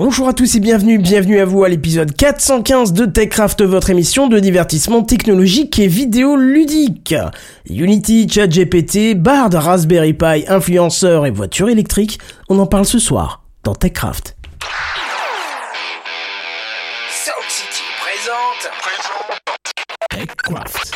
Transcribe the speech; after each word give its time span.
Bonjour 0.00 0.28
à 0.28 0.32
tous 0.32 0.54
et 0.54 0.60
bienvenue, 0.60 0.96
bienvenue 0.98 1.40
à 1.40 1.44
vous 1.44 1.64
à 1.64 1.68
l'épisode 1.68 2.14
415 2.14 2.92
de 2.92 3.04
TechCraft, 3.04 3.62
votre 3.62 3.90
émission 3.90 4.28
de 4.28 4.38
divertissement 4.38 5.02
technologique 5.02 5.76
et 5.80 5.88
vidéo 5.88 6.36
ludique. 6.36 7.16
Unity, 7.68 8.28
ChatGPT, 8.28 9.16
Bard, 9.16 9.50
Raspberry 9.52 10.12
Pi, 10.12 10.44
influenceurs 10.46 11.26
et 11.26 11.32
voitures 11.32 11.68
électriques, 11.68 12.20
on 12.48 12.60
en 12.60 12.66
parle 12.66 12.84
ce 12.84 13.00
soir 13.00 13.42
dans 13.64 13.74
TechCraft. 13.74 14.36
City 17.10 17.82
présente. 18.00 18.70
TechCraft. 20.10 20.87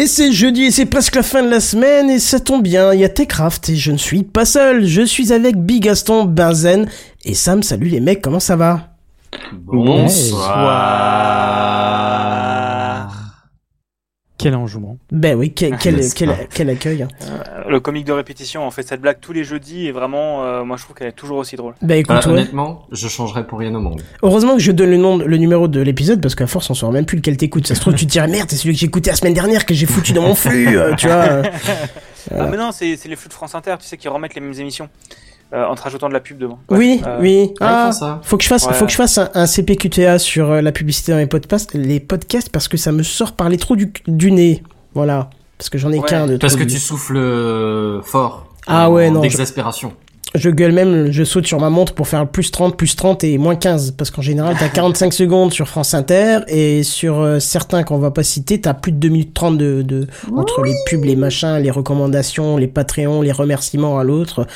Et 0.00 0.06
c'est 0.06 0.32
jeudi 0.32 0.62
et 0.62 0.70
c'est 0.70 0.86
presque 0.86 1.16
la 1.16 1.22
fin 1.22 1.42
de 1.42 1.50
la 1.50 1.60
semaine 1.60 2.08
et 2.08 2.18
ça 2.18 2.40
tombe 2.40 2.62
bien, 2.62 2.94
il 2.94 3.00
y 3.00 3.04
a 3.04 3.10
Techcraft 3.10 3.68
et 3.68 3.76
je 3.76 3.92
ne 3.92 3.98
suis 3.98 4.22
pas 4.22 4.46
seul, 4.46 4.86
je 4.86 5.02
suis 5.02 5.30
avec 5.30 5.58
Big 5.58 5.82
Gaston, 5.82 6.24
Benzen 6.24 6.88
et 7.26 7.34
Sam, 7.34 7.62
salut 7.62 7.88
les 7.88 8.00
mecs, 8.00 8.22
comment 8.22 8.40
ça 8.40 8.56
va? 8.56 8.94
Bonsoir. 9.52 10.48
Quel 14.42 14.54
enjouement. 14.54 14.96
Ben 15.12 15.36
oui, 15.36 15.52
quel, 15.52 15.76
quel, 15.76 16.00
quel, 16.16 16.30
quel 16.52 16.70
accueil. 16.70 17.02
hein. 17.02 17.08
Euh, 17.22 17.68
le 17.68 17.78
comique 17.80 18.06
de 18.06 18.12
répétition, 18.12 18.66
on 18.66 18.70
fait 18.70 18.82
cette 18.82 19.00
blague 19.02 19.18
tous 19.20 19.32
les 19.34 19.44
jeudis 19.44 19.86
et 19.86 19.92
vraiment, 19.92 20.44
euh, 20.44 20.64
moi 20.64 20.76
je 20.78 20.84
trouve 20.84 20.96
qu'elle 20.96 21.08
est 21.08 21.12
toujours 21.12 21.36
aussi 21.38 21.56
drôle. 21.56 21.74
Ben 21.82 21.98
écoute, 21.98 22.16
Ah, 22.18 22.20
Bah, 22.24 22.32
ouais. 22.32 22.38
honnêtement, 22.40 22.86
je 22.90 23.06
changerais 23.08 23.46
pour 23.46 23.58
rien 23.58 23.74
au 23.74 23.80
monde. 23.80 24.02
heureusement 24.22 24.54
que 24.54 24.60
je 24.62 24.72
donne 24.72 24.90
le 24.90 24.96
nom, 24.96 25.18
le 25.18 25.36
numéro 25.36 25.68
de 25.68 25.80
l'épisode 25.80 26.20
parce 26.22 26.34
qu'à 26.34 26.46
force 26.46 26.70
on 26.70 26.74
saura 26.74 26.92
même 26.92 27.04
plus 27.06 27.16
lequel 27.18 27.36
t'écoutes. 27.36 27.66
Ça 27.66 27.74
se 27.74 27.80
trouve 27.80 27.94
tu 27.94 28.06
te 28.06 28.10
dirais 28.12 28.28
merde, 28.28 28.48
c'est 28.50 28.56
celui 28.56 28.72
que 28.74 28.80
j'ai 28.80 28.86
écouté 28.86 29.10
la 29.10 29.16
semaine 29.16 29.34
dernière 29.34 29.66
que 29.66 29.74
j'ai 29.74 29.86
foutu 29.86 30.12
dans 30.14 30.22
mon 30.22 30.34
flux, 30.34 30.78
euh, 30.78 30.94
tu 30.96 31.06
vois. 31.06 31.42
Ah 32.32 32.46
mais 32.50 32.58
non, 32.58 32.70
c'est 32.70 32.96
c'est 32.96 33.08
les 33.08 33.16
flux 33.16 33.28
de 33.28 33.32
France 33.34 33.54
Inter, 33.54 33.74
tu 33.80 33.86
sais, 33.86 33.96
qui 33.96 34.06
remettent 34.06 34.34
les 34.34 34.42
mêmes 34.42 34.58
émissions 34.60 34.88
euh, 35.52 35.64
en 35.66 35.74
te 35.74 35.82
rajoutant 35.82 36.08
de 36.08 36.12
la 36.14 36.20
pub 36.20 36.38
devant. 36.38 36.58
Ouais. 36.68 36.78
Oui, 36.78 37.02
Euh, 37.06 37.18
oui. 37.20 37.50
Ah, 37.60 37.86
font 37.92 37.98
ça. 37.98 38.20
faut 38.22 38.36
que 38.36 38.44
je 38.44 38.48
fasse, 38.48 38.66
Ouais. 38.66 38.72
faut 38.74 38.84
que 38.86 38.90
je 38.92 38.96
fasse 38.96 39.18
un, 39.18 39.28
un 39.34 39.46
CPQTA 39.46 40.18
sur 40.18 40.50
euh, 40.50 40.60
la 40.60 40.72
publicité 40.72 41.12
dans 41.12 41.18
les 41.18 41.26
podcasts, 41.26 41.74
les 41.74 42.00
podcasts 42.00 42.48
parce 42.50 42.68
que 42.68 42.76
ça 42.76 42.92
me 42.92 43.02
sort 43.02 43.32
par 43.32 43.48
les 43.48 43.56
trous 43.58 43.76
du, 43.76 43.92
du 44.06 44.30
nez. 44.32 44.62
Voilà. 44.94 45.30
Parce 45.58 45.68
que 45.70 45.78
j'en 45.78 45.92
ai 45.92 45.98
Ouais. 45.98 46.08
qu'un 46.08 46.26
de 46.26 46.36
Parce 46.38 46.56
que 46.56 46.64
du- 46.64 46.74
tu 46.74 46.80
souffles 46.80 47.16
euh, 47.16 48.00
fort. 48.02 48.46
Ah 48.66 48.90
ouais, 48.90 49.10
non, 49.10 49.20
D'exaspération. 49.20 49.92
Je 50.36 50.48
gueule 50.48 50.70
même, 50.70 51.10
je 51.10 51.24
saute 51.24 51.44
sur 51.44 51.58
ma 51.58 51.70
montre 51.70 51.92
pour 51.92 52.06
faire 52.06 52.24
plus 52.28 52.52
30, 52.52 52.76
plus 52.76 52.94
30 52.94 53.24
et 53.24 53.36
moins 53.36 53.56
15. 53.56 53.90
Parce 53.98 54.12
qu'en 54.12 54.22
général, 54.22 54.54
t'as 54.56 54.68
45 54.72 55.12
secondes 55.12 55.52
sur 55.52 55.66
France 55.66 55.92
Inter 55.92 56.38
et 56.46 56.84
sur 56.84 57.18
euh, 57.18 57.40
certains 57.40 57.82
qu'on 57.82 57.98
va 57.98 58.12
pas 58.12 58.22
citer, 58.22 58.60
t'as 58.60 58.72
plus 58.74 58.92
de 58.92 58.98
2 58.98 59.08
minutes 59.08 59.34
30 59.34 59.58
de, 59.58 59.82
de 59.82 60.06
entre 60.36 60.62
les 60.62 60.74
pubs, 60.86 61.04
les 61.04 61.16
machins, 61.16 61.56
les 61.56 61.70
recommandations, 61.72 62.56
les 62.58 62.68
Patreons, 62.68 63.22
les 63.22 63.32
remerciements 63.32 63.98
à 63.98 64.04
l'autre. 64.04 64.46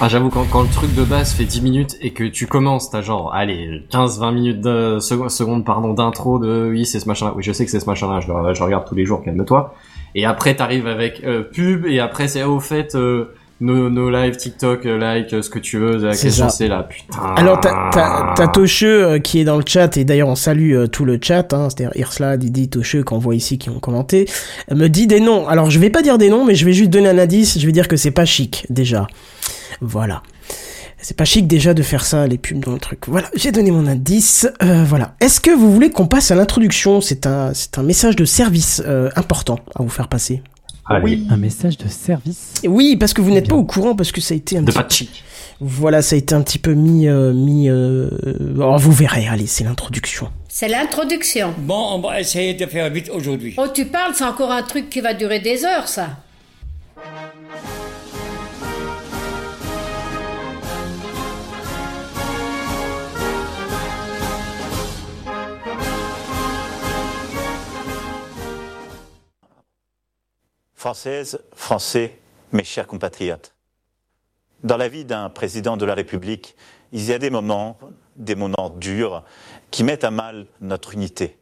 Ah, 0.00 0.08
j'avoue, 0.08 0.28
quand, 0.28 0.44
quand 0.50 0.62
le 0.62 0.68
truc 0.68 0.94
de 0.94 1.04
base 1.04 1.32
fait 1.32 1.44
10 1.44 1.62
minutes 1.62 1.96
et 2.00 2.10
que 2.10 2.24
tu 2.24 2.46
commences, 2.46 2.90
t'as 2.90 3.00
genre, 3.00 3.32
allez, 3.32 3.82
15-20 3.92 4.34
minutes 4.34 4.60
de 4.60 4.98
secondes, 5.00 5.30
secondes 5.30 5.64
pardon, 5.64 5.94
d'intro 5.94 6.38
de 6.38 6.68
oui, 6.70 6.84
c'est 6.84 6.98
ce 7.00 7.06
machin-là. 7.06 7.32
Oui, 7.36 7.42
je 7.44 7.52
sais 7.52 7.64
que 7.64 7.70
c'est 7.70 7.80
ce 7.80 7.86
machin-là, 7.86 8.20
je, 8.20 8.26
le- 8.30 8.54
je 8.54 8.58
le 8.58 8.64
regarde 8.64 8.84
tous 8.86 8.96
les 8.96 9.06
jours, 9.06 9.22
calme-toi. 9.22 9.72
Et 10.16 10.26
après, 10.26 10.56
t'arrives 10.56 10.88
avec 10.88 11.22
euh, 11.24 11.42
pub 11.42 11.86
et 11.86 12.00
après, 12.00 12.26
c'est 12.28 12.42
oh, 12.42 12.56
au 12.56 12.60
fait, 12.60 12.94
euh, 12.96 13.32
nos, 13.60 13.88
nos 13.88 14.10
live 14.10 14.36
TikTok, 14.36 14.84
euh, 14.84 14.98
like, 14.98 15.32
euh, 15.32 15.42
ce 15.42 15.48
que 15.48 15.60
tu 15.60 15.78
veux, 15.78 15.96
la 15.96 16.10
question 16.10 16.46
c'est 16.50 16.68
là, 16.68 16.82
putain. 16.82 17.18
Alors, 17.36 17.60
t'as- 17.60 18.48
Tocheux 18.48 19.04
euh, 19.06 19.18
qui 19.20 19.38
est 19.40 19.44
dans 19.44 19.56
le 19.56 19.64
chat, 19.66 19.96
et 19.96 20.04
d'ailleurs 20.04 20.28
on 20.28 20.34
salue 20.34 20.74
euh, 20.74 20.86
tout 20.88 21.04
le 21.04 21.18
chat, 21.22 21.52
hein, 21.54 21.68
c'est-à-dire 21.70 21.96
Irsla, 21.96 22.36
Didi, 22.36 22.68
Tocheux 22.68 23.04
qu'on 23.04 23.18
voit 23.18 23.36
ici 23.36 23.58
qui 23.58 23.70
ont 23.70 23.78
commenté, 23.78 24.28
me 24.72 24.88
dit 24.88 25.06
des 25.06 25.20
noms. 25.20 25.46
Alors 25.48 25.70
je 25.70 25.78
vais 25.78 25.90
pas 25.90 26.02
dire 26.02 26.18
des 26.18 26.28
noms, 26.30 26.44
mais 26.44 26.56
je 26.56 26.64
vais 26.64 26.72
juste 26.72 26.90
donner 26.90 27.08
un 27.08 27.18
indice, 27.18 27.58
je 27.58 27.64
vais 27.64 27.72
dire 27.72 27.86
que 27.88 27.96
c'est 27.96 28.10
pas 28.10 28.24
chic, 28.24 28.66
déjà. 28.70 29.06
Voilà. 29.80 30.22
C'est 30.98 31.16
pas 31.16 31.26
chic 31.26 31.46
déjà 31.46 31.74
de 31.74 31.82
faire 31.82 32.04
ça, 32.04 32.26
les 32.26 32.38
pubs 32.38 32.60
dans 32.64 32.72
le 32.72 32.78
truc. 32.78 33.00
Voilà, 33.08 33.28
j'ai 33.34 33.52
donné 33.52 33.70
mon 33.70 33.86
indice. 33.86 34.48
Euh, 34.62 34.84
voilà. 34.84 35.16
Est-ce 35.20 35.38
que 35.38 35.50
vous 35.50 35.70
voulez 35.70 35.90
qu'on 35.90 36.06
passe 36.06 36.30
à 36.30 36.34
l'introduction? 36.34 37.02
C'est 37.02 37.26
un, 37.26 37.52
c'est 37.52 37.76
un 37.78 37.82
message 37.82 38.16
de 38.16 38.24
service 38.24 38.82
euh, 38.86 39.10
important 39.14 39.58
à 39.74 39.82
vous 39.82 39.90
faire 39.90 40.08
passer. 40.08 40.42
Allez, 40.86 41.22
Un 41.30 41.36
message 41.36 41.78
de 41.78 41.88
service. 41.88 42.54
Oui, 42.66 42.96
parce 42.96 43.12
que 43.14 43.20
vous 43.22 43.30
n'êtes 43.30 43.48
pas 43.48 43.54
au 43.54 43.64
courant, 43.64 43.94
parce 43.94 44.12
que 44.12 44.20
ça 44.20 44.34
a 44.34 44.36
été 44.36 44.56
un 44.58 44.62
de 44.62 44.66
petit 44.66 44.76
pas 44.76 44.82
de 44.84 44.92
chic. 44.92 45.24
voilà, 45.60 46.02
ça 46.02 46.14
a 46.14 46.18
été 46.18 46.34
un 46.34 46.42
petit 46.42 46.58
peu 46.58 46.74
mis, 46.74 47.08
euh, 47.08 47.32
mis. 47.32 47.68
Euh... 47.70 48.08
oh, 48.58 48.76
vous 48.78 48.92
verrez. 48.92 49.26
Allez, 49.28 49.46
c'est 49.46 49.64
l'introduction. 49.64 50.28
C'est 50.48 50.68
l'introduction. 50.68 51.54
Bon, 51.58 51.94
on 51.94 52.00
va 52.00 52.20
essayer 52.20 52.54
de 52.54 52.66
faire 52.66 52.88
vite 52.90 53.10
aujourd'hui. 53.12 53.54
Oh, 53.58 53.66
tu 53.72 53.86
parles, 53.86 54.12
c'est 54.14 54.24
encore 54.24 54.52
un 54.52 54.62
truc 54.62 54.88
qui 54.90 55.00
va 55.00 55.14
durer 55.14 55.40
des 55.40 55.64
heures, 55.64 55.88
ça. 55.88 56.18
Françaises, 70.84 71.40
Français, 71.54 72.18
mes 72.52 72.62
chers 72.62 72.86
compatriotes, 72.86 73.54
dans 74.64 74.76
la 74.76 74.88
vie 74.88 75.06
d'un 75.06 75.30
président 75.30 75.78
de 75.78 75.86
la 75.86 75.94
République, 75.94 76.56
il 76.92 77.02
y 77.02 77.14
a 77.14 77.18
des 77.18 77.30
moments, 77.30 77.78
des 78.16 78.34
moments 78.34 78.68
durs, 78.68 79.24
qui 79.70 79.82
mettent 79.82 80.04
à 80.04 80.10
mal 80.10 80.44
notre 80.60 80.92
unité. 80.92 81.38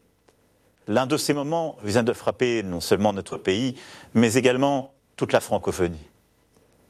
L'un 0.87 1.09
de 1.09 1.17
ces 1.17 1.35
moments 1.35 1.77
vient 1.83 2.05
de 2.05 2.13
frapper 2.13 2.63
non 2.63 2.81
seulement 2.81 3.13
notre 3.13 3.37
pays, 3.37 3.75
mais 4.15 4.35
également 4.35 4.95
toute 5.17 5.33
la 5.33 5.41
francophonie. 5.41 6.09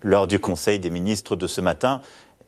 Lors 0.02 0.26
du 0.26 0.38
Conseil 0.38 0.78
des 0.78 0.90
ministres 0.90 1.36
de 1.36 1.46
ce 1.46 1.62
matin, 1.62 2.02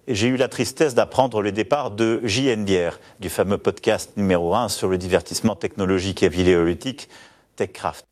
j'ai 0.06 0.28
eu 0.28 0.37
la 0.37 0.48
tristesse 0.48 0.94
d'apprendre 0.94 1.41
le 1.41 1.50
départ 1.50 1.91
de 1.91 2.20
JN 2.25 2.64
Bière, 2.66 3.00
du 3.20 3.31
fameux 3.31 3.56
podcast 3.56 4.19
numéro 4.19 4.55
1 4.55 4.69
sur 4.69 4.88
le 4.88 4.99
divertissement 4.99 5.56
technologique 5.56 6.23
et 6.23 6.29
vidéoludique 6.29 7.08
TechCraft. 7.56 8.05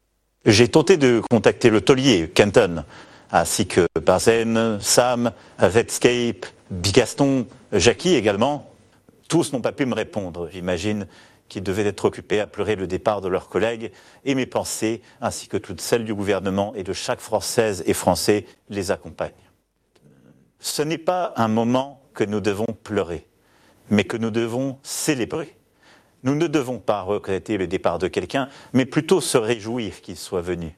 J'ai 0.44 0.66
tenté 0.66 0.96
de 0.96 1.22
contacter 1.30 1.70
le 1.70 1.80
taulier, 1.80 2.28
Kenton, 2.28 2.84
ainsi 3.30 3.68
que 3.68 3.86
Bazen, 4.04 4.80
Sam, 4.80 5.30
Redscape, 5.58 6.46
Bigaston, 6.68 7.46
Jackie 7.70 8.16
également. 8.16 8.68
Tous 9.28 9.52
n'ont 9.52 9.60
pas 9.60 9.70
pu 9.70 9.86
me 9.86 9.94
répondre. 9.94 10.48
J'imagine 10.52 11.06
qu'ils 11.48 11.62
devaient 11.62 11.86
être 11.86 12.06
occupés 12.06 12.40
à 12.40 12.48
pleurer 12.48 12.74
le 12.74 12.88
départ 12.88 13.20
de 13.20 13.28
leurs 13.28 13.48
collègues 13.48 13.92
et 14.24 14.34
mes 14.34 14.46
pensées, 14.46 15.00
ainsi 15.20 15.46
que 15.46 15.56
toutes 15.56 15.80
celles 15.80 16.04
du 16.04 16.12
gouvernement 16.12 16.74
et 16.74 16.82
de 16.82 16.92
chaque 16.92 17.20
Française 17.20 17.84
et 17.86 17.94
Français, 17.94 18.44
les 18.68 18.90
accompagnent. 18.90 19.30
Ce 20.58 20.82
n'est 20.82 20.98
pas 20.98 21.34
un 21.36 21.48
moment 21.48 22.02
que 22.14 22.24
nous 22.24 22.40
devons 22.40 22.66
pleurer, 22.82 23.28
mais 23.90 24.02
que 24.02 24.16
nous 24.16 24.30
devons 24.30 24.78
célébrer. 24.82 25.54
Nous 26.24 26.34
ne 26.34 26.46
devons 26.46 26.78
pas 26.78 27.02
regretter 27.02 27.56
le 27.56 27.66
départ 27.66 27.98
de 27.98 28.08
quelqu'un, 28.08 28.48
mais 28.72 28.86
plutôt 28.86 29.20
se 29.20 29.38
réjouir 29.38 30.00
qu'il 30.00 30.16
soit 30.16 30.40
venu. 30.40 30.76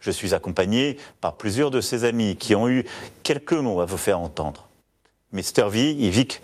Je 0.00 0.10
suis 0.10 0.34
accompagné 0.34 0.96
par 1.20 1.36
plusieurs 1.36 1.70
de 1.70 1.80
ses 1.80 2.04
amis 2.04 2.36
qui 2.36 2.54
ont 2.54 2.68
eu 2.68 2.84
quelques 3.22 3.52
mots 3.52 3.80
à 3.80 3.84
vous 3.84 3.96
faire 3.96 4.20
entendre. 4.20 4.68
Mr. 5.32 5.68
V, 5.68 5.92
Yvick, 5.92 6.42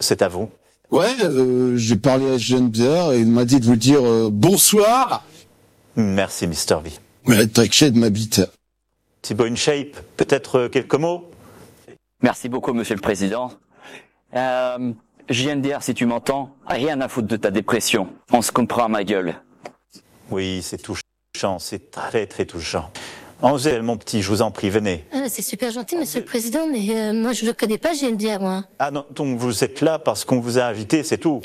c'est 0.00 0.22
à 0.22 0.28
vous. 0.28 0.50
Ouais, 0.90 1.14
euh, 1.22 1.76
j'ai 1.76 1.96
parlé 1.96 2.30
à 2.30 2.38
Geneviève 2.38 3.12
et 3.12 3.20
il 3.20 3.28
m'a 3.28 3.44
dit 3.44 3.60
de 3.60 3.64
vous 3.64 3.76
dire 3.76 4.02
euh, 4.02 4.28
bonsoir. 4.30 5.24
Merci, 5.96 6.46
Mr. 6.46 6.80
V. 6.82 6.92
Ouais, 7.26 7.46
t'inquiète 7.46 7.94
ma 7.94 8.08
bite. 8.08 8.40
Thibaut 9.20 9.44
InShape, 9.44 10.00
peut-être 10.16 10.54
euh, 10.56 10.68
quelques 10.68 10.94
mots? 10.94 11.30
Merci 12.22 12.48
beaucoup, 12.48 12.72
Monsieur 12.72 12.94
le 12.94 13.00
Président. 13.00 13.52
Euh, 14.34 14.92
JNDR, 15.28 15.82
si 15.82 15.94
tu 15.94 16.06
m'entends, 16.06 16.56
rien 16.66 17.00
à 17.00 17.08
foutre 17.08 17.28
de 17.28 17.36
ta 17.36 17.50
dépression. 17.50 18.08
On 18.32 18.42
se 18.42 18.50
comprend 18.50 18.84
à 18.84 18.88
ma 18.88 19.04
gueule. 19.04 19.34
Oui, 20.30 20.60
c'est 20.62 20.78
touchant, 20.78 21.58
c'est 21.58 21.90
très 21.90 22.26
très 22.26 22.46
touchant. 22.46 22.90
Angèle, 23.40 23.82
mon 23.82 23.96
petit, 23.96 24.20
je 24.22 24.28
vous 24.30 24.42
en 24.42 24.50
prie, 24.50 24.68
venez. 24.68 25.04
Ah, 25.12 25.28
c'est 25.28 25.42
super 25.42 25.70
gentil, 25.70 25.96
monsieur 25.96 26.20
le 26.20 26.26
président, 26.26 26.66
mais 26.66 26.90
euh, 26.90 27.12
moi 27.12 27.32
je 27.32 27.44
ne 27.44 27.52
connais 27.52 27.78
pas 27.78 27.92
GNDR, 27.94 28.40
moi. 28.40 28.64
Ah 28.78 28.90
non, 28.90 29.04
donc 29.10 29.38
vous 29.38 29.62
êtes 29.62 29.80
là 29.80 29.98
parce 29.98 30.24
qu'on 30.24 30.40
vous 30.40 30.58
a 30.58 30.64
invité, 30.64 31.04
c'est 31.04 31.18
tout 31.18 31.42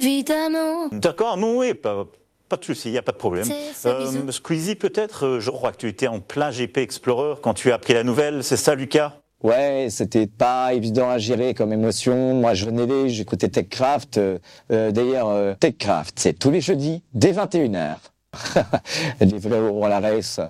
Évidemment. 0.00 0.88
D'accord, 0.90 1.36
non, 1.36 1.58
oui, 1.58 1.74
pas, 1.74 2.06
pas 2.48 2.56
de 2.56 2.64
souci, 2.64 2.88
il 2.88 2.92
n'y 2.92 2.98
a 2.98 3.02
pas 3.02 3.12
de 3.12 3.16
problème. 3.16 3.46
Bisous. 3.46 4.32
Squeezie, 4.32 4.74
peut-être, 4.74 5.26
euh, 5.26 5.40
je 5.40 5.50
crois 5.50 5.72
que 5.72 5.78
tu 5.78 5.88
étais 5.88 6.08
en 6.08 6.20
plein 6.20 6.50
GP 6.50 6.78
Explorer 6.78 7.36
quand 7.42 7.54
tu 7.54 7.70
as 7.70 7.74
appris 7.74 7.94
la 7.94 8.02
nouvelle, 8.02 8.42
c'est 8.42 8.56
ça, 8.56 8.74
Lucas? 8.74 9.12
Ouais, 9.42 9.88
c'était 9.90 10.26
pas 10.26 10.72
évident 10.72 11.10
à 11.10 11.18
gérer 11.18 11.54
comme 11.54 11.72
émotion. 11.72 12.34
Moi, 12.34 12.54
je 12.54 12.64
venais 12.66 12.86
les, 12.86 13.08
j'écoutais 13.10 13.48
TechCraft. 13.48 14.18
Euh, 14.18 14.38
euh, 14.72 14.90
D'ailleurs, 14.90 15.28
euh, 15.28 15.54
TechCraft, 15.60 16.18
c'est 16.18 16.32
tous 16.38 16.50
les 16.50 16.60
jeudis 16.60 17.02
dès 17.14 17.32
21h. 17.32 17.96
Les 19.20 19.38
vélos 19.38 19.82
à 19.84 19.88
la 19.88 20.00
race. 20.00 20.40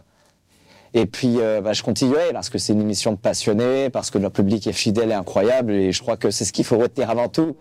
Et 0.94 1.05
puis, 1.06 1.37
euh, 1.41 1.61
bah, 1.61 1.73
je 1.73 1.83
continuerai 1.83 2.33
parce 2.33 2.49
que 2.49 2.59
c'est 2.59 2.73
une 2.73 2.81
émission 2.81 3.12
de 3.12 3.19
passionnés, 3.19 3.91
parce 3.91 4.11
que 4.11 4.19
leur 4.19 4.31
public 4.31 4.67
est 4.67 4.73
fidèle 4.73 5.11
et 5.11 5.15
incroyable, 5.15 5.73
et 5.73 5.93
je 5.93 6.00
crois 6.00 6.17
que 6.17 6.31
c'est 6.31 6.44
ce 6.44 6.53
qu'il 6.53 6.65
faut 6.65 6.79
retenir 6.79 7.11
avant 7.11 7.29
tout. 7.29 7.56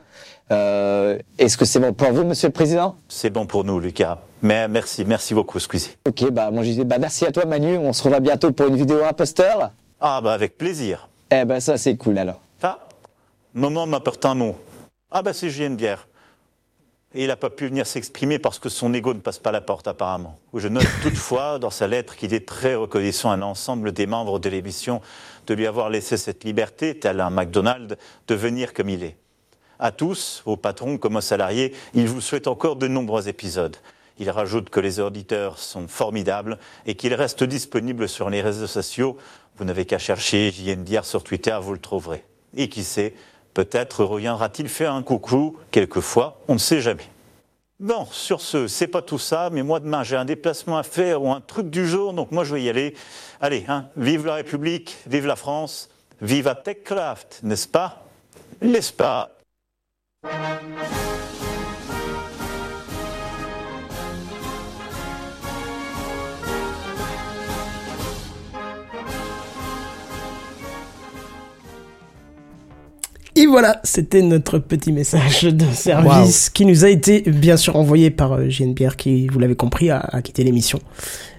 Euh, 0.51 1.19
Est-ce 1.37 1.57
que 1.57 1.65
c'est 1.65 1.79
bon 1.79 1.91
pour 1.93 2.11
vous, 2.13 2.23
Monsieur 2.23 2.47
le 2.47 2.53
Président? 2.53 2.95
C'est 3.09 3.29
bon 3.29 3.45
pour 3.45 3.63
nous, 3.65 3.79
Lucas. 3.79 4.19
Mais 4.41 4.67
merci, 4.67 5.03
merci 5.05 5.33
beaucoup, 5.33 5.59
Squeezie. 5.59 5.97
Ok, 6.07 6.29
bah 6.31 6.49
moi 6.51 6.63
je 6.63 6.69
disais, 6.69 6.85
bah 6.85 6.97
merci 6.99 7.25
à 7.25 7.31
toi, 7.31 7.45
Manu. 7.45 7.77
On 7.77 7.93
se 7.93 8.03
revoit 8.03 8.19
bientôt 8.19 8.51
pour 8.51 8.67
une 8.67 8.77
vidéo 8.77 9.03
imposteur. 9.03 9.71
Ah, 9.99 10.21
bah 10.23 10.33
avec 10.33 10.57
plaisir. 10.57 11.09
Eh 11.31 11.45
ben 11.45 11.59
ça, 11.59 11.77
c'est 11.77 11.97
cool 11.97 12.17
alors. 12.17 12.39
Ah, 12.61 12.79
moment 13.53 13.87
m'apporte 13.87 14.25
un 14.25 14.35
mot. 14.35 14.55
Ah, 15.11 15.21
bah 15.21 15.33
c'est 15.33 15.49
JNBR. 15.49 16.07
Et 17.13 17.23
il 17.23 17.27
n'a 17.27 17.37
pas 17.37 17.49
pu 17.49 17.67
venir 17.67 17.87
s'exprimer 17.87 18.39
parce 18.39 18.59
que 18.59 18.67
son 18.67 18.93
ego 18.93 19.13
ne 19.13 19.19
passe 19.19 19.39
pas 19.39 19.53
la 19.53 19.61
porte, 19.61 19.87
apparemment. 19.87 20.37
Je 20.53 20.67
note 20.67 20.85
toutefois 21.01 21.59
dans 21.59 21.69
sa 21.69 21.87
lettre 21.87 22.17
qu'il 22.17 22.33
est 22.33 22.45
très 22.45 22.75
reconnaissant 22.75 23.31
à 23.31 23.37
l'ensemble 23.37 23.93
des 23.93 24.05
membres 24.05 24.37
de 24.37 24.49
l'émission 24.49 25.01
de 25.47 25.53
lui 25.53 25.65
avoir 25.65 25.89
laissé 25.89 26.17
cette 26.17 26.43
liberté, 26.43 26.99
tel 26.99 27.21
un 27.21 27.29
McDonald's, 27.29 27.95
de 28.27 28.35
venir 28.35 28.73
comme 28.73 28.89
il 28.89 29.03
est. 29.03 29.15
À 29.79 29.91
tous, 29.91 30.43
aux 30.45 30.57
patrons 30.57 30.97
comme 30.97 31.15
aux 31.15 31.21
salariés, 31.21 31.73
il 31.93 32.07
vous 32.07 32.21
souhaite 32.21 32.47
encore 32.47 32.75
de 32.75 32.87
nombreux 32.87 33.29
épisodes. 33.29 33.77
Il 34.17 34.29
rajoute 34.29 34.69
que 34.69 34.79
les 34.79 34.99
auditeurs 34.99 35.59
sont 35.59 35.87
formidables 35.87 36.57
et 36.85 36.95
qu'il 36.95 37.13
reste 37.13 37.43
disponible 37.43 38.07
sur 38.07 38.29
les 38.29 38.41
réseaux 38.41 38.67
sociaux. 38.67 39.17
Vous 39.57 39.65
n'avez 39.65 39.85
qu'à 39.85 39.97
chercher 39.97 40.51
JNDR 40.51 41.05
sur 41.05 41.23
Twitter, 41.23 41.57
vous 41.61 41.73
le 41.73 41.79
trouverez. 41.79 42.23
Et 42.55 42.69
qui 42.69 42.83
sait, 42.83 43.13
peut-être 43.53 44.03
reviendra-t-il 44.03 44.67
faire 44.69 44.93
un 44.93 45.03
coucou, 45.03 45.57
quelquefois, 45.71 46.39
on 46.47 46.53
ne 46.53 46.59
sait 46.59 46.81
jamais. 46.81 47.05
Bon, 47.79 48.05
sur 48.11 48.39
ce, 48.39 48.67
c'est 48.67 48.87
pas 48.87 49.01
tout 49.01 49.19
ça, 49.19 49.49
mais 49.51 49.61
moi 49.61 49.81
demain 49.81 50.01
j'ai 50.03 50.15
un 50.15 50.23
déplacement 50.23 50.77
à 50.77 50.83
faire 50.83 51.21
ou 51.21 51.31
un 51.31 51.41
truc 51.41 51.69
du 51.69 51.85
genre, 51.85 52.13
donc 52.13 52.31
moi 52.31 52.45
je 52.45 52.55
vais 52.55 52.63
y 52.63 52.69
aller. 52.69 52.95
Allez, 53.41 53.65
hein, 53.67 53.87
vive 53.97 54.25
la 54.25 54.35
République, 54.35 54.95
vive 55.07 55.25
la 55.25 55.35
France, 55.35 55.89
vive 56.21 56.47
à 56.47 56.55
TechCraft, 56.55 57.41
n'est-ce 57.43 57.67
pas? 57.67 58.05
N'est-ce 58.61 58.93
pas? 58.93 59.31
Et 73.45 73.47
voilà, 73.47 73.79
c'était 73.83 74.23
notre 74.23 74.57
petit 74.57 74.91
message 74.91 75.43
de 75.43 75.65
service 75.71 76.49
qui 76.49 76.65
nous 76.65 76.83
a 76.83 76.89
été 76.89 77.21
bien 77.21 77.57
sûr 77.57 77.75
envoyé 77.75 78.09
par 78.09 78.33
euh, 78.33 78.49
JNBR 78.49 78.95
qui, 78.95 79.27
vous 79.27 79.37
l'avez 79.37 79.53
compris, 79.55 79.91
a, 79.91 79.99
a 79.99 80.23
quitté 80.23 80.43
l'émission. 80.43 80.79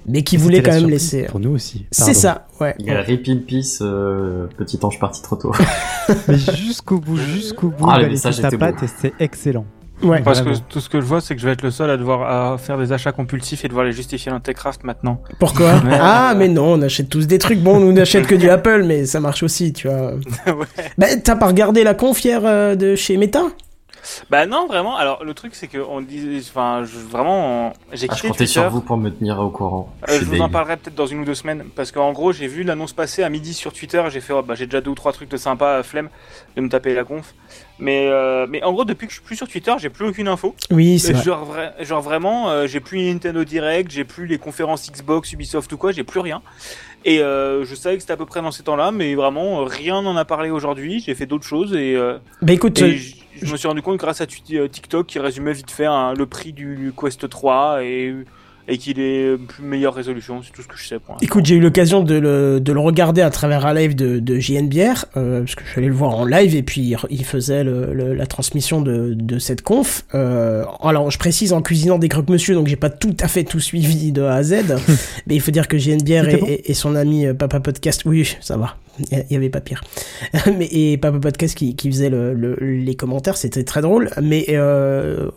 Mais 0.07 0.23
qui 0.23 0.37
voulait 0.37 0.63
quand 0.63 0.71
la 0.71 0.83
même 0.83 0.89
laisser. 0.91 1.25
Pour 1.25 1.41
nous 1.41 1.51
aussi. 1.51 1.85
C'est 1.91 2.15
ça, 2.15 2.47
ouais. 2.61 2.77
Il 2.79 2.87
y 2.87 2.91
a 2.91 3.01
Rip 3.03 3.27
in 3.29 3.39
Peace, 3.45 3.79
euh, 3.81 4.47
petit 4.57 4.79
ange 4.85 5.01
parti 5.01 5.21
trop 5.21 5.35
tôt. 5.35 5.51
Mais 6.29 6.39
jusqu'au 6.39 7.01
bout, 7.01 7.17
jusqu'au 7.17 7.71
bout, 7.71 7.89
Ah, 7.91 7.99
le 7.99 8.05
il 8.05 8.07
a 8.07 8.11
message 8.11 8.37
laissé 8.37 8.43
sa 8.43 8.49
était 8.49 8.57
patte 8.59 8.77
beau. 8.79 8.87
et 8.87 8.89
c'est 9.01 9.15
excellent. 9.19 9.67
Ouais. 10.03 10.21
Parce 10.23 10.43
que 10.43 10.51
tout 10.69 10.81
ce 10.81 10.89
que 10.89 11.01
je 11.01 11.07
vois, 11.07 11.21
c'est 11.21 11.35
que 11.35 11.41
je 11.41 11.47
vais 11.47 11.53
être 11.53 11.63
le 11.63 11.71
seul 11.71 11.91
à 11.91 11.97
devoir 11.97 12.53
à 12.53 12.59
faire 12.59 12.79
des 12.79 12.93
achats 12.93 13.13
compulsifs 13.13 13.65
et 13.65 13.69
devoir 13.69 13.87
les 13.87 13.93
justifier 13.93 14.31
dans 14.31 14.41
Techcraft 14.41 14.85
maintenant. 14.85 15.23
Pourquoi. 15.39 15.81
Ah, 16.09 16.35
mais 16.37 16.49
non, 16.49 16.75
on 16.75 16.83
achète 16.83 17.09
tous 17.09 17.27
des 17.27 17.39
trucs. 17.39 17.59
Bon, 17.61 17.81
nous 17.81 17.93
n'achète 17.93 18.27
que 18.27 18.35
du 18.35 18.51
Apple, 18.51 18.85
mais 18.85 19.07
ça 19.07 19.21
marche 19.21 19.43
aussi, 19.43 19.73
tu 19.73 19.89
vois. 19.89 20.13
ouais. 20.47 20.67
Bah, 20.99 21.07
t'as 21.23 21.37
pas 21.37 21.47
regardé 21.47 21.85
la 21.85 21.95
conf 21.95 22.23
hier 22.25 22.43
euh, 22.45 22.75
de 22.75 22.95
chez 22.97 23.17
Meta? 23.17 23.45
Bah 24.31 24.47
non, 24.47 24.67
vraiment. 24.67 24.97
Alors 24.97 25.25
le 25.25 25.35
truc, 25.35 25.55
c'est 25.55 25.69
que 25.69 25.79
on 25.79 26.01
dit, 26.01 26.39
enfin, 26.49 26.85
je- 26.85 26.99
vraiment, 26.99 27.69
on- 27.69 27.73
j'ai 27.93 28.07
Ah, 28.11 28.15
je 28.15 28.17
quitté 28.17 28.29
comptais 28.29 28.39
Twitter. 28.45 28.53
sur 28.61 28.71
vous 28.71 28.81
pour 28.81 28.97
me 28.97 29.11
tenir 29.11 29.39
au 29.41 29.51
courant. 29.51 29.93
Euh, 30.09 30.19
je 30.21 30.25
vous 30.25 30.41
en 30.41 30.49
parlerai 30.49 30.77
peut-être 30.77 30.95
dans 30.95 31.07
une 31.07 31.21
ou 31.21 31.25
deux 31.25 31.35
semaines 31.35 31.65
parce 31.75 31.93
qu'en 31.93 32.13
gros 32.13 32.33
j'ai 32.33 32.47
vu 32.47 32.63
l'annonce 32.63 32.93
passer 32.93 33.23
à 33.23 33.29
midi 33.29 33.55
sur 33.55 33.73
Twitter 33.73 34.03
j'ai 34.11 34.21
fait 34.21 34.33
oh, 34.33 34.43
bah, 34.43 34.55
j'ai 34.55 34.67
déjà 34.67 34.81
deux 34.81 34.91
ou 34.91 34.95
trois 34.95 35.13
trucs 35.13 35.29
de 35.31 35.37
sympa 35.37 35.83
flemme 35.83 36.09
de 36.57 36.61
me 36.61 36.69
taper 36.69 36.95
la 36.95 37.05
conf 37.05 37.35
mais 37.79 38.07
euh, 38.09 38.47
mais 38.49 38.63
en 38.63 38.73
gros 38.73 38.85
depuis 38.85 39.07
que 39.07 39.13
je 39.13 39.19
suis 39.19 39.25
plus 39.27 39.37
sur 39.37 39.49
Twitter 39.49 39.73
j'ai 39.79 39.89
plus 39.91 40.07
aucune 40.09 40.29
info 40.29 40.55
Oui, 40.71 40.99
c'est 40.99 41.11
Et 41.11 41.13
vrai. 41.15 41.23
genre, 41.23 41.49
vra- 41.53 41.85
genre 41.85 42.03
vraiment 42.03 42.51
euh, 42.51 42.67
j'ai 42.67 42.81
plus 42.81 43.01
Nintendo 43.03 43.45
Direct 43.45 43.91
j'ai 43.91 44.05
plus 44.05 44.27
les 44.27 44.39
conférences 44.39 44.91
Xbox 44.91 45.33
Ubisoft 45.33 45.73
ou 45.73 45.77
quoi 45.77 45.93
j'ai 45.93 46.05
plus 46.05 46.21
rien 46.21 46.43
et 47.05 47.21
euh, 47.21 47.65
je 47.65 47.75
savais 47.75 47.97
que 47.97 48.01
c'était 48.03 48.13
à 48.15 48.17
peu 48.17 48.27
près 48.27 48.43
dans 48.43 48.51
ces 48.51 48.63
temps-là 48.63 48.91
mais 48.93 49.15
vraiment 49.15 49.61
euh, 49.61 49.65
rien 49.65 50.03
n'en 50.03 50.17
a 50.17 50.25
parlé 50.25 50.51
aujourd'hui 50.51 51.01
j'ai 51.05 51.15
fait 51.15 51.27
d'autres 51.27 51.47
choses 51.47 51.75
et, 51.75 51.95
euh, 51.97 52.19
Bah 52.43 52.53
écoute, 52.53 52.79
et 52.81 52.85
euh, 52.85 52.97
je 53.43 53.51
me 53.53 53.57
suis 53.57 53.69
rendu 53.69 53.83
compte 53.83 53.99
grâce 53.99 54.21
à 54.21 54.25
euh, 54.53 54.69
TikTok 54.69 55.07
qui 55.07 55.19
résumait 55.19 55.53
vite 55.53 55.71
fait 55.71 55.87
hein, 55.87 56.15
le 56.17 56.27
prix 56.27 56.53
du 56.53 56.93
Quest 57.01 57.29
3 57.29 57.83
et 57.85 58.15
et 58.69 58.79
qu'il 58.79 58.99
est 58.99 59.37
plus 59.37 59.63
meilleure 59.63 59.95
résolution 59.95 60.43
c'est 60.43 60.51
tout 60.53 60.61
ce 60.61 60.67
que 60.67 60.77
je 60.77 60.85
sais 60.89 60.99
pour. 60.99 61.17
Écoute, 61.23 61.47
j'ai 61.47 61.55
eu 61.55 61.61
l'occasion 61.61 62.03
de 62.03 62.17
le, 62.17 62.59
de 62.59 62.73
le 62.73 62.81
regarder 62.81 63.23
à 63.23 63.31
travers 63.31 63.65
un 63.65 63.73
live 63.73 63.95
de, 63.95 64.19
de 64.19 64.41
JNBR, 64.41 65.05
euh, 65.17 65.39
parce 65.43 65.55
que 65.55 65.63
je 65.65 65.71
suis 65.71 65.79
allé 65.79 65.87
le 65.87 65.95
voir 65.95 66.17
en 66.17 66.25
live 66.25 66.57
et 66.57 66.65
puis 66.65 66.81
il, 66.81 66.97
il 67.11 67.25
faisait 67.25 67.63
le, 67.63 67.95
le- 67.95 68.13
la 68.13 68.27
transmission 68.27 68.81
de, 68.81 69.15
de 69.15 69.39
cette 69.39 69.63
conf. 69.63 70.03
Euh, 70.17 70.65
alors, 70.83 71.13
je 71.13 71.19
précise 71.19 71.53
en 71.53 71.63
cuisinant 71.63 71.97
des 72.01 72.09
croque-monsieur, 72.09 72.57
donc 72.57 72.67
j'ai 72.67 72.75
pas 72.75 72.91
tout 72.91 73.15
à 73.21 73.29
fait 73.29 73.45
tout 73.45 73.61
suivi 73.61 74.11
de 74.11 74.23
A 74.23 74.35
à 74.35 74.43
Z, 74.43 74.57
mais 75.29 75.37
il 75.37 75.41
faut 75.41 75.53
dire 75.53 75.69
que 75.69 75.79
JNBR 75.79 76.29
et, 76.29 76.37
bon 76.37 76.47
et, 76.49 76.69
et 76.69 76.75
son 76.75 76.97
ami 76.97 77.27
Papa 77.39 77.61
Podcast, 77.61 78.03
oui, 78.05 78.35
ça 78.41 78.57
va, 78.57 78.77
il 78.99 79.25
y 79.31 79.37
avait 79.37 79.51
pas 79.51 79.61
pire. 79.61 79.83
mais, 80.59 80.67
et 80.71 80.97
Papa 80.97 81.19
Podcast 81.19 81.55
qui, 81.57 81.75
qui 81.77 81.91
faisait 81.91 82.11
le, 82.11 82.35
le- 82.35 82.57
les 82.61 82.95
commentaires, 82.95 83.37
c'était 83.37 83.65
très 83.65 83.83
drôle, 83.83 84.11
mais 84.23 84.47
euh, 84.51 85.31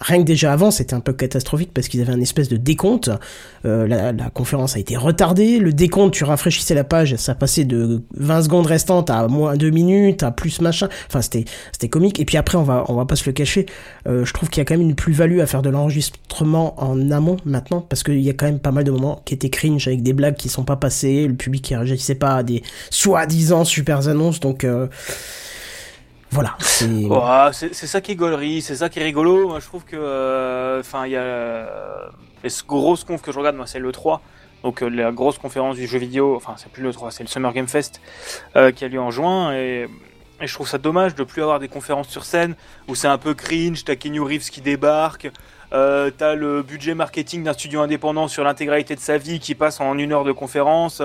rien 0.00 0.18
que 0.18 0.24
déjà 0.24 0.52
avant, 0.52 0.70
c'était 0.70 0.94
un 0.94 1.00
peu 1.00 1.12
catastrophique 1.12 1.70
parce 1.74 1.88
qu'ils 1.88 2.00
avaient 2.00 2.12
un 2.12 2.20
espèce 2.20 2.48
de 2.48 2.56
décompte. 2.56 3.10
Euh, 3.64 3.86
la, 3.86 4.12
la 4.12 4.30
conférence 4.30 4.76
a 4.76 4.78
été 4.78 4.96
retardée. 4.96 5.58
Le 5.58 5.72
décompte, 5.72 6.14
tu 6.14 6.24
rafraîchissais 6.24 6.74
la 6.74 6.84
page, 6.84 7.16
ça 7.16 7.34
passait 7.34 7.64
de 7.64 8.02
20 8.16 8.42
secondes 8.42 8.66
restantes 8.66 9.10
à 9.10 9.26
moins 9.28 9.56
2 9.56 9.70
minutes, 9.70 10.22
à 10.22 10.30
plus 10.30 10.60
machin. 10.60 10.88
Enfin, 11.08 11.22
c'était 11.22 11.44
c'était 11.72 11.88
comique. 11.88 12.20
Et 12.20 12.24
puis 12.24 12.36
après, 12.36 12.56
on 12.58 12.62
va 12.62 12.84
on 12.88 12.94
va 12.94 13.04
pas 13.06 13.16
se 13.16 13.24
le 13.26 13.32
cacher. 13.32 13.66
euh, 14.08 14.24
je 14.24 14.32
trouve 14.32 14.48
qu'il 14.50 14.60
y 14.60 14.62
a 14.62 14.64
quand 14.64 14.74
même 14.74 14.88
une 14.88 14.94
plus-value 14.94 15.40
à 15.40 15.46
faire 15.46 15.62
de 15.62 15.70
l'enregistrement 15.70 16.74
en 16.82 17.10
amont 17.10 17.36
maintenant 17.44 17.80
parce 17.80 18.02
qu'il 18.02 18.20
y 18.20 18.30
a 18.30 18.32
quand 18.32 18.46
même 18.46 18.58
pas 18.58 18.70
mal 18.70 18.84
de 18.84 18.90
moments 18.90 19.22
qui 19.24 19.34
étaient 19.34 19.50
cringe 19.50 19.86
avec 19.88 20.02
des 20.02 20.12
blagues 20.12 20.36
qui 20.36 20.48
sont 20.48 20.64
pas 20.64 20.76
passées, 20.76 21.26
le 21.26 21.34
public 21.34 21.62
qui 21.62 21.74
réagissait 21.76 22.14
pas 22.14 22.36
à 22.36 22.42
des 22.42 22.62
soi-disant 22.96 23.64
super 23.64 24.08
annonces. 24.08 24.40
Donc 24.40 24.64
euh, 24.64 24.86
voilà. 26.30 26.56
c'est- 26.60 26.86
Ouah, 26.86 27.50
c'est 27.52 27.72
ça 27.74 28.00
qui 28.00 28.12
est 28.12 28.16
gaulerie, 28.16 28.60
c'est 28.62 28.76
ça 28.76 28.88
qui 28.88 28.98
est 28.98 29.04
rigolo. 29.04 29.48
Moi, 29.48 29.60
je 29.60 29.66
trouve 29.66 29.84
que, 29.84 29.96
euh, 29.96 30.80
enfin, 30.80 31.06
il 31.06 31.12
y 31.12 31.16
a 31.16 31.66
les 32.42 32.50
grosses 32.66 33.04
confs 33.04 33.22
que 33.22 33.32
je 33.32 33.38
regarde, 33.38 33.56
moi, 33.56 33.66
c'est 33.66 33.78
le 33.78 33.92
3. 33.92 34.20
Donc, 34.64 34.82
euh, 34.82 34.88
la 34.88 35.12
grosse 35.12 35.38
conférence 35.38 35.76
du 35.76 35.86
jeu 35.86 35.98
vidéo, 35.98 36.34
enfin, 36.36 36.54
c'est 36.56 36.70
plus 36.70 36.82
le 36.82 36.92
3, 36.92 37.10
c'est 37.10 37.22
le 37.22 37.28
Summer 37.28 37.52
Game 37.52 37.68
Fest 37.68 38.00
qui 38.74 38.84
a 38.84 38.88
lieu 38.88 39.00
en 39.00 39.10
juin. 39.10 39.52
Et, 39.54 39.86
et 40.40 40.46
je 40.46 40.52
trouve 40.54 40.68
ça 40.68 40.78
dommage 40.78 41.14
de 41.14 41.24
plus 41.24 41.42
avoir 41.42 41.60
des 41.60 41.68
conférences 41.68 42.08
sur 42.08 42.24
scène 42.24 42.56
où 42.88 42.94
c'est 42.94 43.08
un 43.08 43.18
peu 43.18 43.34
cringe. 43.34 43.84
T'as 43.84 43.96
Keanu 43.96 44.20
Reeves 44.20 44.50
qui 44.50 44.60
débarque, 44.60 45.30
euh, 45.72 46.10
t'as 46.16 46.34
le 46.34 46.62
budget 46.62 46.94
marketing 46.94 47.44
d'un 47.44 47.52
studio 47.54 47.80
indépendant 47.80 48.28
sur 48.28 48.44
l'intégralité 48.44 48.94
de 48.94 49.00
sa 49.00 49.16
vie 49.16 49.38
qui 49.40 49.54
passe 49.54 49.80
en 49.80 49.96
une 49.96 50.12
heure 50.12 50.24
de 50.24 50.32
conférence. 50.32 51.00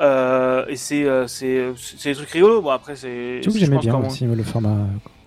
Euh, 0.00 0.64
et 0.68 0.76
c'est 0.76 1.04
euh, 1.04 1.26
c'est 1.26 1.72
c'est 1.76 2.10
des 2.10 2.16
trucs 2.16 2.30
rigolos. 2.30 2.62
Bon, 2.62 2.70
après, 2.70 2.96
c'est. 2.96 3.42
Je 3.42 3.50
j'aimais 3.50 3.78
bien 3.78 3.96
aussi 3.96 4.24
le 4.24 4.42
format, 4.42 4.76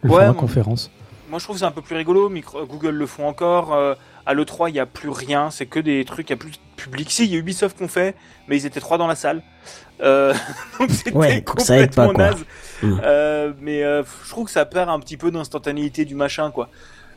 le 0.01 0.09
Ouais, 0.09 0.15
format 0.17 0.25
moi- 0.31 0.33
conférence. 0.35 0.91
moi 1.29 1.39
je 1.39 1.43
trouve 1.43 1.55
que 1.55 1.59
c'est 1.59 1.65
un 1.65 1.71
peu 1.71 1.81
plus 1.81 1.95
rigolo. 1.95 2.29
Micro- 2.29 2.65
Google 2.65 2.91
le 2.95 3.05
font 3.05 3.27
encore. 3.27 3.73
euh, 3.73 3.93
à 4.25 4.33
l'E3, 4.33 4.69
il 4.69 4.73
n'y 4.73 4.79
a 4.79 4.85
plus 4.85 5.09
rien. 5.09 5.51
C'est 5.51 5.65
que 5.65 5.79
des 5.81 6.05
trucs, 6.05 6.29
il 6.29 6.33
n'y 6.33 6.37
a 6.39 6.39
plus 6.39 6.51
de 6.51 6.57
public. 6.77 7.11
Si, 7.11 7.25
il 7.25 7.31
y 7.33 7.35
a 7.35 7.39
Ubisoft 7.39 7.77
qu'on 7.77 7.89
fait, 7.89 8.15
mais 8.47 8.55
ils 8.57 8.65
étaient 8.65 8.79
trois 8.79 8.97
dans 8.97 9.07
la 9.07 9.15
salle. 9.15 9.43
Euh, 10.01 10.33
donc 10.79 10.89
c'était 10.91 11.11
Ouais, 11.11 11.41
donc 11.41 11.59
ça 11.59 11.75
pas, 11.75 12.07
complètement 12.07 12.13
naze. 12.13 12.45
Mm. 12.81 13.01
Euh, 13.03 13.51
mais 13.59 13.83
euh, 13.83 14.01
je 14.23 14.29
trouve 14.29 14.45
que 14.45 14.51
ça 14.51 14.63
perd 14.65 14.89
un 14.89 14.99
petit 14.99 15.17
peu 15.17 15.29
d'instantanéité 15.29 16.05
du 16.05 16.15
machin, 16.15 16.51
quoi. 16.51 16.69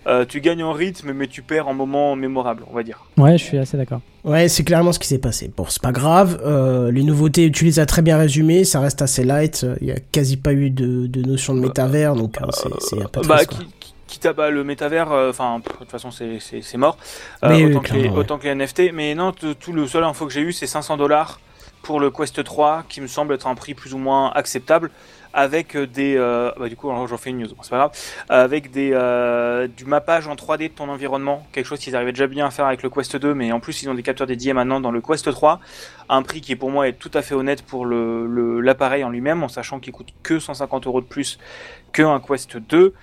Euh, 0.06 0.25
tu 0.25 0.40
gagnes 0.40 0.62
en 0.62 0.72
rythme, 0.72 1.12
mais 1.12 1.26
tu 1.26 1.42
perds 1.42 1.66
en 1.66 1.75
moment 1.75 2.14
mémorable, 2.14 2.62
on 2.70 2.75
va 2.75 2.82
dire. 2.84 3.04
Ouais, 3.16 3.36
je 3.38 3.42
suis 3.44 3.58
assez 3.58 3.76
d'accord. 3.76 4.00
Ouais, 4.22 4.46
c'est 4.48 4.62
clairement 4.62 4.92
ce 4.92 4.98
qui 5.00 5.08
s'est 5.08 5.18
passé. 5.18 5.50
Bon, 5.56 5.64
c'est 5.68 5.82
pas 5.82 5.90
grave. 5.92 6.40
euh, 6.44 6.92
les 6.92 7.02
nouveautés, 7.02 7.50
tu 7.50 7.64
les 7.64 7.80
as 7.80 7.86
très 7.86 8.02
bien 8.02 8.16
résumées. 8.16 8.64
Ça 8.64 8.78
reste 8.80 9.02
assez 9.02 9.25
light. 9.25 9.66
Il 9.80 9.88
y 9.88 9.92
a 9.92 9.96
quasi 10.12 10.36
pas 10.36 10.52
eu 10.52 10.70
de, 10.70 11.06
de 11.08 11.22
notion 11.22 11.54
de 11.54 11.60
métavers, 11.60 12.14
donc 12.14 12.40
euh, 12.40 12.46
c'est- 12.52 12.96
peu 13.10 13.20
bah, 13.26 13.36
triste. 13.44 13.48
quoi. 13.50 13.58
qui- 13.58 13.66
qui- 13.80 13.94
quitte 14.06 14.26
à 14.26 14.32
bah, 14.32 14.50
le 14.50 14.62
métavers, 14.62 15.10
euh, 15.10 15.30
enfin, 15.30 15.58
de 15.58 15.64
toute 15.78 15.90
façon, 15.90 16.12
c'est- 16.12 16.38
mort. 16.76 16.96
Euh, 17.42 17.48
Mais 17.48 17.64
oui, 17.64 17.70
autant, 17.72 17.80
que 17.80 17.92
les, 17.94 18.08
ouais. 18.08 18.16
autant 18.16 18.38
que 18.38 18.44
les 18.44 18.50
NFT. 18.54 18.92
Mais 18.94 19.14
non, 19.16 19.32
tout 19.32 19.72
le 19.72 19.86
seul 19.88 20.04
info 20.04 20.26
que 20.26 20.32
j'ai 20.32 20.42
eu, 20.42 20.52
c'est 20.52 20.68
500 20.68 20.96
dollars 20.96 21.40
pour 21.87 22.00
le 22.00 22.11
Quest 22.11 22.43
3, 22.43 22.83
qui 22.88 23.00
me 23.00 23.07
semble 23.07 23.33
être 23.33 23.47
un 23.47 23.55
prix 23.55 23.73
plus 23.73 23.95
ou 23.95 23.99
moins 23.99 24.33
acceptable, 24.33 24.90
avec 25.33 25.76
euh, 25.76 25.87
des. 25.87 26.16
euh, 26.16 26.50
bah, 26.59 26.69
du 26.69 26.75
coup, 26.75 26.88
j'en 26.88 27.16
fais 27.16 27.31
une 27.31 27.38
news, 27.38 27.49
c'est 27.62 27.71
pas 27.71 27.76
grave. 27.76 27.93
Avec 28.28 28.73
des, 28.73 28.90
euh, 28.93 29.69
du 29.69 29.85
mappage 29.85 30.26
en 30.26 30.35
3D 30.35 30.64
de 30.64 30.75
ton 30.75 30.88
environnement, 30.88 31.47
quelque 31.52 31.66
chose 31.66 31.78
qu'ils 31.78 31.95
arrivaient 31.95 32.11
déjà 32.11 32.26
bien 32.26 32.45
à 32.45 32.50
faire 32.50 32.66
avec 32.66 32.83
le 32.83 32.90
Quest 32.90 33.14
2, 33.14 33.35
mais 33.35 33.52
en 33.52 33.61
plus, 33.61 33.85
ils 33.85 33.88
ont 33.88 33.95
des 33.95 34.02
capteurs 34.02 34.26
dédiés 34.26 34.52
maintenant 34.52 34.81
dans 34.81 34.90
le 34.90 35.00
Quest 35.00 35.31
3. 35.31 35.61
Un 36.09 36.23
prix 36.23 36.40
qui, 36.40 36.57
pour 36.57 36.73
moi, 36.73 36.88
est 36.88 36.95
tout 36.95 37.11
à 37.14 37.23
fait 37.23 37.37
honnête 37.37 37.62
pour 37.62 37.87
l'appareil 37.87 39.02
le, 39.02 39.07
en 39.07 39.11
lui-même, 39.11 39.45
en 39.45 39.49
sachant 39.49 39.78
qu'il 39.78 39.93
coûte 39.93 40.09
que 40.25 40.40
150 40.40 40.88
euros 40.88 41.00
de 41.00 41.07
plus 41.07 41.38
qu'un 41.93 42.19
Quest 42.19 42.57
2 42.57 42.95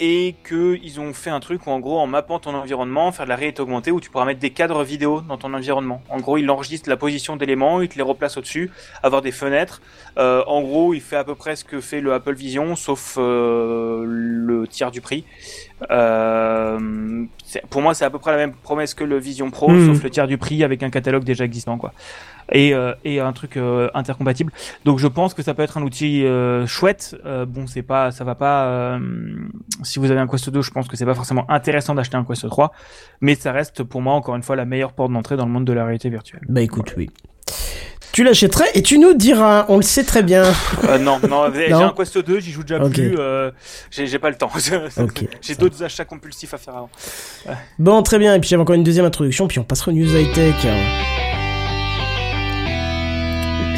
et 0.00 0.36
qu'ils 0.46 1.00
ont 1.00 1.12
fait 1.12 1.30
un 1.30 1.40
truc 1.40 1.66
où 1.66 1.70
en 1.70 1.80
gros 1.80 1.98
en 1.98 2.06
mappant 2.06 2.38
ton 2.38 2.54
environnement, 2.54 3.10
faire 3.10 3.24
de 3.26 3.30
la 3.30 3.36
réalité 3.36 3.60
augmentée 3.62 3.90
où 3.90 4.00
tu 4.00 4.10
pourras 4.10 4.24
mettre 4.24 4.40
des 4.40 4.50
cadres 4.50 4.84
vidéo 4.84 5.22
dans 5.22 5.36
ton 5.36 5.52
environnement. 5.54 6.02
En 6.08 6.20
gros, 6.20 6.36
il 6.38 6.48
enregistre 6.50 6.88
la 6.88 6.96
position 6.96 7.36
d'éléments, 7.36 7.80
il 7.80 7.88
te 7.88 7.96
les 7.96 8.02
replace 8.02 8.36
au-dessus, 8.36 8.70
avoir 9.02 9.22
des 9.22 9.32
fenêtres. 9.32 9.82
Euh, 10.18 10.42
en 10.46 10.62
gros, 10.62 10.94
il 10.94 11.00
fait 11.00 11.16
à 11.16 11.24
peu 11.24 11.34
près 11.34 11.56
ce 11.56 11.64
que 11.64 11.80
fait 11.80 12.00
le 12.00 12.12
Apple 12.12 12.34
Vision, 12.34 12.76
sauf 12.76 13.16
euh, 13.18 14.04
le 14.06 14.66
tiers 14.68 14.90
du 14.90 15.00
prix. 15.00 15.24
Euh, 15.90 17.24
pour 17.70 17.82
moi, 17.82 17.94
c'est 17.94 18.04
à 18.04 18.10
peu 18.10 18.18
près 18.18 18.30
la 18.32 18.36
même 18.38 18.52
promesse 18.54 18.94
que 18.94 19.04
le 19.04 19.18
Vision 19.18 19.50
Pro, 19.50 19.68
Mhm. 19.70 19.94
sauf 19.94 20.02
le 20.04 20.10
tiers 20.10 20.26
du 20.26 20.38
prix 20.38 20.62
avec 20.64 20.82
un 20.82 20.90
catalogue 20.90 21.24
déjà 21.24 21.44
existant, 21.44 21.78
quoi. 21.78 21.92
Et, 22.52 22.72
euh, 22.74 22.94
et 23.04 23.20
un 23.20 23.32
truc 23.32 23.56
euh, 23.56 23.88
intercompatible. 23.94 24.52
Donc, 24.84 24.98
je 24.98 25.06
pense 25.06 25.34
que 25.34 25.42
ça 25.42 25.52
peut 25.54 25.62
être 25.62 25.76
un 25.76 25.82
outil 25.82 26.24
euh, 26.24 26.66
chouette. 26.66 27.14
Euh, 27.26 27.44
bon, 27.44 27.66
c'est 27.66 27.82
pas, 27.82 28.10
ça 28.10 28.24
va 28.24 28.34
pas. 28.34 28.64
euh, 28.66 28.98
si 29.82 29.98
vous 29.98 30.10
avez 30.10 30.20
un 30.20 30.26
Quest 30.26 30.48
2, 30.48 30.62
je 30.62 30.70
pense 30.70 30.88
que 30.88 30.96
c'est 30.96 31.04
pas 31.04 31.14
forcément 31.14 31.44
intéressant 31.50 31.94
d'acheter 31.94 32.16
un 32.16 32.24
Quest 32.24 32.48
3, 32.48 32.72
mais 33.20 33.34
ça 33.34 33.52
reste 33.52 33.82
pour 33.82 34.00
moi 34.00 34.14
encore 34.14 34.34
une 34.36 34.42
fois 34.42 34.56
la 34.56 34.64
meilleure 34.64 34.92
porte 34.92 35.12
d'entrée 35.12 35.36
dans 35.36 35.44
le 35.46 35.52
monde 35.52 35.64
de 35.66 35.72
la 35.74 35.84
réalité 35.84 36.08
virtuelle. 36.08 36.40
Bah 36.48 36.62
écoute, 36.62 36.94
oui. 36.96 37.10
Tu 38.10 38.24
l'achèterais 38.24 38.64
et 38.74 38.82
tu 38.82 38.98
nous 38.98 39.12
diras, 39.14 39.66
on 39.68 39.76
le 39.76 39.82
sait 39.82 40.02
très 40.02 40.22
bien. 40.22 40.44
Euh, 40.88 40.98
non, 40.98 41.20
non, 41.28 41.44
j'ai 41.54 41.70
un 41.72 41.92
Quest 41.96 42.18
2, 42.18 42.40
j'y 42.40 42.50
joue 42.50 42.62
déjà 42.62 42.80
plus. 42.80 43.14
euh, 43.18 43.50
j'ai 43.90 44.18
pas 44.18 44.30
le 44.30 44.36
temps. 44.36 44.50
J'ai 45.42 45.54
d'autres 45.54 45.82
achats 45.84 46.04
compulsifs 46.06 46.54
à 46.54 46.58
faire 46.58 46.76
avant. 46.76 46.90
Bon, 47.78 48.02
très 48.02 48.18
bien. 48.18 48.34
Et 48.34 48.40
puis 48.40 48.48
j'avais 48.48 48.62
encore 48.62 48.74
une 48.74 48.82
deuxième 48.84 49.04
introduction, 49.04 49.46
puis 49.46 49.58
on 49.58 49.64
passera 49.64 49.90
aux 49.90 49.94
news 49.94 50.16
high-tech. 50.16 50.66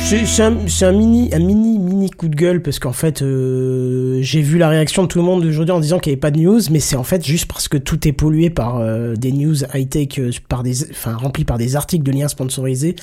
C'est 0.04 0.42
un, 0.42 0.56
un 0.56 0.92
mini, 0.92 1.30
un 1.32 1.38
mini, 1.38 1.78
mini 1.78 2.10
coup 2.10 2.28
de 2.28 2.34
gueule 2.34 2.62
parce 2.62 2.80
qu'en 2.80 2.92
fait, 2.92 3.22
euh, 3.22 4.18
j'ai 4.22 4.40
vu 4.40 4.58
la 4.58 4.68
réaction 4.68 5.04
de 5.04 5.08
tout 5.08 5.18
le 5.18 5.24
monde 5.24 5.44
aujourd'hui 5.44 5.72
en 5.72 5.78
disant 5.78 6.00
qu'il 6.00 6.10
n'y 6.10 6.14
avait 6.14 6.20
pas 6.20 6.32
de 6.32 6.40
news, 6.40 6.60
mais 6.70 6.80
c'est 6.80 6.96
en 6.96 7.04
fait 7.04 7.24
juste 7.24 7.46
parce 7.46 7.68
que 7.68 7.76
tout 7.76 8.08
est 8.08 8.12
pollué 8.12 8.50
par 8.50 8.78
euh, 8.78 9.14
des 9.14 9.30
news 9.30 9.54
high-tech, 9.72 10.18
euh, 10.18 10.30
par 10.48 10.64
des, 10.64 10.90
enfin 10.90 11.14
remplis 11.14 11.44
par 11.44 11.58
des 11.58 11.76
articles 11.76 12.02
de 12.02 12.10
liens 12.10 12.26
sponsorisés, 12.26 12.96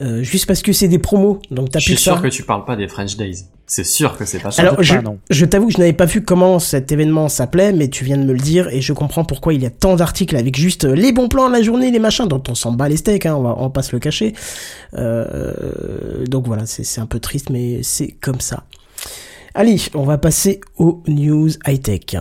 euh, 0.00 0.22
juste 0.22 0.46
parce 0.46 0.62
que 0.62 0.72
c'est 0.72 0.88
des 0.88 0.98
promos. 0.98 1.40
Donc 1.50 1.70
t'as 1.70 1.78
Je 1.78 1.84
suis 1.84 1.96
sûr 1.96 2.16
ça. 2.16 2.20
que 2.20 2.28
tu 2.28 2.42
parles 2.42 2.64
pas 2.64 2.76
des 2.76 2.88
French 2.88 3.16
Days. 3.16 3.44
C'est 3.66 3.84
sûr 3.84 4.18
que 4.18 4.26
c'est 4.26 4.40
pas 4.40 4.50
ça. 4.50 4.60
Alors, 4.60 4.82
je, 4.82 4.94
je 5.30 5.44
t'avoue 5.46 5.68
que 5.68 5.72
je 5.72 5.78
n'avais 5.78 5.94
pas 5.94 6.04
vu 6.04 6.22
comment 6.22 6.58
cet 6.58 6.92
événement 6.92 7.28
s'appelait, 7.30 7.72
mais 7.72 7.88
tu 7.88 8.04
viens 8.04 8.18
de 8.18 8.24
me 8.24 8.32
le 8.34 8.38
dire 8.38 8.68
et 8.68 8.82
je 8.82 8.92
comprends 8.92 9.24
pourquoi 9.24 9.54
il 9.54 9.62
y 9.62 9.66
a 9.66 9.70
tant 9.70 9.96
d'articles 9.96 10.36
avec 10.36 10.56
juste 10.58 10.84
euh, 10.84 10.94
les 10.94 11.12
bons 11.12 11.28
plans 11.28 11.48
de 11.48 11.54
la 11.54 11.62
journée, 11.62 11.90
les 11.90 11.98
machins, 11.98 12.26
dont 12.28 12.42
on 12.48 12.54
s'en 12.54 12.72
bat 12.72 12.90
les 12.90 12.98
steaks, 12.98 13.24
hein, 13.24 13.34
on 13.36 13.42
va, 13.42 13.54
on 13.58 13.62
va 13.62 13.70
pas 13.70 13.82
se 13.82 13.92
le 13.92 14.00
cacher. 14.00 14.34
Euh, 14.94 16.24
donc 16.26 16.46
voilà, 16.46 16.66
c'est 16.66 16.84
c'est 16.84 17.00
un 17.00 17.06
peu 17.06 17.20
triste, 17.20 17.48
mais 17.50 17.82
c'est 17.82 18.08
comme 18.20 18.40
ça. 18.40 18.64
Allez, 19.54 19.80
on 19.94 20.02
va 20.02 20.18
passer 20.18 20.60
aux 20.76 21.02
news 21.06 21.48
high-tech. 21.66 22.16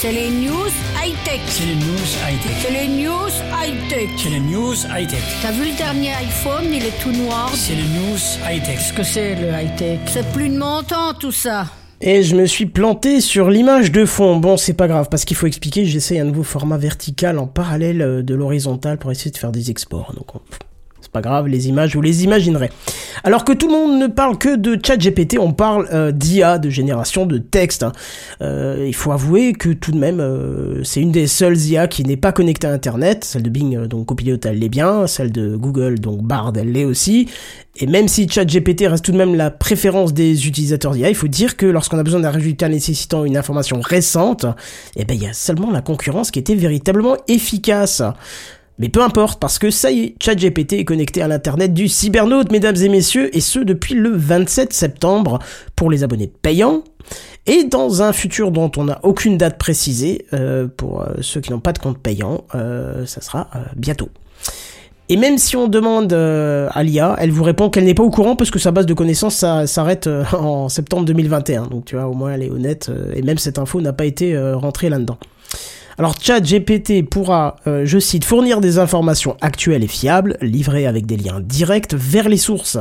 C'est 0.00 0.12
les 0.12 0.30
news 0.30 0.70
high-tech. 1.02 1.40
C'est 1.46 1.66
les 1.66 1.74
news 1.74 2.10
high-tech. 2.26 2.56
C'est 2.62 2.70
les 2.72 2.88
news 2.88 3.28
high-tech. 3.52 4.08
C'est 4.16 4.30
les 4.30 4.40
news 4.40 4.74
high-tech. 4.96 5.22
T'as 5.42 5.52
vu 5.52 5.70
le 5.70 5.76
dernier 5.76 6.12
iPhone, 6.14 6.64
il 6.72 6.84
est 6.86 7.02
tout 7.02 7.12
noir. 7.12 7.50
C'est 7.54 7.74
les 7.74 7.82
news 7.82 8.16
high-tech. 8.48 8.76
Qu'est-ce 8.78 8.92
que 8.94 9.02
c'est 9.02 9.34
le 9.34 9.48
high-tech? 9.48 9.98
C'est 10.06 10.26
plus 10.32 10.48
de 10.48 10.56
mon 10.58 10.82
temps 10.82 11.12
tout 11.18 11.32
ça. 11.32 11.66
Et 12.00 12.22
je 12.22 12.34
me 12.34 12.46
suis 12.46 12.64
planté 12.64 13.20
sur 13.20 13.50
l'image 13.50 13.92
de 13.92 14.06
fond. 14.06 14.36
Bon, 14.38 14.56
c'est 14.56 14.72
pas 14.72 14.88
grave, 14.88 15.08
parce 15.10 15.26
qu'il 15.26 15.36
faut 15.36 15.46
expliquer, 15.46 15.84
j'essaie 15.84 16.18
un 16.18 16.24
nouveau 16.24 16.44
format 16.44 16.78
vertical 16.78 17.38
en 17.38 17.46
parallèle 17.46 18.00
euh, 18.00 18.22
de 18.22 18.34
l'horizontal 18.34 18.96
pour 18.96 19.10
essayer 19.12 19.30
de 19.30 19.36
faire 19.36 19.52
des 19.52 19.70
exports. 19.70 20.14
Donc, 20.16 20.34
on- 20.34 20.40
pas 21.12 21.20
grave, 21.20 21.48
les 21.48 21.68
images, 21.68 21.94
vous 21.94 22.02
les 22.02 22.24
imaginerez. 22.24 22.70
Alors 23.24 23.44
que 23.44 23.52
tout 23.52 23.66
le 23.66 23.72
monde 23.72 24.00
ne 24.00 24.06
parle 24.06 24.38
que 24.38 24.56
de 24.56 24.78
ChatGPT, 24.82 25.38
on 25.38 25.52
parle 25.52 25.88
euh, 25.92 26.12
d'IA, 26.12 26.58
de 26.58 26.70
génération 26.70 27.26
de 27.26 27.38
texte. 27.38 27.82
hein. 27.82 27.92
Euh, 28.40 28.84
il 28.86 28.94
faut 28.94 29.12
avouer 29.12 29.52
que 29.52 29.70
tout 29.70 29.92
de 29.92 29.98
même, 29.98 30.20
euh, 30.20 30.82
c'est 30.84 31.00
une 31.00 31.12
des 31.12 31.26
seules 31.26 31.58
IA 31.58 31.88
qui 31.88 32.04
n'est 32.04 32.16
pas 32.16 32.32
connectée 32.32 32.66
à 32.66 32.72
Internet. 32.72 33.24
Celle 33.24 33.42
de 33.42 33.50
Bing, 33.50 33.86
donc 33.86 34.06
Copilot, 34.06 34.38
elle 34.44 34.58
l'est 34.58 34.68
bien. 34.68 35.06
Celle 35.06 35.32
de 35.32 35.56
Google, 35.56 35.98
donc 35.98 36.22
Bard, 36.22 36.52
elle 36.56 36.72
l'est 36.72 36.84
aussi. 36.84 37.28
Et 37.76 37.86
même 37.86 38.08
si 38.08 38.28
ChatGPT 38.28 38.86
reste 38.86 39.04
tout 39.04 39.12
de 39.12 39.16
même 39.16 39.34
la 39.34 39.50
préférence 39.50 40.12
des 40.12 40.46
utilisateurs 40.46 40.92
d'IA, 40.92 41.08
il 41.08 41.14
faut 41.14 41.28
dire 41.28 41.56
que 41.56 41.66
lorsqu'on 41.66 41.98
a 41.98 42.02
besoin 42.02 42.20
d'un 42.20 42.30
résultat 42.30 42.68
nécessitant 42.68 43.24
une 43.24 43.36
information 43.36 43.80
récente, 43.80 44.46
eh 44.96 45.04
ben, 45.04 45.14
il 45.14 45.22
y 45.22 45.26
a 45.26 45.32
seulement 45.32 45.70
la 45.70 45.80
concurrence 45.80 46.30
qui 46.30 46.38
était 46.38 46.54
véritablement 46.54 47.16
efficace. 47.28 48.02
Mais 48.80 48.88
peu 48.88 49.02
importe, 49.02 49.38
parce 49.38 49.58
que 49.58 49.70
ça 49.70 49.90
y 49.90 50.00
est, 50.00 50.14
ChatGPT 50.22 50.72
est 50.72 50.84
connecté 50.86 51.20
à 51.20 51.28
l'internet 51.28 51.74
du 51.74 51.86
cybernaute, 51.86 52.50
mesdames 52.50 52.76
et 52.76 52.88
messieurs, 52.88 53.34
et 53.36 53.40
ce 53.40 53.58
depuis 53.58 53.94
le 53.94 54.08
27 54.08 54.72
septembre 54.72 55.38
pour 55.76 55.90
les 55.90 56.02
abonnés 56.02 56.32
payants. 56.40 56.82
Et 57.46 57.64
dans 57.64 58.00
un 58.00 58.14
futur 58.14 58.50
dont 58.50 58.72
on 58.78 58.84
n'a 58.84 58.98
aucune 59.02 59.36
date 59.36 59.58
précisée, 59.58 60.24
euh, 60.32 60.66
pour 60.66 61.02
euh, 61.02 61.08
ceux 61.20 61.42
qui 61.42 61.50
n'ont 61.52 61.60
pas 61.60 61.74
de 61.74 61.78
compte 61.78 61.98
payant, 61.98 62.44
euh, 62.54 63.04
ça 63.04 63.20
sera 63.20 63.50
bientôt. 63.76 64.08
Et 65.10 65.18
même 65.18 65.36
si 65.36 65.56
on 65.56 65.68
demande 65.68 66.14
à 66.14 66.82
l'IA, 66.82 67.16
elle 67.18 67.32
vous 67.32 67.42
répond 67.42 67.68
qu'elle 67.68 67.84
n'est 67.84 67.94
pas 67.94 68.04
au 68.04 68.10
courant 68.10 68.34
parce 68.36 68.50
que 68.50 68.60
sa 68.60 68.70
base 68.70 68.86
de 68.86 68.94
connaissances 68.94 69.44
s'arrête 69.66 70.08
en 70.32 70.70
septembre 70.70 71.04
2021. 71.04 71.66
Donc 71.66 71.84
tu 71.84 71.96
vois, 71.96 72.06
au 72.06 72.14
moins 72.14 72.32
elle 72.32 72.44
est 72.44 72.50
honnête, 72.50 72.90
et 73.14 73.20
même 73.22 73.36
cette 73.36 73.58
info 73.58 73.80
n'a 73.80 73.92
pas 73.92 74.04
été 74.04 74.38
rentrée 74.54 74.88
là-dedans. 74.88 75.18
Alors 76.00 76.14
ChatGPT 76.18 77.02
pourra, 77.02 77.56
euh, 77.66 77.82
je 77.84 77.98
cite, 77.98 78.24
fournir 78.24 78.62
des 78.62 78.78
informations 78.78 79.36
actuelles 79.42 79.84
et 79.84 79.86
fiables, 79.86 80.38
livrées 80.40 80.86
avec 80.86 81.04
des 81.04 81.18
liens 81.18 81.40
directs 81.40 81.92
vers 81.92 82.26
les 82.30 82.38
sources. 82.38 82.78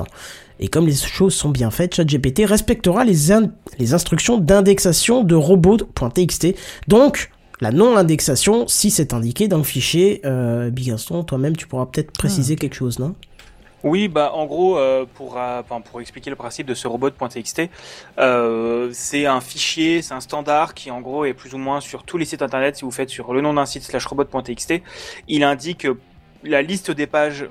Et 0.62 0.70
comme 0.70 0.88
les 0.88 0.96
choses 0.96 1.34
sont 1.34 1.50
bien 1.50 1.70
faites, 1.70 1.96
ChatGPT 1.96 2.46
respectera 2.46 3.04
les, 3.04 3.34
in- 3.34 3.52
les 3.78 3.94
instructions 3.94 4.38
d'indexation 4.38 5.26
de 5.26 5.36
robots.txt. 5.36 6.56
Donc, 6.88 7.30
la 7.60 7.74
non-indexation, 7.74 8.70
si 8.70 8.90
c'est 8.90 9.14
indiqué 9.14 9.50
dans 9.50 9.58
le 9.58 9.64
fichier, 9.64 10.22
euh, 10.24 10.70
Big 10.70 10.88
Gaston, 10.88 11.26
toi-même, 11.26 11.58
tu 11.58 11.68
pourras 11.68 11.88
peut-être 11.88 12.12
préciser 12.14 12.56
quelque 12.56 12.76
chose, 12.76 13.00
non? 13.00 13.16
Oui, 13.84 14.10
bah 14.10 14.32
en 14.34 14.46
gros, 14.46 14.78
euh, 14.78 15.06
pour, 15.14 15.38
euh, 15.38 15.62
pour 15.62 16.02
expliquer 16.02 16.30
le 16.30 16.36
principe 16.36 16.68
de 16.68 16.74
ce 16.74 16.88
robot.txt, 16.88 17.70
euh, 18.18 18.90
c'est 18.92 19.26
un 19.26 19.40
fichier, 19.40 20.02
c'est 20.02 20.14
un 20.14 20.20
standard 20.20 20.74
qui 20.74 20.92
en 20.92 21.00
gros 21.00 21.24
est 21.24 21.34
plus 21.34 21.54
ou 21.54 21.58
moins 21.58 21.80
sur 21.80 22.04
tous 22.04 22.18
les 22.18 22.26
sites 22.26 22.42
internet. 22.42 22.76
Si 22.76 22.84
vous 22.84 22.92
faites 22.92 23.10
sur 23.10 23.34
le 23.34 23.40
nom 23.40 23.54
d'un 23.54 23.66
site 23.66 23.84
slash 23.84 24.06
robot.txt, 24.06 24.82
il 25.30 25.44
indique 25.44 25.88
la 26.44 26.62
liste 26.62 26.92
des 26.92 27.08
pages 27.08 27.48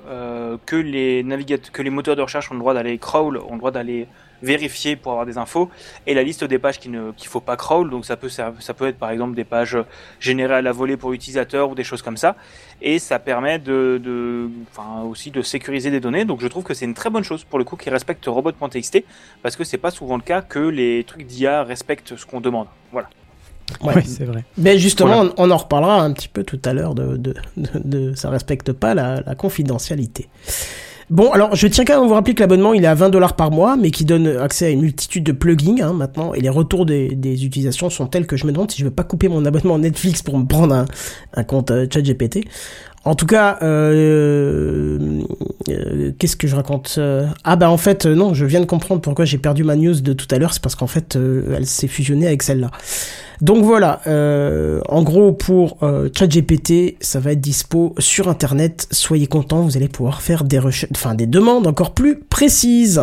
que 0.65 0.75
les 0.75 1.25
que 1.73 1.81
les 1.81 1.89
moteurs 1.89 2.15
de 2.15 2.21
recherche 2.21 2.51
ont 2.51 2.55
le 2.55 2.59
droit 2.59 2.73
d'aller 2.73 2.97
crawl, 2.97 3.37
ont 3.37 3.53
le 3.53 3.57
droit 3.59 3.71
d'aller 3.71 4.07
vérifier 4.41 4.95
pour 4.95 5.11
avoir 5.11 5.25
des 5.25 5.37
infos, 5.37 5.69
et 6.07 6.13
la 6.13 6.23
liste 6.23 6.43
des 6.43 6.59
pages 6.59 6.79
qu'il 6.79 6.91
ne 6.91 7.11
qu'il 7.11 7.27
faut 7.27 7.39
pas 7.41 7.57
crawl. 7.57 7.89
Donc 7.89 8.05
ça 8.05 8.15
peut 8.17 8.29
ça 8.29 8.51
peut 8.75 8.87
être 8.87 8.97
par 8.97 9.11
exemple 9.11 9.35
des 9.35 9.43
pages 9.43 9.77
générées 10.19 10.55
à 10.55 10.61
la 10.61 10.71
volée 10.71 10.97
pour 10.97 11.11
l'utilisateur 11.11 11.69
ou 11.69 11.75
des 11.75 11.83
choses 11.83 12.01
comme 12.01 12.17
ça, 12.17 12.35
et 12.81 12.99
ça 12.99 13.19
permet 13.19 13.59
de, 13.59 13.99
de 14.03 14.49
enfin 14.71 15.01
aussi 15.03 15.31
de 15.31 15.41
sécuriser 15.41 15.91
des 15.91 15.99
données. 15.99 16.25
Donc 16.25 16.41
je 16.41 16.47
trouve 16.47 16.63
que 16.63 16.73
c'est 16.73 16.85
une 16.85 16.93
très 16.93 17.09
bonne 17.09 17.23
chose 17.23 17.43
pour 17.43 17.59
le 17.59 17.65
coup 17.65 17.75
qui 17.75 17.89
respecte 17.89 18.25
robot.txt 18.25 19.03
parce 19.41 19.55
que 19.55 19.63
c'est 19.63 19.77
pas 19.77 19.91
souvent 19.91 20.15
le 20.15 20.21
cas 20.23 20.41
que 20.41 20.59
les 20.59 21.03
trucs 21.03 21.25
d'IA 21.25 21.63
respectent 21.63 22.15
ce 22.15 22.25
qu'on 22.25 22.41
demande. 22.41 22.67
Voilà. 22.91 23.09
Ouais. 23.81 23.93
Oui, 23.97 24.03
c'est 24.03 24.25
vrai. 24.25 24.43
Mais 24.57 24.79
justement, 24.79 25.17
Voilà. 25.17 25.33
on, 25.37 25.49
on 25.49 25.51
en 25.51 25.57
reparlera 25.57 26.01
un 26.01 26.11
petit 26.11 26.27
peu 26.27 26.43
tout 26.43 26.59
à 26.65 26.73
l'heure 26.73 26.95
de, 26.95 27.17
de, 27.17 27.35
de, 27.55 27.69
de- 27.75 28.15
ça 28.15 28.31
respecte 28.31 28.71
pas 28.71 28.95
la, 28.95 29.21
la 29.21 29.35
confidentialité. 29.35 30.27
Bon, 31.09 31.31
alors 31.31 31.55
je 31.55 31.65
tiens 31.65 31.85
quand 31.85 31.95
même 31.95 32.03
à 32.03 32.07
vous 32.07 32.13
rappeler 32.13 32.35
que 32.35 32.41
l'abonnement 32.41 32.71
il 32.73 32.83
est 32.83 32.87
à 32.87 32.93
20 32.93 33.09
dollars 33.09 33.35
par 33.35 33.49
mois, 33.49 33.75
mais 33.77 33.89
qui 33.89 34.05
donne 34.05 34.27
accès 34.27 34.67
à 34.67 34.69
une 34.69 34.81
multitude 34.81 35.23
de 35.23 35.31
plugins 35.31 35.77
hein, 35.81 35.93
maintenant, 35.93 36.35
et 36.35 36.39
les 36.39 36.49
retours 36.49 36.85
des, 36.85 37.09
utilisations 37.43 37.89
sont 37.89 38.05
tels 38.05 38.27
que 38.27 38.37
je 38.37 38.45
me 38.45 38.51
demande 38.51 38.69
si 38.69 38.77
je 38.79 38.85
veux 38.85 38.91
pas 38.91 39.03
couper 39.03 39.27
mon 39.27 39.43
abonnement 39.45 39.79
Netflix 39.79 40.21
pour 40.21 40.37
me 40.37 40.45
prendre 40.45 40.75
un, 40.75 40.85
un 41.33 41.43
compte 41.43 41.71
euh, 41.71 41.87
ChatGPT. 41.91 42.45
En 43.05 43.15
tout 43.15 43.25
cas, 43.25 43.57
euh, 43.61 45.21
euh, 45.69 46.11
qu'est-ce 46.19 46.35
que 46.35 46.47
je 46.47 46.55
raconte 46.55 46.95
Euh, 46.97 47.27
Ah 47.43 47.55
bah 47.55 47.69
en 47.69 47.77
fait 47.77 48.05
euh, 48.05 48.13
non, 48.13 48.33
je 48.33 48.45
viens 48.45 48.59
de 48.59 48.65
comprendre 48.65 49.01
pourquoi 49.01 49.23
j'ai 49.25 49.37
perdu 49.37 49.63
ma 49.63 49.75
news 49.75 50.01
de 50.01 50.13
tout 50.13 50.27
à 50.31 50.37
l'heure, 50.37 50.53
c'est 50.53 50.61
parce 50.61 50.75
qu'en 50.75 50.87
fait 50.87 51.15
elle 51.15 51.65
s'est 51.65 51.87
fusionnée 51.87 52.27
avec 52.27 52.43
celle-là. 52.43 52.71
Donc 53.41 53.63
voilà, 53.63 54.01
en 54.89 55.01
gros 55.03 55.31
pour 55.31 55.77
ChatGPT, 56.13 56.97
ça 56.99 57.21
va 57.21 57.31
être 57.31 57.39
dispo 57.41 57.95
sur 57.97 58.27
internet. 58.27 58.87
Soyez 58.91 59.27
contents, 59.27 59.61
vous 59.61 59.77
allez 59.77 59.87
pouvoir 59.87 60.21
faire 60.21 60.43
des 60.43 60.59
enfin 60.91 61.15
des 61.15 61.25
demandes 61.25 61.67
encore 61.67 61.93
plus 61.93 62.19
précises. 62.19 63.01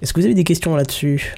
Est-ce 0.00 0.12
que 0.12 0.20
vous 0.20 0.26
avez 0.26 0.34
des 0.34 0.44
questions 0.44 0.76
là-dessus? 0.76 1.34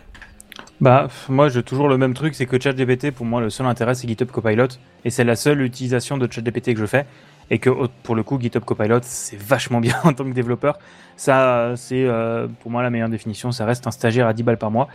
Bah, 0.80 1.08
moi, 1.28 1.48
j'ai 1.48 1.62
toujours 1.64 1.88
le 1.88 1.98
même 1.98 2.14
truc, 2.14 2.34
c'est 2.36 2.46
que 2.46 2.60
ChatGPT, 2.60 3.10
pour 3.10 3.26
moi, 3.26 3.40
le 3.40 3.50
seul 3.50 3.66
intérêt, 3.66 3.94
c'est 3.96 4.06
GitHub 4.06 4.30
Copilot. 4.30 4.68
Et 5.04 5.10
c'est 5.10 5.24
la 5.24 5.34
seule 5.34 5.60
utilisation 5.62 6.18
de 6.18 6.28
ChatGPT 6.30 6.74
que 6.74 6.80
je 6.80 6.86
fais. 6.86 7.04
Et 7.50 7.58
que, 7.58 7.70
pour 8.02 8.14
le 8.14 8.22
coup, 8.22 8.38
GitHub 8.40 8.64
Copilot, 8.64 9.00
c'est 9.02 9.38
vachement 9.38 9.80
bien 9.80 9.96
en 10.04 10.12
tant 10.12 10.24
que 10.24 10.32
développeur. 10.32 10.78
Ça, 11.16 11.74
c'est, 11.76 12.04
euh, 12.04 12.46
pour 12.60 12.70
moi, 12.70 12.82
la 12.82 12.90
meilleure 12.90 13.08
définition. 13.08 13.52
Ça 13.52 13.64
reste 13.64 13.86
un 13.86 13.90
stagiaire 13.90 14.26
à 14.26 14.34
10 14.34 14.42
balles 14.42 14.58
par 14.58 14.70
mois, 14.70 14.88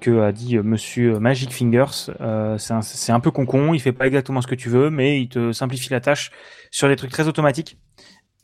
que 0.00 0.20
a 0.20 0.32
dit 0.32 0.56
euh, 0.56 0.62
monsieur 0.62 1.18
Magic 1.18 1.52
Fingers. 1.52 2.10
Euh, 2.20 2.58
c'est 2.58 2.72
un, 3.12 3.14
un 3.14 3.20
peu 3.20 3.30
concon, 3.30 3.72
il 3.74 3.80
fait 3.80 3.92
pas 3.92 4.06
exactement 4.06 4.42
ce 4.42 4.46
que 4.46 4.54
tu 4.54 4.68
veux, 4.68 4.90
mais 4.90 5.20
il 5.20 5.28
te 5.28 5.52
simplifie 5.52 5.90
la 5.90 6.00
tâche 6.00 6.30
sur 6.70 6.88
des 6.88 6.96
trucs 6.96 7.10
très 7.10 7.28
automatiques. 7.28 7.78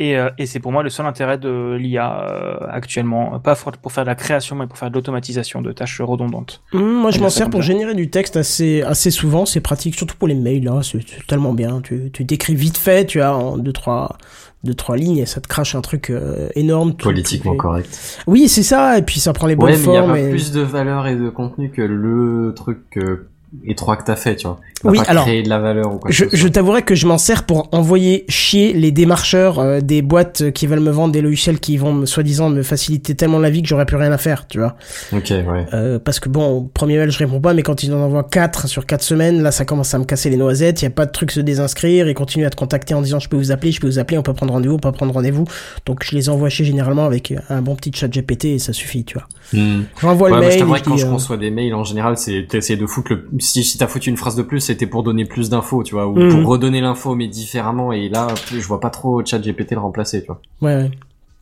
Et, 0.00 0.16
euh, 0.16 0.30
et 0.38 0.46
c'est 0.46 0.60
pour 0.60 0.70
moi 0.70 0.84
le 0.84 0.90
seul 0.90 1.06
intérêt 1.06 1.38
de 1.38 1.74
l'IA 1.76 2.22
euh, 2.30 2.56
actuellement, 2.70 3.40
pas 3.40 3.56
for- 3.56 3.72
pour 3.72 3.90
faire 3.90 4.04
de 4.04 4.08
la 4.08 4.14
création, 4.14 4.54
mais 4.54 4.68
pour 4.68 4.78
faire 4.78 4.90
de 4.90 4.94
l'automatisation 4.94 5.60
de 5.60 5.72
tâches 5.72 6.00
redondantes. 6.00 6.62
Hum, 6.72 7.00
Moi, 7.00 7.10
je 7.10 7.18
m'en 7.18 7.30
sers 7.30 7.50
pour 7.50 7.62
générer 7.62 7.94
du 7.96 8.08
texte 8.08 8.36
assez, 8.36 8.82
assez 8.82 9.10
souvent. 9.10 9.44
C'est 9.44 9.60
pratique, 9.60 9.96
surtout 9.96 10.14
pour 10.16 10.28
les 10.28 10.36
mails. 10.36 10.62
Là, 10.64 10.82
c'est 10.84 11.00
tellement 11.26 11.52
bien. 11.52 11.80
Tu, 11.80 12.10
tu 12.12 12.22
décris 12.24 12.54
vite 12.54 12.78
fait, 12.78 13.06
tu 13.06 13.20
as 13.20 13.34
en 13.36 13.58
deux 13.58 13.72
trois, 13.72 14.16
deux 14.62 14.74
trois 14.74 14.96
lignes 14.96 15.18
et 15.18 15.26
ça 15.26 15.40
te 15.40 15.48
crache 15.48 15.74
un 15.74 15.80
truc 15.80 16.10
euh, 16.10 16.48
énorme. 16.54 16.94
tout- 16.94 17.08
Politiquement 17.08 17.56
correct. 17.56 18.22
Oui, 18.28 18.48
c'est 18.48 18.62
ça. 18.62 18.98
Et 18.98 19.02
puis 19.02 19.18
ça 19.18 19.32
prend 19.32 19.48
les 19.48 19.56
bonnes 19.56 19.70
Ouais, 19.70 19.76
mais 19.78 19.82
il 19.82 19.92
y 19.92 19.96
a 19.96 20.00
formes. 20.00 20.12
pas 20.12 20.20
et- 20.20 20.30
plus 20.30 20.52
de 20.52 20.60
valeur 20.60 21.08
et 21.08 21.16
de 21.16 21.28
contenu 21.28 21.70
que 21.72 21.82
le 21.82 22.52
truc 22.54 22.78
euh, 22.98 23.28
étroit 23.64 23.96
que 23.96 24.04
t'as 24.04 24.16
fait, 24.16 24.36
tu 24.36 24.46
vois. 24.46 24.60
Oui, 24.84 24.98
pas 24.98 25.04
alors, 25.04 25.24
créer 25.24 25.42
de 25.42 25.48
la 25.48 25.58
valeur 25.58 25.94
ou 25.94 25.98
quoi 25.98 26.10
Je, 26.10 26.24
je 26.32 26.48
t'avouerais 26.48 26.82
que 26.82 26.94
je 26.94 27.06
m'en 27.06 27.18
sers 27.18 27.44
pour 27.44 27.68
envoyer 27.72 28.24
chier 28.28 28.72
les 28.72 28.92
démarcheurs 28.92 29.58
euh, 29.58 29.80
des 29.80 30.02
boîtes 30.02 30.50
qui 30.52 30.66
veulent 30.66 30.80
me 30.80 30.90
vendre 30.90 31.12
des 31.12 31.20
logiciels 31.20 31.58
qui 31.58 31.76
vont 31.78 32.06
soi-disant 32.06 32.50
me 32.50 32.62
faciliter 32.62 33.14
tellement 33.14 33.38
la 33.38 33.50
vie 33.50 33.62
que 33.62 33.68
j'aurais 33.68 33.86
plus 33.86 33.96
rien 33.96 34.12
à 34.12 34.18
faire, 34.18 34.46
tu 34.46 34.58
vois. 34.58 34.76
Ok, 35.12 35.30
ouais. 35.30 35.66
Euh, 35.72 35.98
parce 35.98 36.20
que 36.20 36.28
bon, 36.28 36.48
au 36.48 36.60
premier 36.62 36.98
mail, 36.98 37.10
je 37.10 37.18
réponds 37.18 37.40
pas, 37.40 37.54
mais 37.54 37.62
quand 37.62 37.82
ils 37.82 37.92
en 37.92 37.98
envoient 38.00 38.24
4 38.24 38.68
sur 38.68 38.86
4 38.86 39.02
semaines, 39.02 39.42
là, 39.42 39.50
ça 39.50 39.64
commence 39.64 39.92
à 39.94 39.98
me 39.98 40.04
casser 40.04 40.30
les 40.30 40.36
noisettes. 40.36 40.82
Il 40.82 40.84
y 40.84 40.88
a 40.88 40.90
pas 40.90 41.06
de 41.06 41.12
truc 41.12 41.30
se 41.32 41.40
désinscrire. 41.40 42.08
Ils 42.08 42.14
continuent 42.14 42.46
à 42.46 42.50
te 42.50 42.56
contacter 42.56 42.94
en 42.94 43.02
disant 43.02 43.18
je 43.18 43.28
peux 43.28 43.36
vous 43.36 43.50
appeler, 43.50 43.72
je 43.72 43.80
peux 43.80 43.86
vous 43.88 43.98
appeler, 43.98 44.18
on 44.18 44.22
peut 44.22 44.34
prendre 44.34 44.52
rendez-vous, 44.52 44.74
on 44.76 44.78
peut 44.78 44.92
prendre 44.92 45.14
rendez-vous. 45.14 45.44
Donc 45.86 46.04
je 46.04 46.14
les 46.14 46.28
envoie 46.28 46.50
chez 46.50 46.64
généralement 46.64 47.06
avec 47.06 47.34
un 47.48 47.62
bon 47.62 47.74
petit 47.74 47.90
chat 47.94 48.08
GPT 48.08 48.44
et 48.46 48.58
ça 48.58 48.72
suffit, 48.72 49.04
tu 49.04 49.14
vois. 49.14 49.26
Hmm. 49.52 49.82
J'envoie 50.00 50.30
Ouais, 50.30 50.36
le 50.36 50.42
je 50.42 50.48
mail. 50.48 50.58
t'avouerais 50.58 50.78
et 50.78 50.82
que 50.82 50.88
quand 50.88 50.94
puis, 50.94 51.00
je 51.00 51.06
euh, 51.06 51.12
reçois 51.14 51.36
des 51.36 51.50
mails, 51.50 51.74
en 51.74 51.84
général, 51.84 52.18
c'est 52.18 52.46
t'essayes 52.48 52.76
de 52.76 52.86
foutre 52.86 53.12
le. 53.12 53.26
Si, 53.40 53.62
si 53.64 53.78
t'as 53.78 53.86
foutu 53.86 54.10
une 54.10 54.16
phrase 54.16 54.36
de 54.36 54.42
plus, 54.42 54.60
c'était 54.60 54.86
pour 54.86 55.02
donner 55.02 55.24
plus 55.24 55.50
d'infos, 55.50 55.82
tu 55.82 55.94
vois, 55.94 56.06
ou 56.06 56.18
Mhm. 56.18 56.30
pour 56.42 56.50
redonner 56.50 56.80
l'info 56.80 57.14
mais 57.14 57.26
différemment. 57.28 57.92
Et 57.92 58.08
là, 58.08 58.28
je 58.50 58.58
vois 58.66 58.80
pas 58.80 58.90
trop 58.90 59.24
ChatGPT 59.24 59.72
le 59.72 59.80
remplacer, 59.80 60.20
tu 60.22 60.26
vois. 60.28 60.40
Ouais, 60.62 60.74
ouais. 60.76 60.90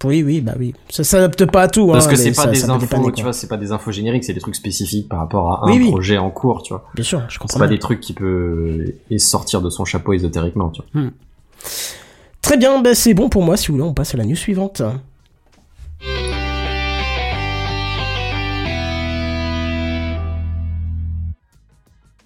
Oui, 0.05 0.23
oui, 0.23 0.41
bah 0.43 0.53
oui. 0.59 0.75
Ça 0.91 1.05
s'adapte 1.05 1.47
pas 1.47 1.63
à 1.63 1.69
tout. 1.69 1.87
Parce 1.91 2.07
hein, 2.07 2.11
que 2.11 2.17
c'est 2.17 2.29
pas 2.31 2.43
ça- 2.43 2.47
des 2.51 2.57
ça 2.59 2.71
infos, 2.71 2.81
dépanner, 2.81 3.13
tu 3.13 3.23
vois, 3.23 3.33
c'est 3.33 3.49
pas 3.49 3.57
des 3.57 3.73
infos 3.73 3.91
génériques, 3.93 4.25
c'est 4.25 4.35
des 4.35 4.41
trucs 4.41 4.55
spécifiques 4.55 5.09
par 5.09 5.21
rapport 5.21 5.51
à 5.65 5.67
un 5.67 5.73
Oui, 5.73 5.79
oui. 5.81 5.91
projet 5.91 6.19
en 6.19 6.31
cours, 6.31 6.63
tu 6.63 6.75
vois. 6.75 6.85
Bien 6.95 7.03
sûr, 7.03 7.23
je 7.29 7.33
C'est 7.33 7.39
comprends. 7.39 7.59
pas 7.61 7.67
bien. 7.67 7.75
des 7.77 7.81
trucs 7.81 8.01
qui 8.01 8.13
peut 8.13 8.93
sortir 9.17 9.63
de 9.63 9.71
son 9.71 9.85
chapeau 9.87 10.13
ésotériquement, 10.13 10.69
tu 10.69 10.83
vois. 10.93 11.11
Très 12.43 12.57
bien, 12.59 12.81
bah 12.83 12.95
c'est 12.95 13.15
bon 13.15 13.29
pour 13.29 13.43
moi. 13.43 13.57
Si 13.57 13.69
vous 13.69 13.75
voulez, 13.79 13.89
on 13.89 13.95
passe 13.95 14.15
à 14.15 14.19
la 14.19 14.25
news 14.25 14.37
suivante. 14.37 14.83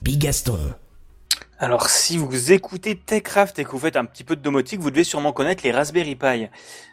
Bigaston. 0.02 0.58
Alors, 1.58 1.90
si 1.90 2.16
vous 2.16 2.52
écoutez 2.52 2.96
TechCraft 2.96 3.58
et 3.58 3.64
que 3.64 3.70
vous 3.70 3.78
faites 3.78 3.96
un 3.96 4.06
petit 4.06 4.24
peu 4.24 4.34
de 4.34 4.40
domotique, 4.40 4.80
vous 4.80 4.90
devez 4.90 5.04
sûrement 5.04 5.34
connaître 5.34 5.62
les 5.62 5.72
Raspberry 5.72 6.16
Pi. 6.16 6.48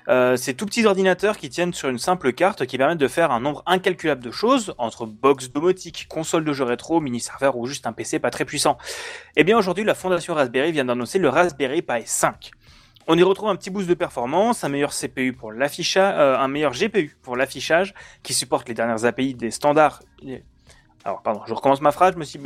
Euh, 0.10 0.36
ces 0.36 0.56
tout 0.56 0.66
petits 0.66 0.86
ordinateurs 0.86 1.38
qui 1.38 1.50
tiennent 1.50 1.74
sur 1.74 1.88
une 1.88 2.00
simple 2.00 2.34
carte 2.34 2.66
qui 2.66 2.78
permettent 2.78 2.98
de 2.98 3.08
faire 3.08 3.32
un 3.32 3.40
nombre 3.40 3.64
incalculable 3.66 4.22
de 4.22 4.30
choses 4.30 4.76
entre 4.78 5.06
box 5.06 5.52
domotique, 5.52 6.08
console 6.10 6.44
de 6.44 6.52
jeux 6.52 6.66
rétro, 6.66 7.00
mini-serveur 7.00 7.56
ou 7.56 7.66
juste 7.66 7.88
un 7.88 7.94
PC 7.94 8.20
pas 8.20 8.30
très 8.30 8.44
puissant. 8.44 8.78
Eh 9.38 9.46
bien, 9.46 9.58
aujourd'hui, 9.58 9.86
la 9.86 9.96
fondation 9.96 10.34
Raspberry 10.34 10.74
vient 10.74 10.84
d'annoncer 10.84 11.18
le 11.18 11.30
Raspberry 11.30 11.82
Pi 11.82 12.02
5. 12.04 12.52
On 13.08 13.18
y 13.18 13.24
retrouve 13.24 13.48
un 13.48 13.56
petit 13.56 13.70
boost 13.70 13.88
de 13.88 13.94
performance, 13.94 14.66
un 14.66 14.70
meilleur 14.70 14.92
CPU 14.92 15.32
pour 15.32 15.54
l'affichage, 15.54 16.14
euh, 16.18 16.38
un 16.38 16.50
meilleur 16.50 16.74
GPU 16.74 17.16
pour 17.22 17.38
l'affichage 17.38 17.94
qui 18.22 18.34
supporte 18.34 18.68
les 18.68 18.74
dernières 18.74 19.06
API 19.06 19.34
des 19.34 19.50
standards. 19.50 20.02
Alors, 21.08 21.22
pardon, 21.22 21.42
je 21.48 21.54
recommence 21.54 21.80
ma 21.80 21.94
phrase, 21.94 22.16
je 22.16 22.20
me 22.20 22.26
suis. 22.26 22.38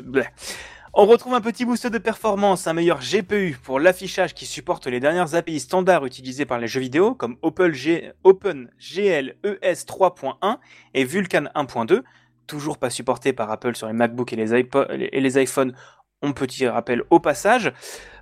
On 0.93 1.07
retrouve 1.07 1.33
un 1.33 1.41
petit 1.41 1.65
boost 1.65 1.87
de 1.87 1.97
performance, 1.97 2.67
un 2.67 2.73
meilleur 2.73 2.99
GPU 2.99 3.57
pour 3.63 3.79
l'affichage 3.79 4.35
qui 4.35 4.45
supporte 4.45 4.85
les 4.85 4.99
dernières 4.99 5.33
API 5.33 5.59
standards 5.59 6.05
utilisées 6.05 6.45
par 6.45 6.59
les 6.59 6.67
jeux 6.67 6.79
vidéo 6.79 7.15
comme 7.15 7.37
OpenG- 7.41 8.11
OpenGL 8.23 9.35
ES 9.43 9.85
3.1 9.87 10.59
et 10.93 11.05
Vulkan 11.05 11.45
1.2, 11.55 12.03
toujours 12.45 12.77
pas 12.77 12.91
supporté 12.91 13.33
par 13.33 13.49
Apple 13.49 13.75
sur 13.75 13.87
les 13.87 13.93
MacBooks 13.93 14.31
et 14.31 14.35
les 14.35 15.41
iPhones. 15.41 15.73
On 16.23 16.33
petit 16.33 16.67
rappel 16.67 17.03
au 17.09 17.19
passage. 17.19 17.73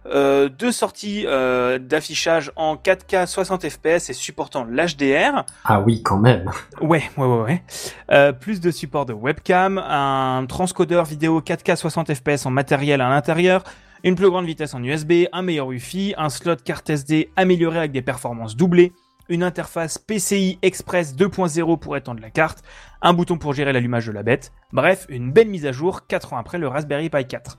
Euh, 0.05 0.47
deux 0.47 0.71
sorties 0.71 1.25
euh, 1.27 1.77
d'affichage 1.77 2.51
en 2.55 2.75
4K 2.75 3.27
60 3.27 3.67
fps 3.69 4.09
et 4.09 4.13
supportant 4.13 4.63
l'HDR. 4.63 5.43
Ah 5.65 5.81
oui, 5.81 6.01
quand 6.01 6.17
même. 6.17 6.49
Ouais, 6.81 7.03
ouais, 7.17 7.25
ouais, 7.25 7.41
ouais. 7.41 7.63
Euh, 8.11 8.31
plus 8.31 8.61
de 8.61 8.71
support 8.71 9.05
de 9.05 9.13
webcam, 9.13 9.77
un 9.77 10.45
transcodeur 10.47 11.03
vidéo 11.03 11.41
4K 11.41 11.75
60 11.75 12.13
fps 12.13 12.45
en 12.45 12.51
matériel 12.51 13.01
à 13.01 13.09
l'intérieur, 13.09 13.63
une 14.05 14.15
plus 14.15 14.29
grande 14.29 14.45
vitesse 14.45 14.73
en 14.73 14.81
USB, 14.81 15.25
un 15.33 15.41
meilleur 15.41 15.67
Wi-Fi, 15.67 16.15
un 16.17 16.29
slot 16.29 16.55
carte 16.63 16.89
SD 16.89 17.31
amélioré 17.35 17.79
avec 17.79 17.91
des 17.91 18.01
performances 18.01 18.55
doublées, 18.55 18.93
une 19.29 19.43
interface 19.43 19.97
PCI 19.97 20.59
Express 20.61 21.15
2.0 21.15 21.77
pour 21.79 21.95
étendre 21.95 22.21
la 22.21 22.29
carte, 22.29 22.63
un 23.01 23.13
bouton 23.13 23.37
pour 23.37 23.53
gérer 23.53 23.71
l'allumage 23.71 24.07
de 24.07 24.11
la 24.11 24.23
bête. 24.23 24.51
Bref, 24.73 25.05
une 25.09 25.31
belle 25.31 25.47
mise 25.49 25.65
à 25.65 25.71
jour 25.71 26.07
4 26.07 26.33
ans 26.33 26.37
après 26.37 26.57
le 26.57 26.67
Raspberry 26.67 27.09
Pi 27.09 27.25
4. 27.25 27.57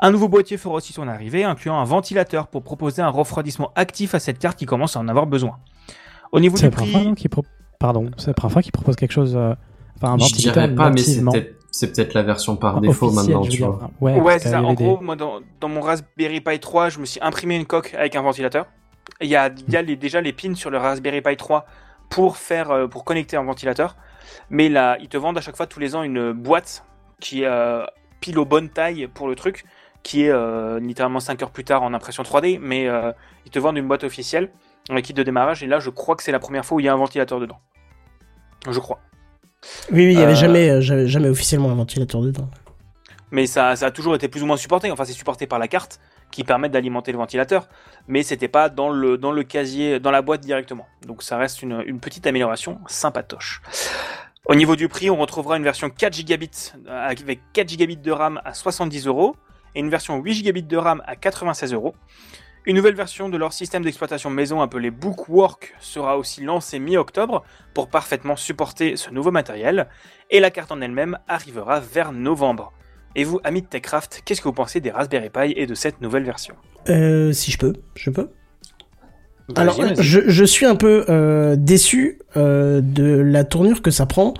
Un 0.00 0.10
nouveau 0.10 0.28
boîtier 0.28 0.56
fera 0.58 0.74
aussi 0.74 0.92
son 0.92 1.08
arrivée, 1.08 1.44
incluant 1.44 1.78
un 1.80 1.84
ventilateur 1.84 2.48
pour 2.48 2.62
proposer 2.62 3.02
un 3.02 3.08
refroidissement 3.08 3.72
actif 3.76 4.14
à 4.14 4.20
cette 4.20 4.38
carte 4.38 4.58
qui 4.58 4.66
commence 4.66 4.96
à 4.96 5.00
en 5.00 5.08
avoir 5.08 5.26
besoin. 5.26 5.58
Au 6.32 6.40
niveau 6.40 6.56
C'est 6.56 6.68
du 6.68 6.70
la 6.70 6.76
première 6.76 6.92
fois 6.92 7.02
prix, 7.12 7.14
qu'il 7.14 7.30
pro- 7.30 7.44
Pardon, 7.78 8.10
c'est 8.16 8.28
la 8.28 8.34
première 8.34 8.52
fois 8.52 8.62
qu'il 8.62 8.72
propose 8.72 8.96
quelque 8.96 9.12
chose. 9.12 9.36
euh, 9.36 9.54
Enfin, 9.96 10.12
un 10.12 10.18
Je 10.18 10.22
ventilateur 10.24 10.62
dirais 10.64 10.74
pas, 10.74 10.90
mais 10.90 11.00
c'est 11.70 11.92
peut-être 11.94 12.12
la 12.14 12.22
version 12.22 12.56
par 12.56 12.72
Enfin, 12.76 12.80
défaut 12.86 13.10
maintenant, 13.10 13.42
je 13.42 13.50
tu 13.50 13.62
vois. 13.62 13.90
Ouais, 14.00 14.38
c'est 14.38 14.50
ça. 14.50 14.62
En 14.62 14.74
des- 14.74 14.84
gros, 14.84 15.00
moi, 15.00 15.16
dans, 15.16 15.40
dans 15.60 15.68
mon 15.70 15.80
Raspberry 15.80 16.40
Pi 16.42 16.58
3, 16.58 16.90
je 16.90 16.98
me 17.00 17.06
suis 17.06 17.20
imprimé 17.22 17.56
une 17.56 17.64
coque 17.64 17.94
avec 17.94 18.14
un 18.16 18.20
ventilateur. 18.22 18.66
Il 19.20 19.28
y 19.28 19.36
a, 19.36 19.48
il 19.66 19.72
y 19.72 19.76
a 19.76 19.82
les- 19.82 19.96
déjà 19.96 20.20
les 20.20 20.32
pins 20.32 20.54
sur 20.54 20.70
le 20.70 20.78
Raspberry 20.78 21.22
Pi 21.22 21.36
3 21.36 21.66
pour 22.10 22.36
faire, 22.36 22.70
euh, 22.70 22.86
pour 22.86 23.04
connecter 23.04 23.36
un 23.36 23.42
ventilateur. 23.44 23.96
Mais 24.50 24.68
là, 24.68 24.96
ils 25.00 25.08
te 25.08 25.16
vendent 25.16 25.38
à 25.38 25.40
chaque 25.40 25.56
fois 25.56 25.66
tous 25.66 25.80
les 25.80 25.94
ans 25.96 26.02
une 26.02 26.32
boîte 26.32 26.84
qui 27.20 27.42
est 27.42 27.46
euh, 27.46 27.84
pile 28.20 28.38
aux 28.38 28.44
bonnes 28.44 28.68
tailles 28.68 29.08
pour 29.12 29.28
le 29.28 29.34
truc, 29.34 29.64
qui 30.02 30.24
est 30.24 30.30
euh, 30.30 30.78
littéralement 30.80 31.20
5 31.20 31.42
heures 31.42 31.50
plus 31.50 31.64
tard 31.64 31.82
en 31.82 31.94
impression 31.94 32.22
3D. 32.22 32.58
Mais 32.60 32.88
euh, 32.88 33.12
ils 33.44 33.50
te 33.50 33.58
vendent 33.58 33.76
une 33.78 33.88
boîte 33.88 34.04
officielle, 34.04 34.50
un 34.90 35.00
kit 35.00 35.12
de 35.14 35.22
démarrage. 35.22 35.62
Et 35.62 35.66
là, 35.66 35.78
je 35.80 35.90
crois 35.90 36.14
que 36.16 36.22
c'est 36.22 36.32
la 36.32 36.38
première 36.38 36.64
fois 36.64 36.76
où 36.76 36.80
il 36.80 36.86
y 36.86 36.88
a 36.88 36.92
un 36.92 36.96
ventilateur 36.96 37.40
dedans. 37.40 37.58
Je 38.68 38.78
crois. 38.80 39.00
Oui, 39.90 40.06
oui, 40.06 40.12
il 40.12 40.18
y 40.18 40.22
avait 40.22 40.34
jamais, 40.36 40.80
jamais, 40.82 41.08
jamais 41.08 41.28
officiellement 41.28 41.70
un 41.70 41.74
ventilateur 41.74 42.20
dedans. 42.20 42.48
Mais 43.30 43.46
ça, 43.46 43.74
ça 43.76 43.86
a 43.86 43.90
toujours 43.90 44.14
été 44.14 44.28
plus 44.28 44.42
ou 44.42 44.46
moins 44.46 44.56
supporté. 44.56 44.90
Enfin, 44.90 45.04
c'est 45.04 45.12
supporté 45.12 45.46
par 45.46 45.58
la 45.58 45.66
carte 45.68 45.98
qui 46.30 46.44
permet 46.44 46.68
d'alimenter 46.68 47.12
le 47.12 47.18
ventilateur, 47.18 47.68
mais 48.08 48.22
c'était 48.22 48.48
pas 48.48 48.68
dans 48.68 48.90
le, 48.90 49.42
casier, 49.42 50.00
dans 50.00 50.10
la 50.10 50.22
boîte 50.22 50.40
directement. 50.40 50.86
Donc 51.06 51.22
ça 51.22 51.38
reste 51.38 51.62
une, 51.62 51.82
une 51.86 52.00
petite 52.00 52.26
amélioration 52.26 52.80
sympatoche. 52.86 53.62
Au 54.48 54.54
niveau 54.54 54.76
du 54.76 54.88
prix, 54.88 55.10
on 55.10 55.16
retrouvera 55.16 55.56
une 55.56 55.64
version 55.64 55.90
4 55.90 56.12
gigabits 56.14 56.72
euh, 56.86 57.08
avec 57.08 57.40
4 57.52 57.68
gigabits 57.68 57.96
de 57.96 58.12
RAM 58.12 58.40
à 58.44 58.54
70 58.54 59.06
euros 59.08 59.34
et 59.74 59.80
une 59.80 59.90
version 59.90 60.20
8 60.20 60.34
gigabits 60.34 60.62
de 60.62 60.76
RAM 60.76 61.02
à 61.06 61.16
96 61.16 61.72
euros. 61.72 61.96
Une 62.64 62.76
nouvelle 62.76 62.94
version 62.94 63.28
de 63.28 63.36
leur 63.36 63.52
système 63.52 63.82
d'exploitation 63.82 64.30
maison 64.30 64.60
appelé 64.60 64.90
Bookwork 64.90 65.74
sera 65.80 66.16
aussi 66.16 66.42
lancée 66.42 66.78
mi-octobre 66.78 67.44
pour 67.74 67.88
parfaitement 67.88 68.36
supporter 68.36 68.96
ce 68.96 69.10
nouveau 69.10 69.32
matériel 69.32 69.88
et 70.30 70.38
la 70.38 70.50
carte 70.50 70.70
en 70.70 70.80
elle-même 70.80 71.18
arrivera 71.26 71.80
vers 71.80 72.12
novembre. 72.12 72.72
Et 73.16 73.24
vous, 73.24 73.40
amis 73.44 73.62
de 73.62 73.66
TechCraft, 73.66 74.22
qu'est-ce 74.24 74.40
que 74.40 74.48
vous 74.48 74.54
pensez 74.54 74.80
des 74.80 74.90
Raspberry 74.90 75.30
Pi 75.30 75.54
et 75.56 75.66
de 75.66 75.74
cette 75.74 76.00
nouvelle 76.02 76.22
version 76.22 76.54
Euh, 76.88 77.32
si 77.32 77.50
je 77.50 77.58
peux, 77.58 77.72
je 77.94 78.10
peux. 78.10 78.28
Alors, 79.54 79.80
je, 79.98 80.20
je 80.26 80.44
suis 80.44 80.66
un 80.66 80.76
peu 80.76 81.06
euh, 81.08 81.56
déçu 81.56 82.18
euh, 82.36 82.80
de 82.82 83.04
la 83.04 83.44
tournure 83.44 83.80
que 83.80 83.90
ça 83.90 84.04
prend, 84.04 84.34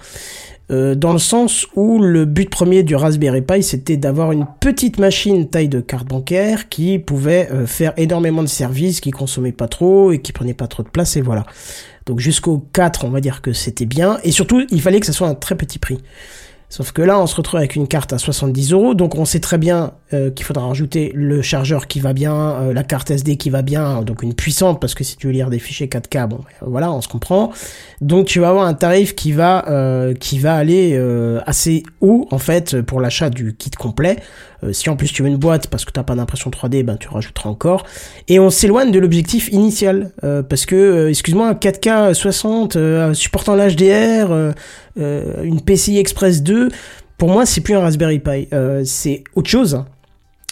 euh, 0.73 0.97
dans 0.97 1.13
le 1.13 1.21
sens 1.21 1.67
où 1.77 2.01
le 2.01 2.25
but 2.25 2.51
premier 2.51 2.83
du 2.83 2.97
Raspberry 2.97 3.41
Pi, 3.41 3.63
c'était 3.63 3.97
d'avoir 3.97 4.33
une 4.33 4.47
petite 4.61 4.99
machine 4.99 5.49
taille 5.49 5.69
de 5.69 5.81
carte 5.81 6.09
bancaire 6.09 6.69
qui 6.69 6.99
pouvait 6.99 7.49
euh, 7.53 7.67
faire 7.67 7.93
énormément 7.97 8.43
de 8.43 8.49
services, 8.49 9.01
qui 9.01 9.13
consommait 9.13 9.53
pas 9.53 9.69
trop 9.69 10.11
et 10.11 10.21
qui 10.21 10.33
prenait 10.33 10.55
pas 10.55 10.67
trop 10.67 10.83
de 10.83 10.89
place, 10.89 11.17
et 11.17 11.23
voilà. 11.23 11.45
Donc 12.05 12.19
jusqu'au 12.19 12.59
4, 12.73 13.05
on 13.05 13.11
va 13.11 13.21
dire 13.21 13.43
que 13.43 13.53
c'était 13.53 13.87
bien, 13.87 14.19
et 14.25 14.33
surtout, 14.33 14.67
il 14.71 14.83
fallait 14.83 14.99
que 14.99 15.07
ça 15.07 15.13
soit 15.13 15.29
un 15.29 15.35
très 15.35 15.55
petit 15.55 15.79
prix. 15.79 15.99
Sauf 16.77 16.93
que 16.93 17.01
là, 17.01 17.19
on 17.19 17.27
se 17.27 17.35
retrouve 17.35 17.57
avec 17.57 17.75
une 17.75 17.89
carte 17.89 18.13
à 18.13 18.19
70 18.19 18.73
euros, 18.73 18.93
donc 18.93 19.15
on 19.15 19.25
sait 19.25 19.41
très 19.41 19.57
bien 19.57 19.93
euh, 20.13 20.31
qu'il 20.31 20.45
faudra 20.45 20.67
rajouter 20.67 21.11
le 21.15 21.41
chargeur 21.41 21.87
qui 21.87 22.01
va 22.01 22.13
bien, 22.13 22.35
euh, 22.35 22.75
la 22.75 22.83
carte 22.83 23.11
SD 23.11 23.39
qui 23.39 23.49
va 23.49 23.63
bien, 23.63 24.03
donc 24.03 24.23
une 24.23 24.35
puissante, 24.35 24.79
parce 24.79 24.95
que 24.95 25.03
si 25.03 25.17
tu 25.17 25.27
veux 25.27 25.33
lire 25.33 25.49
des 25.49 25.59
fichiers 25.59 25.87
4K, 25.87 26.29
bon, 26.29 26.41
euh, 26.41 26.67
voilà, 26.67 26.93
on 26.93 27.01
se 27.01 27.09
comprend. 27.09 27.51
Donc 28.03 28.27
tu 28.27 28.41
vas 28.41 28.51
avoir 28.51 28.67
un 28.67 28.75
tarif 28.75 29.15
qui 29.15 29.33
va, 29.33 29.67
euh, 29.71 30.13
qui 30.13 30.39
va 30.39 30.55
aller 30.55 31.03
assez 31.47 31.83
haut, 32.03 32.29
en 32.31 32.39
fait, 32.39 32.83
pour 32.83 33.01
l'achat 33.01 33.31
du 33.31 33.57
kit 33.57 33.71
complet. 33.71 34.19
Euh, 34.63 34.73
si 34.73 34.89
en 34.91 34.97
plus 34.97 35.13
tu 35.13 35.23
veux 35.23 35.29
une 35.29 35.37
boîte 35.37 35.69
parce 35.69 35.85
que 35.85 35.91
t'as 35.93 36.03
pas 36.03 36.15
d'impression 36.15 36.51
3D, 36.51 36.83
ben 36.83 36.97
tu 36.97 37.09
rajouteras 37.09 37.51
encore. 37.51 37.85
Et 38.29 38.39
on 38.39 38.51
s'éloigne 38.51 38.91
de 38.91 38.99
l'objectif 38.99 39.49
initial, 39.53 40.13
euh, 40.25 40.43
parce 40.43 40.67
que, 40.67 40.77
euh, 40.77 41.09
excuse-moi, 41.09 41.49
un 41.49 41.55
4K 41.55 42.15
60 42.15 42.77
euh, 42.77 43.15
supportant 43.15 43.55
l'HDR, 43.55 44.55
une 44.97 45.61
PCI 45.61 45.99
Express 45.99 46.43
2, 46.43 46.71
pour 47.19 47.29
moi 47.29 47.47
c'est 47.47 47.61
plus 47.61 47.75
un 47.75 47.81
Raspberry 47.81 48.19
Pi, 48.19 48.49
c'est 48.85 49.25
autre 49.35 49.49
chose. 49.51 49.85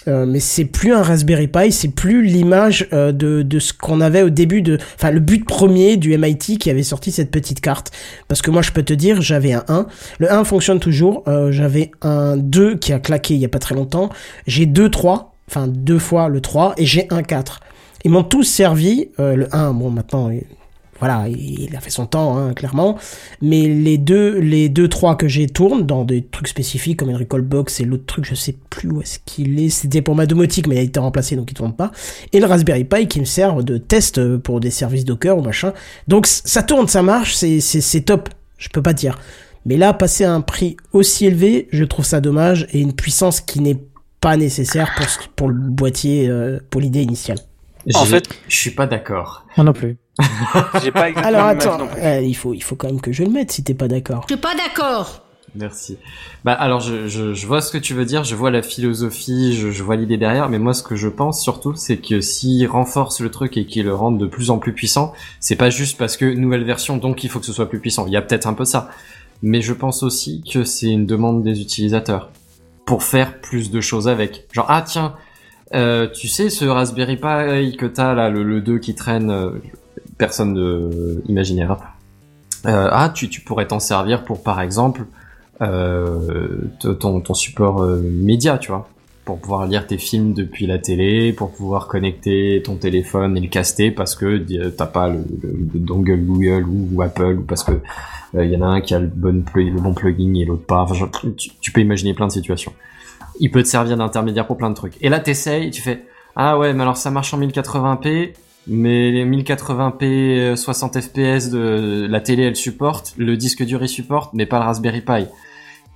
Euh, 0.07 0.27
mais 0.27 0.41
c'est 0.41 0.65
plus 0.65 0.93
un 0.93 1.03
Raspberry 1.03 1.49
Pi, 1.49 1.73
c'est 1.73 1.89
plus 1.89 2.25
l'image 2.25 2.89
euh, 2.93 3.13
de, 3.13 3.43
de 3.43 3.59
ce 3.59 3.73
qu'on 3.73 4.01
avait 4.01 4.23
au 4.23 4.31
début 4.31 4.63
de, 4.63 4.79
enfin 4.97 5.11
le 5.11 5.21
but 5.21 5.45
premier 5.47 5.97
du 5.97 6.17
MIT 6.17 6.59
qui 6.59 6.71
avait 6.71 6.83
sorti 6.83 7.13
cette 7.13 7.31
petite 7.31 7.61
carte. 7.61 7.91
Parce 8.29 8.43
que 8.43 8.51
moi 8.51 8.63
je 8.63 8.73
peux 8.73 8.83
te 8.83 8.93
dire, 8.93 9.23
j'avais 9.23 9.53
un 9.53 9.65
1, 9.69 9.87
le 10.19 10.33
1 10.33 10.45
fonctionne 10.45 10.81
toujours, 10.81 11.23
euh, 11.29 11.53
j'avais 11.53 11.91
un 12.03 12.37
2 12.37 12.77
qui 12.77 12.93
a 12.93 12.99
claqué 12.99 13.35
il 13.35 13.41
y 13.41 13.45
a 13.45 13.49
pas 13.49 13.59
très 13.59 13.75
longtemps, 13.75 14.11
j'ai 14.47 14.67
deux 14.67 14.91
3, 14.91 15.35
enfin 15.49 15.69
deux 15.69 15.99
fois 15.99 16.29
le 16.29 16.41
3 16.41 16.75
et 16.77 16.87
j'ai 16.87 17.07
un 17.11 17.23
4. 17.23 17.61
Ils 18.05 18.11
m'ont 18.11 18.25
tous 18.25 18.45
servi, 18.45 19.09
euh, 19.19 19.35
le 19.35 19.55
1, 19.55 19.73
bon 19.73 19.91
maintenant 19.91 20.31
voilà, 21.01 21.27
il 21.29 21.75
a 21.77 21.81
fait 21.81 21.91
son 21.91 22.07
temps, 22.07 22.39
hein, 22.39 22.55
clairement. 22.55 22.97
Mais 23.43 23.63
les 23.69 23.99
deux, 23.99 24.39
les 24.39 24.69
deux, 24.69 24.89
trois 24.89 25.17
que 25.17 25.27
j'ai 25.29 25.47
tournent 25.49 25.85
dans 25.87 26.05
des 26.05 26.23
trucs 26.25 26.49
spécifiques 26.49 26.99
comme 26.99 27.11
une 27.11 27.17
Recall 27.17 27.43
Box 27.43 27.81
et 27.81 27.85
l'autre 27.85 28.07
truc, 28.07 28.25
je 28.25 28.35
sais 28.35 28.55
plus 28.71 28.91
où 28.91 29.01
est-ce 29.01 29.19
qu'il 29.25 29.59
est. 29.61 29.69
C'était 29.71 30.03
pour 30.03 30.15
ma 30.15 30.27
domotique, 30.27 30.67
mais 30.67 30.77
il 30.77 30.79
a 30.79 30.83
été 30.83 31.01
remplacé, 31.01 31.37
donc 31.37 31.51
il 31.51 31.55
tourne 31.55 31.75
pas. 31.75 31.91
Et 32.33 32.41
le 32.41 32.47
Raspberry 32.47 32.85
Pi 32.85 33.09
qui 33.09 33.21
me 33.21 33.25
sert 33.25 33.63
de 33.65 33.77
test 33.79 34.37
pour 34.39 34.61
des 34.61 34.71
services 34.71 35.05
Docker 35.05 35.37
ou 35.37 35.43
machin. 35.43 35.73
Donc 36.09 36.27
ça 36.27 36.63
tourne, 36.63 36.87
ça 36.89 37.03
marche, 37.03 37.35
c'est, 37.35 37.61
c'est, 37.61 37.81
c'est 37.81 38.03
top. 38.03 38.29
Je 38.59 38.69
peux 38.69 38.83
pas 38.83 38.93
dire. 38.93 39.19
Mais 39.67 39.77
là, 39.77 39.93
passer 39.95 40.25
à 40.25 40.33
un 40.33 40.43
prix 40.43 40.77
aussi 40.93 41.27
élevé, 41.27 41.69
je 41.73 41.85
trouve 41.85 42.05
ça 42.05 42.21
dommage 42.21 42.67
et 42.73 42.81
une 42.81 42.93
puissance 42.93 43.41
qui 43.41 43.61
n'est 43.61 43.81
pas 44.21 44.37
nécessaire 44.37 44.93
pour, 44.97 45.09
ce- 45.09 45.19
pour 45.37 45.49
le 45.49 45.55
boîtier, 45.55 46.29
euh, 46.29 46.59
pour 46.71 46.81
l'idée 46.81 47.03
initiale. 47.03 47.39
En 47.95 48.05
fait- 48.07 48.29
je 48.49 48.57
suis 48.57 48.71
pas 48.71 48.87
d'accord. 48.87 49.45
Moi 49.57 49.65
non 49.65 49.73
plus. 49.73 49.97
J'ai 50.83 50.91
pas 50.93 51.09
exactement 51.09 51.39
Alors 51.39 51.47
attends, 51.49 51.79
non 51.79 51.87
plus. 51.89 52.01
euh, 52.03 52.21
il 52.21 52.35
faut, 52.35 52.55
il 52.55 52.63
faut 52.63 52.77
quand 52.77 52.87
même 52.89 53.01
que 53.01 53.13
je 53.13 53.25
le 53.25 53.31
mette 53.31 53.51
si 53.53 53.65
t'es 53.65 53.75
pas 53.75 53.89
d'accord. 53.89 54.25
Je 54.29 54.35
suis 54.35 54.41
pas 54.41 54.55
d'accord. 54.55 55.21
Merci. 55.57 55.99
Bah 56.45 56.53
alors 56.53 56.81
je, 56.81 57.07
je, 57.07 57.33
je 57.33 57.47
vois 57.47 57.61
ce 57.61 57.71
que 57.71 57.79
tu 57.79 57.95
veux 57.95 58.05
dire, 58.05 58.25
je 58.25 58.35
vois 58.35 58.51
la 58.51 58.61
philosophie, 58.63 59.55
je, 59.57 59.71
je 59.71 59.83
vois 59.85 59.95
l'idée 59.95 60.17
derrière, 60.17 60.49
mais 60.49 60.59
moi 60.59 60.75
ce 60.75 60.83
que 60.83 60.97
je 60.97 61.07
pense 61.07 61.41
surtout 61.41 61.75
c'est 61.77 61.99
que 61.99 62.21
s'ils 62.21 62.67
renforcent 62.67 63.21
le 63.21 63.31
truc 63.31 63.57
et 63.57 63.65
qu'ils 63.65 63.85
le 63.87 63.95
rendent 63.95 64.19
de 64.19 64.27
plus 64.27 64.51
en 64.51 64.59
plus 64.59 64.73
puissant, 64.73 65.13
c'est 65.39 65.55
pas 65.55 65.71
juste 65.71 65.97
parce 65.97 66.17
que 66.17 66.25
nouvelle 66.25 66.65
version 66.65 66.97
donc 66.97 67.23
il 67.23 67.31
faut 67.31 67.39
que 67.39 67.47
ce 67.47 67.53
soit 67.53 67.69
plus 67.69 67.79
puissant. 67.79 68.07
Il 68.09 68.13
y 68.13 68.17
a 68.17 68.23
peut-être 68.23 68.47
un 68.49 68.55
peu 68.55 68.65
ça, 68.65 68.89
mais 69.43 69.63
je 69.63 69.73
pense 69.73 70.03
aussi 70.03 70.43
que 70.43 70.65
c'est 70.65 70.91
une 70.91 71.07
demande 71.07 71.45
des 71.45 71.61
utilisateurs 71.61 72.31
pour 72.85 73.05
faire 73.05 73.41
plus 73.41 73.71
de 73.71 73.81
choses 73.81 74.09
avec. 74.09 74.49
Genre 74.53 74.67
ah 74.69 74.83
tiens, 74.83 75.15
euh, 75.73 76.09
tu 76.09 76.27
sais 76.27 76.51
ce 76.51 76.65
Raspberry 76.65 77.17
Pi 77.17 77.77
que 77.77 77.87
t'as 77.87 78.13
là, 78.15 78.29
le, 78.29 78.43
le 78.43 78.61
2 78.61 78.79
qui 78.81 78.97
traîne, 78.97 79.31
euh, 79.31 79.51
personne 80.19 80.55
de 80.55 81.23
imaginaire. 81.29 81.77
Euh, 82.67 82.89
ah, 82.91 83.11
tu, 83.15 83.29
tu 83.29 83.41
pourrais 83.43 83.67
t'en 83.67 83.81
servir 83.81 84.25
pour, 84.25 84.43
par 84.43 84.61
exemple, 84.61 85.05
euh, 85.61 86.49
ton, 86.99 87.21
ton 87.21 87.35
support 87.35 87.83
euh, 87.83 88.01
média, 88.03 88.59
tu 88.59 88.69
vois, 88.71 88.89
pour 89.25 89.39
pouvoir 89.39 89.67
lire 89.67 89.87
tes 89.87 89.99
films 89.99 90.33
depuis 90.33 90.67
la 90.67 90.79
télé, 90.79 91.33
pour 91.33 91.51
pouvoir 91.53 91.87
connecter 91.89 92.63
ton 92.65 92.77
téléphone 92.77 93.37
et 93.37 93.41
le 93.41 93.49
caster 93.49 93.91
parce 93.91 94.15
que 94.15 94.27
euh, 94.53 94.71
t'as 94.71 94.87
pas 94.87 95.09
le, 95.09 95.25
le- 95.43 95.69
le 95.75 95.79
dongle 95.81 96.17
Google 96.25 96.65
ou, 96.69 97.03
Apple 97.03 97.37
ou 97.39 97.43
parce 97.43 97.65
que 97.65 97.73
euh, 98.35 98.45
il 98.45 98.51
y 98.51 98.57
en 98.57 98.63
a 98.63 98.67
un 98.67 98.81
qui 98.81 98.95
a 98.95 98.99
le 98.99 99.07
bon, 99.07 99.45
le 99.55 99.81
bon 99.81 99.95
plugin 99.95 100.35
et 100.35 100.45
l'autre 100.45 100.65
pas. 100.67 100.83
Enfin, 100.83 101.09
tu, 101.37 101.51
tu 101.61 101.73
peux 101.73 101.81
imaginer 101.81 102.15
plein 102.15 102.27
de 102.27 102.33
situations. 102.33 102.73
Il 103.41 103.51
peut 103.51 103.63
te 103.63 103.69
servir 103.69 103.97
d'intermédiaire 103.97 104.47
pour 104.47 104.57
plein 104.57 104.71
de 104.71 104.75
trucs. 104.75 104.97
Et 105.03 105.09
là, 105.09 105.21
t'essayes, 105.21 105.71
tu 105.71 105.83
fais 105.83 106.05
ah 106.37 106.59
ouais, 106.59 106.73
mais 106.75 106.83
alors 106.83 106.97
ça 106.97 107.11
marche 107.11 107.33
en 107.35 107.39
1080p. 107.41 108.33
Mais 108.67 109.11
les 109.11 109.27
1080p 109.27 110.05
euh, 110.05 110.57
60 110.57 111.01
fps 111.01 111.51
de 111.51 112.07
la 112.09 112.21
télé 112.21 112.45
elle 112.45 112.57
supporte, 112.57 113.15
le 113.19 113.37
disque 113.37 113.65
dur 113.65 113.83
il 113.83 113.89
supporte, 113.89 114.33
mais 114.33 114.47
pas 114.47 114.59
le 114.59 114.65
Raspberry 114.65 115.03
Pi. 115.03 115.27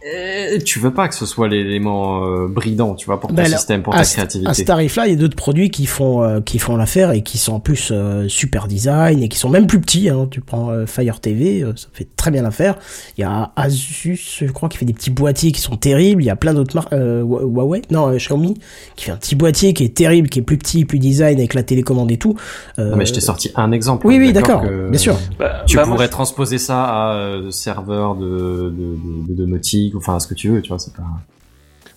Euh, 0.07 0.59
tu 0.65 0.79
veux 0.79 0.95
pas 0.95 1.09
que 1.09 1.15
ce 1.17 1.27
soit 1.27 1.49
l'élément 1.49 2.25
euh, 2.25 2.47
bridant, 2.47 2.95
tu 2.95 3.07
vois, 3.07 3.19
pour 3.19 3.31
ton 3.31 3.35
Bah, 3.35 3.43
alors, 3.45 3.59
système, 3.59 3.83
pour 3.83 3.95
ta 3.95 4.05
créativité. 4.05 4.49
À 4.49 4.55
ce 4.55 4.63
tarif-là, 4.63 5.07
il 5.09 5.11
y 5.11 5.13
a 5.13 5.19
d'autres 5.19 5.35
produits 5.35 5.71
qui 5.71 5.87
font 5.87 6.23
euh, 6.23 6.41
qui 6.41 6.61
font 6.61 6.77
l'affaire 6.77 7.11
et 7.11 7.23
qui 7.23 7.37
sont 7.37 7.55
en 7.55 7.61
plus 7.61 7.91
euh, 7.91 8.29
super 8.29 8.69
design 8.69 9.23
et 9.25 9.29
qui 9.29 9.37
sont 9.39 9.49
même 9.49 9.67
plus 9.67 9.81
petits. 9.81 10.09
Hein. 10.09 10.29
Tu 10.31 10.41
prends 10.41 10.71
euh, 10.71 10.87
Fire 10.87 11.19
TV, 11.21 11.63
euh, 11.65 11.73
ça 11.75 11.89
fait 11.93 12.07
très 12.17 12.31
bien 12.31 12.43
l'affaire. 12.43 12.77
Il 13.17 13.23
y 13.23 13.25
a 13.25 13.51
Asus, 13.57 14.39
je 14.41 14.53
crois, 14.53 14.69
qui 14.69 14.79
fait 14.79 14.85
des 14.85 14.93
petits 14.93 15.11
boîtiers 15.11 15.51
qui 15.51 15.61
sont 15.61 15.77
terribles. 15.77 16.23
Il 16.23 16.27
y 16.27 16.31
a 16.31 16.37
plein 16.37 16.55
d'autres 16.55 16.77
marques, 16.77 16.93
euh, 16.93 17.23
Hua- 17.25 17.43
Huawei, 17.43 17.83
non 17.91 18.09
euh, 18.09 18.17
Xiaomi, 18.19 18.55
qui 18.95 19.07
fait 19.07 19.11
un 19.13 19.17
petit 19.17 19.35
boîtier 19.35 19.75
qui 19.75 19.83
est 19.83 19.97
terrible, 19.97 20.29
qui 20.29 20.39
est 20.39 20.43
plus 20.43 20.59
petit, 20.59 20.85
plus 20.85 21.01
design 21.01 21.39
avec 21.39 21.55
la 21.55 21.65
télécommande 21.65 22.13
et 22.13 22.19
tout. 22.19 22.37
Euh, 22.79 22.91
Non, 22.91 22.97
mais 22.97 23.05
je 23.07 23.15
t'ai 23.15 23.21
sorti 23.21 23.51
un 23.57 23.73
exemple. 23.73 24.07
Oui, 24.07 24.15
hein, 24.15 24.19
oui, 24.21 24.33
d'accord, 24.33 24.63
bien 24.63 24.99
sûr. 24.99 25.19
Bah, 25.41 25.65
Tu 25.67 25.75
bah, 25.77 25.85
moi, 25.87 25.97
pourrais 25.97 26.07
je- 26.07 26.13
transposer 26.13 26.59
ça 26.59 26.85
à 26.85 27.15
euh, 27.17 27.51
serveur 27.51 28.15
de, 28.15 28.73
de, 28.77 28.97
de, 29.29 29.35
de 29.35 29.45
domotique, 29.91 29.97
enfin 29.97 30.19
ce 30.21 30.27
que 30.27 30.35
tu 30.35 30.49
veux, 30.51 30.63
tu 30.63 30.69
vois, 30.69 30.79
c'est 30.79 30.95
pas. 30.95 31.03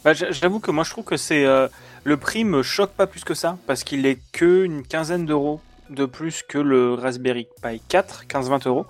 Bah, 0.03 0.13
J'avoue 0.13 0.59
que 0.59 0.71
moi 0.71 0.83
je 0.83 0.89
trouve 0.89 1.03
que 1.03 1.17
c'est 1.17 1.45
euh, 1.45 1.67
le 2.03 2.17
prix 2.17 2.43
me 2.43 2.63
choque 2.63 2.91
pas 2.91 3.05
plus 3.07 3.23
que 3.23 3.33
ça 3.35 3.57
parce 3.67 3.83
qu'il 3.83 4.05
est 4.05 4.17
que 4.31 4.63
une 4.63 4.81
quinzaine 4.83 5.25
d'euros 5.25 5.61
de 5.91 6.05
plus 6.05 6.41
que 6.47 6.57
le 6.57 6.93
Raspberry 6.95 7.47
Pi 7.61 7.81
4, 7.87 8.23
15-20 8.27 8.67
euros 8.67 8.85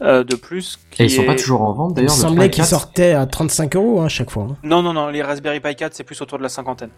euh, 0.00 0.24
de 0.24 0.36
plus. 0.36 0.78
qui 0.90 1.02
Et 1.02 1.06
ils 1.06 1.10
sont 1.10 1.24
pas 1.24 1.34
toujours 1.34 1.62
en 1.62 1.72
vente 1.72 1.90
il 1.90 2.02
me 2.02 2.06
d'ailleurs. 2.06 2.14
le 2.16 2.20
semblait 2.22 2.36
3 2.36 2.48
qu'ils 2.48 2.62
4. 2.62 2.68
sortaient 2.70 3.12
à 3.12 3.26
35 3.26 3.76
euros 3.76 4.00
hein, 4.00 4.06
à 4.06 4.08
chaque 4.08 4.30
fois. 4.30 4.44
hein. 4.50 4.56
Non 4.62 4.80
non 4.82 4.92
non, 4.94 5.08
les 5.08 5.22
Raspberry 5.22 5.60
Pi 5.60 5.74
4 5.76 5.92
c'est 5.94 6.04
plus 6.04 6.20
autour 6.22 6.38
de 6.38 6.42
la 6.44 6.48
cinquantaine. 6.48 6.90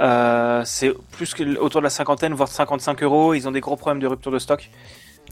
Euh, 0.00 0.62
c'est 0.64 0.90
plus 1.12 1.34
que 1.34 1.56
autour 1.58 1.82
de 1.82 1.84
la 1.84 1.90
cinquantaine 1.90 2.32
voire 2.34 2.48
55 2.48 3.02
euros. 3.04 3.34
Ils 3.34 3.46
ont 3.46 3.52
des 3.52 3.60
gros 3.60 3.76
problèmes 3.76 4.00
de 4.02 4.06
rupture 4.08 4.32
de 4.32 4.38
stock. 4.40 4.70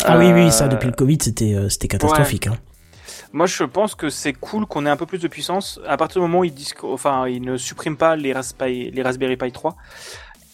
Ah 0.05 0.18
oui, 0.18 0.33
oui, 0.33 0.53
ça 0.53 0.68
depuis 0.68 0.87
le 0.87 0.92
Covid, 0.94 1.18
c'était 1.20 1.55
euh, 1.55 1.68
c'était 1.68 1.88
catastrophique. 1.88 2.46
Hein. 2.46 2.57
Moi, 3.32 3.46
je 3.46 3.62
pense 3.62 3.94
que 3.94 4.10
c'est 4.10 4.32
cool 4.32 4.66
qu'on 4.66 4.86
ait 4.86 4.90
un 4.90 4.96
peu 4.96 5.06
plus 5.06 5.20
de 5.20 5.28
puissance. 5.28 5.80
À 5.86 5.96
partir 5.96 6.20
du 6.20 6.26
moment 6.26 6.40
où 6.40 6.44
ils 6.44 6.52
disent, 6.54 6.72
qu'au- 6.72 6.92
enfin, 6.92 7.28
ils 7.28 7.40
ne 7.42 7.56
suppriment 7.56 7.96
pas 7.96 8.16
les, 8.16 8.32
Raspberry 8.32 9.36
Pi 9.36 9.52
3 9.52 9.76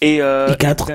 et 0.02 0.20
euh, 0.20 0.52
Et 0.52 0.56
4. 0.56 0.90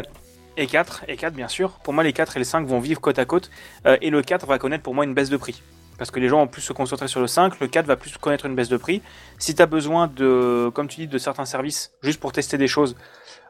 et 0.57 0.67
4 0.67 1.03
et 1.07 1.17
4 1.17 1.33
bien 1.33 1.47
sûr. 1.47 1.71
Pour 1.83 1.93
moi, 1.93 2.03
les 2.03 2.13
4 2.13 2.35
et 2.37 2.39
les 2.39 2.45
5 2.45 2.67
vont 2.67 2.79
vivre 2.79 3.01
côte 3.01 3.17
à 3.17 3.25
côte 3.25 3.49
euh, 3.87 3.97
et 4.01 4.11
le 4.11 4.21
4 4.21 4.45
va 4.45 4.59
connaître 4.59 4.83
pour 4.83 4.93
moi 4.93 5.05
une 5.05 5.15
baisse 5.15 5.29
de 5.29 5.37
prix. 5.37 5.61
Parce 5.97 6.11
que 6.11 6.19
les 6.19 6.29
gens 6.29 6.37
vont 6.39 6.47
plus 6.47 6.61
se 6.61 6.73
concentrer 6.73 7.07
sur 7.07 7.19
le 7.19 7.27
5, 7.27 7.59
le 7.59 7.67
4 7.67 7.85
va 7.87 7.95
plus 7.95 8.15
connaître 8.17 8.45
une 8.45 8.55
baisse 8.55 8.69
de 8.69 8.77
prix. 8.77 9.01
Si 9.39 9.55
tu 9.55 9.61
as 9.61 9.65
besoin 9.67 10.07
de, 10.07 10.69
comme 10.73 10.87
tu 10.87 11.01
dis, 11.01 11.07
de 11.07 11.17
certains 11.17 11.45
services, 11.45 11.91
juste 12.03 12.19
pour 12.19 12.31
tester 12.31 12.57
des 12.57 12.67
choses, 12.67 12.95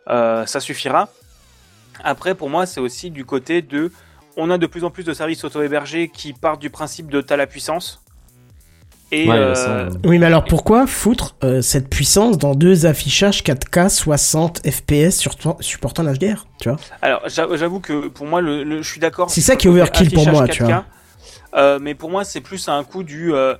euh, 0.09 0.45
ça 0.45 0.59
suffira. 0.61 1.09
Après, 2.03 2.33
pour 2.35 2.49
moi, 2.49 2.65
c'est 2.65 2.79
aussi 2.81 3.09
du 3.09 3.25
côté 3.25 3.61
de, 3.61 3.91
on 4.37 4.49
a 4.49 4.57
de 4.57 4.67
plus 4.67 4.83
en 4.85 4.89
plus 4.89 5.03
de 5.03 5.13
services 5.13 5.43
auto-hébergés 5.43 6.09
qui 6.09 6.33
partent 6.33 6.61
du 6.61 6.69
principe 6.69 7.09
de 7.09 7.21
t'as 7.21 7.37
la 7.37 7.47
puissance. 7.47 8.01
Et 9.11 9.27
Ouais, 9.29 9.35
euh, 9.35 9.53
ça, 9.55 9.89
Oui, 10.05 10.19
mais 10.19 10.25
alors 10.27 10.45
pourquoi 10.45 10.87
foutre 10.87 11.35
euh, 11.43 11.61
cette 11.61 11.89
puissance 11.89 12.37
dans 12.37 12.55
deux 12.55 12.85
affichages 12.85 13.43
4K 13.43 13.89
60 13.89 14.61
FPS 14.69 15.17
sur 15.17 15.35
supportant 15.59 16.03
l'HDR, 16.03 16.45
tu 16.61 16.69
vois? 16.69 16.79
Alors 17.01 17.21
j'a- 17.27 17.53
j'avoue 17.57 17.79
que 17.81 18.07
pour 18.07 18.25
moi, 18.25 18.41
le, 18.41 18.63
le- 18.63 18.81
je 18.81 18.89
suis 18.89 18.99
d'accord. 19.01 19.29
C'est 19.29 19.41
ça 19.41 19.55
qui 19.55 19.67
est 19.67 19.69
overkill 19.69 20.11
pour 20.11 20.27
moi, 20.27 20.47
tu 20.47 20.63
4K, 20.63 20.65
vois. 20.65 20.85
euh, 21.55 21.79
mais 21.81 21.95
pour 21.95 22.09
moi, 22.09 22.23
c'est 22.23 22.41
plus 22.41 22.67
un 22.69 22.83
coup 22.83 23.03
du. 23.03 23.33
euh, 23.33 23.55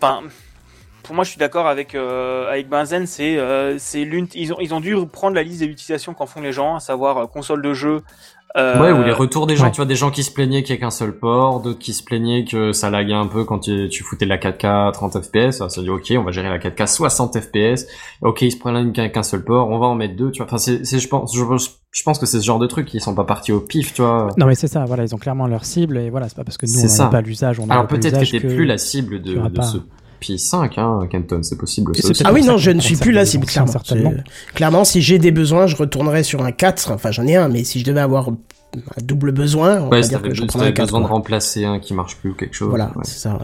Enfin, 0.00 0.22
pour 1.02 1.14
moi, 1.14 1.24
je 1.24 1.30
suis 1.30 1.38
d'accord 1.38 1.68
avec 1.68 1.94
euh, 1.94 2.48
avec 2.50 2.68
Benzen. 2.68 3.06
C'est 3.06 3.38
euh, 3.38 3.78
c'est 3.78 4.04
l'une. 4.04 4.28
Ils 4.34 4.52
ont 4.52 4.58
ils 4.60 4.74
ont 4.74 4.80
dû 4.80 4.96
prendre 5.12 5.34
la 5.36 5.42
liste 5.42 5.60
des 5.60 5.66
utilisations 5.66 6.14
qu'en 6.14 6.26
font 6.26 6.40
les 6.40 6.52
gens, 6.52 6.76
à 6.76 6.80
savoir 6.80 7.28
console 7.30 7.62
de 7.62 7.74
jeu, 7.74 8.02
Euh, 8.56 8.80
Ouais, 8.80 8.92
ou 8.92 9.02
les 9.04 9.12
retours 9.12 9.46
des 9.46 9.56
gens, 9.56 9.64
ouais. 9.64 9.70
tu 9.70 9.76
vois, 9.76 9.84
des 9.84 9.94
gens 9.94 10.10
qui 10.10 10.22
se 10.24 10.32
plaignaient 10.32 10.62
qu'il 10.62 10.74
y 10.74 10.78
ait 10.78 10.80
qu'un 10.80 10.90
seul 10.90 11.16
port, 11.18 11.60
d'autres 11.60 11.78
qui 11.78 11.92
se 11.92 12.02
plaignaient 12.02 12.44
que 12.44 12.72
ça 12.72 12.88
laguait 12.90 13.12
un 13.12 13.26
peu 13.26 13.44
quand 13.44 13.58
tu, 13.58 13.88
tu 13.90 14.02
foutais 14.02 14.24
de 14.24 14.30
la 14.30 14.38
4K 14.38 14.88
à 14.88 14.90
30 14.92 15.20
FPS. 15.22 15.60
Alors, 15.60 15.70
ça 15.70 15.82
dit, 15.82 15.90
ok, 15.90 16.12
on 16.16 16.22
va 16.22 16.32
gérer 16.32 16.48
la 16.48 16.58
4K 16.58 16.86
60 16.86 17.38
FPS. 17.40 17.86
Ok, 18.22 18.42
ils 18.42 18.50
se 18.52 18.58
prennent 18.58 18.92
qu'un 18.92 19.08
qu'un 19.10 19.22
seul 19.22 19.44
port, 19.44 19.68
on 19.68 19.78
va 19.78 19.86
en 19.86 19.94
mettre 19.94 20.16
deux, 20.16 20.30
tu 20.30 20.38
vois. 20.38 20.46
Enfin, 20.46 20.58
c'est, 20.58 20.84
c'est, 20.86 20.98
je 20.98 21.08
pense, 21.08 21.36
je, 21.36 21.42
je 21.90 22.02
pense 22.02 22.18
que 22.18 22.26
c'est 22.26 22.40
ce 22.40 22.44
genre 22.44 22.58
de 22.58 22.66
trucs 22.66 22.86
qui 22.86 23.00
sont 23.00 23.14
pas 23.14 23.24
partis 23.24 23.52
au 23.52 23.60
pif, 23.60 23.92
tu 23.94 24.02
vois. 24.02 24.28
Non 24.36 24.46
mais 24.46 24.54
c'est 24.54 24.68
ça, 24.68 24.84
voilà, 24.84 25.04
ils 25.04 25.14
ont 25.14 25.18
clairement 25.18 25.46
leur 25.46 25.64
cible 25.64 25.98
et 25.98 26.10
voilà, 26.10 26.28
c'est 26.28 26.36
pas 26.36 26.44
parce 26.44 26.56
que 26.58 26.66
nous 26.66 26.72
C'est 26.72 27.00
on 27.00 27.04
n'a 27.04 27.10
pas 27.10 27.20
l'usage, 27.20 27.58
on 27.60 27.64
Alors 27.68 27.82
n'a 27.84 27.88
pas 27.88 27.96
peut-être 27.96 28.14
que 28.14 28.20
l'usage 28.20 28.30
t'es 28.30 28.46
plus 28.46 28.64
la 28.66 28.78
cible 28.78 29.22
de, 29.22 29.34
de 29.34 29.60
ce 30.20 30.32
Pi5, 30.32 30.78
hein, 30.80 31.06
Kenton, 31.10 31.42
c'est 31.42 31.56
possible. 31.58 31.94
Ça 31.96 32.12
Ah 32.24 32.32
oui, 32.32 32.42
non, 32.44 32.56
je 32.58 32.70
ne 32.70 32.80
suis 32.80 32.96
plus 32.96 33.12
là, 33.12 33.24
c'est 33.26 33.38
clairement. 33.40 33.70
certainement. 33.72 34.12
Clairement, 34.54 34.84
si 34.84 35.02
j'ai 35.02 35.18
des 35.18 35.30
besoins, 35.30 35.66
je 35.66 35.76
retournerai 35.76 36.22
sur 36.22 36.44
un 36.44 36.52
4. 36.52 36.90
Enfin, 36.92 37.10
j'en 37.10 37.26
ai 37.26 37.36
un, 37.36 37.48
mais 37.48 37.64
si 37.64 37.80
je 37.80 37.84
devais 37.84 38.00
avoir 38.00 38.28
un 38.28 38.36
double 39.02 39.32
besoin, 39.32 39.80
on 39.80 39.88
Ouais, 39.88 39.98
va 39.98 40.02
si 40.02 40.08
dire 40.10 40.22
que 40.22 40.34
je 40.34 40.42
si 40.42 40.46
prendrais 40.46 40.68
un 40.68 40.72
t'avais 40.72 40.76
4. 40.76 40.86
besoin 40.86 41.00
de 41.00 41.06
remplacer 41.06 41.64
un 41.64 41.78
qui 41.78 41.94
marche 41.94 42.16
plus 42.16 42.30
ou 42.30 42.34
quelque 42.34 42.54
chose. 42.54 42.68
Voilà, 42.68 42.86
ouais. 42.96 43.02
c'est 43.04 43.18
ça, 43.18 43.34
ouais. 43.34 43.38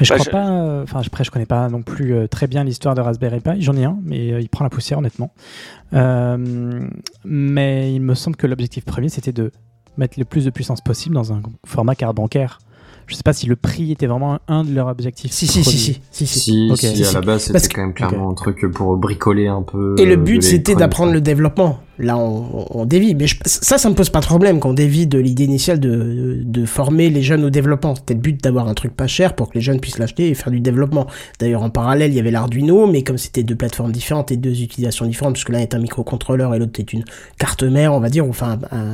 Mais 0.00 0.06
je 0.06 0.10
Bah, 0.14 0.18
crois 0.18 0.24
je- 0.24 0.30
pas. 0.30 0.48
euh, 0.50 0.82
Enfin, 0.84 1.00
après, 1.06 1.22
je 1.24 1.30
connais 1.30 1.44
pas 1.46 1.68
non 1.68 1.82
plus 1.82 2.14
euh, 2.14 2.26
très 2.26 2.46
bien 2.46 2.64
l'histoire 2.64 2.94
de 2.94 3.00
Raspberry 3.02 3.40
Pi. 3.40 3.60
J'en 3.60 3.76
ai 3.76 3.84
un, 3.84 3.98
mais 4.02 4.32
euh, 4.32 4.40
il 4.40 4.48
prend 4.48 4.64
la 4.64 4.70
poussière, 4.70 4.98
honnêtement. 4.98 5.32
Euh, 5.94 6.88
mais 7.24 7.92
il 7.94 8.00
me 8.00 8.14
semble 8.14 8.36
que 8.36 8.46
l'objectif 8.46 8.84
premier, 8.84 9.08
c'était 9.08 9.32
de 9.32 9.52
mettre 9.96 10.18
le 10.18 10.24
plus 10.24 10.44
de 10.44 10.50
puissance 10.50 10.80
possible 10.80 11.14
dans 11.14 11.32
un 11.32 11.40
format 11.66 11.94
carte 11.94 12.16
bancaire. 12.16 12.58
Je 13.06 13.14
sais 13.14 13.22
pas 13.22 13.32
si 13.32 13.46
le 13.46 13.54
prix 13.56 13.92
était 13.92 14.06
vraiment 14.06 14.38
un 14.48 14.64
de 14.64 14.72
leurs 14.74 14.88
objectifs. 14.88 15.30
Si, 15.30 15.46
si, 15.46 15.62
si, 15.62 15.78
si, 15.78 16.00
si, 16.10 16.26
si. 16.26 16.40
Si, 16.40 16.76
si, 16.76 16.96
Si, 16.96 17.04
à 17.04 17.12
la 17.12 17.20
base, 17.20 17.44
c'était 17.44 17.68
quand 17.68 17.82
même 17.82 17.94
clairement 17.94 18.30
un 18.30 18.34
truc 18.34 18.66
pour 18.72 18.96
bricoler 18.96 19.46
un 19.46 19.62
peu. 19.62 19.94
Et 19.98 20.04
le 20.04 20.14
euh, 20.14 20.16
but, 20.16 20.42
c'était 20.42 20.74
d'apprendre 20.74 21.12
le 21.12 21.20
développement. 21.20 21.78
Là, 21.98 22.18
on, 22.18 22.66
on 22.70 22.84
dévie. 22.84 23.14
Mais 23.14 23.26
je- 23.26 23.38
ça, 23.46 23.78
ça 23.78 23.88
me 23.88 23.94
pose 23.94 24.10
pas 24.10 24.20
de 24.20 24.26
problème 24.26 24.58
qu'on 24.60 24.74
dévie 24.74 25.06
de 25.06 25.18
l'idée 25.18 25.44
initiale 25.44 25.78
de, 25.80 26.40
de 26.44 26.66
former 26.66 27.08
les 27.08 27.22
jeunes 27.22 27.44
au 27.44 27.50
développement. 27.50 27.94
C'était 27.94 28.14
le 28.14 28.20
but 28.20 28.42
d'avoir 28.42 28.66
un 28.68 28.74
truc 28.74 28.94
pas 28.94 29.06
cher 29.06 29.34
pour 29.36 29.48
que 29.50 29.54
les 29.54 29.60
jeunes 29.62 29.80
puissent 29.80 29.98
l'acheter 29.98 30.28
et 30.28 30.34
faire 30.34 30.50
du 30.50 30.60
développement. 30.60 31.06
D'ailleurs, 31.38 31.62
en 31.62 31.70
parallèle, 31.70 32.10
il 32.10 32.16
y 32.16 32.20
avait 32.20 32.30
l'Arduino, 32.32 32.86
mais 32.86 33.02
comme 33.02 33.18
c'était 33.18 33.44
deux 33.44 33.54
plateformes 33.56 33.92
différentes 33.92 34.32
et 34.32 34.36
deux 34.36 34.62
utilisations 34.62 35.06
différentes, 35.06 35.34
parce 35.34 35.44
que 35.44 35.52
l'un 35.52 35.60
est 35.60 35.74
un 35.74 35.78
microcontrôleur 35.78 36.54
et 36.54 36.58
l'autre 36.58 36.78
est 36.80 36.92
une 36.92 37.04
carte 37.38 37.62
mère, 37.62 37.94
on 37.94 38.00
va 38.00 38.10
dire, 38.10 38.26
enfin 38.28 38.58
un, 38.72 38.76
un, 38.76 38.92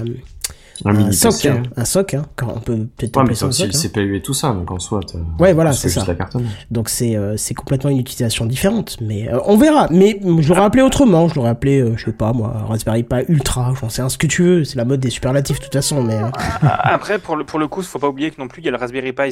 Un 0.84 1.12
soc, 1.12 1.46
hein, 1.46 1.62
un 1.76 1.84
soc, 1.84 2.14
hein, 2.14 2.24
quand 2.36 2.52
on 2.56 2.60
peut 2.60 2.86
peut-être 2.96 3.16
Ouais, 3.16 3.22
appeler 3.22 3.32
mais 3.32 3.34
ça 3.34 3.50
soc, 3.52 3.66
le 3.68 3.74
hein. 3.76 3.78
CPU 3.78 4.16
et 4.16 4.22
tout 4.22 4.34
ça, 4.34 4.52
donc 4.52 4.70
en 4.70 4.78
soi. 4.78 5.00
t'as- 5.06 5.18
Ouais, 5.42 5.52
voilà, 5.52 5.72
c'est 5.72 5.88
c'est 5.88 6.00
juste 6.00 6.06
ça. 6.18 6.38
Donc 6.70 6.88
c'est 6.88 7.16
euh, 7.16 7.36
c'est 7.36 7.54
complètement 7.54 7.90
une 7.90 7.98
utilisation 7.98 8.46
différente, 8.46 8.96
mais 9.00 9.28
euh, 9.28 9.38
on 9.46 9.56
verra. 9.56 9.88
Mais 9.90 10.18
je 10.40 10.48
l'aurais 10.48 10.64
appelé 10.64 10.82
autrement, 10.82 11.28
je 11.28 11.34
l'aurais 11.36 11.50
appelé, 11.50 11.80
euh, 11.80 11.96
je 11.96 12.04
sais 12.06 12.12
pas 12.12 12.32
moi, 12.32 12.52
Raspberry 12.68 13.02
Pi 13.02 13.16
Ultra, 13.28 13.72
j'en 13.80 13.88
sais 13.88 14.02
un 14.02 14.08
ce 14.08 14.18
que 14.18 14.26
tu 14.26 14.42
veux, 14.42 14.64
c'est 14.64 14.76
la 14.76 14.84
mode 14.84 15.00
des 15.00 15.10
superlatifs 15.10 15.58
de 15.58 15.64
toute 15.64 15.72
façon, 15.72 16.02
mais... 16.02 16.16
euh, 16.16 16.28
Après, 16.62 17.18
pour 17.18 17.36
le, 17.36 17.44
pour 17.44 17.58
le 17.58 17.68
coup, 17.68 17.82
faut 17.82 17.98
pas 17.98 18.08
oublier 18.08 18.30
que 18.30 18.40
non 18.40 18.48
plus, 18.48 18.62
il 18.62 18.64
y 18.64 18.68
a 18.68 18.70
le 18.72 18.76
Raspberry 18.78 19.12
Pi 19.12 19.30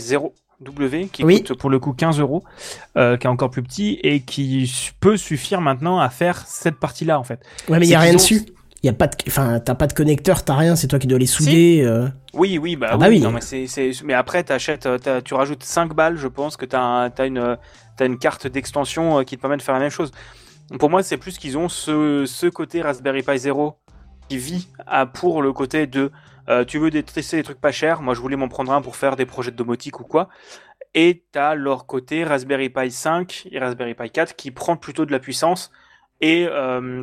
0W 0.62 1.08
qui 1.10 1.24
Oui. 1.24 1.42
coûte 1.42 1.58
pour 1.58 1.70
le 1.70 1.78
coup 1.78 1.92
15 1.92 2.20
euros, 2.20 2.42
euh, 2.96 3.16
qui 3.16 3.26
est 3.26 3.30
encore 3.30 3.50
plus 3.50 3.62
petit 3.62 3.98
et 4.02 4.20
qui 4.20 4.70
peut 5.00 5.16
suffire 5.16 5.60
maintenant 5.60 5.98
à 6.00 6.10
faire 6.10 6.44
cette 6.46 6.76
partie-là 6.76 7.18
en 7.18 7.24
fait. 7.24 7.40
Ouais, 7.68 7.78
mais 7.78 7.86
il 7.86 7.88
y 7.88 7.92
C'est 7.92 7.94
a 7.96 8.00
rien 8.00 8.12
ont- 8.12 8.16
dessus. 8.16 8.42
Y 8.82 8.88
a 8.88 8.92
pas 8.92 9.06
de, 9.06 9.16
enfin, 9.28 9.60
t'as 9.60 9.74
pas 9.74 9.86
de 9.86 9.92
connecteur, 9.92 10.44
t'as 10.44 10.54
rien, 10.56 10.76
c'est 10.76 10.86
toi 10.88 10.98
qui 10.98 11.06
dois 11.06 11.18
les 11.18 11.26
souder. 11.26 11.82
euh. 11.84 12.08
Oui, 12.32 12.58
oui, 12.58 12.76
bah, 12.76 12.88
Ah 12.90 12.94
oui, 12.96 13.00
bah 13.00 13.08
oui. 13.08 13.20
Non, 13.20 13.30
mais, 13.32 13.40
c'est, 13.40 13.66
c'est... 13.66 13.90
mais 14.04 14.14
après, 14.14 14.42
t'achètes, 14.44 14.86
euh, 14.86 14.98
t'as- 14.98 15.20
tu 15.22 15.34
rajoutes 15.34 15.62
5 15.64 15.94
balles, 15.94 16.16
je 16.16 16.28
pense 16.28 16.56
que 16.56 16.64
t'as, 16.64 16.80
un- 16.80 17.10
t'as, 17.10 17.26
une, 17.26 17.56
t'as 17.96 18.06
une 18.06 18.18
carte 18.18 18.46
d'extension 18.46 19.18
euh, 19.18 19.22
qui 19.24 19.36
te 19.36 19.40
permet 19.42 19.56
de 19.56 19.62
faire 19.62 19.74
la 19.74 19.80
même 19.80 19.90
chose. 19.90 20.10
Pour 20.78 20.88
moi, 20.88 21.02
c'est 21.02 21.16
plus 21.16 21.36
qu'ils 21.38 21.58
ont 21.58 21.68
ce, 21.68 22.24
ce 22.26 22.46
côté 22.46 22.80
Raspberry 22.80 23.22
Pi 23.22 23.38
0 23.38 23.76
qui 24.28 24.38
vit 24.38 24.68
à, 24.86 25.04
pour 25.06 25.42
le 25.42 25.52
côté 25.52 25.86
de 25.86 26.12
euh, 26.48 26.64
tu 26.64 26.78
veux 26.78 26.90
tester 26.90 27.36
des 27.36 27.42
trucs 27.42 27.60
pas 27.60 27.72
chers. 27.72 28.00
Moi, 28.02 28.14
je 28.14 28.20
voulais 28.20 28.36
m'en 28.36 28.48
prendre 28.48 28.72
un 28.72 28.80
pour 28.80 28.96
faire 28.96 29.16
des 29.16 29.26
projets 29.26 29.50
de 29.50 29.56
domotique 29.56 30.00
ou 30.00 30.04
quoi. 30.04 30.28
Et 30.94 31.24
t'as 31.32 31.54
leur 31.54 31.86
côté 31.86 32.24
Raspberry 32.24 32.70
Pi 32.70 32.90
5 32.90 33.48
et 33.50 33.58
Raspberry 33.58 33.94
Pi 33.94 34.10
4 34.10 34.34
qui 34.36 34.50
prend 34.50 34.76
plutôt 34.76 35.04
de 35.06 35.12
la 35.12 35.18
puissance 35.20 35.70
et 36.20 36.46
euh, 36.48 37.02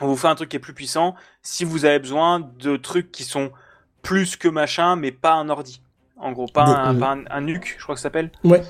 on 0.00 0.06
vous 0.08 0.16
fait 0.16 0.28
un 0.28 0.34
truc 0.34 0.48
qui 0.48 0.56
est 0.56 0.60
plus 0.60 0.74
puissant 0.74 1.14
si 1.42 1.64
vous 1.64 1.84
avez 1.84 1.98
besoin 1.98 2.40
de 2.58 2.76
trucs 2.76 3.12
qui 3.12 3.24
sont 3.24 3.50
plus 4.02 4.36
que 4.36 4.48
machin, 4.48 4.96
mais 4.96 5.12
pas 5.12 5.34
un 5.34 5.48
ordi. 5.48 5.80
En 6.16 6.32
gros, 6.32 6.46
pas, 6.46 6.64
Des- 6.64 6.70
un, 6.72 6.96
euh. 6.96 6.98
pas 6.98 7.16
un, 7.30 7.46
je 7.48 7.82
crois 7.82 7.94
que 7.96 8.00
ça 8.00 8.04
s'appelle. 8.04 8.30
Ouais. 8.44 8.62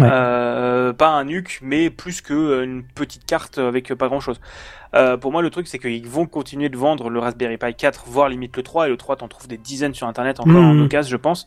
Euh, 0.00 0.92
pas 0.92 1.08
un 1.08 1.24
NUC, 1.24 1.58
mais 1.62 1.90
plus 1.90 2.20
que 2.20 2.34
euh, 2.34 2.64
une 2.64 2.84
petite 2.84 3.24
carte 3.24 3.58
avec 3.58 3.92
pas 3.94 4.08
grand 4.08 4.20
chose. 4.20 4.40
Euh, 4.94 5.16
pour 5.16 5.32
moi, 5.32 5.42
le 5.42 5.50
truc, 5.50 5.68
c'est 5.68 5.78
qu'ils 5.78 6.06
vont 6.06 6.26
continuer 6.26 6.68
de 6.68 6.76
vendre 6.76 7.08
le 7.10 7.18
Raspberry 7.18 7.56
Pi 7.56 7.74
4, 7.74 8.04
voire 8.06 8.28
limite 8.28 8.56
le 8.56 8.62
3, 8.62 8.86
et 8.86 8.90
le 8.90 8.96
3, 8.96 9.16
t'en 9.16 9.28
trouves 9.28 9.48
des 9.48 9.56
dizaines 9.56 9.94
sur 9.94 10.06
internet 10.06 10.38
encore 10.40 10.52
Mhm. 10.52 10.80
en 10.80 10.84
occasion, 10.84 11.10
je 11.10 11.16
pense. 11.16 11.46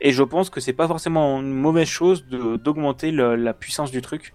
Et 0.00 0.12
je 0.12 0.22
pense 0.22 0.50
que 0.50 0.60
c'est 0.60 0.72
pas 0.72 0.88
forcément 0.88 1.40
une 1.40 1.52
mauvaise 1.52 1.88
chose 1.88 2.26
d'augmenter 2.28 3.12
la 3.12 3.54
puissance 3.54 3.90
du 3.90 4.02
truc. 4.02 4.34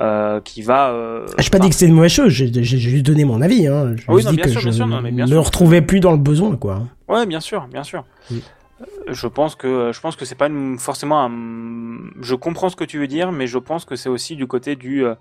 Euh, 0.00 0.40
qui 0.40 0.62
va. 0.62 0.90
euh, 0.90 1.26
Ah, 1.36 1.42
J'ai 1.42 1.50
pas 1.50 1.58
dit 1.58 1.68
que 1.68 1.74
c'était 1.74 1.86
une 1.88 1.94
mauvaise 1.96 2.12
chose, 2.12 2.28
j'ai 2.32 2.52
juste 2.62 3.04
donné 3.04 3.24
mon 3.24 3.40
avis. 3.42 3.66
Hein. 3.66 3.96
Ah 4.06 4.12
oui, 4.14 4.22
non, 4.22 4.30
dit 4.30 4.36
bien 4.36 4.44
que 4.44 4.50
sûr, 4.50 4.60
je 4.60 4.68
bien 4.68 4.76
sûr, 4.76 4.86
non, 4.86 5.00
mais 5.02 5.10
bien 5.10 5.24
me 5.24 5.30
sûr. 5.32 5.44
retrouvais 5.44 5.82
plus 5.82 5.98
dans 5.98 6.12
le 6.12 6.18
besoin, 6.18 6.54
quoi. 6.56 6.82
Ouais, 7.08 7.26
bien 7.26 7.40
sûr, 7.40 7.66
bien 7.66 7.82
sûr. 7.82 8.04
Euh, 8.30 8.36
Je 9.08 9.26
pense 9.26 9.56
que 9.56 9.90
je 9.92 10.00
pense 10.00 10.14
que 10.14 10.24
c'est 10.24 10.36
pas 10.36 10.46
une- 10.46 10.78
forcément 10.78 11.24
un. 11.24 11.32
Je 12.20 12.36
comprends 12.36 12.68
ce 12.68 12.76
que 12.76 12.84
tu 12.84 12.98
veux 13.00 13.08
dire, 13.08 13.32
mais 13.32 13.48
je 13.48 13.58
pense 13.58 13.84
que 13.84 13.96
c'est 13.96 14.08
aussi 14.08 14.36
du 14.36 14.46
côté 14.46 14.76
du. 14.76 15.04
euh, 15.04 15.16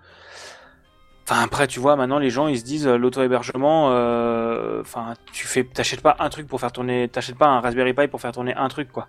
Enfin 1.30 1.42
après, 1.44 1.66
tu 1.68 1.80
vois, 1.80 1.96
maintenant 1.96 2.20
les 2.20 2.30
gens 2.30 2.48
ils 2.48 2.60
se 2.60 2.63
disent 2.63 2.86
euh, 2.88 2.98
l'auto-hébergement. 2.98 3.90
euh, 3.92 4.82
Enfin, 4.82 5.16
tu 5.34 5.48
fais, 5.48 5.63
t'achètes 5.63 6.02
pas 6.02 6.16
un 6.20 6.30
truc 6.30 6.48
pour 6.48 6.60
faire 6.62 6.72
tourner, 6.72 7.08
t'achètes 7.10 7.36
pas 7.38 7.48
un 7.48 7.60
Raspberry 7.62 7.94
Pi 7.94 8.08
pour 8.08 8.22
faire 8.22 8.32
tourner 8.32 8.54
un 8.54 8.68
truc 8.70 8.92
quoi. 8.92 9.08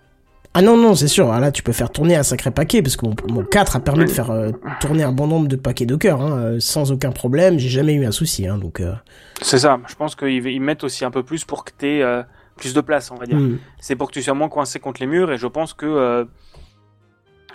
Ah 0.55 0.61
non, 0.63 0.77
non, 0.77 0.95
c'est 0.95 1.07
sûr. 1.07 1.31
Ah, 1.31 1.39
là, 1.39 1.51
tu 1.51 1.61
peux 1.63 1.71
faire 1.73 1.91
tourner 1.91 2.15
un 2.15 2.23
sacré 2.23 2.49
paquet, 2.51 2.81
parce 2.81 2.97
que 2.97 3.05
mon, 3.05 3.15
mon 3.29 3.43
4 3.43 3.75
a 3.75 3.79
permis 3.79 4.05
de 4.05 4.09
faire 4.09 4.31
euh, 4.31 4.51
tourner 4.79 5.03
un 5.03 5.11
bon 5.11 5.27
nombre 5.27 5.47
de 5.47 5.55
paquets 5.55 5.85
Docker, 5.85 6.19
hein, 6.19 6.31
euh, 6.39 6.59
sans 6.59 6.91
aucun 6.91 7.11
problème. 7.11 7.59
J'ai 7.59 7.69
jamais 7.69 7.93
eu 7.93 8.05
un 8.05 8.11
souci, 8.11 8.47
hein, 8.47 8.57
donc... 8.57 8.79
euh, 8.79 8.93
C'est 9.41 9.59
ça. 9.59 9.79
Je 9.87 9.95
pense 9.95 10.15
qu'ils 10.15 10.45
ils 10.47 10.59
mettent 10.59 10.83
aussi 10.83 11.05
un 11.05 11.11
peu 11.11 11.21
plus 11.23 11.45
pour 11.45 11.63
que 11.65 11.71
t'aies 11.77 12.01
euh, 12.01 12.23
plus 12.57 12.73
de 12.73 12.81
place, 12.81 13.11
on 13.11 13.15
va 13.15 13.25
dire. 13.27 13.37
Mm. 13.37 13.59
C'est 13.79 13.95
pour 13.95 14.07
que 14.07 14.13
tu 14.13 14.23
sois 14.23 14.33
moins 14.33 14.49
coincé 14.49 14.79
contre 14.79 15.01
les 15.01 15.07
murs, 15.07 15.31
et 15.31 15.37
je 15.37 15.45
pense 15.47 15.73
que 15.73 16.27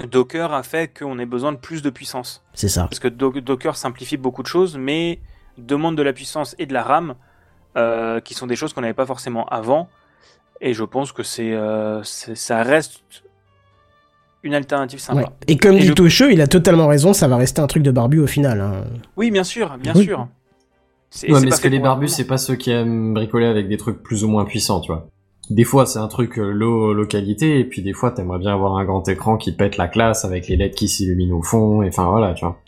Docker 0.08 0.52
a 0.52 0.62
fait 0.62 0.88
qu'on 0.96 1.18
ait 1.18 1.26
besoin 1.26 1.52
de 1.52 1.56
plus 1.58 1.82
de 1.82 1.90
puissance. 1.90 2.42
C'est 2.54 2.68
ça. 2.68 2.82
Parce 2.82 2.98
que 2.98 3.08
Do- 3.08 3.32
Docker 3.40 3.76
simplifie 3.76 4.16
beaucoup 4.16 4.42
de 4.42 4.48
choses, 4.48 4.76
mais 4.76 5.20
demande 5.58 5.96
de 5.96 6.02
la 6.02 6.12
puissance 6.12 6.54
et 6.58 6.66
de 6.66 6.72
la 6.72 6.82
RAM, 6.82 7.14
euh, 7.76 8.20
qui 8.20 8.34
sont 8.34 8.46
des 8.46 8.56
choses 8.56 8.72
qu'on 8.72 8.80
n'avait 8.80 8.92
pas 8.94 9.06
forcément 9.06 9.46
avant. 9.46 9.88
Et 10.66 10.72
je 10.72 10.82
pense 10.82 11.12
que 11.12 11.22
c'est, 11.22 11.52
euh, 11.52 12.02
c'est- 12.02 12.34
ça 12.34 12.62
reste 12.62 13.02
une 14.42 14.54
alternative 14.54 14.98
sympa. 14.98 15.20
Ouais. 15.20 15.26
Et 15.46 15.56
comme 15.58 15.76
dit 15.78 15.88
le- 15.88 15.94
Tocheux, 15.94 16.32
il 16.32 16.40
a 16.40 16.46
totalement 16.46 16.86
raison, 16.88 17.12
ça 17.12 17.28
va 17.28 17.36
rester 17.36 17.60
un 17.60 17.66
truc 17.66 17.82
de 17.82 17.90
barbu 17.90 18.18
au 18.20 18.26
final. 18.26 18.60
hein. 18.60 18.84
Oui, 19.16 19.30
bien 19.30 19.44
sûr, 19.44 19.76
bien 19.78 19.92
Oui. 19.94 20.04
sûr. 20.04 20.26
C'est- 21.10 21.30
Ouais, 21.30 21.40
mais 21.40 21.50
pas 21.50 21.56
ce 21.56 21.60
que 21.60 21.68
les 21.68 21.78
barbus, 21.78 22.08
c'est 22.08 22.26
pas 22.26 22.38
ceux 22.38 22.56
qui 22.56 22.70
aiment 22.70 23.14
bricoler 23.14 23.46
avec 23.46 23.68
des 23.68 23.76
trucs 23.76 24.02
plus 24.02 24.24
ou 24.24 24.28
moins 24.28 24.44
puissants, 24.44 24.80
tu 24.80 24.90
vois. 24.90 25.06
Des 25.50 25.64
fois, 25.64 25.84
c'est 25.84 25.98
un 25.98 26.08
truc 26.08 26.38
euh, 26.38 26.50
low, 26.50 26.94
low 26.94 27.06
qualité, 27.06 27.60
et 27.60 27.64
puis 27.64 27.82
des 27.82 27.92
fois, 27.92 28.10
t'aimerais 28.10 28.38
bien 28.38 28.52
avoir 28.54 28.78
un 28.78 28.84
grand 28.86 29.06
écran 29.08 29.36
qui 29.36 29.52
pète 29.52 29.76
la 29.76 29.86
classe 29.88 30.24
avec 30.24 30.48
les 30.48 30.56
LED 30.56 30.74
qui 30.74 30.88
s'illuminent 30.88 31.36
au 31.36 31.42
fond, 31.42 31.82
et 31.82 31.88
enfin 31.88 32.08
voilà, 32.08 32.32
tu 32.32 32.46
vois. 32.46 32.58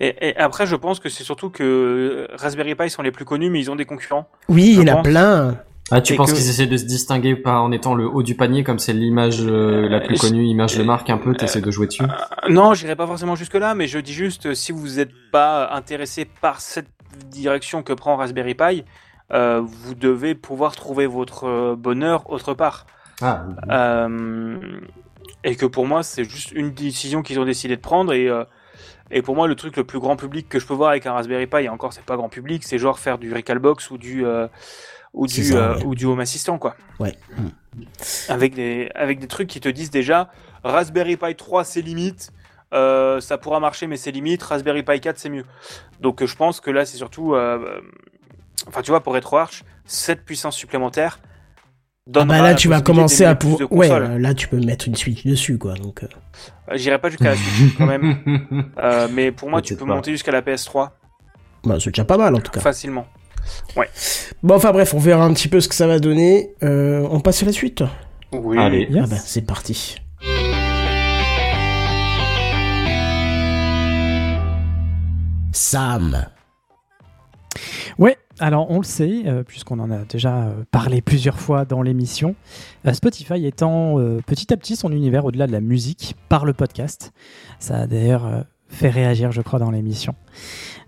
Et, 0.00 0.28
et 0.28 0.36
après, 0.36 0.64
je 0.66 0.76
pense 0.76 1.00
que 1.00 1.08
c'est 1.08 1.24
surtout 1.24 1.50
que 1.50 1.62
euh, 2.30 2.36
Raspberry 2.36 2.76
Pi 2.76 2.88
sont 2.88 3.02
les 3.02 3.10
plus 3.10 3.24
connus, 3.24 3.50
mais 3.50 3.58
ils 3.60 3.70
ont 3.70 3.76
des 3.76 3.84
concurrents. 3.84 4.28
Oui, 4.48 4.74
Je 4.76 4.80
il 4.82 4.88
y 4.88 4.90
en 4.92 4.98
a 4.98 5.02
plein. 5.02 5.58
Ah, 5.90 6.00
tu 6.00 6.14
penses 6.16 6.32
qu'ils 6.32 6.48
essaient 6.48 6.66
de 6.66 6.76
se 6.78 6.84
distinguer 6.84 7.36
par 7.36 7.62
en 7.62 7.70
étant 7.70 7.94
le 7.94 8.06
haut 8.06 8.22
du 8.22 8.34
panier, 8.34 8.64
comme 8.64 8.78
c'est 8.78 8.94
l'image 8.94 9.40
euh, 9.42 9.86
la 9.88 10.00
plus 10.00 10.18
connue, 10.18 10.44
image 10.44 10.78
de 10.78 10.82
marque 10.82 11.10
un 11.10 11.18
peu, 11.18 11.34
t'essaies 11.34 11.60
de 11.60 11.70
jouer 11.70 11.86
dessus 11.86 12.02
Euh, 12.04 12.48
Non, 12.48 12.72
j'irai 12.74 12.96
pas 12.96 13.06
forcément 13.06 13.34
jusque-là, 13.36 13.74
mais 13.74 13.86
je 13.86 13.98
dis 13.98 14.14
juste, 14.14 14.46
euh, 14.46 14.54
si 14.54 14.72
vous 14.72 14.96
n'êtes 14.96 15.12
pas 15.30 15.70
intéressé 15.72 16.24
par 16.40 16.60
cette 16.60 16.88
direction 17.30 17.82
que 17.82 17.92
prend 17.92 18.16
Raspberry 18.16 18.54
Pi, 18.54 18.84
euh, 19.32 19.60
vous 19.62 19.94
devez 19.94 20.34
pouvoir 20.34 20.74
trouver 20.74 21.06
votre 21.06 21.44
euh, 21.44 21.76
bonheur 21.76 22.30
autre 22.30 22.54
part. 22.54 22.86
Ah, 23.20 23.44
Euh, 23.70 24.58
et 25.44 25.56
que 25.56 25.66
pour 25.66 25.86
moi, 25.86 26.02
c'est 26.02 26.24
juste 26.24 26.52
une 26.52 26.72
décision 26.72 27.22
qu'ils 27.22 27.38
ont 27.38 27.44
décidé 27.44 27.76
de 27.76 27.80
prendre. 27.80 28.12
Et, 28.14 28.28
euh, 28.28 28.44
et 29.10 29.20
pour 29.20 29.36
moi, 29.36 29.46
le 29.48 29.54
truc 29.54 29.76
le 29.76 29.84
plus 29.84 29.98
grand 30.00 30.16
public 30.16 30.48
que 30.48 30.58
je 30.58 30.66
peux 30.66 30.74
voir 30.74 30.90
avec 30.90 31.06
un 31.06 31.12
Raspberry 31.12 31.46
Pi, 31.46 31.58
et 31.64 31.68
encore, 31.68 31.92
c'est 31.92 32.04
pas 32.04 32.16
grand 32.16 32.30
public, 32.30 32.64
c'est 32.64 32.78
genre 32.78 32.98
faire 32.98 33.18
du 33.18 33.32
Recalbox 33.32 33.90
ou 33.90 33.98
du, 33.98 34.24
euh, 34.24 34.48
ou 35.14 35.26
du, 35.26 35.42
ça, 35.44 35.54
euh, 35.56 35.76
ouais. 35.78 35.84
ou 35.84 35.94
du 35.94 36.04
Home 36.04 36.20
Assistant, 36.20 36.58
quoi. 36.58 36.76
Ouais. 37.00 37.16
Avec 38.28 38.54
des, 38.54 38.90
avec 38.94 39.18
des 39.18 39.26
trucs 39.26 39.48
qui 39.48 39.60
te 39.60 39.68
disent 39.68 39.90
déjà 39.90 40.28
Raspberry 40.64 41.16
Pi 41.16 41.34
3, 41.34 41.64
c'est 41.64 41.80
limite. 41.80 42.30
euh, 42.74 43.20
ça 43.20 43.38
pourra 43.38 43.60
marcher, 43.60 43.86
mais 43.86 43.96
c'est 43.96 44.10
limite. 44.10 44.42
Raspberry 44.42 44.82
Pi 44.82 45.00
4, 45.00 45.18
c'est 45.18 45.28
mieux. 45.30 45.44
Donc, 46.00 46.20
euh, 46.22 46.26
je 46.26 46.36
pense 46.36 46.60
que 46.60 46.70
là, 46.70 46.84
c'est 46.84 46.96
surtout. 46.96 47.34
enfin, 48.68 48.82
tu 48.82 48.90
vois, 48.90 49.02
pour 49.02 49.14
RetroArch, 49.14 49.64
cette 49.86 50.24
puissance 50.24 50.56
supplémentaire. 50.56 51.20
Ah 52.14 52.24
bah 52.26 52.42
là, 52.42 52.54
tu 52.54 52.68
vas 52.68 52.82
commencer 52.82 53.24
à 53.24 53.34
pouvoir... 53.34 53.72
Ouais, 53.72 54.18
là, 54.18 54.34
tu 54.34 54.46
peux 54.48 54.58
mettre 54.58 54.86
une 54.88 54.94
Switch 54.94 55.24
dessus, 55.24 55.56
quoi. 55.56 55.72
Donc, 55.74 56.04
J'irai 56.74 56.98
pas 56.98 57.08
jusqu'à 57.08 57.30
la 57.30 57.36
Switch 57.36 57.74
quand 57.78 57.86
même. 57.86 58.68
Euh, 58.78 59.08
mais 59.10 59.32
pour 59.32 59.48
moi, 59.48 59.62
tu 59.62 59.74
peux 59.76 59.86
pas. 59.86 59.94
monter 59.94 60.10
jusqu'à 60.10 60.32
la 60.32 60.42
PS3 60.42 60.90
bah, 61.64 61.76
c'est 61.80 61.90
déjà 61.90 62.04
pas 62.04 62.18
mal, 62.18 62.34
en 62.34 62.40
tout 62.40 62.50
cas. 62.52 62.60
facilement. 62.60 63.06
Ouais. 63.76 63.88
Bon, 64.42 64.54
enfin 64.54 64.72
bref, 64.72 64.94
on 64.94 64.98
verra 64.98 65.24
un 65.24 65.32
petit 65.32 65.48
peu 65.48 65.60
ce 65.60 65.68
que 65.68 65.74
ça 65.74 65.86
va 65.86 65.98
donner. 65.98 66.54
Euh, 66.62 67.06
on 67.10 67.20
passe 67.20 67.42
à 67.42 67.46
la 67.46 67.52
suite 67.52 67.82
Oui. 68.32 68.58
Allez. 68.58 68.88
Ah 68.96 69.06
bah, 69.06 69.16
c'est 69.16 69.42
parti. 69.46 69.96
Sam. 75.52 76.26
Ouais, 77.98 78.16
alors 78.40 78.70
on 78.70 78.78
le 78.78 78.84
sait, 78.84 79.22
euh, 79.26 79.44
puisqu'on 79.44 79.78
en 79.78 79.90
a 79.90 79.98
déjà 79.98 80.46
euh, 80.46 80.64
parlé 80.72 81.00
plusieurs 81.00 81.38
fois 81.38 81.64
dans 81.64 81.80
l'émission, 81.82 82.34
euh, 82.86 82.92
Spotify 82.92 83.46
étend 83.46 84.00
euh, 84.00 84.20
petit 84.26 84.52
à 84.52 84.56
petit 84.56 84.74
son 84.74 84.90
univers 84.90 85.24
au-delà 85.24 85.46
de 85.46 85.52
la 85.52 85.60
musique 85.60 86.16
par 86.28 86.44
le 86.44 86.52
podcast. 86.54 87.12
Ça 87.60 87.82
a 87.82 87.86
d'ailleurs 87.86 88.26
euh, 88.26 88.40
fait 88.68 88.90
réagir, 88.90 89.30
je 89.30 89.42
crois, 89.42 89.60
dans 89.60 89.70
l'émission. 89.70 90.16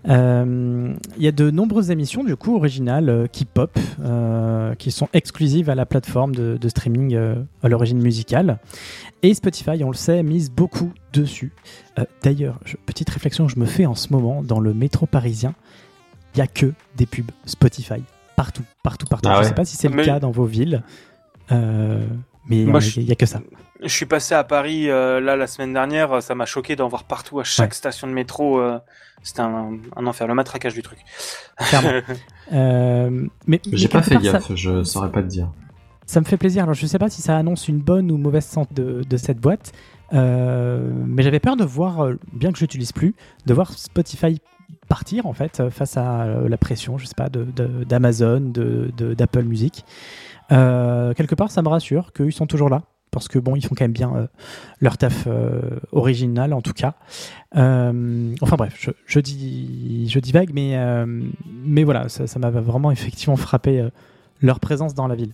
Euh, 0.07 0.93
Il 1.17 1.23
y 1.23 1.27
a 1.27 1.31
de 1.31 1.49
nombreuses 1.51 1.91
émissions, 1.91 2.23
du 2.23 2.35
coup, 2.35 2.55
originales, 2.55 3.09
euh, 3.09 3.27
qui 3.27 3.45
pop, 3.45 3.77
euh, 4.03 4.73
qui 4.75 4.91
sont 4.91 5.09
exclusives 5.13 5.69
à 5.69 5.75
la 5.75 5.85
plateforme 5.85 6.35
de, 6.35 6.57
de 6.57 6.69
streaming 6.69 7.15
euh, 7.15 7.35
à 7.63 7.69
l'origine 7.69 7.99
musicale. 8.01 8.59
Et 9.23 9.33
Spotify, 9.33 9.83
on 9.83 9.89
le 9.89 9.95
sait, 9.95 10.23
mise 10.23 10.51
beaucoup 10.51 10.91
dessus. 11.13 11.51
Euh, 11.99 12.05
D'ailleurs, 12.23 12.59
petite 12.85 13.09
réflexion 13.09 13.47
que 13.47 13.53
je 13.53 13.59
me 13.59 13.65
fais 13.65 13.85
en 13.85 13.95
ce 13.95 14.13
moment 14.13 14.43
dans 14.43 14.59
le 14.59 14.73
métro 14.73 15.05
parisien, 15.05 15.55
il 16.35 16.37
n'y 16.37 16.43
a 16.43 16.47
que 16.47 16.71
des 16.95 17.05
pubs 17.05 17.31
Spotify. 17.45 18.03
Partout, 18.35 18.63
partout, 18.83 19.07
partout. 19.07 19.27
Ah 19.29 19.33
je 19.33 19.37
ne 19.39 19.43
ouais 19.43 19.49
sais 19.49 19.55
pas 19.55 19.65
si 19.65 19.75
c'est 19.75 19.89
le 19.89 20.03
cas 20.03 20.19
dans 20.19 20.29
vos 20.29 20.45
villes, 20.45 20.83
euh, 21.51 22.05
mais 22.47 22.61
il 22.61 22.79
je- 22.79 22.99
n'y 23.01 23.11
a 23.11 23.15
que 23.15 23.25
ça. 23.25 23.41
Je 23.81 23.87
suis 23.89 24.05
passé 24.05 24.35
à 24.35 24.43
Paris 24.43 24.89
euh, 24.89 25.19
là 25.19 25.35
la 25.35 25.47
semaine 25.47 25.73
dernière, 25.73 26.21
ça 26.21 26.35
m'a 26.35 26.45
choqué 26.45 26.75
d'en 26.75 26.87
voir 26.87 27.03
partout 27.05 27.39
à 27.39 27.43
chaque 27.43 27.71
Ouais. 27.71 27.75
station 27.75 28.07
de 28.07 28.13
métro. 28.13 28.59
C'était 29.23 29.41
un, 29.41 29.77
un 29.95 30.05
enfer, 30.07 30.27
le 30.27 30.33
matraquage 30.33 30.73
du 30.73 30.81
truc. 30.81 30.99
Clairement. 31.57 31.91
Euh, 32.53 33.27
mais 33.45 33.59
J'ai 33.73 33.89
pas 33.89 34.01
fait 34.01 34.13
part, 34.15 34.23
ça- 34.23 34.31
gaffe, 34.31 34.55
je 34.55 34.81
saurais 34.83 35.11
pas 35.11 35.21
te 35.21 35.27
dire. 35.27 35.49
Ça 36.05 36.21
me 36.21 36.25
fait 36.25 36.37
plaisir. 36.37 36.63
Alors, 36.63 36.75
je 36.75 36.85
sais 36.85 36.97
pas 36.97 37.09
si 37.09 37.21
ça 37.21 37.35
annonce 37.35 37.67
une 37.67 37.79
bonne 37.79 38.09
ou 38.09 38.17
mauvaise 38.17 38.45
santé 38.45 38.73
de, 38.73 39.01
de 39.03 39.17
cette 39.17 39.39
boîte, 39.41 39.73
euh, 40.13 40.89
mais 41.05 41.23
j'avais 41.23 41.41
peur 41.41 41.57
de 41.57 41.65
voir, 41.65 42.05
euh, 42.05 42.15
bien 42.31 42.53
que 42.53 42.57
je 42.57 42.63
l'utilise 42.63 42.93
plus, 42.93 43.15
de 43.45 43.53
voir 43.53 43.73
Spotify 43.73 44.39
partir 44.87 45.25
en 45.25 45.33
fait 45.33 45.69
face 45.69 45.97
à 45.97 46.25
la 46.47 46.57
pression, 46.57 46.97
je 46.97 47.05
sais 47.05 47.15
pas, 47.15 47.27
de- 47.27 47.43
de- 47.43 47.83
d'Amazon, 47.83 48.39
de, 48.39 48.91
de- 48.95 49.13
d'Apple 49.13 49.43
Music. 49.43 49.83
Euh, 50.53 51.13
quelque 51.13 51.35
part, 51.35 51.51
ça 51.51 51.61
me 51.61 51.67
rassure 51.67 52.13
qu'ils 52.13 52.31
sont 52.31 52.47
toujours 52.47 52.69
là. 52.69 52.83
Parce 53.11 53.27
que 53.27 53.39
bon, 53.39 53.55
ils 53.55 53.65
font 53.65 53.75
quand 53.75 53.85
même 53.85 53.93
bien 53.93 54.13
euh, 54.15 54.27
leur 54.81 54.97
taf 54.97 55.25
euh, 55.27 55.79
original 55.91 56.53
en 56.53 56.61
tout 56.61 56.73
cas. 56.73 56.95
Euh, 57.55 58.35
enfin 58.41 58.57
bref, 58.57 58.89
je, 59.05 59.19
dis, 59.19 60.07
je 60.09 60.19
divague, 60.19 60.51
mais 60.53 61.83
voilà, 61.83 62.09
ça 62.09 62.39
m'a 62.39 62.49
vraiment 62.49 62.91
effectivement 62.91 63.37
frappé 63.37 63.87
leur 64.41 64.59
présence 64.59 64.93
dans 64.93 65.07
la 65.07 65.15
ville. 65.15 65.33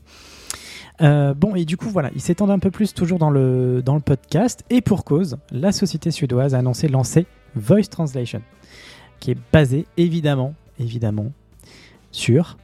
Bon, 0.99 1.55
et 1.55 1.65
du 1.65 1.75
coup, 1.75 1.89
voilà, 1.89 2.11
ils 2.15 2.21
s'étendent 2.21 2.51
un 2.51 2.59
peu 2.59 2.71
plus 2.71 2.93
toujours 2.93 3.19
dans 3.19 3.31
le, 3.31 3.81
dans 3.83 3.95
le 3.95 4.01
podcast. 4.01 4.63
Et 4.69 4.81
pour 4.81 5.03
cause, 5.03 5.37
la 5.51 5.71
société 5.71 6.11
suédoise 6.11 6.55
a 6.55 6.59
annoncé 6.59 6.87
lancer 6.87 7.25
Voice 7.55 7.89
Translation, 7.89 8.41
qui 9.19 9.31
est 9.31 9.37
basé 9.51 9.85
évidemment, 9.97 10.53
évidemment, 10.79 11.31
sur. 12.11 12.57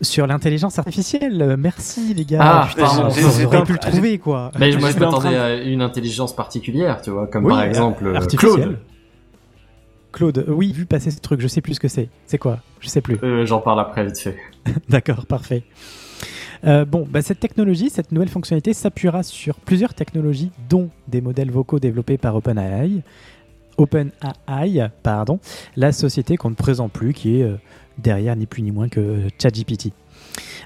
Sur 0.00 0.26
l'intelligence 0.26 0.78
artificielle. 0.78 1.40
Euh, 1.42 1.56
Merci 1.58 2.14
les 2.14 2.24
gars. 2.24 2.38
Ah, 2.40 2.66
Putain, 2.68 3.10
c'est 3.10 3.46
pu 3.64 3.72
le 3.72 3.78
trouver 3.78 4.18
quoi. 4.18 4.50
Mais 4.58 4.76
moi, 4.76 4.90
je 4.90 4.98
m'attendais 4.98 5.36
à 5.36 5.56
une 5.62 5.82
intelligence 5.82 6.34
particulière, 6.34 7.00
tu 7.02 7.10
vois, 7.10 7.26
comme 7.26 7.44
Oui, 7.46 7.52
par 7.52 7.62
exemple 7.62 8.06
euh, 8.06 8.14
artificielle. 8.14 8.54
Claude. 8.54 8.78
Claude, 10.12 10.38
euh, 10.38 10.52
oui, 10.52 10.72
vu 10.72 10.86
passer 10.86 11.10
ce 11.10 11.20
truc, 11.20 11.40
je 11.40 11.48
sais 11.48 11.60
plus 11.60 11.74
ce 11.74 11.80
que 11.80 11.88
c'est. 11.88 12.08
C'est 12.26 12.38
quoi? 12.38 12.58
Je 12.80 12.88
sais 12.88 13.00
plus. 13.00 13.18
Euh, 13.22 13.46
J'en 13.46 13.60
parle 13.60 13.80
après, 13.80 14.04
vite 14.04 14.18
fait. 14.18 14.36
D'accord, 14.88 15.26
parfait. 15.26 15.64
Euh, 16.64 16.84
bon, 16.84 17.06
bah, 17.10 17.22
cette 17.22 17.40
technologie, 17.40 17.90
cette 17.90 18.12
nouvelle 18.12 18.28
fonctionnalité 18.28 18.72
s'appuiera 18.72 19.22
sur 19.22 19.56
plusieurs 19.56 19.94
technologies, 19.94 20.50
dont 20.68 20.90
des 21.08 21.20
modèles 21.20 21.50
vocaux 21.50 21.80
développés 21.80 22.18
par 22.18 22.36
OpenAI, 22.36 23.02
OpenAI, 23.78 24.90
pardon, 25.02 25.40
la 25.76 25.92
société 25.92 26.36
qu'on 26.36 26.50
ne 26.50 26.54
présente 26.54 26.92
plus, 26.92 27.14
qui 27.14 27.40
est 27.40 27.42
euh, 27.42 27.56
derrière 28.02 28.36
ni 28.36 28.46
plus 28.46 28.62
ni 28.62 28.70
moins 28.70 28.88
que 28.88 29.28
ChatGPT. 29.40 29.92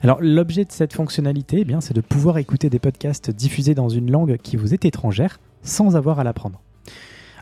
Alors, 0.03 0.19
l'objet 0.21 0.65
de 0.65 0.73
cette 0.73 0.93
fonctionnalité, 0.93 1.59
eh 1.61 1.65
bien, 1.65 1.81
c'est 1.81 1.95
de 1.95 2.01
pouvoir 2.01 2.39
écouter 2.39 2.71
des 2.71 2.79
podcasts 2.79 3.31
diffusés 3.31 3.75
dans 3.75 3.89
une 3.89 4.11
langue 4.11 4.37
qui 4.43 4.57
vous 4.57 4.75
est 4.75 4.85
étrangère 4.85 5.39
sans 5.63 5.97
avoir 5.97 6.21
à 6.21 6.25
l'apprendre. 6.25 6.61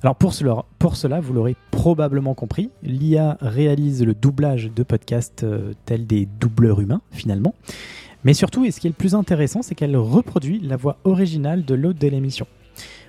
Alors 0.04 0.16
pour 0.16 0.34
cela, 0.34 0.66
pour 0.78 0.96
cela, 0.96 1.18
vous 1.18 1.32
l'aurez 1.32 1.56
probablement 1.70 2.34
compris, 2.34 2.68
l'IA 2.82 3.38
réalise 3.40 4.04
le 4.04 4.12
doublage 4.12 4.70
de 4.70 4.82
podcasts 4.82 5.44
euh, 5.44 5.72
tels 5.86 6.06
des 6.06 6.26
doubleurs 6.26 6.82
humains 6.82 7.00
finalement. 7.10 7.54
Mais 8.22 8.34
surtout, 8.34 8.66
et 8.66 8.70
ce 8.70 8.80
qui 8.80 8.86
est 8.86 8.90
le 8.90 8.94
plus 8.94 9.14
intéressant, 9.14 9.62
c'est 9.62 9.74
qu'elle 9.74 9.96
reproduit 9.96 10.58
la 10.60 10.76
voix 10.76 10.98
originale 11.04 11.64
de 11.64 11.74
l'hôte 11.74 11.98
de 11.98 12.08
l'émission. 12.08 12.46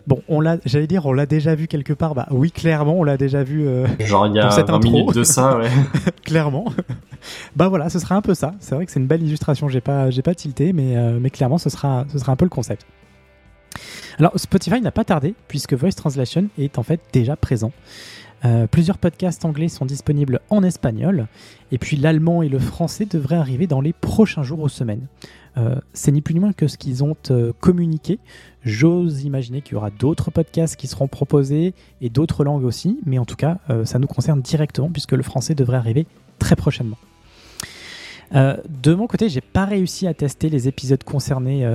Bon, 0.08 0.22
on 0.28 0.40
l'a, 0.40 0.58
j'allais 0.66 0.86
dire, 0.88 1.06
on 1.08 1.14
l'a 1.14 1.26
déjà 1.26 1.56
vu 1.56 1.68
quelque 1.68 1.94
part. 1.94 2.14
Bah 2.14 2.28
oui, 2.30 2.52
clairement, 2.52 2.94
on 3.00 3.04
l'a 3.04 3.18
déjà 3.18 3.44
vu. 3.44 3.66
euh, 3.68 3.88
Genre, 4.00 4.28
il 4.28 4.36
y 4.36 4.40
a 4.40 4.44
dans 4.44 4.52
cette 4.52 4.68
20 4.68 4.76
intro. 4.76 4.92
minutes 4.92 5.16
de 5.16 5.24
ça, 5.24 5.58
ouais. 5.60 5.68
clairement. 6.24 6.66
bah 7.56 7.70
voilà, 7.70 7.90
ce 7.90 7.98
sera 7.98 8.16
un 8.16 8.22
peu 8.22 8.36
ça. 8.36 8.54
C'est 8.60 8.76
vrai 8.76 8.86
que 8.86 8.92
c'est 8.92 9.00
une 9.00 9.08
belle 9.08 9.24
illustration. 9.24 9.68
J'ai 9.68 9.82
pas, 9.82 10.12
j'ai 10.12 10.22
pas 10.22 10.36
tilté, 10.36 10.74
mais, 10.74 10.96
euh, 10.96 11.18
mais 11.20 11.32
clairement, 11.32 11.58
ce 11.58 11.70
sera, 11.72 12.06
ce 12.12 12.20
sera 12.20 12.32
un 12.32 12.36
peu 12.36 12.46
le 12.46 12.50
concept. 12.50 12.86
Alors, 14.20 14.32
Spotify 14.36 14.80
n'a 14.80 14.92
pas 14.92 15.04
tardé, 15.04 15.34
puisque 15.48 15.74
Voice 15.74 15.92
Translation 15.92 16.46
est 16.58 16.78
en 16.78 16.84
fait 16.84 17.02
déjà 17.12 17.36
présent. 17.36 17.72
Euh, 18.46 18.68
plusieurs 18.68 18.98
podcasts 19.00 19.44
anglais 19.44 19.70
sont 19.70 19.86
disponibles 19.86 20.40
en 20.50 20.62
espagnol, 20.62 21.26
et 21.72 21.78
puis 21.80 21.98
l'allemand 21.98 22.44
et 22.44 22.50
le 22.50 22.60
français 22.60 23.06
devraient 23.06 23.38
arriver 23.38 23.66
dans 23.66 23.82
les 23.82 23.92
prochains 23.94 24.44
jours 24.44 24.60
ou 24.60 24.70
semaines. 24.70 25.08
Euh, 25.58 25.76
c'est 25.94 26.12
ni 26.12 26.22
plus 26.22 26.34
ni 26.34 26.40
moins 26.40 26.54
que 26.54 26.68
ce 26.68 26.78
qu'ils 26.78 27.04
ont 27.04 27.16
euh, 27.32 27.54
communiqué. 27.60 28.20
J'ose 28.64 29.24
imaginer 29.24 29.62
qu'il 29.62 29.74
y 29.74 29.76
aura 29.78 29.90
d'autres 29.90 30.32
podcasts 30.32 30.76
qui 30.76 30.88
seront 30.88 31.08
proposés 31.08 31.74
et 32.02 32.10
d'autres 32.10 32.44
langues 32.44 32.66
aussi, 32.66 33.00
mais 33.06 33.20
en 33.20 33.26
tout 33.26 33.36
cas, 33.36 33.60
euh, 33.70 33.86
ça 33.86 34.00
nous 34.00 34.08
concerne 34.08 34.42
directement 34.42 34.90
puisque 34.90 35.14
le 35.14 35.24
français 35.24 35.56
devrait 35.56 35.78
arriver 35.78 36.08
très 36.40 36.56
prochainement. 36.56 36.98
De 38.34 38.94
mon 38.96 39.06
côté, 39.06 39.30
j'ai 39.30 39.40
pas 39.40 39.66
réussi 39.66 40.08
à 40.08 40.14
tester 40.14 40.50
les 40.50 40.68
épisodes 40.68 41.04
concernés 41.04 41.66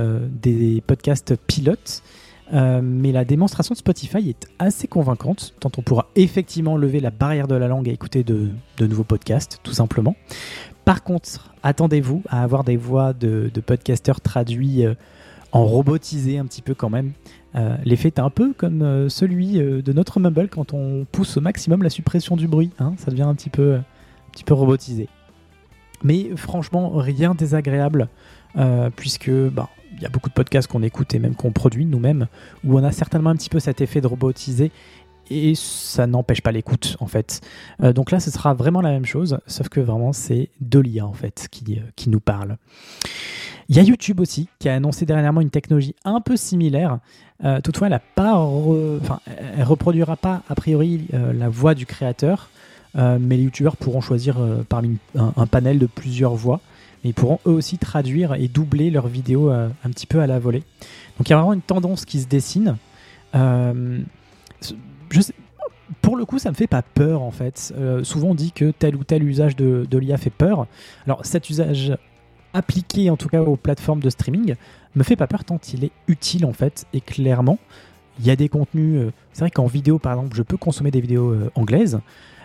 des 0.43 0.83
podcasts 0.85 1.35
pilotes, 1.47 2.03
mais 2.51 3.13
la 3.13 3.23
démonstration 3.23 3.73
de 3.73 3.77
Spotify 3.77 4.29
est 4.29 4.47
assez 4.59 4.87
convaincante, 4.87 5.55
tant 5.59 5.71
on 5.77 5.81
pourra 5.81 6.09
effectivement 6.15 6.75
lever 6.75 6.99
la 6.99 7.09
barrière 7.09 7.47
de 7.47 7.55
la 7.55 7.67
langue 7.67 7.87
et 7.87 7.91
écouter 7.91 8.23
de 8.23 8.51
nouveaux 8.79 9.05
podcasts, 9.05 9.59
tout 9.63 9.73
simplement. 9.73 10.15
Par 10.85 11.03
contre, 11.03 11.53
attendez-vous 11.63 12.23
à 12.27 12.43
avoir 12.43 12.63
des 12.63 12.77
voix 12.77 13.13
de, 13.13 13.51
de 13.53 13.61
podcasteurs 13.61 14.19
traduits 14.19 14.85
euh, 14.85 14.95
en 15.51 15.65
robotisé 15.65 16.37
un 16.37 16.45
petit 16.45 16.61
peu 16.61 16.73
quand 16.73 16.89
même. 16.89 17.11
Euh, 17.55 17.75
L'effet 17.85 18.07
est 18.07 18.19
un 18.19 18.29
peu 18.29 18.53
comme 18.53 18.81
euh, 18.81 19.09
celui 19.09 19.53
de 19.59 19.93
notre 19.93 20.19
Mumble 20.19 20.47
quand 20.49 20.73
on 20.73 21.05
pousse 21.11 21.37
au 21.37 21.41
maximum 21.41 21.83
la 21.83 21.89
suppression 21.89 22.35
du 22.35 22.47
bruit. 22.47 22.71
hein, 22.79 22.93
ça 22.97 23.11
devient 23.11 23.23
un 23.23 23.35
petit 23.35 23.49
peu, 23.49 23.79
robotisé. 24.49 25.07
Mais 26.03 26.31
franchement, 26.35 26.93
rien 26.95 27.35
désagréable, 27.35 28.07
puisque 28.95 29.29
bah, 29.29 29.69
il 29.95 30.01
y 30.01 30.05
a 30.05 30.09
beaucoup 30.09 30.29
de 30.29 30.33
podcasts 30.33 30.67
qu'on 30.67 30.81
écoute 30.81 31.13
et 31.13 31.19
même 31.19 31.35
qu'on 31.35 31.51
produit 31.51 31.85
nous-mêmes, 31.85 32.27
où 32.63 32.79
on 32.79 32.83
a 32.83 32.91
certainement 32.91 33.29
un 33.29 33.35
petit 33.35 33.49
peu 33.49 33.59
cet 33.59 33.81
effet 33.81 34.01
de 34.01 34.07
robotisé, 34.07 34.71
et 35.29 35.53
ça 35.55 36.07
n'empêche 36.07 36.41
pas 36.41 36.51
l'écoute 36.51 36.97
en 36.99 37.07
fait. 37.07 37.41
Euh, 37.81 37.93
donc 37.93 38.11
là, 38.11 38.19
ce 38.19 38.31
sera 38.31 38.53
vraiment 38.53 38.81
la 38.81 38.91
même 38.91 39.05
chose, 39.05 39.39
sauf 39.47 39.69
que 39.69 39.79
vraiment 39.79 40.13
c'est 40.13 40.49
de 40.59 40.79
l'IA 40.79 41.05
en 41.05 41.13
fait 41.13 41.47
qui, 41.51 41.77
euh, 41.77 41.81
qui 41.95 42.09
nous 42.09 42.19
parle. 42.19 42.57
Il 43.69 43.77
y 43.77 43.79
a 43.79 43.83
YouTube 43.83 44.19
aussi 44.19 44.49
qui 44.59 44.67
a 44.67 44.75
annoncé 44.75 45.05
dernièrement 45.05 45.39
une 45.39 45.49
technologie 45.49 45.95
un 46.03 46.19
peu 46.19 46.35
similaire. 46.35 46.99
Euh, 47.45 47.61
toutefois, 47.61 47.87
elle 47.87 47.99
elle 49.57 49.63
reproduira 49.63 50.17
pas 50.17 50.43
a 50.49 50.55
priori 50.55 51.07
la 51.11 51.47
voix 51.47 51.73
du 51.73 51.85
créateur, 51.85 52.49
mais 52.95 53.37
les 53.37 53.43
youtubeurs 53.43 53.77
pourront 53.77 54.01
choisir 54.01 54.37
parmi 54.67 54.97
un, 55.15 55.47
panel 55.47 55.79
de 55.79 55.85
plusieurs 55.85 56.35
voix. 56.35 56.59
Mais 57.03 57.11
ils 57.11 57.13
pourront 57.13 57.39
eux 57.45 57.51
aussi 57.51 57.77
traduire 57.77 58.33
et 58.33 58.49
doubler 58.49 58.89
leurs 58.91 59.07
vidéos 59.07 59.49
un 59.49 59.89
petit 59.89 60.05
peu 60.05 60.19
à 60.19 60.27
la 60.27 60.37
volée. 60.37 60.63
Donc 61.17 61.29
il 61.29 61.31
y 61.31 61.33
a 61.33 61.37
vraiment 61.37 61.53
une 61.53 61.61
tendance 61.61 62.03
qui 62.03 62.19
se 62.19 62.27
dessine. 62.27 62.75
Je 65.11 65.21
sais- 65.21 65.33
pour 66.01 66.15
le 66.15 66.25
coup, 66.25 66.39
ça 66.39 66.49
me 66.49 66.55
fait 66.55 66.67
pas 66.67 66.81
peur 66.81 67.21
en 67.21 67.31
fait. 67.31 67.73
Euh, 67.77 68.03
souvent 68.03 68.29
on 68.29 68.35
dit 68.35 68.51
que 68.51 68.71
tel 68.71 68.95
ou 68.95 69.03
tel 69.03 69.23
usage 69.23 69.55
de, 69.55 69.85
l'IA 69.91 70.17
fait 70.17 70.29
peur. 70.29 70.67
Alors 71.05 71.25
cet 71.25 71.49
usage 71.49 71.97
appliqué 72.53 73.09
en 73.09 73.17
tout 73.17 73.29
cas 73.29 73.41
aux 73.41 73.55
plateformes 73.55 74.01
de 74.01 74.09
streaming 74.09 74.55
me 74.95 75.03
fait 75.03 75.15
pas 75.15 75.27
peur 75.27 75.45
tant 75.45 75.57
il 75.73 75.85
est 75.85 75.91
utile 76.09 76.45
en 76.45 76.51
fait 76.51 76.85
et 76.91 76.99
clairement 76.99 77.59
il 78.19 78.25
y 78.25 78.29
a 78.29 78.35
des 78.35 78.49
contenus 78.49 78.99
euh, 78.99 79.13
c'est 79.31 79.39
vrai 79.39 79.51
qu'en 79.51 79.67
vidéo 79.67 79.99
par 79.99 80.11
exemple 80.11 80.35
je 80.35 80.43
peux 80.43 80.57
consommer 80.57 80.91
des 80.91 80.99
vidéos 80.99 81.29
euh, 81.29 81.49
anglaises 81.55 82.01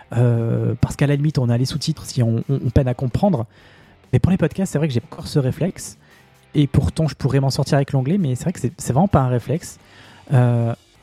parce 0.09 0.95
qu'à 0.95 1.07
la 1.07 1.17
limite 1.17 1.39
on 1.39 1.49
a 1.49 1.57
les 1.57 1.65
sous-titres 1.65 2.05
si 2.05 2.23
on, 2.23 2.41
peine 2.73 2.87
à 2.87 2.93
comprendre 2.93 3.47
mais 4.13 4.19
pour 4.19 4.31
les 4.31 4.37
podcasts 4.37 4.71
c'est 4.71 4.77
vrai 4.77 4.87
que 4.87 4.93
j'ai 4.93 5.01
encore 5.03 5.27
ce 5.27 5.39
réflexe 5.39 5.97
et 6.55 6.67
pourtant 6.67 7.09
je 7.09 7.15
pourrais 7.15 7.41
m'en 7.41 7.49
sortir 7.49 7.75
avec 7.75 7.91
l'anglais 7.91 8.17
mais 8.17 8.35
c'est 8.35 8.45
vrai 8.45 8.53
que 8.53 8.61
c'est 8.61 8.93
vraiment 8.93 9.09
pas 9.09 9.19
un 9.19 9.27
réflexe 9.27 9.77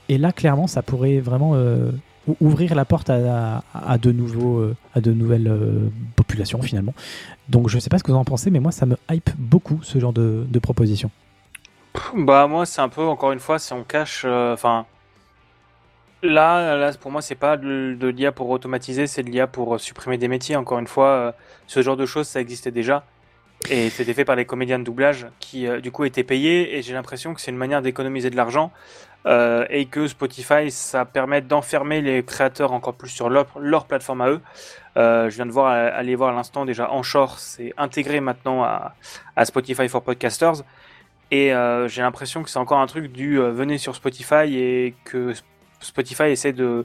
et 0.09 0.19
là 0.19 0.33
clairement 0.33 0.67
ça 0.67 0.83
pourrait 0.83 1.19
vraiment 1.19 1.53
euh, 1.55 1.91
ou- 2.27 2.37
ouvrir 2.41 2.75
la 2.75 2.85
porte 2.85 3.11
à, 3.11 3.63
de 4.01 4.13
nouveaux, 4.13 4.59
euh, 4.59 4.77
à 4.95 5.01
de 5.01 5.13
nouvelles 5.13 5.49
euh, 5.49 5.89
populations 6.17 6.63
finalement. 6.63 6.95
Donc 7.49 7.69
je 7.69 7.79
sais 7.79 7.91
pas 7.91 7.99
ce 7.99 8.05
que 8.05 8.13
vous 8.13 8.19
en 8.19 8.25
pensez, 8.25 8.51
mais 8.51 8.61
moi 8.61 8.73
ça 8.73 8.87
me 8.87 8.97
hype 9.11 9.31
beaucoup 9.37 9.81
ce 9.83 9.99
genre 9.99 10.13
de, 10.13 10.47
proposition. 10.63 11.11
Bah 12.15 12.47
moi 12.47 12.67
c'est 12.67 12.81
un 12.81 12.89
peu 12.89 13.03
encore 13.03 13.33
une 13.33 13.41
fois 13.41 13.59
si 13.59 13.73
on 13.73 13.85
cache 13.85 14.25
enfin 14.25 14.87
là, 16.23 16.77
là 16.77 16.93
pour 16.95 17.11
moi 17.11 17.23
c'est 17.23 17.35
pas 17.35 17.57
de, 17.57 17.97
l'IA 18.09 18.33
pour 18.33 18.51
automatiser 18.51 19.07
c'est 19.07 19.23
de 19.23 19.31
l'IA 19.31 19.47
pour 19.47 19.79
supprimer 19.79 20.19
des 20.19 20.27
métiers 20.27 20.57
encore 20.57 20.79
une 20.79 20.89
fois 20.89 21.35
ce 21.69 21.83
genre 21.83 21.97
de 21.97 22.07
choses 22.07 22.27
ça 22.27 22.41
existait 22.41 22.73
déjà 22.73 23.05
et 23.71 23.89
c'était 23.91 24.13
fait 24.15 24.25
par 24.25 24.37
les 24.37 24.45
comédiens 24.45 24.79
de 24.79 24.85
doublage 24.85 25.27
qui 25.41 25.67
euh, 25.67 25.81
du 25.81 25.91
coup 25.91 26.05
étaient 26.05 26.25
payés. 26.25 26.77
Et 26.77 26.83
j'ai 26.83 26.93
l'impression 26.95 27.33
que 27.35 27.41
c'est 27.41 27.51
une 27.51 27.57
manière 27.57 27.81
d'économiser 27.83 28.29
de 28.31 28.37
l'argent 28.37 28.73
euh, 29.27 29.65
et 29.71 29.87
que 29.87 30.07
Spotify 30.07 30.71
ça 30.71 31.05
permet 31.07 31.41
d'enfermer 31.41 32.03
les 32.03 32.23
créateurs 32.23 32.73
encore 32.73 32.95
plus 32.95 33.09
sur 33.09 33.31
leur, 33.31 33.47
leur 33.59 33.87
plateforme 33.87 34.21
à 34.21 34.29
eux. 34.29 34.41
Euh, 34.97 35.31
je 35.31 35.37
viens 35.37 35.47
de 35.47 35.51
voir 35.53 35.73
aller 35.73 36.15
voir 36.15 36.31
à 36.31 36.35
l'instant 36.35 36.65
déjà 36.65 36.91
Anchor 36.91 37.39
c'est 37.41 37.73
intégré 37.77 38.21
maintenant 38.21 38.63
à, 38.63 38.95
à 39.35 39.45
Spotify 39.45 39.89
for 39.89 40.03
Podcasters. 40.03 40.63
Et 41.31 41.53
j'ai 41.87 42.03
l'impression 42.03 42.43
que 42.45 42.51
c'est 42.51 42.59
encore 42.61 42.79
un 42.79 42.87
truc 42.87 43.11
du 43.11 43.39
venez 43.39 43.79
sur 43.79 43.97
Spotify 43.97 44.55
et 44.57 44.95
que 45.05 45.33
Sp- 45.33 45.43
Spotify 45.81 46.25
essaie 46.25 46.53
de 46.53 46.85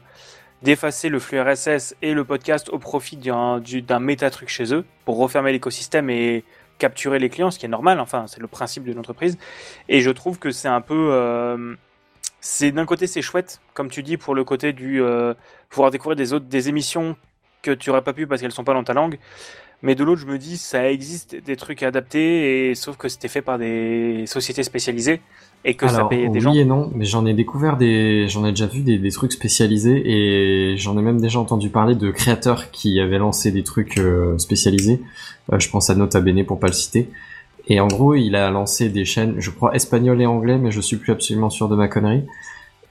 d'effacer 0.64 1.08
le 1.10 1.20
flux 1.20 1.40
RSS 1.40 1.96
et 2.02 2.14
le 2.14 2.24
podcast 2.26 2.68
au 2.70 2.80
profit 2.80 3.16
d'un 3.16 3.60
du- 3.60 3.82
d'un 3.82 4.00
méta 4.00 4.30
truc 4.30 4.50
chez 4.50 4.74
eux 4.74 4.86
pour 5.06 5.18
refermer 5.18 5.52
l'écosystème 5.52 6.10
et 6.10 6.44
capturer 6.80 7.20
les 7.20 7.30
clients, 7.30 7.52
ce 7.52 7.60
qui 7.60 7.66
est 7.68 7.70
normal. 7.70 8.00
Enfin, 8.00 8.26
c'est 8.28 8.42
le 8.42 8.48
principe 8.48 8.84
d'une 8.84 8.98
entreprise. 8.98 9.38
Et 9.88 10.02
je 10.02 10.10
trouve 10.10 10.40
que 10.40 10.50
c'est 10.50 10.68
un 10.68 10.82
peu 10.82 11.10
euh, 11.12 11.76
c'est 12.42 12.72
d'un 12.72 12.86
côté 12.86 13.06
c'est 13.06 13.22
chouette, 13.22 13.62
comme 13.76 13.90
tu 13.90 14.02
dis, 14.02 14.18
pour 14.18 14.34
le 14.34 14.44
côté 14.44 14.74
du 14.74 15.02
euh, 15.02 15.34
pouvoir 15.70 15.92
découvrir 15.92 16.16
des 16.16 16.34
autres 16.34 16.46
des 16.46 16.70
émissions 16.70 17.16
que 17.62 17.72
tu 17.72 17.90
aurais 17.90 18.02
pas 18.02 18.14
pu 18.14 18.26
parce 18.26 18.42
qu'elles 18.42 18.52
sont 18.52 18.64
pas 18.64 18.74
dans 18.74 18.84
ta 18.84 18.94
langue. 18.94 19.20
Mais 19.82 19.96
de 19.96 20.04
l'autre, 20.04 20.22
je 20.22 20.28
me 20.28 20.38
dis, 20.38 20.58
ça 20.58 20.92
existe 20.92 21.36
des 21.36 21.56
trucs 21.56 21.84
adaptés, 21.84 22.70
et 22.70 22.76
sauf 22.76 22.98
que 22.98 23.08
c'était 23.08 23.30
fait 23.30 23.42
par 23.42 23.58
des 23.58 24.26
sociétés 24.28 24.64
spécialisées 24.64 25.22
et 25.66 25.74
que 25.74 25.88
ça 25.88 26.06
payait 26.06 26.30
des 26.30 26.40
oui 26.40 26.42
gens. 26.42 26.54
et 26.54 26.66
non, 26.66 26.90
mais 26.96 27.06
j'en 27.06 27.26
ai 27.26 27.34
découvert 27.34 27.76
des, 27.76 28.28
j'en 28.30 28.46
ai 28.46 28.52
déjà 28.52 28.68
vu 28.68 28.82
des, 28.82 28.98
des 28.98 29.12
trucs 29.12 29.34
spécialisés 29.34 30.02
et 30.06 30.78
j'en 30.78 30.98
ai 30.98 31.02
même 31.02 31.20
déjà 31.20 31.40
entendu 31.40 31.70
parler 31.70 31.96
de 31.96 32.12
créateurs 32.12 32.72
qui 32.72 33.00
avaient 33.00 33.18
lancé 33.18 33.52
des 33.52 33.64
trucs 33.64 33.98
euh, 33.98 34.38
spécialisés. 34.38 35.02
Euh, 35.52 35.60
je 35.60 35.70
pense 35.70 35.90
à 35.90 35.96
Nota 35.96 36.22
Bene 36.22 36.46
pour 36.46 36.60
pas 36.60 36.68
le 36.68 36.74
citer. 36.74 37.10
Et 37.68 37.80
en 37.80 37.88
gros, 37.88 38.16
il 38.16 38.36
a 38.36 38.50
lancé 38.50 38.90
des 38.90 39.06
chaînes, 39.06 39.36
je 39.38 39.52
crois 39.52 39.76
espagnoles 39.76 40.22
et 40.22 40.26
anglais, 40.26 40.58
mais 40.58 40.72
je 40.72 40.82
suis 40.82 40.98
plus 40.98 41.12
absolument 41.12 41.50
sûr 41.50 41.68
de 41.68 41.76
ma 41.76 41.88
connerie. 41.88 42.24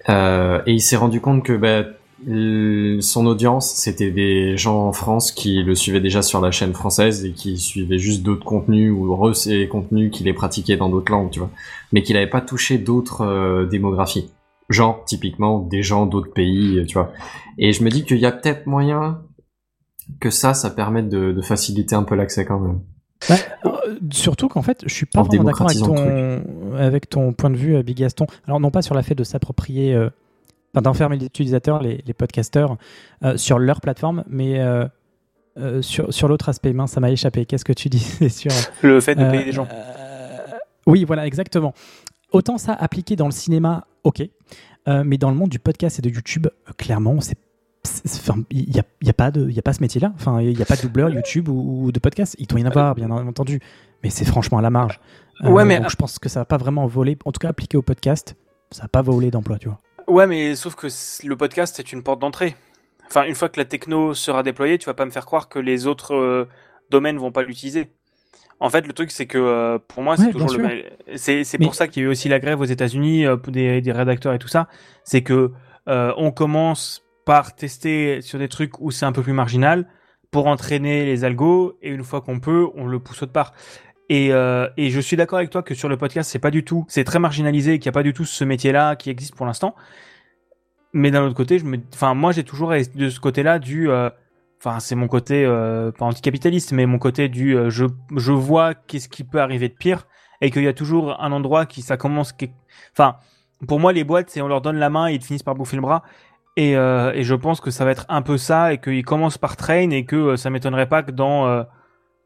Euh, 0.09 0.61
et 0.66 0.72
il 0.72 0.80
s'est 0.80 0.97
rendu 0.97 1.20
compte 1.20 1.43
que 1.43 1.55
bah, 1.55 1.84
son 2.27 3.27
audience, 3.27 3.75
c'était 3.75 4.11
des 4.11 4.57
gens 4.57 4.89
en 4.89 4.93
France 4.93 5.31
qui 5.31 5.62
le 5.62 5.75
suivaient 5.75 6.01
déjà 6.01 6.23
sur 6.23 6.41
la 6.41 6.51
chaîne 6.51 6.73
française 6.73 7.25
et 7.25 7.33
qui 7.33 7.59
suivaient 7.59 7.99
juste 7.99 8.23
d'autres 8.23 8.45
contenus 8.45 8.93
ou 8.93 9.14
re 9.14 9.35
ces 9.35 9.69
contenus 9.69 10.11
qu'il 10.11 10.27
les 10.27 10.33
pratiquait 10.33 10.77
dans 10.77 10.89
d'autres 10.89 11.12
langues, 11.12 11.31
tu 11.31 11.39
vois. 11.39 11.51
Mais 11.93 12.03
qu'il 12.03 12.14
n'avait 12.14 12.31
pas 12.31 12.41
touché 12.41 12.79
d'autres 12.79 13.23
euh, 13.23 13.66
démographies. 13.66 14.31
Genre, 14.69 15.05
typiquement, 15.07 15.61
des 15.61 15.83
gens 15.83 16.07
d'autres 16.07 16.33
pays, 16.33 16.85
tu 16.87 16.95
vois. 16.95 17.12
Et 17.57 17.73
je 17.73 17.83
me 17.83 17.91
dis 17.91 18.05
qu'il 18.05 18.19
y 18.19 18.27
a 18.27 18.33
peut-être 18.33 18.66
moyen 18.66 19.23
que 20.21 20.31
ça, 20.31 20.55
ça 20.55 20.71
permette 20.71 21.09
de, 21.09 21.33
de 21.33 21.43
faciliter 21.43 21.95
un 21.95 22.03
peu 22.03 22.14
l'accès 22.14 22.45
quand 22.45 22.59
même. 22.59 22.81
Ouais, 23.29 23.37
euh, 23.66 23.99
surtout 24.11 24.49
qu'en 24.49 24.62
fait, 24.62 24.83
je 24.87 24.95
suis 24.95 25.07
pas 25.07 25.23
d'accord 25.23 25.71
avec 25.71 25.79
ton, 25.79 26.77
avec 26.77 27.09
ton 27.09 27.33
point 27.33 27.51
de 27.51 27.57
vue, 27.57 27.77
euh, 27.77 27.83
Big 27.83 27.97
Gaston. 27.97 28.27
Alors, 28.47 28.61
non 28.61 28.71
pas 28.71 28.83
sur 28.83 28.95
la 28.95 29.03
fait 29.03 29.14
de 29.14 29.25
s'approprier, 29.25 29.95
euh, 29.95 30.09
enfin, 30.75 30.83
d'enfermer 30.83 31.16
les 31.16 31.27
utilisateurs, 31.27 31.83
les, 31.83 32.03
les 32.07 32.14
podcasteurs, 32.14 32.77
euh, 33.25 33.37
sur 33.37 33.59
leur 33.59 33.81
plateforme, 33.81 34.25
mais 34.29 34.61
euh, 34.61 34.87
euh, 35.59 35.83
sur, 35.83 36.12
sur 36.12 36.29
l'autre 36.29 36.49
aspect, 36.49 36.75
ça 36.87 37.01
m'a 37.01 37.11
échappé. 37.11 37.47
Qu'est-ce 37.47 37.64
que 37.64 37.73
tu 37.73 37.89
disais 37.91 38.29
sur. 38.29 38.51
Le 38.83 39.01
fait 39.01 39.14
de 39.14 39.25
payer 39.31 39.45
des 39.45 39.53
gens. 39.53 39.66
Oui, 40.87 41.05
voilà, 41.05 41.27
exactement. 41.27 41.75
Autant 42.33 42.59
ça 42.59 42.73
appliqué 42.75 43.16
dans 43.16 43.27
le 43.27 43.33
cinéma, 43.33 43.87
ok. 44.05 44.23
Mais 45.05 45.19
dans 45.19 45.31
le 45.31 45.37
monde 45.37 45.51
du 45.51 45.59
podcast 45.59 45.99
et 45.99 46.03
de 46.03 46.09
YouTube, 46.09 46.47
clairement, 46.79 47.21
c'est. 47.21 47.37
Il 48.51 48.69
n'y 48.71 48.81
a, 48.81 48.85
y 49.03 49.09
a, 49.09 49.12
pas 49.14 49.31
de- 49.31 49.49
y 49.51 49.59
a 49.59 49.62
pas 49.62 49.73
ce 49.73 49.81
métier-là. 49.81 50.12
Enfin, 50.16 50.41
il 50.43 50.55
n'y 50.55 50.61
a 50.62 50.64
pas 50.66 50.77
de 50.77 50.83
doubleur 50.83 51.09
YouTube 51.11 51.49
ou, 51.49 51.85
ou 51.87 51.93
de 51.93 51.99
podcast. 51.99 52.37
Il 52.39 52.47
doit 52.47 52.61
y 52.61 52.62
en 52.64 52.66
avoir, 52.66 52.95
bien 52.95 53.09
entendu. 53.11 53.61
Mais 54.03 54.11
c'est 54.11 54.25
franchement 54.25 54.59
à 54.59 54.62
la 54.62 54.71
marge. 54.71 55.01
Euh, 55.45 55.51
Ouais, 55.51 55.64
mais- 55.64 55.79
donc 55.81 55.89
je 55.91 55.97
pense 55.97 56.19
que 56.19 56.29
ça 56.29 56.41
va 56.41 56.45
pas 56.45 56.57
vraiment 56.59 56.87
voler. 56.87 57.16
En 57.25 57.33
tout 57.33 57.39
cas, 57.39 57.49
appliqué 57.49 57.77
au 57.77 57.83
podcast, 57.83 58.35
ça 58.73 58.83
va 58.83 58.89
pas 58.89 59.01
voler 59.03 59.31
d'emploi, 59.31 59.59
tu 59.59 59.69
vois. 59.69 59.81
Ouais, 60.09 60.26
mais 60.26 60.56
sauf 60.56 60.74
que 60.74 60.86
le 61.26 61.36
podcast, 61.36 61.74
c'est 61.76 61.92
une 61.92 62.02
porte 62.02 62.20
d'entrée. 62.20 62.56
Enfin, 63.09 63.24
une 63.24 63.34
fois 63.34 63.48
que 63.48 63.59
la 63.61 63.64
techno 63.66 64.14
sera 64.14 64.42
déployée, 64.42 64.78
tu 64.78 64.86
vas 64.86 64.94
pas 64.94 65.04
me 65.04 65.11
faire 65.11 65.26
croire 65.26 65.48
que 65.48 65.59
les 65.59 65.86
autres 65.86 66.14
euh, 66.14 66.48
domaines 66.90 67.18
vont 67.18 67.32
pas 67.32 67.42
l'utiliser. 67.42 67.90
En 68.61 68.70
fait, 68.70 68.86
le 68.86 68.92
truc, 68.92 69.11
c'est 69.11 69.26
que 69.26 69.38
euh, 69.38 69.78
pour 69.78 70.02
moi, 70.02 70.16
c'est 70.16 70.26
Ouais, 70.26 70.32
toujours 70.32 70.54
le. 70.54 70.84
C'est 71.16 71.59
pour 71.59 71.74
ça 71.74 71.88
qu'il 71.88 72.02
y 72.02 72.06
a 72.06 72.09
eu 72.09 72.11
aussi 72.11 72.28
la 72.28 72.40
grève 72.40 72.61
aux 72.61 72.64
États-Unis 72.64 73.26
euh, 73.26 73.36
des, 73.48 73.80
des 73.80 73.92
rédacteurs 73.92 74.34
et 74.34 74.38
tout 74.38 74.48
ça. 74.48 74.68
C'est 75.04 75.22
que 75.22 75.52
on 75.86 76.32
commence 76.32 77.02
par 77.24 77.54
tester 77.54 78.20
sur 78.20 78.38
des 78.38 78.48
trucs 78.48 78.78
où 78.80 78.90
c'est 78.90 79.06
un 79.06 79.12
peu 79.12 79.22
plus 79.22 79.32
marginal 79.32 79.86
pour 80.30 80.46
entraîner 80.46 81.06
les 81.06 81.24
algos 81.24 81.78
et 81.80 81.90
une 81.90 82.04
fois 82.04 82.20
qu'on 82.20 82.40
peut, 82.40 82.68
on 82.74 82.86
le 82.86 82.98
pousse 83.00 83.22
autre 83.22 83.32
part. 83.32 83.54
Et, 84.09 84.32
euh, 84.32 84.68
et 84.76 84.90
je 84.90 85.00
suis 85.00 85.16
d'accord 85.16 85.38
avec 85.38 85.50
toi 85.50 85.62
que 85.62 85.74
sur 85.74 85.88
le 85.88 85.96
podcast, 85.98 86.30
c'est 86.30 86.38
pas 86.38 86.50
du 86.50 86.64
tout, 86.64 86.86
c'est 86.88 87.04
très 87.04 87.18
marginalisé 87.18 87.78
qu'il 87.78 87.90
n'y 87.90 87.94
a 87.94 87.98
pas 87.98 88.02
du 88.02 88.14
tout 88.14 88.24
ce 88.24 88.42
métier-là 88.44 88.96
qui 88.96 89.11
existe 89.11 89.34
pour 89.34 89.44
l'instant. 89.44 89.74
Mais 90.94 91.11
d'un 91.11 91.24
autre 91.24 91.34
côté, 91.34 91.59
je 91.59 91.64
me, 91.66 91.76
enfin, 91.92 92.14
moi, 92.14 92.32
j'ai 92.32 92.44
toujours 92.44 92.70
de 92.72 93.11
ce 93.11 93.20
côté-là 93.20 93.59
du, 93.59 93.90
euh, 93.90 94.09
enfin, 94.59 94.80
c'est 94.80 94.94
mon 94.94 95.06
côté 95.09 95.44
euh, 95.44 95.92
pas 95.92 96.06
anticapitaliste, 96.06 96.72
mais 96.72 96.86
mon 96.86 96.98
côté 96.98 97.28
du, 97.28 97.54
euh, 97.54 97.68
je, 97.68 97.84
je 98.16 98.32
vois 98.32 98.74
qu'est-ce 98.74 99.11
qui 99.11 99.24
peut 99.24 99.40
arriver 99.40 99.68
de 99.68 99.74
pire 99.74 100.06
et 100.40 100.50
qu'il 100.50 100.62
y 100.62 100.68
a 100.68 100.72
toujours 100.72 101.20
un 101.22 101.32
endroit 101.32 101.66
qui 101.66 101.82
ça 101.82 101.98
commence, 101.98 102.32
qui- 102.32 102.50
enfin, 102.92 103.16
pour 103.66 103.78
moi, 103.80 103.92
les 103.92 104.04
boîtes, 104.04 104.30
c'est 104.30 104.40
on 104.40 104.48
leur 104.48 104.62
donne 104.62 104.78
la 104.78 104.88
main 104.88 105.09
et 105.09 105.14
ils 105.14 105.22
finissent 105.22 105.42
par 105.42 105.54
bouffer 105.54 105.76
le 105.76 105.82
bras. 105.82 106.02
Et, 106.56 106.72
et 106.72 107.22
je 107.22 107.34
pense 107.36 107.61
que 107.61 107.70
ça 107.70 107.84
va 107.84 107.92
être 107.92 108.04
un 108.09 108.20
peu 108.20 108.36
ça 108.36 108.72
et 108.72 108.78
qu'ils 108.78 109.04
commencent 109.04 109.38
par 109.38 109.56
train 109.56 109.90
et 109.90 110.04
que 110.04 110.34
ça 110.34 110.50
m'étonnerait 110.50 110.88
pas 110.88 111.04
que 111.04 111.12
dans 111.12 111.64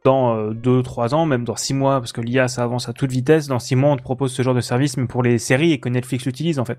dans 0.05 0.35
euh, 0.37 0.53
deux 0.53 0.83
trois 0.83 1.15
ans, 1.15 1.27
même 1.27 1.45
dans 1.45 1.57
six 1.57 1.75
mois, 1.75 2.01
parce 2.01 2.13
que 2.13 2.21
l'IA 2.21 2.49
ça 2.49 2.63
avance 2.65 2.89
à 2.89 2.93
toute 2.93 3.11
vitesse, 3.11 3.47
dans 3.47 3.59
six 3.59 3.77
mois 3.77 3.91
on 3.91 3.97
te 3.97 4.03
propose 4.03 4.33
ce 4.33 4.43
genre 4.43 4.55
de 4.55 4.61
service, 4.61 4.97
mais 4.97 5.07
pour 5.07 5.23
les 5.23 5.39
séries 5.39 5.73
et 5.73 5.79
que 5.81 5.89
Netflix 5.89 6.25
l'utilise 6.27 6.59
en 6.59 6.65
fait. 6.65 6.79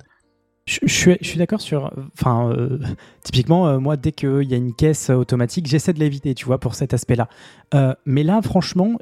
Je, 0.65 0.79
je 0.83 0.93
suis, 0.93 1.17
je 1.19 1.27
suis 1.27 1.37
d'accord 1.37 1.59
sur. 1.59 1.91
Enfin, 2.17 2.49
euh, 2.51 2.79
typiquement, 3.21 3.67
euh, 3.67 3.79
moi, 3.79 3.97
dès 3.97 4.13
qu'il 4.13 4.43
y 4.43 4.53
a 4.53 4.57
une 4.57 4.73
caisse 4.73 5.09
euh, 5.09 5.15
automatique, 5.15 5.67
j'essaie 5.67 5.91
de 5.91 5.99
l'éviter, 5.99 6.33
tu 6.35 6.45
vois, 6.45 6.57
pour 6.57 6.75
cet 6.75 6.93
aspect-là. 6.93 7.27
Euh, 7.73 7.93
mais 8.05 8.23
là, 8.23 8.41
franchement, 8.41 8.97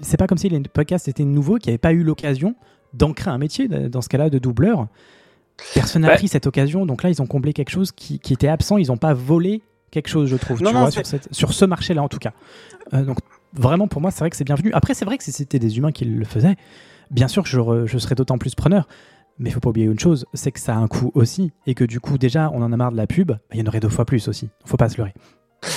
c'est 0.00 0.16
pas 0.16 0.28
comme 0.28 0.38
si 0.38 0.48
les 0.48 0.60
podcasts 0.60 1.08
étaient 1.08 1.24
nouveaux, 1.24 1.56
qui 1.56 1.70
n'avaient 1.70 1.78
pas 1.78 1.92
eu 1.92 2.04
l'occasion 2.04 2.54
d'ancrer 2.94 3.30
un 3.30 3.38
métier, 3.38 3.66
dans 3.66 4.00
ce 4.00 4.08
cas-là, 4.08 4.30
de 4.30 4.38
doubleur. 4.38 4.86
Personne 5.74 6.02
n'a 6.02 6.08
Bah- 6.08 6.14
pris 6.14 6.28
cette 6.28 6.46
occasion, 6.46 6.86
donc 6.86 7.02
là, 7.02 7.10
ils 7.10 7.20
ont 7.20 7.26
comblé 7.26 7.52
quelque 7.52 7.70
chose 7.70 7.90
qui, 7.90 8.20
qui 8.20 8.32
était 8.32 8.46
absent. 8.46 8.78
Ils 8.78 8.86
n'ont 8.86 8.96
pas 8.96 9.12
volé 9.12 9.60
quelque 9.90 10.08
chose, 10.08 10.28
je 10.28 10.36
trouve, 10.36 10.62
Non, 10.62 10.70
tu 10.70 10.74
non, 10.74 10.80
vois, 10.82 10.90
sur, 10.92 11.04
cette- 11.04 11.34
sur 11.34 11.52
ce 11.52 11.64
marché-là, 11.64 12.02
en 12.04 12.08
tout 12.08 12.18
cas. 12.20 12.32
Euh, 12.94 13.02
donc, 13.02 13.18
vraiment, 13.54 13.88
pour 13.88 14.00
moi, 14.00 14.10
c'est 14.10 14.20
vrai 14.20 14.30
que 14.30 14.36
c'est 14.36 14.44
bienvenu. 14.44 14.72
Après, 14.72 14.94
c'est 14.94 15.04
vrai 15.04 15.18
que 15.18 15.24
si 15.24 15.32
c'était 15.32 15.58
des 15.58 15.78
humains 15.78 15.92
qui 15.92 16.04
le 16.04 16.24
faisaient, 16.24 16.56
bien 17.10 17.28
sûr 17.28 17.46
je, 17.46 17.98
serais 17.98 18.14
d'autant 18.14 18.38
plus 18.38 18.54
preneur. 18.54 18.88
Mais 19.38 19.50
il 19.50 19.52
faut 19.52 19.60
pas 19.60 19.70
oublier 19.70 19.86
une 19.86 19.98
chose, 19.98 20.26
c'est 20.34 20.52
que 20.52 20.60
ça 20.60 20.74
a 20.74 20.78
un 20.78 20.88
coût 20.88 21.10
aussi, 21.14 21.52
et 21.66 21.74
que 21.74 21.84
du 21.84 22.00
coup 22.00 22.18
déjà 22.18 22.50
on 22.52 22.62
en 22.62 22.70
a 22.70 22.76
marre 22.76 22.92
de 22.92 22.98
la 22.98 23.06
pub, 23.06 23.28
bah, 23.28 23.38
il 23.54 23.60
y 23.60 23.62
en 23.62 23.66
aurait 23.66 23.80
deux 23.80 23.88
fois 23.88 24.04
plus 24.04 24.28
aussi. 24.28 24.50
Faut 24.66 24.76
pas 24.76 24.90
se 24.90 24.98
leurrer. 24.98 25.14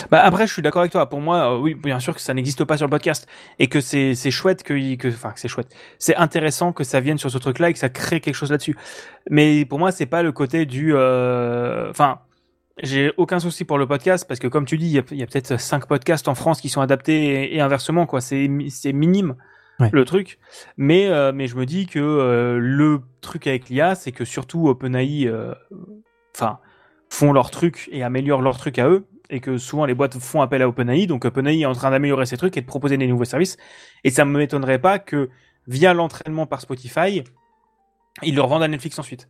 Bah 0.09 0.21
après, 0.23 0.47
je 0.47 0.53
suis 0.53 0.61
d'accord 0.61 0.81
avec 0.81 0.91
toi. 0.91 1.07
Pour 1.07 1.21
moi, 1.21 1.53
euh, 1.53 1.59
oui, 1.59 1.75
bien 1.75 1.99
sûr 1.99 2.15
que 2.15 2.21
ça 2.21 2.33
n'existe 2.33 2.63
pas 2.63 2.75
sur 2.75 2.87
le 2.87 2.89
podcast 2.89 3.27
et 3.59 3.67
que 3.67 3.81
c'est 3.81 4.15
chouette 4.31 4.63
que, 4.63 4.95
que, 4.95 5.07
enfin, 5.09 5.33
c'est 5.35 5.47
chouette. 5.47 5.67
C'est 5.99 6.15
intéressant 6.15 6.73
que 6.73 6.83
ça 6.83 6.99
vienne 6.99 7.17
sur 7.17 7.29
ce 7.29 7.37
truc-là 7.37 7.69
et 7.69 7.73
que 7.73 7.79
ça 7.79 7.89
crée 7.89 8.19
quelque 8.19 8.35
chose 8.35 8.51
là-dessus. 8.51 8.75
Mais 9.29 9.63
pour 9.65 9.79
moi, 9.79 9.91
c'est 9.91 10.07
pas 10.07 10.23
le 10.23 10.31
côté 10.31 10.65
du, 10.65 10.93
euh, 10.93 11.89
enfin. 11.89 12.19
J'ai 12.83 13.13
aucun 13.17 13.39
souci 13.39 13.63
pour 13.63 13.77
le 13.77 13.87
podcast 13.87 14.25
parce 14.27 14.39
que 14.39 14.47
comme 14.47 14.65
tu 14.65 14.77
dis, 14.77 14.87
il 14.87 15.17
y 15.17 15.23
a, 15.23 15.27
peut-être 15.27 15.57
cinq 15.59 15.87
podcasts 15.87 16.27
en 16.27 16.35
France 16.35 16.59
qui 16.59 16.67
sont 16.69 16.81
adaptés 16.81 17.43
et, 17.43 17.55
et 17.55 17.61
inversement 17.61 18.05
quoi. 18.05 18.19
C'est 18.21 18.47
mi- 18.47 18.69
c'est 18.71 18.93
minime 18.93 19.35
Ouais. 19.79 19.89
le 19.91 20.05
truc. 20.05 20.39
Mais 20.77 21.07
euh, 21.07 21.33
mais 21.33 21.47
je 21.47 21.57
me 21.57 21.65
dis 21.65 21.85
que 21.85 21.99
euh, 21.99 22.57
le 22.59 23.01
truc 23.19 23.45
avec 23.47 23.67
l'IA, 23.69 23.93
c'est 23.95 24.13
que 24.13 24.23
surtout 24.23 24.67
OpenAI, 24.69 25.27
euh, 25.27 25.53
enfin 26.33 26.59
font 27.09 27.33
leur 27.33 27.51
truc 27.51 27.89
et 27.91 28.01
améliorent 28.03 28.41
leur 28.41 28.57
truc 28.57 28.79
à 28.79 28.87
eux 28.89 29.05
et 29.29 29.39
que 29.41 29.57
souvent 29.57 29.85
les 29.85 29.93
boîtes 29.93 30.17
font 30.19 30.41
appel 30.41 30.61
à 30.61 30.67
OpenAI. 30.69 31.07
Donc 31.07 31.25
OpenAI 31.25 31.59
est 31.61 31.65
en 31.65 31.73
train 31.73 31.91
d'améliorer 31.91 32.25
ses 32.25 32.37
trucs 32.37 32.55
et 32.57 32.61
de 32.61 32.65
proposer 32.65 32.97
des 32.97 33.07
nouveaux 33.07 33.25
services. 33.25 33.57
Et 34.05 34.11
ça 34.11 34.23
me 34.23 34.37
m'étonnerait 34.37 34.79
pas 34.79 34.97
que 34.97 35.29
via 35.67 35.93
l'entraînement 35.93 36.45
par 36.45 36.61
Spotify, 36.61 37.23
ils 38.23 38.35
le 38.35 38.41
revendent 38.41 38.63
à 38.63 38.67
Netflix 38.69 38.97
ensuite. 38.99 39.27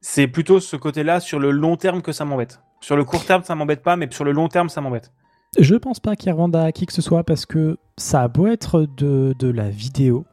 C'est 0.00 0.28
plutôt 0.28 0.60
ce 0.60 0.76
côté-là 0.76 1.20
sur 1.20 1.38
le 1.38 1.50
long 1.50 1.76
terme 1.76 2.02
que 2.02 2.12
ça 2.12 2.24
m'embête. 2.24 2.60
Sur 2.80 2.96
le 2.96 3.04
court 3.04 3.24
terme, 3.24 3.42
ça 3.42 3.54
m'embête 3.54 3.82
pas, 3.82 3.96
mais 3.96 4.08
sur 4.10 4.24
le 4.24 4.32
long 4.32 4.48
terme, 4.48 4.68
ça 4.68 4.80
m'embête. 4.80 5.12
Je 5.58 5.74
pense 5.74 6.00
pas 6.00 6.16
qu'ils 6.16 6.32
revendent 6.32 6.56
à 6.56 6.70
qui 6.72 6.86
que 6.86 6.92
ce 6.92 7.02
soit 7.02 7.24
parce 7.24 7.46
que 7.46 7.78
ça 7.96 8.22
a 8.22 8.28
beau 8.28 8.46
être 8.46 8.86
de, 8.96 9.34
de 9.38 9.48
la 9.48 9.70
vidéo, 9.70 10.26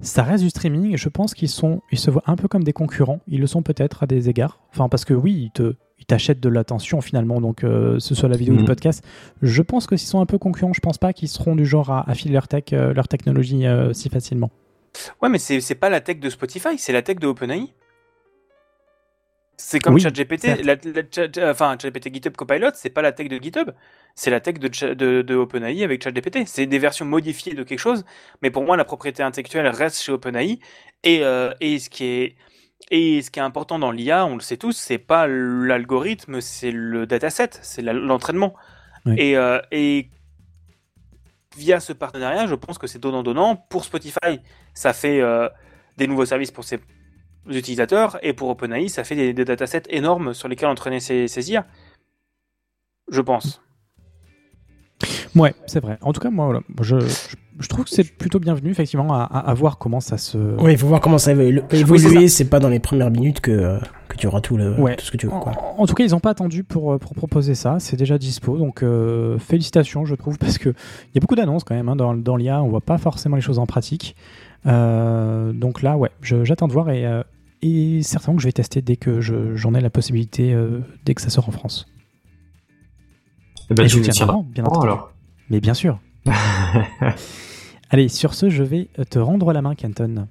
ça 0.00 0.22
reste 0.22 0.42
du 0.42 0.48
streaming 0.50 0.94
et 0.94 0.96
je 0.96 1.08
pense 1.10 1.34
qu'ils 1.34 1.50
sont 1.50 1.82
ils 1.92 1.98
se 1.98 2.10
voient 2.10 2.22
un 2.26 2.36
peu 2.36 2.48
comme 2.48 2.64
des 2.64 2.72
concurrents. 2.72 3.20
Ils 3.28 3.40
le 3.40 3.46
sont 3.46 3.62
peut-être 3.62 4.02
à 4.04 4.06
des 4.06 4.30
égards. 4.30 4.60
Enfin 4.72 4.88
parce 4.88 5.04
que 5.04 5.12
oui, 5.12 5.34
ils 5.34 5.50
te, 5.50 5.74
ils 5.98 6.06
t'achètent 6.06 6.40
de 6.40 6.48
l'attention 6.48 7.02
finalement, 7.02 7.42
donc 7.42 7.62
euh, 7.62 7.98
ce 7.98 8.14
soit 8.14 8.30
la 8.30 8.38
vidéo 8.38 8.54
ou 8.54 8.56
le 8.56 8.62
Mhm. 8.62 8.68
podcast. 8.68 9.04
Je 9.42 9.60
pense 9.60 9.86
que 9.86 9.96
s'ils 9.96 10.08
sont 10.08 10.20
un 10.22 10.26
peu 10.26 10.38
concurrents, 10.38 10.72
je 10.72 10.80
pense 10.80 10.96
pas 10.96 11.12
qu'ils 11.12 11.28
seront 11.28 11.54
du 11.54 11.66
genre 11.66 11.90
à, 11.90 12.08
à 12.08 12.14
filer 12.14 12.32
leur 12.32 12.48
tech, 12.48 12.64
euh, 12.72 12.94
leur 12.94 13.06
technologie 13.08 13.66
euh, 13.66 13.92
si 13.92 14.08
facilement. 14.08 14.50
Ouais, 15.20 15.28
mais 15.28 15.38
c'est 15.38 15.60
c'est 15.60 15.74
pas 15.74 15.90
la 15.90 16.00
tech 16.00 16.18
de 16.20 16.30
Spotify, 16.30 16.78
c'est 16.78 16.92
la 16.94 17.02
tech 17.02 17.18
de 17.18 17.26
OpenAI. 17.26 17.74
C'est 19.62 19.78
comme 19.78 19.94
Oui, 19.94 20.00
ChatGPT, 20.00 20.64
la, 20.64 20.74
la- 20.76 21.50
enfin 21.50 21.76
ChatGPT 21.80 22.14
GitHub 22.14 22.34
Copilot, 22.34 22.70
c'est 22.74 22.88
pas 22.90 23.02
la 23.02 23.12
tech 23.12 23.28
de 23.28 23.36
GitHub, 23.36 23.70
c'est 24.14 24.30
la 24.30 24.40
tech 24.40 24.58
de, 24.58 24.72
Cha- 24.72 24.94
de, 24.94 25.20
de 25.20 25.34
OpenAI 25.34 25.84
avec 25.84 26.02
ChatGPT. 26.02 26.46
C'est 26.46 26.66
des 26.66 26.78
versions 26.78 27.04
modifiées 27.04 27.52
de 27.54 27.62
quelque 27.62 27.78
chose, 27.78 28.04
mais 28.40 28.50
pour 28.50 28.64
moi 28.64 28.76
la 28.78 28.84
propriété 28.84 29.22
intellectuelle 29.22 29.66
reste 29.68 30.00
chez 30.00 30.12
OpenAI. 30.12 30.58
Et, 31.04 31.22
euh, 31.22 31.52
et 31.60 31.78
ce 31.78 31.90
qui 31.90 32.04
est 32.04 32.36
et 32.90 33.20
ce 33.22 33.30
qui 33.30 33.38
est 33.38 33.42
important 33.42 33.78
dans 33.78 33.90
l'IA, 33.90 34.24
on 34.24 34.34
le 34.34 34.40
sait 34.40 34.56
tous, 34.56 34.72
c'est 34.72 34.98
pas 34.98 35.26
l'algorithme, 35.28 36.40
c'est 36.40 36.72
le 36.72 37.06
dataset, 37.06 37.50
c'est 37.60 37.82
l'entraînement. 37.82 38.54
Oui. 39.04 39.14
Et, 39.18 39.36
euh, 39.36 39.60
et 39.70 40.08
via 41.56 41.80
ce 41.80 41.92
partenariat, 41.92 42.46
je 42.46 42.54
pense 42.54 42.78
que 42.78 42.86
c'est 42.86 42.98
donnant-donnant. 42.98 43.56
Pour 43.56 43.84
Spotify, 43.84 44.40
ça 44.72 44.92
fait 44.94 45.20
euh, 45.20 45.48
des 45.98 46.06
nouveaux 46.06 46.24
services 46.24 46.50
pour 46.50 46.64
ses 46.64 46.80
utilisateurs, 47.48 48.18
et 48.22 48.32
pour 48.32 48.48
OpenAI, 48.50 48.88
ça 48.88 49.04
fait 49.04 49.16
des, 49.16 49.32
des 49.32 49.44
datasets 49.44 49.82
énormes 49.90 50.34
sur 50.34 50.48
lesquels 50.48 50.68
entraîner 50.68 51.00
ses, 51.00 51.28
ses 51.28 51.50
IA. 51.50 51.66
Je 53.10 53.20
pense. 53.20 53.62
Ouais, 55.34 55.54
c'est 55.66 55.80
vrai. 55.80 55.96
En 56.02 56.12
tout 56.12 56.20
cas, 56.20 56.30
moi, 56.30 56.44
voilà, 56.46 56.60
je, 56.82 56.98
je, 57.00 57.36
je 57.60 57.68
trouve 57.68 57.84
que 57.84 57.90
c'est 57.90 58.04
plutôt 58.04 58.38
bienvenu, 58.40 58.70
effectivement, 58.70 59.14
à, 59.14 59.22
à- 59.22 59.38
à 59.50 59.54
voir 59.54 59.78
comment 59.78 60.00
ça 60.00 60.18
se. 60.18 60.36
Oui, 60.60 60.72
il 60.72 60.78
faut 60.78 60.88
voir 60.88 61.00
comment 61.00 61.18
ça 61.18 61.32
Oui, 61.34 61.60
évoluer. 61.72 62.28
c'est 62.28 62.50
pas 62.50 62.58
dans 62.58 62.68
les 62.68 62.80
premières 62.80 63.10
minutes 63.10 63.40
que, 63.40 63.78
que 64.08 64.16
tu 64.16 64.26
auras 64.26 64.40
tout, 64.40 64.56
le, 64.56 64.74
Ouais. 64.78 64.96
tout 64.96 65.04
ce 65.06 65.10
que 65.12 65.16
tu 65.16 65.26
veux. 65.26 65.32
Quoi. 65.32 65.52
En, 65.56 65.82
en 65.82 65.86
tout 65.86 65.94
cas, 65.94 66.04
ils 66.04 66.10
n'ont 66.10 66.20
pas 66.20 66.30
attendu 66.30 66.64
pour, 66.64 66.98
pour 66.98 67.14
proposer 67.14 67.54
ça. 67.54 67.76
C'est 67.78 67.96
déjà 67.96 68.18
dispo. 68.18 68.58
Donc, 68.58 68.82
euh, 68.82 69.38
félicitations, 69.38 70.04
je 70.04 70.14
trouve, 70.16 70.36
parce 70.38 70.58
qu'il 70.58 70.74
y 71.14 71.18
a 71.18 71.20
beaucoup 71.20 71.36
d'annonces 71.36 71.64
quand 71.64 71.74
même 71.76 71.88
hein, 71.88 71.96
dans, 71.96 72.14
dans 72.14 72.36
l'IA. 72.36 72.60
On 72.62 72.68
voit 72.68 72.80
pas 72.82 72.98
forcément 72.98 73.36
les 73.36 73.42
choses 73.42 73.58
en 73.60 73.66
pratique. 73.66 74.16
Euh, 74.66 75.52
donc 75.52 75.82
là, 75.82 75.96
ouais, 75.96 76.10
j'attends 76.22 76.68
de 76.68 76.72
voir 76.72 76.90
et, 76.90 77.06
euh, 77.06 77.22
et 77.62 78.02
certainement 78.02 78.36
que 78.36 78.42
je 78.42 78.48
vais 78.48 78.52
tester 78.52 78.82
dès 78.82 78.96
que 78.96 79.20
je- 79.20 79.54
j'en 79.56 79.74
ai 79.74 79.80
la 79.80 79.90
possibilité, 79.90 80.52
euh, 80.54 80.80
dès 81.04 81.14
que 81.14 81.22
ça 81.22 81.30
sort 81.30 81.48
en 81.48 81.52
France. 81.52 81.86
Eh 83.70 83.74
ben, 83.74 83.84
Et 83.84 83.86
tu 83.86 83.92
je 83.94 83.98
nous 83.98 84.08
tiens 84.08 84.44
bien 84.52 84.64
entendu. 84.64 84.86
alors. 84.86 85.12
Mais 85.48 85.60
bien 85.60 85.74
sûr. 85.74 86.00
Allez, 87.90 88.08
sur 88.08 88.34
ce, 88.34 88.50
je 88.50 88.62
vais 88.62 88.88
te 89.10 89.18
rendre 89.18 89.52
la 89.52 89.62
main, 89.62 89.74
Kenton. 89.74 90.26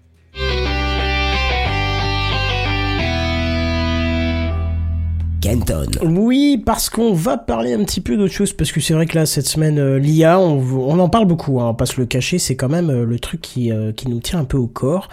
Kenton. 5.41 5.85
Oui, 6.03 6.61
parce 6.65 6.89
qu'on 6.89 7.13
va 7.13 7.37
parler 7.37 7.73
un 7.73 7.83
petit 7.83 8.01
peu 8.01 8.17
d'autre 8.17 8.33
chose, 8.33 8.53
parce 8.53 8.71
que 8.71 8.81
c'est 8.81 8.93
vrai 8.93 9.05
que 9.05 9.15
là, 9.17 9.25
cette 9.25 9.47
semaine, 9.47 9.79
euh, 9.79 9.97
l'IA, 9.99 10.39
on, 10.39 10.59
on 10.59 10.99
en 10.99 11.09
parle 11.09 11.25
beaucoup, 11.27 11.59
hein, 11.59 11.63
on 11.63 11.67
va 11.67 11.73
pas 11.73 11.85
se 11.85 11.99
le 11.99 12.05
cacher, 12.05 12.39
c'est 12.39 12.55
quand 12.55 12.69
même 12.69 12.89
euh, 12.89 13.05
le 13.05 13.19
truc 13.19 13.41
qui, 13.41 13.71
euh, 13.71 13.91
qui 13.93 14.09
nous 14.09 14.19
tient 14.19 14.39
un 14.39 14.43
peu 14.45 14.57
au 14.57 14.67
corps. 14.67 15.07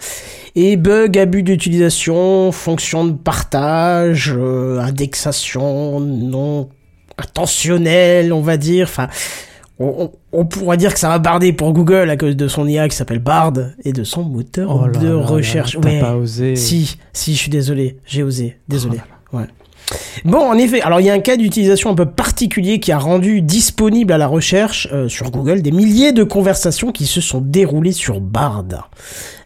Et 0.55 0.77
bug, 0.77 1.17
abus 1.19 1.43
d'utilisation, 1.43 2.51
fonction 2.53 3.05
de 3.05 3.13
partage, 3.13 4.35
euh, 4.37 4.79
indexation 4.81 6.01
non 6.01 6.69
intentionnelle, 7.19 8.33
on 8.33 8.41
va 8.43 8.57
dire, 8.57 8.87
enfin... 8.89 9.09
On, 9.79 10.11
on, 10.33 10.41
on 10.41 10.47
pourrait 10.47 10.79
dire 10.79 10.95
que 10.95 10.99
ça 10.99 11.11
va 11.11 11.19
barder 11.19 11.53
pour 11.53 11.71
Google 11.75 12.09
à 12.09 12.17
cause 12.17 12.35
de 12.35 12.49
son 12.49 12.67
IA 12.67 12.89
qui 12.89 12.97
s'appelle 12.97 13.19
Bard 13.19 13.53
et 13.85 13.93
de 13.93 14.05
son 14.05 14.23
moteur 14.23 14.75
Oh 14.75 14.87
là 14.87 14.99
de 14.99 15.07
là 15.07 15.15
là, 15.17 15.27
recherche. 15.27 15.77
t'as 15.79 15.87
Ouais. 15.91 16.01
pas 16.01 16.17
osé. 16.17 16.57
Si, 16.57 16.97
si, 17.13 17.35
je 17.35 17.39
suis 17.39 17.51
désolé, 17.51 17.99
j'ai 18.07 18.23
osé, 18.23 18.57
désolé. 18.69 19.01
Oh 19.35 19.37
ouais. 19.37 19.45
Bon, 20.25 20.41
en 20.41 20.59
effet, 20.59 20.81
alors 20.81 21.01
il 21.01 21.07
y 21.07 21.11
a 21.11 21.13
un 21.13 21.21
cas 21.21 21.37
d'utilisation 21.37 21.91
un 21.91 21.95
peu 21.95 22.07
particulier 22.07 22.81
qui 22.81 22.91
a 22.93 22.99
rendu 22.99 23.43
disponible 23.43 24.13
à 24.13 24.19
la 24.19 24.27
recherche 24.27 24.89
euh, 24.93 25.09
sur 25.09 25.31
Google 25.31 25.63
des 25.63 25.71
milliers 25.71 26.13
de 26.13 26.25
conversations 26.25 26.91
qui 26.91 27.07
se 27.07 27.21
sont 27.21 27.41
déroulées 27.41 27.93
sur 27.93 28.21
Bard. 28.21 28.65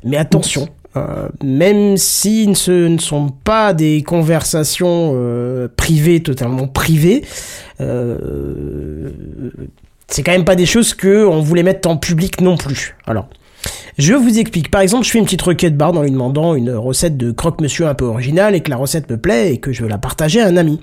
Mais 0.04 0.16
attention, 0.16 0.68
euh, 0.96 1.28
même 1.44 1.96
si 1.96 2.48
ce 2.54 2.88
ne 2.88 2.98
sont 2.98 3.28
pas 3.28 3.74
des 3.74 4.02
conversations 4.02 5.12
euh, 5.14 5.68
privées, 5.76 6.22
totalement 6.22 6.66
privées, 6.66 7.22
c'est 10.08 10.22
quand 10.22 10.32
même 10.32 10.44
pas 10.44 10.56
des 10.56 10.66
choses 10.66 10.92
que 10.94 11.24
on 11.26 11.40
voulait 11.40 11.62
mettre 11.62 11.88
en 11.88 11.96
public 11.96 12.40
non 12.40 12.56
plus. 12.56 12.96
Alors, 13.06 13.28
je 13.98 14.14
vous 14.14 14.38
explique. 14.38 14.70
Par 14.70 14.80
exemple, 14.80 15.04
je 15.04 15.10
fais 15.10 15.18
une 15.18 15.24
petite 15.24 15.42
requête 15.42 15.76
barre 15.76 15.94
en 15.96 16.02
lui 16.02 16.10
demandant 16.10 16.54
une 16.54 16.70
recette 16.72 17.16
de 17.16 17.30
croque-monsieur 17.32 17.86
un 17.86 17.94
peu 17.94 18.04
originale 18.06 18.54
et 18.54 18.60
que 18.60 18.70
la 18.70 18.76
recette 18.76 19.10
me 19.10 19.16
plaît 19.18 19.52
et 19.52 19.58
que 19.58 19.72
je 19.72 19.82
veux 19.82 19.88
la 19.88 19.98
partager 19.98 20.40
à 20.40 20.46
un 20.46 20.56
ami. 20.56 20.80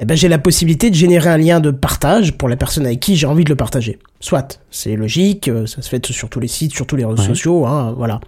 Eh 0.00 0.04
ben, 0.04 0.16
j'ai 0.16 0.28
la 0.28 0.38
possibilité 0.38 0.90
de 0.90 0.94
générer 0.94 1.28
un 1.30 1.36
lien 1.38 1.60
de 1.60 1.70
partage 1.70 2.32
pour 2.32 2.48
la 2.48 2.56
personne 2.56 2.86
avec 2.86 3.00
qui 3.00 3.16
j'ai 3.16 3.26
envie 3.26 3.44
de 3.44 3.50
le 3.50 3.56
partager. 3.56 3.98
Soit, 4.20 4.60
c'est 4.70 4.96
logique, 4.96 5.48
euh, 5.48 5.66
ça 5.66 5.82
se 5.82 5.88
fait 5.88 6.04
sur 6.06 6.28
tous 6.28 6.40
les 6.40 6.48
sites, 6.48 6.72
sur 6.72 6.86
tous 6.86 6.96
les 6.96 7.04
réseaux 7.04 7.22
Ouais. 7.22 7.26
sociaux, 7.28 7.66
hein, 7.66 7.94
voilà. 7.96 8.20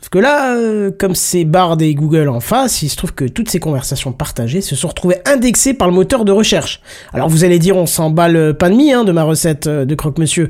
Sauf 0.00 0.08
que 0.08 0.18
là, 0.18 0.56
euh, 0.56 0.90
comme 0.98 1.14
c'est 1.14 1.44
Bard 1.44 1.76
et 1.80 1.94
Google 1.94 2.28
en 2.28 2.40
face, 2.40 2.82
il 2.82 2.88
se 2.88 2.96
trouve 2.96 3.12
que 3.12 3.26
toutes 3.26 3.50
ces 3.50 3.60
conversations 3.60 4.12
partagées 4.12 4.62
se 4.62 4.74
sont 4.74 4.88
retrouvées 4.88 5.18
indexées 5.26 5.74
par 5.74 5.88
le 5.88 5.94
moteur 5.94 6.24
de 6.24 6.32
recherche. 6.32 6.80
Alors 7.12 7.28
vous 7.28 7.44
allez 7.44 7.58
dire, 7.58 7.76
on 7.76 7.84
s'en 7.86 8.08
bat 8.10 8.28
le 8.28 8.54
pain 8.54 8.70
de 8.70 8.76
mie 8.76 8.92
hein, 8.92 9.04
de 9.04 9.12
ma 9.12 9.24
recette 9.24 9.66
euh, 9.66 9.84
de 9.84 9.94
croque-monsieur, 9.94 10.48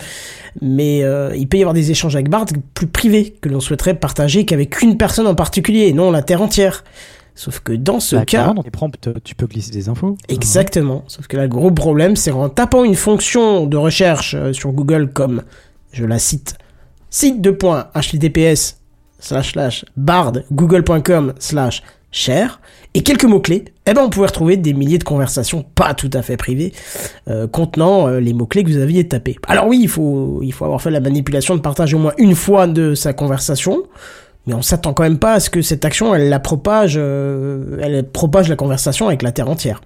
mais 0.63 1.03
euh, 1.03 1.35
il 1.37 1.49
peut 1.49 1.57
y 1.59 1.63
avoir 1.63 1.75
des 1.75 1.91
échanges 1.91 2.15
avec 2.15 2.29
Bard 2.29 2.47
plus 2.75 2.87
privés 2.87 3.35
que 3.41 3.49
l'on 3.49 3.61
souhaiterait 3.61 3.95
partager 3.95 4.45
qu'avec 4.45 4.83
une 4.83 4.97
personne 4.97 5.27
en 5.27 5.35
particulier, 5.35 5.89
et 5.89 5.93
non 5.93 6.13
la 6.13 6.23
Terre 6.23 6.43
entière. 6.43 6.85
Sauf 7.35 7.61
que 7.61 7.73
dans 7.73 8.01
ce 8.01 8.17
Bah, 8.17 8.23
cas... 8.23 8.39
clairement, 8.39 8.55
dans 8.55 8.63
tes 8.63 8.71
prompts, 8.71 9.09
tu 9.25 9.35
peux 9.35 9.47
glisser 9.47 9.71
des 9.71 9.89
infos. 9.89 10.17
Exactement. 10.29 11.05
Sauf 11.09 11.27
que 11.27 11.37
là, 11.37 11.45
le 11.45 11.49
gros 11.49 11.71
problème, 11.71 12.15
c'est 12.15 12.33
en 12.33 12.49
tapant 12.51 12.85
une 12.85 12.97
fonction 12.97 13.67
de 13.67 13.77
recherche 13.77 14.35
euh, 14.39 14.53
sur 14.53 14.73
Google 14.73 15.11
comme, 15.13 15.43
je 15.93 16.05
la 16.05 16.19
cite, 16.19 16.57
site 17.09 17.41
de 17.41 17.51
point 17.51 17.89
https 17.95 18.80
slash 19.21 19.53
slash 19.53 19.85
bard 19.97 20.43
google.com 20.51 21.35
slash 21.39 21.83
share 22.13 22.61
et 22.95 23.03
quelques 23.03 23.25
mots-clés, 23.25 23.67
eh 23.87 23.95
ben 23.95 24.03
on 24.03 24.11
pouvait 24.11 24.27
retrouver 24.27 24.57
des 24.57 24.73
milliers 24.73 24.99
de 24.99 25.05
conversations 25.05 25.65
pas 25.75 25.95
tout 25.95 26.11
à 26.13 26.23
fait 26.23 26.37
privées 26.37 26.73
euh, 27.29 27.47
contenant 27.47 28.09
euh, 28.09 28.19
les 28.19 28.33
mots-clés 28.33 28.65
que 28.65 28.69
vous 28.69 28.79
aviez 28.79 29.07
tapés. 29.07 29.37
Alors 29.47 29.69
oui, 29.69 29.79
il 29.81 29.89
faut, 29.89 30.41
il 30.43 30.53
faut 30.53 30.65
avoir 30.65 30.83
fait 30.83 30.91
la 30.91 31.01
manipulation 31.01 31.55
de 31.55 31.61
partage 31.61 31.95
au 31.95 31.99
moins 31.99 32.13
une 32.19 32.35
fois 32.35 32.67
de 32.67 32.95
sa 32.95 33.13
conversation, 33.13 33.85
mais 34.47 34.55
on 34.55 34.63
s'attend 34.63 34.93
quand 34.93 35.05
même 35.05 35.19
pas 35.19 35.35
à 35.35 35.41
ce 35.41 35.51
que 35.51 35.63
cette 35.63 35.85
action, 35.85 36.15
elle 36.15 36.29
la 36.29 36.41
propage, 36.41 36.95
euh, 36.97 37.79
elle 37.81 38.09
propage 38.09 38.49
la 38.49 38.57
conversation 38.57 39.07
avec 39.07 39.23
la 39.23 39.31
Terre 39.31 39.49
entière. 39.49 39.81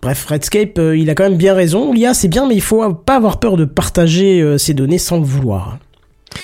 Bref, 0.00 0.24
Redscape, 0.24 0.78
il 0.78 1.10
a 1.10 1.14
quand 1.14 1.24
même 1.24 1.36
bien 1.36 1.52
raison. 1.52 1.92
L'IA, 1.92 2.14
c'est 2.14 2.28
bien, 2.28 2.48
mais 2.48 2.54
il 2.54 2.62
faut 2.62 2.94
pas 2.94 3.16
avoir 3.16 3.38
peur 3.38 3.58
de 3.58 3.66
partager 3.66 4.56
ses 4.56 4.72
données 4.72 4.96
sans 4.96 5.18
le 5.18 5.24
vouloir. 5.24 5.76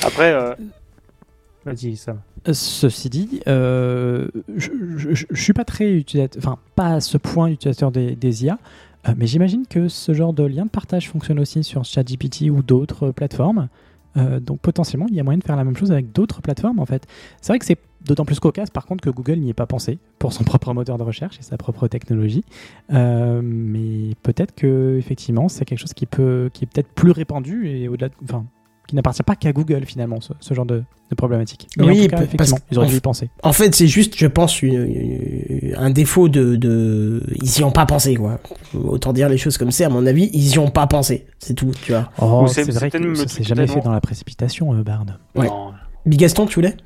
Après, 0.05 0.35
Euh, 2.49 2.53
Ceci 2.53 3.09
dit, 3.11 3.41
euh, 3.49 4.29
je, 4.57 4.71
je, 4.97 5.15
je- 5.15 5.27
suis 5.43 5.53
pas 5.53 5.65
très 5.65 5.91
utilisateur, 5.93 6.41
enfin 6.45 6.59
pas 6.75 6.95
à 6.95 7.01
ce 7.01 7.19
point 7.19 7.49
utilisateur 7.49 7.91
des, 7.91 8.45
IA, 8.45 8.59
euh, 9.09 9.13
mais 9.17 9.27
j'imagine 9.27 9.67
que 9.69 9.89
ce 9.89 10.13
genre 10.15 10.33
de 10.33 10.45
lien 10.45 10.65
de 10.65 10.71
partage 10.71 11.09
fonctionne 11.11 11.41
aussi 11.41 11.65
sur 11.65 11.85
ChatGPT 11.85 12.51
ou 12.51 12.63
d'autres 12.63 13.11
plateformes. 13.11 13.69
Donc 14.41 14.61
potentiellement, 14.61 15.05
il 15.11 15.15
y 15.15 15.21
a 15.21 15.23
moyen 15.25 15.37
de 15.37 15.45
faire 15.45 15.57
la 15.57 15.65
même 15.65 15.77
chose 15.77 15.93
avec 15.93 16.11
d'autres 16.11 16.41
plateformes 16.41 16.79
en 16.79 16.87
fait. 16.87 17.07
C'est 17.43 17.53
vrai 17.53 17.59
que 17.59 17.67
c'est 17.67 17.77
d'autant 18.07 18.25
plus 18.25 18.41
cocasse 18.41 18.71
par 18.71 18.87
contre 18.87 19.05
que 19.05 19.11
Google 19.11 19.41
n'y 19.41 19.51
est 19.51 19.53
pas 19.53 19.67
pensé 19.67 19.99
pour 20.19 20.33
son 20.33 20.43
propre 20.51 20.73
moteur 20.73 20.97
de 20.97 21.03
recherche 21.03 21.39
et 21.39 21.43
sa 21.43 21.59
propre 21.59 21.87
technologie. 21.87 22.43
Mais 23.43 24.15
peut-être 24.23 24.55
que 24.55 24.97
effectivement, 24.99 25.49
c'est 25.51 25.65
quelque 25.67 25.81
chose 25.81 25.93
qui 25.93 26.07
peut, 26.07 26.49
qui 26.55 26.65
est 26.65 26.67
peut-être 26.67 26.89
plus 26.95 27.11
répandu 27.11 27.69
et 27.69 27.89
au-delà, 27.89 28.09
de- 28.09 28.15
qui 28.87 28.95
n'appartient 28.97 29.23
pas 29.23 29.37
qu'à 29.37 29.53
Google 29.53 29.85
finalement, 29.85 30.21
ce, 30.21 30.33
ce 30.41 30.55
genre 30.55 30.67
de, 30.67 30.83
de 31.11 31.15
problématique. 31.17 31.69
Mais 31.77 31.85
en 31.85 31.87
tout 31.89 31.95
cas, 32.09 32.17
parce 32.17 32.23
effectivement, 32.51 32.59
ils 32.71 32.79
auraient 32.79 32.87
dû 32.89 32.97
y 32.97 33.01
penser. 33.01 33.31
En 33.43 33.53
fait, 33.53 33.75
c'est 33.75 33.87
juste, 33.87 34.17
je 34.17 34.27
pense, 34.27 34.63
une- 34.63 34.73
une- 34.75 35.75
un 35.77 35.91
défaut 35.91 36.29
de, 36.29 36.57
de... 36.57 37.23
Ils 37.43 37.59
y 37.61 37.65
ont 37.65 37.71
pas 37.73 37.87
pensé, 37.87 38.15
quoi. 38.17 38.39
Autant 38.75 39.13
dire 39.13 39.29
les 39.29 39.39
choses 39.39 39.59
comme 39.59 39.71
c'est, 39.71 39.85
à 39.85 39.89
mon 39.89 40.07
avis, 40.07 40.31
ils 40.33 40.55
y 40.55 40.59
ont 40.59 40.71
pas 40.71 40.87
pensé. 40.87 41.27
C'est 41.39 41.55
tout, 41.55 41.73
tu 41.83 41.93
vois. 41.93 42.11
Oh, 42.21 42.47
c'est- 42.49 42.65
c'est 42.65 42.73
vrai 42.73 42.91
que 42.91 43.15
ça 43.15 43.29
s'est 43.29 43.43
jamais 43.43 43.67
tellement- 43.67 43.75
fait 43.83 43.85
dans 43.87 43.93
la 43.93 44.01
précipitation, 44.01 44.73
euh, 44.75 44.83
Bard. 44.83 45.05
Ouais. 45.35 45.47
non. 45.47 45.73
Big 46.07 46.21
Gaston, 46.21 46.47
tu 46.47 46.55
voulais? 46.55 46.77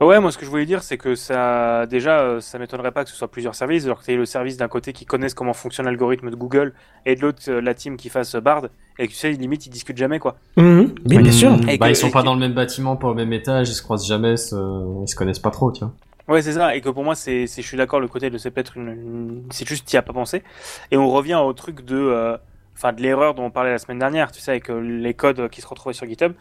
Ouais, 0.00 0.20
moi 0.20 0.30
ce 0.30 0.36
que 0.38 0.44
je 0.44 0.50
voulais 0.50 0.66
dire, 0.66 0.82
c'est 0.82 0.98
que 0.98 1.14
ça, 1.14 1.86
déjà, 1.86 2.20
euh, 2.20 2.40
ça 2.40 2.58
m'étonnerait 2.58 2.92
pas 2.92 3.02
que 3.04 3.10
ce 3.10 3.16
soit 3.16 3.28
plusieurs 3.30 3.54
services, 3.54 3.84
alors 3.86 4.00
que 4.00 4.04
tu 4.04 4.14
le 4.16 4.26
service 4.26 4.56
d'un 4.58 4.68
côté 4.68 4.92
qui 4.92 5.06
connaissent 5.06 5.34
comment 5.34 5.54
fonctionne 5.54 5.86
l'algorithme 5.86 6.30
de 6.30 6.36
Google, 6.36 6.74
et 7.06 7.14
de 7.16 7.22
l'autre 7.22 7.42
euh, 7.48 7.60
la 7.62 7.72
team 7.74 7.96
qui 7.96 8.10
fasse 8.10 8.36
Bard, 8.36 8.66
et 8.98 9.06
que 9.06 9.12
tu 9.12 9.18
sais, 9.18 9.30
limite 9.32 9.66
ils 9.66 9.70
discutent 9.70 9.96
jamais 9.96 10.18
quoi. 10.18 10.36
Mais 10.56 10.92
bien 11.18 11.32
sûr. 11.32 11.54
Et 11.68 11.78
Bah, 11.78 11.86
que- 11.86 11.92
ils 11.92 11.96
sont 11.96 12.10
pas 12.10 12.20
que- 12.20 12.26
dans 12.26 12.34
le 12.34 12.40
même 12.40 12.52
bâtiment, 12.52 12.96
pas 12.96 13.08
au 13.08 13.14
même 13.14 13.32
étage, 13.32 13.70
ils 13.70 13.74
se 13.74 13.82
croisent 13.82 14.06
jamais, 14.06 14.36
se- 14.36 15.02
ils 15.02 15.08
se 15.08 15.16
connaissent 15.16 15.38
pas 15.38 15.50
trop, 15.50 15.72
tu 15.72 15.80
vois. 15.84 15.92
Ouais, 16.28 16.42
c'est 16.42 16.52
ça, 16.52 16.76
et 16.76 16.80
que 16.82 16.88
pour 16.90 17.02
moi, 17.04 17.14
c'est, 17.14 17.46
c'est- 17.46 17.62
je 17.62 17.66
suis 17.66 17.76
d'accord, 17.78 18.00
le 18.00 18.08
côté 18.08 18.28
de 18.30 18.36
c'est 18.38 18.50
peut-être 18.50 18.76
une, 18.76 18.88
une- 18.88 19.42
c'est 19.50 19.66
juste 19.66 19.86
t'y 19.86 19.96
as 19.96 20.02
pas 20.02 20.12
pensé. 20.12 20.42
Et 20.90 20.96
on 20.96 21.10
revient 21.10 21.40
au 21.42 21.52
truc 21.52 21.84
de, 21.84 21.96
euh, 21.96 22.36
enfin, 22.76 22.92
de 22.92 23.00
l'erreur 23.02 23.34
dont 23.34 23.44
on 23.44 23.50
parlait 23.50 23.70
la 23.72 23.78
semaine 23.78 23.98
dernière, 23.98 24.30
tu 24.30 24.40
sais, 24.40 24.52
avec 24.52 24.70
euh, 24.70 24.78
les 24.80 25.14
codes 25.14 25.48
qui 25.48 25.60
se 25.62 25.66
retrouvaient 25.66 25.94
sur 25.94 26.06
GitHub. 26.06 26.32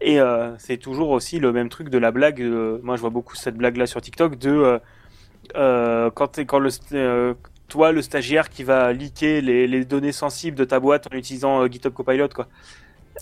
Et 0.00 0.18
euh, 0.20 0.50
c'est 0.58 0.78
toujours 0.78 1.10
aussi 1.10 1.38
le 1.38 1.52
même 1.52 1.68
truc 1.68 1.88
de 1.88 1.98
la 1.98 2.10
blague. 2.10 2.40
euh, 2.40 2.78
moi, 2.82 2.96
je 2.96 3.00
vois 3.02 3.10
beaucoup 3.10 3.36
cette 3.36 3.56
blague-là 3.56 3.86
sur 3.86 4.00
TikTok 4.00 4.38
de 4.38 4.50
euh, 4.50 4.78
euh, 5.56 6.10
quand, 6.14 6.28
t'es- 6.28 6.44
quand 6.46 6.58
le, 6.58 6.70
euh, 6.94 7.34
toi, 7.68 7.92
le 7.92 8.02
stagiaire 8.02 8.48
qui 8.48 8.64
va 8.64 8.92
leaker 8.92 9.40
les, 9.42 9.66
les 9.66 9.84
données 9.84 10.12
sensibles 10.12 10.56
de 10.56 10.64
ta 10.64 10.80
boîte 10.80 11.06
en 11.12 11.16
utilisant 11.16 11.62
euh, 11.62 11.68
GitHub 11.70 11.92
Copilot, 11.92 12.28
quoi. 12.34 12.48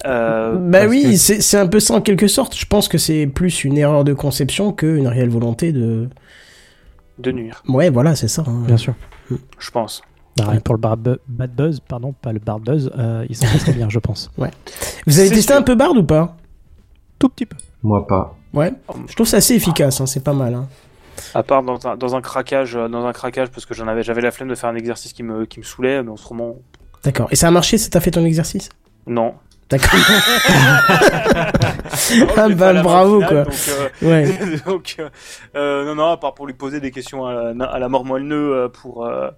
Euh, 0.07 0.57
Bah 0.57 0.87
oui, 0.87 1.03
que- 1.03 1.17
c'est 1.17 1.59
un 1.59 1.67
peu 1.67 1.81
ça 1.81 1.95
en 1.95 2.01
quelque 2.01 2.29
sorte. 2.29 2.57
Je 2.57 2.65
pense 2.67 2.89
que 2.89 2.97
c'est 2.97 3.27
plus 3.27 3.65
une 3.65 3.77
erreur 3.77 4.05
de 4.05 4.15
conception 4.15 4.73
qu'une 4.73 5.09
réelle 5.09 5.29
volonté 5.31 5.73
de. 5.73 6.09
de 7.19 7.33
nuire, 7.33 7.63
Ouais, 7.69 7.91
voilà, 7.91 8.15
c'est 8.15 8.29
ça. 8.29 8.45
hein. 8.47 8.63
Bien 8.67 8.77
sûr. 8.77 8.95
je 9.59 9.71
pense. 9.71 10.03
Bah, 10.37 10.53
pour 10.65 10.75
le 10.77 10.81
bad 10.81 11.19
buzz, 11.55 11.81
pardon, 11.81 12.13
pas 12.13 12.33
le 12.33 12.39
bar 12.39 12.61
buzz, 12.61 12.91
euh, 12.99 13.27
ils 13.29 13.37
sont 13.37 13.45
très 13.47 13.59
très 13.59 13.73
bien, 13.73 13.91
je 13.91 13.99
pense. 13.99 14.31
Vous 15.07 15.19
avez 15.19 15.29
testé 15.29 15.43
sûr. 15.53 15.57
un 15.57 15.63
peu 15.63 15.75
Bard 15.75 15.93
ou 15.97 16.03
pas? 16.05 16.37
Tout 17.21 17.29
petit 17.29 17.47
peu. 17.47 17.57
Moi 17.85 18.05
pas. 18.07 18.35
Ouais. 18.53 18.73
Je 19.07 19.15
trouve 19.15 19.29
ça 19.29 19.37
assez 19.37 19.55
efficace, 19.55 20.01
hein, 20.01 20.07
c'est 20.07 20.25
pas 20.25 20.33
mal. 20.33 20.55
hein. 20.55 20.67
À 21.35 21.45
part 21.45 21.63
dans 21.63 21.87
un, 21.87 21.97
dans 21.97 22.17
un 22.17 22.21
craquage, 22.21 22.75
euh, 22.75 22.89
dans 22.89 23.07
un 23.07 23.13
craquage, 23.13 23.51
parce 23.51 23.67
que 23.67 23.75
j'en 23.75 23.87
avais, 23.87 24.03
j'avais 24.03 24.23
la 24.23 24.33
flemme 24.33 24.49
de 24.49 24.55
faire 24.57 24.71
un 24.71 24.75
exercice 24.75 25.13
qui 25.13 25.23
me, 25.23 25.45
qui 25.47 25.61
me 25.61 25.65
saoulait, 25.65 26.03
mais 26.03 26.11
autrement, 26.11 26.57
D'accord. 27.05 27.29
Et 27.31 27.37
ça 27.37 27.49
a 27.49 27.51
marché, 27.51 27.79
ça 27.79 27.89
t'a 27.89 28.01
fait 28.01 28.11
ton 28.11 28.25
exercice? 28.25 28.69
Non. 29.07 29.35
D'accord. 29.71 29.91
Ah 32.37 32.49
bah 32.49 32.83
bravo 32.83 33.21
finale, 33.21 33.29
quoi. 33.29 33.45
Donc, 33.45 33.55
euh, 33.69 34.09
Ouais. 34.09 34.59
donc, 34.67 34.97
euh, 34.99 35.09
euh, 35.55 35.85
non, 35.85 35.95
non, 35.95 36.11
à 36.11 36.17
part 36.17 36.35
pour 36.35 36.47
lui 36.47 36.55
poser 36.55 36.81
des 36.81 36.91
questions 36.91 37.27
à 37.27 37.53
la, 37.53 37.65
à 37.67 37.79
la 37.79 37.89
mort 37.89 38.05
euh, 38.11 38.69
pour 38.69 39.07
euh, 39.07 39.31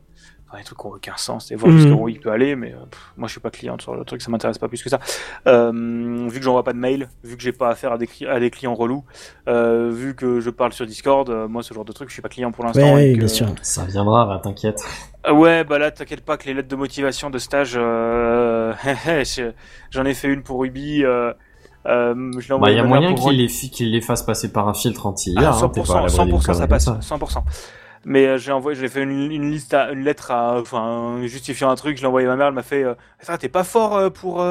enfin, 0.52 0.58
des 0.58 0.64
trucs 0.64 0.78
qui 0.78 0.86
n'ont 0.86 0.92
aucun 0.94 1.16
sens 1.16 1.50
et 1.50 1.54
voir 1.56 1.72
Mhm. 1.72 1.78
jusqu'où 1.78 2.08
il 2.08 2.20
peut 2.20 2.30
aller, 2.30 2.54
mais 2.56 2.72
euh, 2.72 2.84
pff, 2.90 3.12
moi 3.16 3.26
je 3.28 3.32
suis 3.32 3.40
pas 3.40 3.50
client 3.50 3.76
sur 3.80 3.94
le 3.94 4.04
truc, 4.04 4.20
ça 4.22 4.30
m'intéresse 4.30 4.58
pas 4.58 4.68
plus 4.68 4.82
que 4.82 4.90
ça. 4.90 4.98
Euh, 5.46 6.26
vu 6.28 6.38
que 6.38 6.44
j'envoie 6.44 6.62
pas 6.64 6.72
de 6.72 6.78
mail, 6.78 7.08
vu 7.24 7.36
que 7.36 7.42
j'ai 7.42 7.52
pas 7.52 7.70
affaire 7.70 7.92
à 7.92 7.98
des, 7.98 8.06
cli- 8.06 8.28
à 8.28 8.38
des 8.38 8.50
clients 8.50 8.74
relous, 8.74 9.04
euh, 9.48 9.90
vu 9.92 10.14
que 10.14 10.40
je 10.40 10.50
parle 10.50 10.72
sur 10.72 10.86
Discord, 10.86 11.28
euh, 11.30 11.48
moi 11.48 11.62
ce 11.62 11.72
genre 11.74 11.84
de 11.84 11.92
truc, 11.92 12.08
je 12.08 12.12
suis 12.14 12.22
pas 12.22 12.28
client 12.28 12.52
pour 12.52 12.64
l'instant. 12.64 12.94
Ouais, 12.94 13.12
que- 13.14 13.18
bien 13.18 13.28
sûr. 13.28 13.46
Ça 13.62 13.84
viendra, 13.84 14.40
t'inquiète. 14.42 14.82
Ah 15.24 15.32
ouais, 15.34 15.64
bah 15.64 15.78
là, 15.78 15.90
t'inquiète 15.90 16.24
pas 16.24 16.36
que 16.36 16.46
les 16.46 16.54
lettres 16.54 16.68
de 16.68 16.76
motivation 16.76 17.30
de 17.30 17.38
stage, 17.38 17.74
euh, 17.76 18.72
je- 19.24 19.52
j'en 19.90 20.04
ai 20.04 20.14
fait 20.14 20.28
une 20.28 20.42
pour 20.42 20.60
Ruby. 20.60 21.04
Euh, 21.04 21.32
euh, 21.86 22.14
je 22.38 22.48
Bah, 22.48 22.54
envoyé 22.56 22.76
y 22.76 22.78
a 22.78 22.84
moyen 22.84 23.14
qu'il 23.14 23.36
les, 23.36 23.46
qu'il 23.48 23.90
les 23.90 24.00
fasse 24.00 24.22
passer 24.22 24.52
par 24.52 24.68
un 24.68 24.74
filtre 24.74 25.06
anti-IA. 25.06 25.50
ah, 25.52 25.58
hein, 25.64 25.68
t'es 25.68 25.80
pas 25.82 25.98
à 25.98 26.06
100%, 26.06 26.16
l'abri 26.18 26.24
d'une 26.32 26.38
100% 26.38 26.54
ça 26.54 26.66
passe, 26.68 26.84
comme 26.84 27.00
100%. 27.00 27.42
Mais 28.04 28.26
euh, 28.26 28.38
j'ai 28.38 28.52
envoyé, 28.52 28.78
j'ai 28.80 28.88
fait 28.88 29.02
une, 29.02 29.30
une 29.30 29.50
liste, 29.50 29.74
à, 29.74 29.92
une 29.92 30.02
lettre 30.04 30.30
à, 30.32 30.60
enfin, 30.60 31.20
justifiant 31.24 31.70
un 31.70 31.76
truc. 31.76 31.96
Je 31.96 32.02
l'ai 32.02 32.08
envoyé 32.08 32.26
à 32.26 32.30
ma 32.30 32.36
mère. 32.36 32.46
Elle 32.48 32.54
m'a 32.54 32.62
fait, 32.62 32.82
euh, 32.84 32.94
Attends, 33.20 33.36
t'es 33.38 33.48
pas 33.48 33.64
fort 33.64 33.96
euh, 33.96 34.10
pour 34.10 34.44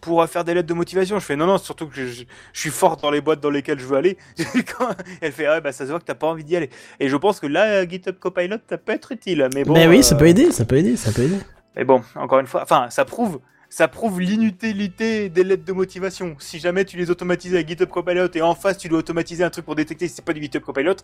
pour 0.00 0.26
faire 0.26 0.44
des 0.44 0.54
lettres 0.54 0.66
de 0.68 0.72
motivation. 0.74 1.18
Je 1.18 1.24
fais 1.26 1.36
non, 1.36 1.46
non, 1.46 1.58
surtout 1.58 1.86
que 1.86 1.94
je, 1.94 2.06
je- 2.06 2.24
je 2.54 2.60
suis 2.60 2.70
fort 2.70 2.96
dans 2.96 3.10
les 3.10 3.20
boîtes 3.20 3.40
dans 3.40 3.50
lesquelles 3.50 3.78
je 3.78 3.84
veux 3.84 3.96
aller. 3.98 4.16
Elle 5.20 5.30
fait, 5.32 5.44
ah 5.46 5.54
ouais, 5.56 5.60
bah 5.60 5.72
ça 5.72 5.84
se 5.84 5.90
voit 5.90 6.00
que 6.00 6.04
t'as 6.06 6.14
pas 6.14 6.26
envie 6.28 6.42
d'y 6.42 6.56
aller. 6.56 6.70
Et 7.00 7.08
je 7.10 7.16
pense 7.16 7.38
que 7.38 7.46
là, 7.46 7.86
GitHub 7.86 8.16
Copilot, 8.18 8.56
ça 8.68 8.78
peut 8.78 8.92
être 8.92 9.12
utile. 9.12 9.48
Mais 9.54 9.62
bon. 9.64 9.74
Mais 9.74 9.86
oui, 9.86 10.02
ça 10.02 10.14
peut 10.16 10.26
aider, 10.26 10.52
ça 10.52 10.64
peut 10.64 10.76
aider, 10.76 10.96
ça 10.96 11.12
peut 11.12 11.22
aider. 11.22 11.36
mais 11.76 11.84
bon, 11.84 12.02
encore 12.16 12.38
une 12.40 12.46
fois, 12.46 12.62
enfin, 12.62 12.86
ça 12.88 13.04
prouve, 13.04 13.40
ça 13.68 13.88
prouve 13.88 14.20
l'inutilité 14.20 15.28
des 15.28 15.44
lettres 15.44 15.64
de 15.66 15.72
motivation. 15.72 16.34
Si 16.38 16.58
jamais 16.58 16.84
tu 16.86 16.96
les 16.96 17.10
automatises 17.10 17.54
avec 17.54 17.68
GitHub 17.68 17.88
Copilot 17.90 18.28
et 18.34 18.42
en 18.42 18.54
face 18.54 18.78
tu 18.78 18.88
dois 18.88 19.00
automatiser 19.00 19.44
un 19.44 19.50
truc 19.50 19.64
pour 19.66 19.74
détecter 19.74 20.08
si 20.08 20.14
c'est 20.14 20.24
pas 20.24 20.32
du 20.32 20.40
GitHub 20.42 20.62
Copilot, 20.62 20.96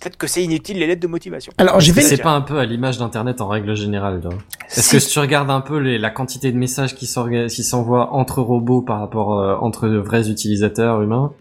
peut-être 0.00 0.16
que 0.16 0.26
c'est 0.26 0.42
inutile 0.42 0.78
les 0.78 0.86
lettres 0.86 1.02
de 1.02 1.06
motivation. 1.06 1.52
Alors, 1.58 1.80
j'ai 1.80 1.92
fait. 1.92 2.02
c'est 2.02 2.16
pas 2.22 2.32
un 2.32 2.40
peu 2.40 2.58
à 2.58 2.64
l'image 2.64 2.98
d'Internet 2.98 3.40
en 3.40 3.48
règle 3.48 3.74
générale, 3.74 4.20
toi? 4.20 4.32
Est-ce 4.68 4.82
Si. 4.82 4.90
que 4.92 4.98
si 4.98 5.10
tu 5.10 5.18
regardes 5.18 5.50
un 5.50 5.60
peu 5.60 5.78
les, 5.78 5.98
la 5.98 6.10
quantité 6.10 6.52
de 6.52 6.56
messages 6.56 6.94
qui 6.94 7.06
s'envoient 7.06 8.12
entre 8.12 8.40
robots 8.42 8.82
par 8.82 9.00
rapport 9.00 9.38
euh, 9.38 9.56
entre 9.60 9.88
de 9.88 9.98
vrais 9.98 10.30
utilisateurs 10.30 11.02
humains, 11.02 11.32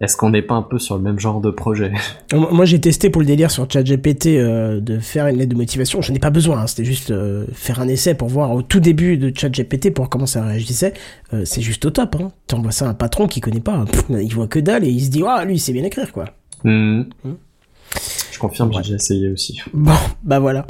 est-ce 0.00 0.16
qu'on 0.16 0.30
n'est 0.30 0.40
pas 0.40 0.54
un 0.54 0.62
peu 0.62 0.78
sur 0.78 0.96
le 0.96 1.02
même 1.02 1.18
genre 1.18 1.42
de 1.42 1.50
projet? 1.50 1.92
Moi, 2.32 2.64
j'ai 2.64 2.80
testé 2.80 3.10
pour 3.10 3.20
le 3.20 3.26
délire 3.26 3.50
sur 3.50 3.70
ChatGPT 3.70 4.28
euh, 4.28 4.80
de 4.80 4.98
faire 4.98 5.26
une 5.26 5.36
lettre 5.36 5.50
de 5.50 5.56
motivation. 5.56 6.00
Je 6.00 6.10
n'ai 6.12 6.18
pas 6.18 6.30
besoin, 6.30 6.60
hein, 6.62 6.66
c'était 6.66 6.86
juste 6.86 7.10
euh, 7.10 7.44
faire 7.52 7.80
un 7.80 7.88
essai 7.88 8.14
pour 8.14 8.28
voir 8.28 8.50
au 8.52 8.62
tout 8.62 8.80
début 8.80 9.18
de 9.18 9.30
ChatGPT 9.36 9.92
pour 9.92 10.04
voir 10.04 10.08
comment 10.08 10.24
ça 10.24 10.42
réagissait. 10.42 10.94
Euh, 11.34 11.42
c'est 11.44 11.60
juste 11.60 11.84
au 11.84 11.90
top. 11.90 12.16
Hein. 12.18 12.32
Tu 12.48 12.54
envoies 12.54 12.72
ça 12.72 12.86
à 12.86 12.88
un 12.88 12.94
patron 12.94 13.26
qui 13.26 13.42
connaît 13.42 13.60
pas. 13.60 13.84
Pff, 13.84 14.04
il 14.22 14.32
voit 14.34 14.46
que 14.48 14.58
dalle 14.58 14.84
et 14.84 14.88
il 14.88 15.04
se 15.04 15.10
dit 15.10 15.22
ah 15.28 15.44
lui 15.44 15.56
il 15.56 15.60
sait 15.60 15.74
bien 15.74 15.84
écrire 15.84 16.10
quoi. 16.12 16.24
Hmm. 16.64 17.02
Hmm. 17.22 17.34
Je 18.32 18.38
confirme, 18.38 18.72
j'ai 18.72 18.80
déjà 18.80 18.94
essayé 18.94 19.28
aussi. 19.30 19.60
Bon, 19.74 19.92
bah 20.22 20.38
voilà. 20.38 20.66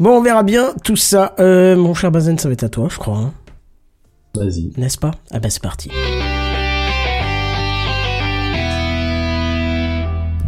Bon, 0.00 0.18
on 0.18 0.22
verra 0.22 0.42
bien 0.42 0.72
tout 0.84 0.96
ça. 0.96 1.34
Euh, 1.38 1.76
mon 1.76 1.94
cher 1.94 2.10
Bazen, 2.10 2.38
ça 2.38 2.48
va 2.48 2.52
être 2.54 2.64
à 2.64 2.68
toi, 2.68 2.88
je 2.90 2.96
crois. 2.98 3.18
hein. 3.18 3.32
Vas-y. 4.34 4.72
N'est-ce 4.78 4.96
pas? 4.98 5.10
Ah 5.30 5.38
bah 5.40 5.50
c'est 5.50 5.62
parti. 5.62 5.90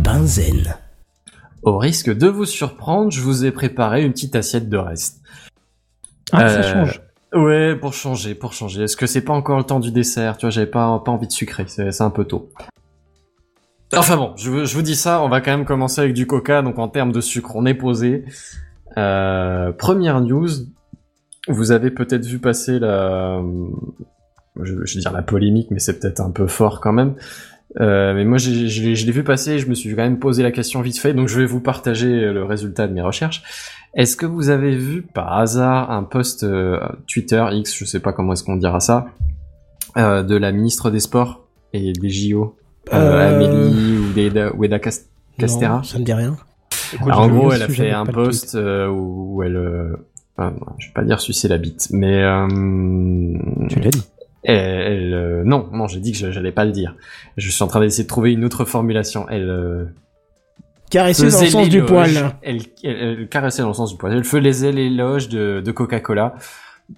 Benzen. 0.02 0.74
Au 1.62 1.78
risque 1.78 2.10
de 2.14 2.28
vous 2.28 2.44
surprendre, 2.44 3.10
je 3.10 3.20
vous 3.20 3.44
ai 3.44 3.50
préparé 3.50 4.02
une 4.04 4.12
petite 4.12 4.36
assiette 4.36 4.68
de 4.68 4.76
reste. 4.76 5.20
Ah, 6.32 6.48
ça 6.48 6.58
Euh, 6.60 6.72
change. 6.86 7.00
Ouais, 7.34 7.74
pour 7.76 7.94
changer, 7.94 8.34
pour 8.34 8.52
changer. 8.52 8.82
Est-ce 8.84 8.96
que 8.96 9.06
c'est 9.06 9.22
pas 9.22 9.32
encore 9.32 9.58
le 9.58 9.64
temps 9.64 9.80
du 9.80 9.90
dessert? 9.90 10.36
Tu 10.36 10.46
vois, 10.46 10.50
j'avais 10.50 10.66
pas, 10.70 10.98
pas 11.00 11.10
envie 11.10 11.26
de 11.26 11.32
sucrer, 11.32 11.64
c'est 11.66 12.00
un 12.00 12.10
peu 12.10 12.24
tôt. 12.24 12.50
Enfin 13.98 14.16
bon, 14.16 14.32
je, 14.36 14.50
vous- 14.50 14.82
dis 14.82 14.96
ça, 14.96 15.22
on 15.22 15.28
va 15.28 15.40
quand 15.40 15.50
même 15.50 15.64
commencer 15.64 16.00
avec 16.00 16.14
du 16.14 16.26
coca, 16.26 16.62
donc 16.62 16.78
en 16.78 16.88
termes 16.88 17.12
de 17.12 17.20
sucre, 17.20 17.56
on 17.56 17.66
est 17.66 17.74
posé. 17.74 18.24
Euh, 18.96 19.72
première 19.72 20.20
news, 20.20 20.48
vous 21.48 21.72
avez 21.72 21.90
peut-être 21.90 22.24
vu 22.24 22.38
passer 22.38 22.78
la... 22.78 23.42
Je, 24.62 24.74
vais 24.74 25.00
dire 25.00 25.12
la 25.12 25.22
polémique, 25.22 25.68
mais 25.70 25.80
c'est 25.80 25.98
peut-être 25.98 26.20
un 26.20 26.30
peu 26.30 26.46
fort 26.46 26.80
quand 26.80 26.92
même. 26.92 27.14
Euh, 27.80 28.14
mais 28.14 28.24
moi, 28.24 28.38
je 28.38 28.50
l'ai 28.50 29.12
vu 29.12 29.24
passer, 29.24 29.58
je 29.58 29.68
me 29.68 29.74
suis 29.74 29.90
quand 29.90 30.02
même 30.02 30.20
posé 30.20 30.44
la 30.44 30.52
question 30.52 30.80
vite 30.80 30.98
fait, 30.98 31.12
donc 31.12 31.26
je 31.26 31.40
vais 31.40 31.46
vous 31.46 31.60
partager 31.60 32.32
le 32.32 32.44
résultat 32.44 32.86
de 32.86 32.92
mes 32.92 33.02
recherches. 33.02 33.42
Est-ce 33.94 34.16
que 34.16 34.26
vous 34.26 34.50
avez 34.50 34.76
vu 34.76 35.02
par 35.02 35.38
hasard 35.38 35.90
un 35.90 36.02
post 36.02 36.42
euh, 36.42 36.80
Twitter 37.06 37.44
X, 37.52 37.76
je 37.76 37.84
sais 37.84 38.00
pas 38.00 38.12
comment 38.12 38.32
est-ce 38.32 38.42
qu'on 38.44 38.56
dira 38.56 38.80
ça, 38.80 39.06
euh, 39.96 40.22
de 40.22 40.36
la 40.36 40.50
ministre 40.50 40.90
des 40.90 41.00
Sports 41.00 41.46
et 41.72 41.92
des 41.92 42.08
JO, 42.08 42.56
Amélie 42.90 43.98
ou 43.98 44.12
Weda, 44.16 44.54
Weda 44.54 44.78
Cas- 44.78 45.04
Castera 45.38 45.76
Non, 45.78 45.82
ça 45.82 45.98
me 45.98 46.04
dit 46.04 46.12
rien. 46.12 46.36
Écoute, 46.92 47.08
alors, 47.08 47.20
en 47.22 47.28
gros, 47.28 47.48
le 47.50 47.54
elle 47.56 47.62
a 47.62 47.68
fait 47.68 47.90
un 47.90 48.06
post 48.06 48.54
euh, 48.54 48.88
où, 48.88 49.36
où 49.36 49.42
elle, 49.42 49.56
euh, 49.56 49.96
enfin, 50.36 50.54
je 50.78 50.86
vais 50.88 50.92
pas 50.92 51.02
dire 51.02 51.20
sucer 51.20 51.48
la 51.48 51.58
bite, 51.58 51.88
mais 51.90 52.22
euh, 52.22 52.46
Tu 53.68 53.80
l'as 53.80 53.90
dit. 53.90 54.02
elle, 54.44 54.56
elle, 54.56 55.14
euh, 55.14 55.42
non, 55.44 55.68
non, 55.72 55.88
j'ai 55.88 55.98
dit 56.00 56.12
que 56.12 56.18
je- 56.18 56.30
j'allais 56.30 56.52
pas 56.52 56.64
le 56.64 56.72
dire. 56.72 56.94
Je 57.36 57.50
suis 57.50 57.62
en 57.64 57.66
train 57.66 57.80
d'essayer 57.80 58.04
de 58.04 58.08
trouver 58.08 58.32
une 58.32 58.44
autre 58.44 58.64
formulation. 58.64 59.26
Elle 59.28 59.48
euh, 59.48 59.84
Caresser 60.90 61.28
dans 61.30 61.40
le 61.40 61.46
sens 61.48 61.68
du 61.68 61.82
poil. 61.82 62.10
Elle, 62.42 62.58
elle, 62.84 62.96
elle 62.96 63.28
caressait 63.28 63.62
dans 63.62 63.68
le 63.68 63.74
sens 63.74 63.90
du 63.90 63.96
poil. 63.96 64.12
Elle 64.12 64.22
faisait 64.24 64.70
l'éloge 64.70 65.28
de, 65.28 65.60
de 65.64 65.72
Coca-Cola, 65.72 66.34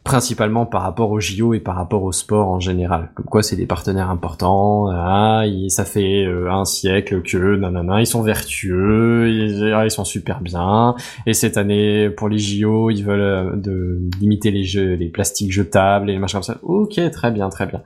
principalement 0.02 0.66
par 0.66 0.82
rapport 0.82 1.12
au 1.12 1.20
JO 1.20 1.54
et 1.54 1.60
par 1.60 1.76
rapport 1.76 2.02
au 2.02 2.10
sport 2.10 2.48
en 2.48 2.58
général. 2.58 3.10
Comme 3.14 3.26
quoi, 3.26 3.42
c'est 3.42 3.54
des 3.54 3.66
partenaires 3.66 4.10
importants. 4.10 4.88
Ah, 4.90 5.44
ça 5.68 5.84
fait 5.84 6.24
euh, 6.24 6.50
un 6.50 6.64
siècle 6.64 7.22
que 7.22 7.56
nanana, 7.56 8.00
ils 8.00 8.06
sont 8.06 8.22
vertueux, 8.22 9.30
ils, 9.30 9.72
ah, 9.72 9.84
ils 9.84 9.90
sont 9.90 10.04
super 10.04 10.40
bien. 10.40 10.96
Et 11.26 11.34
cette 11.34 11.56
année, 11.56 12.10
pour 12.10 12.28
les 12.28 12.38
JO, 12.38 12.90
ils 12.90 13.04
veulent 13.04 13.20
euh, 13.20 13.56
de 13.56 14.00
limiter 14.20 14.50
les 14.50 14.64
jeux, 14.64 14.94
les 14.94 15.08
plastiques 15.08 15.52
jetables 15.52 16.10
et 16.10 16.14
les 16.14 16.18
machins 16.18 16.40
comme 16.40 16.54
ça. 16.54 16.58
Ok, 16.62 17.00
très 17.12 17.30
bien, 17.30 17.48
très 17.48 17.66
bien. 17.66 17.82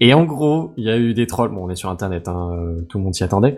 Et 0.00 0.14
en 0.14 0.24
gros, 0.24 0.74
il 0.76 0.84
y 0.84 0.90
a 0.90 0.96
eu 0.96 1.12
des 1.12 1.26
trolls. 1.26 1.50
Bon, 1.50 1.64
on 1.64 1.70
est 1.70 1.76
sur 1.76 1.90
Internet, 1.90 2.28
hein, 2.28 2.50
euh, 2.52 2.82
tout 2.88 2.98
le 2.98 3.04
monde 3.04 3.14
s'y 3.14 3.24
attendait. 3.24 3.56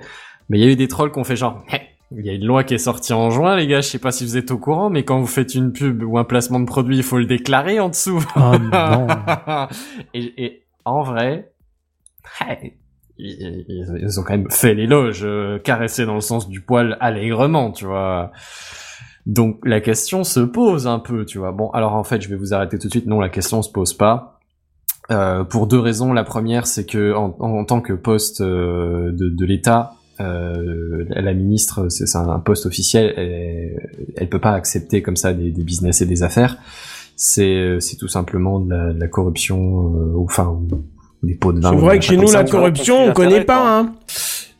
Mais 0.48 0.58
il 0.58 0.64
y 0.64 0.66
a 0.66 0.72
eu 0.72 0.76
des 0.76 0.88
trolls 0.88 1.12
qui 1.12 1.18
ont 1.18 1.24
fait 1.24 1.36
genre, 1.36 1.62
il 2.10 2.24
y 2.24 2.30
a 2.30 2.32
une 2.32 2.44
loi 2.46 2.64
qui 2.64 2.74
est 2.74 2.78
sortie 2.78 3.12
en 3.12 3.30
juin, 3.30 3.56
les 3.56 3.66
gars, 3.66 3.80
je 3.82 3.88
sais 3.88 3.98
pas 3.98 4.10
si 4.12 4.24
vous 4.24 4.36
êtes 4.36 4.50
au 4.50 4.58
courant, 4.58 4.88
mais 4.90 5.04
quand 5.04 5.20
vous 5.20 5.26
faites 5.26 5.54
une 5.54 5.72
pub 5.72 6.02
ou 6.02 6.16
un 6.18 6.24
placement 6.24 6.58
de 6.60 6.64
produit, 6.64 6.96
il 6.96 7.02
faut 7.02 7.18
le 7.18 7.26
déclarer 7.26 7.80
en 7.80 7.88
dessous. 7.90 8.24
Oh 8.36 8.52
non. 8.58 9.06
et, 10.14 10.44
et 10.44 10.62
en 10.84 11.02
vrai, 11.02 11.52
ils, 13.18 13.64
ils- 13.68 14.18
ont 14.18 14.22
quand 14.22 14.36
même 14.36 14.50
fait 14.50 14.74
l'éloge, 14.74 15.20
euh, 15.24 15.58
caressé 15.58 16.06
dans 16.06 16.14
le 16.14 16.20
sens 16.20 16.48
du 16.48 16.60
poil 16.60 16.96
allègrement, 17.00 17.72
tu 17.72 17.84
vois. 17.84 18.30
Donc 19.26 19.58
la 19.64 19.80
question 19.80 20.24
se 20.24 20.40
pose 20.40 20.86
un 20.86 21.00
peu, 21.00 21.26
tu 21.26 21.38
vois. 21.38 21.52
Bon, 21.52 21.68
alors 21.70 21.94
en 21.94 22.04
fait, 22.04 22.22
je 22.22 22.28
vais 22.28 22.36
vous 22.36 22.54
arrêter 22.54 22.78
tout 22.78 22.86
de 22.86 22.92
suite. 22.92 23.06
Non, 23.06 23.20
la 23.20 23.28
question 23.28 23.60
se 23.62 23.70
pose 23.70 23.92
pas. 23.92 24.40
Euh, 25.10 25.42
pour 25.44 25.66
deux 25.66 25.78
raisons. 25.78 26.12
La 26.12 26.24
première, 26.24 26.66
c'est 26.66 26.86
que 26.86 27.14
en, 27.14 27.34
en 27.40 27.64
tant 27.64 27.80
que 27.80 27.92
poste 27.92 28.40
euh, 28.40 29.10
de, 29.12 29.28
de 29.28 29.44
l'État, 29.46 29.92
euh, 30.20 31.04
la 31.08 31.34
ministre, 31.34 31.88
c'est 31.88 32.16
un 32.16 32.38
poste 32.38 32.66
officiel, 32.66 33.14
elle, 33.16 34.12
elle 34.16 34.28
peut 34.28 34.40
pas 34.40 34.52
accepter 34.52 35.02
comme 35.02 35.16
ça 35.16 35.32
des, 35.32 35.50
des 35.50 35.62
business 35.62 36.00
et 36.00 36.06
des 36.06 36.22
affaires. 36.22 36.58
C'est 37.16 37.78
c'est 37.80 37.96
tout 37.96 38.08
simplement 38.08 38.60
de 38.60 38.70
la, 38.70 38.92
de 38.92 39.00
la 39.00 39.08
corruption, 39.08 39.58
euh, 39.58 40.14
ou 40.14 40.24
enfin 40.24 40.46
ou 40.46 40.66
des 41.22 41.34
pots 41.34 41.52
de 41.52 41.60
vin. 41.60 41.70
C'est 41.70 41.76
vrai 41.76 41.98
que 41.98 42.04
chez 42.04 42.16
nous, 42.16 42.30
la 42.30 42.44
corruption, 42.44 43.06
on 43.06 43.12
connaît 43.12 43.44
pas, 43.44 43.78
hein. 43.78 43.94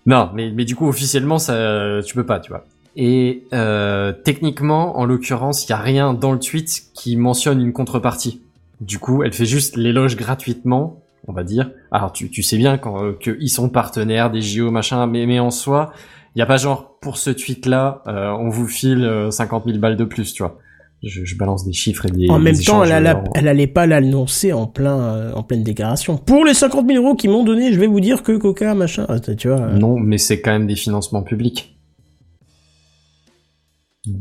Non, 0.07 0.31
mais, 0.35 0.51
mais 0.51 0.65
du 0.65 0.75
coup, 0.75 0.89
officiellement, 0.89 1.39
ça, 1.39 2.01
tu 2.05 2.15
peux 2.15 2.25
pas, 2.27 2.41
tu 2.41 2.51
vois. 2.51 2.65
Et 2.97 3.45
euh, 3.53 4.13
techniquement, 4.25 4.99
en 4.99 5.05
l'occurrence, 5.05 5.67
il 5.67 5.71
y 5.71 5.73
a 5.73 5.79
rien 5.79 6.15
dans 6.15 6.33
le 6.33 6.41
tweet 6.41 6.87
qui 6.95 7.17
mentionne 7.17 7.61
une 7.61 7.73
contrepartie. 7.73 8.43
Du 8.81 8.99
coup, 8.99 9.23
elle 9.23 9.33
fait 9.33 9.45
juste 9.45 9.77
l'éloge 9.77 10.17
gratuitement, 10.17 11.01
on 11.27 11.33
va 11.33 11.43
dire. 11.45 11.71
Alors, 11.91 12.13
tu, 12.13 12.31
tu 12.31 12.43
sais 12.43 12.57
bien 12.57 12.79
quand, 12.79 13.03
euh, 13.05 13.13
qu'ils 13.13 13.51
sont 13.51 13.69
partenaires 13.69 14.31
des 14.31 14.41
JO, 14.43 14.71
machin, 14.71 15.07
mais, 15.07 15.27
mais 15.27 15.41
en 15.41 15.51
soi, 15.51 15.93
Il 16.35 16.39
y 16.39 16.43
a 16.43 16.47
pas 16.47 16.57
genre 16.59 16.99
pour 17.01 17.17
ce 17.17 17.31
tweet 17.31 17.67
là, 17.67 18.03
on 18.07 18.49
vous 18.49 18.69
file 18.69 19.05
euh, 19.05 19.31
50 19.31 19.65
000 19.67 19.79
balles 19.79 19.97
de 19.97 20.05
plus, 20.05 20.33
tu 20.35 20.43
vois. 20.43 20.59
Je, 21.03 21.25
je 21.25 21.37
balance 21.37 21.65
des 21.65 21.73
chiffres 21.73 22.07
et 22.07 22.11
des. 22.11 22.29
En 22.29 22.39
même 22.41 22.55
des 22.57 22.63
temps, 22.65 22.83
elle, 22.85 22.91
alla- 22.93 23.19
en- 23.19 23.25
elle 23.35 23.47
allait 23.49 23.67
pas 23.69 23.87
l'annoncer 23.87 24.53
en 24.53 24.67
plein, 24.67 24.99
euh, 24.99 25.33
en 25.33 25.43
pleine 25.45 25.63
déclaration. 25.63 26.17
Pour 26.17 26.45
les 26.45 26.55
50 26.55 26.87
000 26.89 27.03
euros 27.05 27.15
qu'ils 27.15 27.31
m'ont 27.31 27.45
donné, 27.45 27.73
je 27.73 27.79
vais 27.79 27.87
vous 27.87 28.01
dire 28.01 28.23
que 28.25 28.37
Coca, 28.37 28.75
machin, 28.75 29.07
Ah, 29.09 29.19
tu 29.21 29.49
vois. 29.49 29.59
euh. 29.59 29.73
Non, 29.79 29.97
mais 29.99 30.19
c'est 30.19 30.41
quand 30.41 30.51
même 30.53 30.67
des 30.67 30.75
financements 30.77 31.23
publics. 31.23 31.79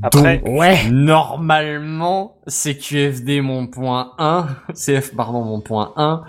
Après- 0.04 0.40
Donc, 0.40 0.60
Ouais. 0.60 0.90
normalement, 0.92 2.38
CQFD 2.48 3.42
mon 3.42 3.68
point 3.68 4.12
1, 4.18 4.48
CF 4.74 5.16
pardon 5.16 5.44
mon 5.44 5.62
point 5.62 5.94
1, 5.96 6.24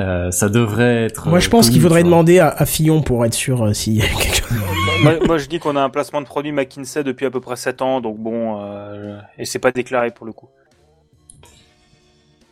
euh, 0.00 0.30
ça 0.30 0.48
devrait 0.48 1.04
être. 1.04 1.28
Moi, 1.28 1.38
je 1.40 1.48
pense 1.48 1.70
qu'il 1.70 1.80
faudrait 1.80 2.02
demander 2.02 2.38
à, 2.40 2.48
à 2.48 2.66
Fillon 2.66 3.02
pour 3.02 3.24
être 3.24 3.34
sûr 3.34 3.62
euh, 3.64 3.72
s'il 3.72 3.94
y 3.94 4.02
a 4.02 4.06
quelque 4.20 4.36
chose. 4.48 4.58
moi, 5.02 5.12
moi, 5.26 5.38
je 5.38 5.46
dis 5.46 5.58
qu'on 5.58 5.76
a 5.76 5.82
un 5.82 5.90
placement 5.90 6.20
de 6.20 6.26
produit 6.26 6.52
McKinsey 6.52 7.04
depuis 7.04 7.26
à 7.26 7.30
peu 7.30 7.40
près 7.40 7.56
7 7.56 7.80
ans, 7.82 8.00
donc 8.00 8.18
bon, 8.18 8.60
euh, 8.60 9.18
et 9.38 9.44
c'est 9.44 9.58
pas 9.58 9.70
déclaré 9.72 10.10
pour 10.10 10.26
le 10.26 10.32
coup. 10.32 10.48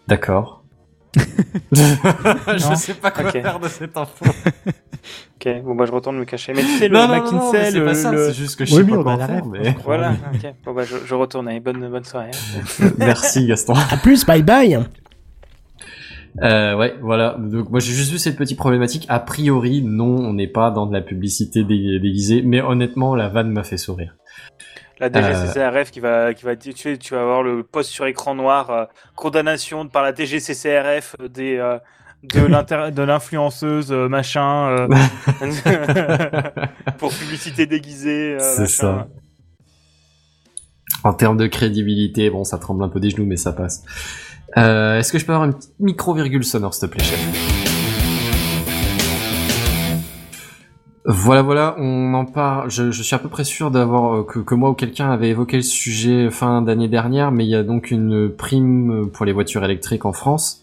D'accord. 0.09 0.63
je 1.73 2.75
sais 2.77 2.95
pas 2.95 3.11
quoi 3.11 3.31
faire 3.31 3.61
de 3.61 3.69
cette 3.69 3.97
info. 3.97 4.25
Ok, 5.45 5.63
bon 5.65 5.75
bah 5.75 5.85
je 5.87 5.91
retourne 5.91 6.17
me 6.17 6.25
cacher. 6.25 6.53
Mais 6.55 6.63
tu 6.63 6.79
sais, 6.79 6.87
le 6.87 6.95
Non, 6.97 7.09
non, 7.09 7.17
non, 7.17 7.23
McKinsey, 7.51 7.71
c'est 7.73 7.79
le, 7.81 7.85
pas 7.85 7.95
ça, 7.95 8.13
le- 8.13 8.29
c'est 8.29 8.35
juste 8.35 8.57
que 8.57 8.65
je 8.65 8.73
sais 8.73 8.85
pas 8.85 9.03
quoi 9.03 9.13
en 9.15 9.19
faire, 9.27 9.45
mais- 9.47 9.75
Voilà, 9.83 10.13
ok. 10.33 10.55
Bon 10.65 10.73
bah 10.73 10.85
je, 10.85 10.95
je 11.05 11.15
retourne. 11.17 11.49
Allez, 11.49 11.59
bonne, 11.59 11.89
bonne 11.91 12.05
soirée. 12.05 12.31
Merci 12.99 13.45
Gaston. 13.49 13.75
À 13.91 13.97
plus, 13.97 14.25
bye 14.25 14.43
bye. 14.45 14.79
Euh, 16.41 16.75
ouais, 16.77 16.97
voilà. 17.03 17.37
Donc 17.39 17.69
moi 17.71 17.81
j'ai 17.81 17.93
juste 17.93 18.11
vu 18.13 18.19
cette 18.19 18.37
petite 18.37 18.57
problématique. 18.57 19.05
A 19.09 19.21
priori, 19.21 19.83
non, 19.83 20.17
on 20.17 20.33
n'est 20.33 20.49
pas 20.49 20.71
dans 20.71 20.87
de 20.87 20.93
la 20.93 21.03
publicité 21.03 21.63
dé- 21.65 21.99
déguisée, 22.01 22.43
mais 22.43 22.63
honnêtement, 22.63 23.15
la 23.15 23.29
vanne 23.29 23.51
m'a 23.51 23.65
fait 23.65 23.77
sourire. 23.77 24.17
La 24.99 25.11
DGCCRF 25.11 25.91
qui 25.91 26.01
va, 26.01 26.33
qui 26.33 26.45
va 26.45 26.55
tu, 26.57 26.73
vas 27.11 27.21
avoir 27.21 27.43
le 27.43 27.65
post 27.65 27.91
sur 27.91 28.07
écran 28.07 28.35
noir, 28.35 28.71
euh, 28.71 28.85
condamnation 29.17 29.89
par 29.89 30.03
la 30.05 30.15
DGCCRF 30.15 31.17
des, 31.29 31.57
euh, 31.57 31.79
de 32.23 33.03
l'influenceuse 33.03 33.91
euh, 33.91 34.09
machin 34.09 34.69
euh, 34.69 34.89
pour 36.99 37.11
publicité 37.13 37.67
déguisée. 37.67 38.35
euh, 38.35 38.39
C'est 38.39 38.69
ça. 38.69 39.09
En 41.05 41.13
termes 41.15 41.37
de 41.37 41.49
crédibilité, 41.49 42.31
bon, 42.31 42.45
ça 42.45 42.59
tremble 42.59 42.85
un 42.85 42.89
peu 42.89 43.01
des 43.01 43.11
genoux, 43.11 43.27
mais 43.27 43.37
ça 43.37 43.53
passe. 43.53 43.83
Euh, 44.57 44.99
Est-ce 44.99 45.13
que 45.13 45.19
je 45.19 45.25
peux 45.25 45.33
avoir 45.33 45.49
une 45.49 45.55
petite 45.55 45.79
micro-virgule 45.81 46.45
sonore, 46.45 46.75
s'il 46.75 46.89
te 46.89 46.95
plaît, 46.95 47.05
chef? 47.05 47.19
Voilà, 51.05 51.43
voilà, 51.43 51.75
on 51.79 52.15
en 52.15 52.25
parle. 52.25 52.71
Je, 52.71 52.91
suis 52.91 53.15
à 53.15 53.19
peu 53.19 53.29
près 53.29 53.45
sûr 53.45 53.71
d'avoir 53.71 54.15
euh, 54.15 54.23
que, 54.25 54.39
que 54.39 54.55
moi 54.55 54.71
ou 54.71 54.75
quelqu'un 54.75 55.11
avait 55.11 55.31
évoqué 55.31 55.57
le 55.57 55.63
sujet 55.63 56.31
fin 56.31 56.63
d'année 56.63 56.89
dernière, 56.89 57.33
mais 57.33 57.45
il 57.45 57.51
y 57.51 57.57
a 57.57 57.63
donc 57.63 57.91
une 57.91 58.31
prime 58.31 59.11
pour 59.13 59.27
les 59.27 59.33
voitures 59.33 59.65
électriques 59.65 60.05
en 60.05 60.13
France, 60.13 60.63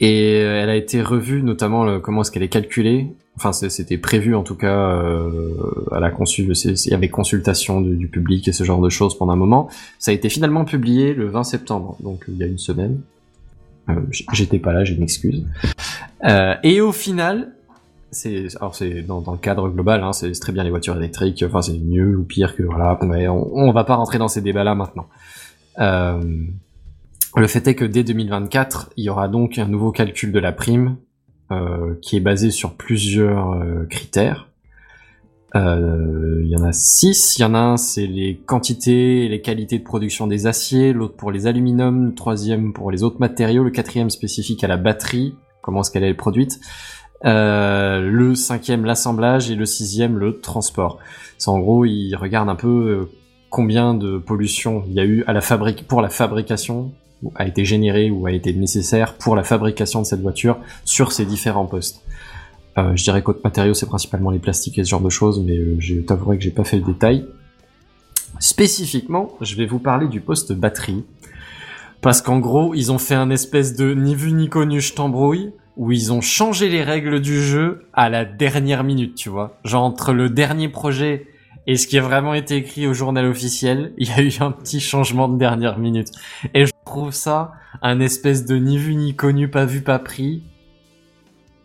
et 0.00 0.38
elle 0.38 0.68
a 0.68 0.76
été 0.76 1.00
revue, 1.00 1.42
notamment 1.42 2.00
comment 2.00 2.22
est-ce 2.22 2.30
qu'elle 2.30 2.42
est 2.42 2.48
calculée. 2.48 3.14
Enfin, 3.36 3.52
c'était 3.52 3.98
prévu 3.98 4.34
en 4.34 4.42
tout 4.42 4.54
cas 4.54 4.90
euh, 4.90 5.50
à 5.92 6.00
la 6.00 6.10
consul, 6.10 6.52
il 6.64 6.90
y 6.90 6.94
avait 6.94 7.10
consultation 7.10 7.82
du, 7.82 7.96
du 7.96 8.08
public 8.08 8.48
et 8.48 8.52
ce 8.52 8.64
genre 8.64 8.80
de 8.80 8.88
choses 8.88 9.16
pendant 9.16 9.32
un 9.32 9.36
moment. 9.36 9.68
Ça 9.98 10.10
a 10.10 10.14
été 10.14 10.30
finalement 10.30 10.64
publié 10.64 11.12
le 11.12 11.28
20 11.28 11.44
septembre, 11.44 11.96
donc 12.00 12.24
il 12.28 12.38
y 12.38 12.42
a 12.42 12.46
une 12.46 12.58
semaine. 12.58 13.00
Euh, 13.90 13.94
J'étais 14.32 14.58
pas 14.58 14.72
là, 14.72 14.84
j'ai 14.84 14.94
une 14.94 15.02
excuse. 15.02 15.44
Euh, 16.24 16.54
et 16.62 16.80
au 16.80 16.92
final, 16.92 17.52
c'est 18.10 18.46
alors 18.56 18.74
c'est 18.74 19.02
dans, 19.02 19.20
dans 19.20 19.32
le 19.32 19.38
cadre 19.38 19.68
global, 19.68 20.02
hein, 20.02 20.14
c'est 20.14 20.32
très 20.32 20.52
bien 20.52 20.64
les 20.64 20.70
voitures 20.70 20.96
électriques. 20.96 21.44
Enfin, 21.46 21.60
c'est 21.60 21.78
mieux 21.78 22.16
ou 22.16 22.24
pire 22.24 22.56
que 22.56 22.62
voilà. 22.62 22.98
Mais 23.02 23.28
on, 23.28 23.54
on 23.54 23.70
va 23.72 23.84
pas 23.84 23.96
rentrer 23.96 24.16
dans 24.16 24.28
ces 24.28 24.40
débats-là 24.40 24.74
maintenant. 24.74 25.08
Euh, 25.78 26.22
le 27.36 27.46
fait 27.46 27.68
est 27.68 27.74
que 27.74 27.84
dès 27.84 28.02
2024, 28.02 28.92
il 28.96 29.04
y 29.04 29.10
aura 29.10 29.28
donc 29.28 29.58
un 29.58 29.66
nouveau 29.66 29.92
calcul 29.92 30.32
de 30.32 30.38
la 30.38 30.52
prime 30.52 30.96
euh, 30.96 30.96
qui 32.02 32.16
est 32.16 32.20
basé 32.20 32.50
sur 32.50 32.74
plusieurs 32.74 33.52
euh, 33.52 33.84
critères. 33.88 34.48
Euh, 35.54 36.42
Il 36.44 36.50
y 36.50 36.56
en 36.56 36.64
a 36.64 36.72
six. 36.72 37.38
Il 37.38 37.42
y 37.42 37.44
en 37.44 37.54
a 37.54 37.58
un, 37.58 37.76
c'est 37.76 38.06
les 38.06 38.36
quantités 38.36 39.24
et 39.24 39.28
les 39.28 39.40
qualités 39.40 39.78
de 39.78 39.84
production 39.84 40.26
des 40.26 40.46
aciers. 40.46 40.92
L'autre 40.92 41.16
pour 41.16 41.30
les 41.30 41.46
aluminiums. 41.46 42.06
Le 42.06 42.14
troisième 42.14 42.72
pour 42.72 42.90
les 42.90 43.02
autres 43.02 43.20
matériaux. 43.20 43.64
Le 43.64 43.70
quatrième 43.70 44.10
spécifique 44.10 44.64
à 44.64 44.68
la 44.68 44.76
batterie. 44.76 45.34
Comment 45.62 45.80
est-ce 45.80 45.90
qu'elle 45.90 46.04
est 46.04 46.14
produite. 46.14 46.60
Euh, 47.24 48.00
le 48.00 48.34
cinquième, 48.34 48.84
l'assemblage. 48.84 49.50
Et 49.50 49.54
le 49.54 49.66
sixième, 49.66 50.18
le 50.18 50.40
transport. 50.40 50.98
C'est 51.38 51.50
en 51.50 51.58
gros, 51.58 51.84
ils 51.84 52.14
regardent 52.14 52.50
un 52.50 52.56
peu 52.56 52.68
euh, 52.68 53.10
combien 53.50 53.94
de 53.94 54.18
pollution 54.18 54.84
il 54.88 54.94
y 54.94 55.00
a 55.00 55.04
eu 55.04 55.24
à 55.26 55.32
la 55.32 55.40
fabrique 55.40 55.86
pour 55.86 56.02
la 56.02 56.08
fabrication 56.08 56.92
a 57.34 57.46
été 57.46 57.64
généré 57.64 58.10
ou 58.10 58.26
a 58.26 58.32
été 58.32 58.52
nécessaire 58.52 59.14
pour 59.14 59.36
la 59.36 59.42
fabrication 59.42 60.00
de 60.00 60.06
cette 60.06 60.20
voiture 60.20 60.58
sur 60.84 61.12
ces 61.12 61.24
différents 61.24 61.66
postes. 61.66 62.02
Euh, 62.78 62.94
je 62.94 63.04
dirais 63.04 63.22
qu'autre 63.22 63.40
matériaux, 63.42 63.74
c'est 63.74 63.86
principalement 63.86 64.30
les 64.30 64.38
plastiques 64.38 64.78
et 64.78 64.84
ce 64.84 64.90
genre 64.90 65.00
de 65.00 65.10
choses, 65.10 65.40
mais 65.40 65.56
euh, 65.56 65.76
je 65.78 65.96
t'avouerai 65.96 66.36
que 66.36 66.44
j'ai 66.44 66.50
pas 66.50 66.64
fait 66.64 66.76
le 66.76 66.82
détail. 66.82 67.26
Spécifiquement, 68.38 69.32
je 69.40 69.56
vais 69.56 69.66
vous 69.66 69.78
parler 69.78 70.08
du 70.08 70.20
poste 70.20 70.52
batterie. 70.52 71.04
Parce 72.02 72.20
qu'en 72.20 72.38
gros, 72.38 72.74
ils 72.74 72.92
ont 72.92 72.98
fait 72.98 73.14
un 73.14 73.30
espèce 73.30 73.74
de 73.74 73.94
ni 73.94 74.14
vu 74.14 74.32
ni 74.32 74.48
connu, 74.48 74.80
je 74.80 74.92
t'embrouille, 74.92 75.52
où 75.76 75.90
ils 75.90 76.12
ont 76.12 76.20
changé 76.20 76.68
les 76.68 76.82
règles 76.82 77.20
du 77.20 77.42
jeu 77.42 77.86
à 77.94 78.10
la 78.10 78.24
dernière 78.24 78.84
minute, 78.84 79.14
tu 79.14 79.30
vois. 79.30 79.58
Genre 79.64 79.82
entre 79.82 80.12
le 80.12 80.28
dernier 80.28 80.68
projet 80.68 81.26
et 81.66 81.76
ce 81.76 81.86
qui 81.86 81.98
a 81.98 82.02
vraiment 82.02 82.34
été 82.34 82.56
écrit 82.56 82.86
au 82.86 82.94
journal 82.94 83.26
officiel, 83.26 83.92
il 83.98 84.08
y 84.08 84.12
a 84.12 84.22
eu 84.22 84.32
un 84.40 84.52
petit 84.52 84.80
changement 84.80 85.28
de 85.28 85.38
dernière 85.38 85.78
minute. 85.78 86.08
Et 86.54 86.66
je 86.66 86.72
trouve 86.84 87.12
ça 87.12 87.52
un 87.82 88.00
espèce 88.00 88.46
de 88.46 88.56
ni 88.56 88.78
vu 88.78 88.94
ni 88.94 89.14
connu, 89.14 89.48
pas 89.48 89.64
vu, 89.64 89.82
pas 89.82 89.98
pris, 89.98 90.42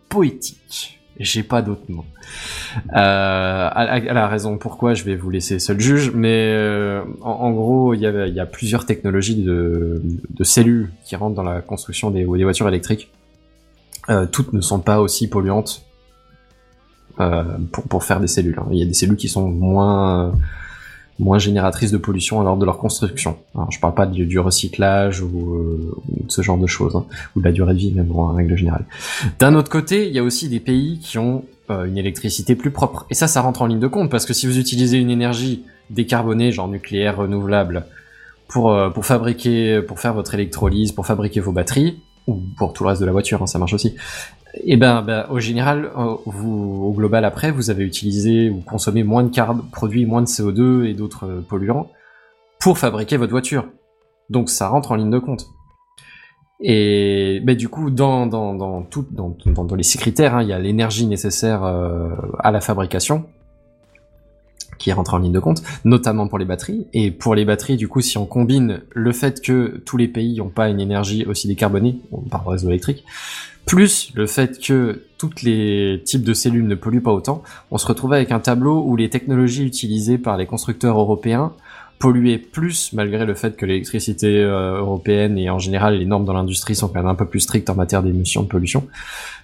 poétique. 0.09 0.99
J'ai 1.19 1.43
pas 1.43 1.61
d'autre 1.61 1.83
mot. 1.89 2.05
Euh, 2.95 3.69
à, 3.71 3.99
la 3.99 4.27
raison 4.27 4.57
pourquoi 4.57 4.95
je 4.95 5.03
vais 5.03 5.15
vous 5.15 5.29
laisser 5.29 5.59
seul 5.59 5.79
juge, 5.79 6.11
mais 6.15 6.51
euh, 6.55 7.03
en, 7.21 7.51
gros, 7.51 7.93
il 7.93 7.99
y 7.99 8.07
a, 8.07 8.27
y 8.27 8.39
a 8.39 8.45
plusieurs 8.45 8.85
technologies 8.85 9.43
de, 9.43 10.01
de 10.29 10.43
cellules 10.43 10.89
qui 11.05 11.15
rentrent 11.15 11.35
dans 11.35 11.43
la 11.43 11.61
construction 11.61 12.09
des, 12.09 12.25
des 12.25 12.43
voitures 12.43 12.67
électriques. 12.67 13.11
Euh, 14.09 14.25
toutes 14.25 14.53
ne 14.53 14.61
sont 14.61 14.79
pas 14.79 14.99
aussi 14.99 15.29
polluantes 15.29 15.85
pour, 17.71 17.83
pour 17.83 18.03
faire 18.03 18.19
des 18.19 18.27
cellules. 18.27 18.57
hein. 18.59 18.67
Il 18.71 18.77
y 18.77 18.83
a 18.83 18.85
des 18.85 18.93
cellules 18.93 19.17
qui 19.17 19.29
sont 19.29 19.47
moins 19.49 20.33
moins 21.19 21.37
génératrices 21.37 21.91
de 21.91 21.97
pollution 21.97 22.41
lors 22.41 22.57
de 22.57 22.65
leur 22.65 22.79
construction. 22.79 23.37
Alors, 23.53 23.71
je 23.71 23.79
parle 23.79 23.93
pas 23.93 24.07
du, 24.07 24.25
du 24.25 24.39
recyclage 24.39 25.21
ou, 25.21 25.55
euh, 25.55 25.95
de 26.07 26.31
ce 26.31 26.41
genre 26.41 26.57
de 26.57 26.65
choses, 26.65 26.95
hein, 26.95 27.05
ou 27.35 27.41
de 27.41 27.45
la 27.45 27.51
durée 27.51 27.73
de 27.73 27.79
vie 27.79 27.91
même 27.91 28.11
en 28.11 28.33
règle 28.33 28.55
générale. 28.57 28.85
D'un 29.37 29.53
autre 29.53 29.69
côté, 29.69 30.07
il 30.07 30.15
y 30.15 30.19
a 30.19 30.23
aussi 30.23 30.49
des 30.49 30.59
pays 30.59 30.97
qui 30.99 31.19
ont 31.19 31.45
euh, 31.69 31.85
une 31.85 31.99
électricité 31.99 32.55
plus 32.55 32.71
propre. 32.71 33.05
Et 33.11 33.13
ça, 33.13 33.27
ça 33.27 33.41
rentre 33.41 33.61
en 33.61 33.67
ligne 33.67 33.79
de 33.79 33.87
compte, 33.87 34.09
parce 34.09 34.25
que 34.25 34.33
si 34.33 34.47
vous 34.47 34.57
utilisez 34.57 34.97
une 34.97 35.11
énergie 35.11 35.63
décarbonée, 35.91 36.51
genre 36.51 36.67
nucléaire 36.67 37.17
renouvelable, 37.17 37.85
pour, 38.47 38.71
euh, 38.71 38.89
pour 38.89 39.05
fabriquer, 39.05 39.81
pour 39.83 39.99
faire 39.99 40.15
votre 40.15 40.33
électrolyse, 40.33 40.91
pour 40.91 41.05
fabriquer 41.05 41.39
vos 41.39 41.51
batteries, 41.51 41.99
ou 42.25 42.39
pour 42.57 42.73
tout 42.73 42.83
le 42.83 42.89
reste 42.89 43.01
de 43.01 43.05
la 43.05 43.11
voiture, 43.11 43.43
hein, 43.43 43.47
ça 43.47 43.59
marche 43.59 43.73
aussi. 43.73 43.95
Et 44.55 44.77
ben, 44.77 45.01
ben, 45.01 45.25
au 45.29 45.39
général, 45.39 45.91
euh, 45.97 46.15
vous, 46.25 46.83
au 46.83 46.91
global 46.93 47.23
après, 47.25 47.51
vous 47.51 47.69
avez 47.69 47.83
utilisé 47.83 48.49
ou 48.49 48.59
consommé 48.61 49.03
moins 49.03 49.23
de 49.23 49.29
carb, 49.29 49.61
produit 49.71 50.05
moins 50.05 50.21
de 50.21 50.27
CO2 50.27 50.85
et 50.85 50.93
d'autres 50.93 51.25
euh, 51.25 51.41
polluants 51.41 51.89
pour 52.59 52.77
fabriquer 52.77 53.17
votre 53.17 53.31
voiture. 53.31 53.67
Donc 54.29 54.49
ça 54.49 54.67
rentre 54.67 54.91
en 54.91 54.95
ligne 54.95 55.09
de 55.09 55.19
compte. 55.19 55.47
Et 56.59 57.41
ben, 57.43 57.55
du 57.55 57.69
coup, 57.69 57.89
dans, 57.89 58.27
dans, 58.27 58.53
dans, 58.53 58.83
tout, 58.83 59.05
dans, 59.09 59.35
dans, 59.45 59.63
dans 59.63 59.75
les 59.75 59.83
six 59.83 59.97
critères, 59.97 60.35
hein, 60.35 60.43
il 60.43 60.49
y 60.49 60.53
a 60.53 60.59
l'énergie 60.59 61.07
nécessaire 61.07 61.63
euh, 61.63 62.09
à 62.39 62.51
la 62.51 62.61
fabrication 62.61 63.25
qui 64.81 64.91
rentre 64.91 65.13
en 65.13 65.19
ligne 65.19 65.31
de 65.31 65.39
compte, 65.39 65.63
notamment 65.85 66.27
pour 66.27 66.37
les 66.37 66.45
batteries. 66.45 66.87
Et 66.93 67.11
pour 67.11 67.35
les 67.35 67.45
batteries, 67.45 67.77
du 67.77 67.87
coup, 67.87 68.01
si 68.01 68.17
on 68.17 68.25
combine 68.25 68.81
le 68.91 69.11
fait 69.11 69.41
que 69.41 69.81
tous 69.85 69.97
les 69.97 70.07
pays 70.07 70.37
n'ont 70.37 70.49
pas 70.49 70.69
une 70.69 70.79
énergie 70.79 71.25
aussi 71.25 71.47
décarbonée, 71.47 71.97
par 72.29 72.47
réseau 72.47 72.69
électrique, 72.69 73.05
plus 73.65 74.11
le 74.15 74.25
fait 74.25 74.59
que 74.59 75.03
tous 75.17 75.43
les 75.43 76.01
types 76.03 76.23
de 76.23 76.33
cellules 76.33 76.67
ne 76.67 76.75
polluent 76.75 77.03
pas 77.03 77.11
autant, 77.11 77.43
on 77.69 77.77
se 77.77 77.85
retrouve 77.85 78.13
avec 78.13 78.31
un 78.31 78.39
tableau 78.39 78.83
où 78.85 78.95
les 78.95 79.09
technologies 79.09 79.65
utilisées 79.65 80.17
par 80.17 80.35
les 80.37 80.45
constructeurs 80.45 80.97
européens 80.99 81.53
polluaient 81.99 82.39
plus 82.39 82.93
malgré 82.93 83.25
le 83.25 83.35
fait 83.35 83.55
que 83.55 83.65
l'électricité 83.67 84.39
euh, 84.39 84.79
européenne 84.79 85.37
et 85.37 85.51
en 85.51 85.59
général 85.59 85.99
les 85.99 86.05
normes 86.05 86.25
dans 86.25 86.33
l'industrie 86.33 86.73
sont 86.73 86.87
quand 86.87 86.95
même 86.95 87.05
un 87.05 87.15
peu 87.15 87.27
plus 87.27 87.41
strictes 87.41 87.69
en 87.69 87.75
matière 87.75 88.01
d'émissions 88.01 88.41
de 88.41 88.47
pollution 88.47 88.87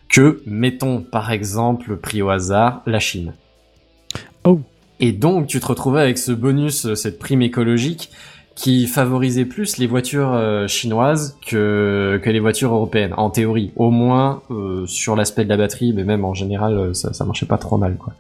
que, 0.10 0.42
mettons 0.46 1.02
par 1.02 1.32
exemple, 1.32 1.98
pris 1.98 2.22
au 2.22 2.30
hasard, 2.30 2.82
la 2.86 3.00
Chine. 3.00 3.34
Oh. 4.44 4.62
Et 5.00 5.12
donc 5.12 5.48
tu 5.48 5.60
te 5.60 5.66
retrouvais 5.66 6.02
avec 6.02 6.18
ce 6.18 6.32
bonus, 6.32 6.86
euh, 6.86 6.96
cette 6.96 7.20
prime 7.20 7.42
écologique 7.42 8.10
qui 8.56 8.88
favorisait 8.88 9.46
plus 9.46 9.78
les 9.78 9.86
voitures 9.86 10.34
euh, 10.34 10.66
chinoises 10.66 11.38
que, 11.48 12.20
que 12.24 12.30
les 12.32 12.40
voitures 12.40 12.74
européennes, 12.74 13.14
en 13.16 13.30
théorie. 13.30 13.72
Au 13.76 13.92
moins 13.92 14.42
euh, 14.50 14.88
sur 14.88 15.16
l'aspect 15.16 15.44
de 15.44 15.50
la 15.50 15.58
batterie, 15.58 15.94
mais 15.94 16.04
même 16.04 16.26
en 16.26 16.34
général, 16.34 16.74
euh, 16.76 16.94
ça, 16.94 17.14
ça 17.14 17.24
marchait 17.24 17.46
pas 17.46 17.60
trop 17.60 17.78
mal. 17.78 17.98
quoi. 17.98 18.14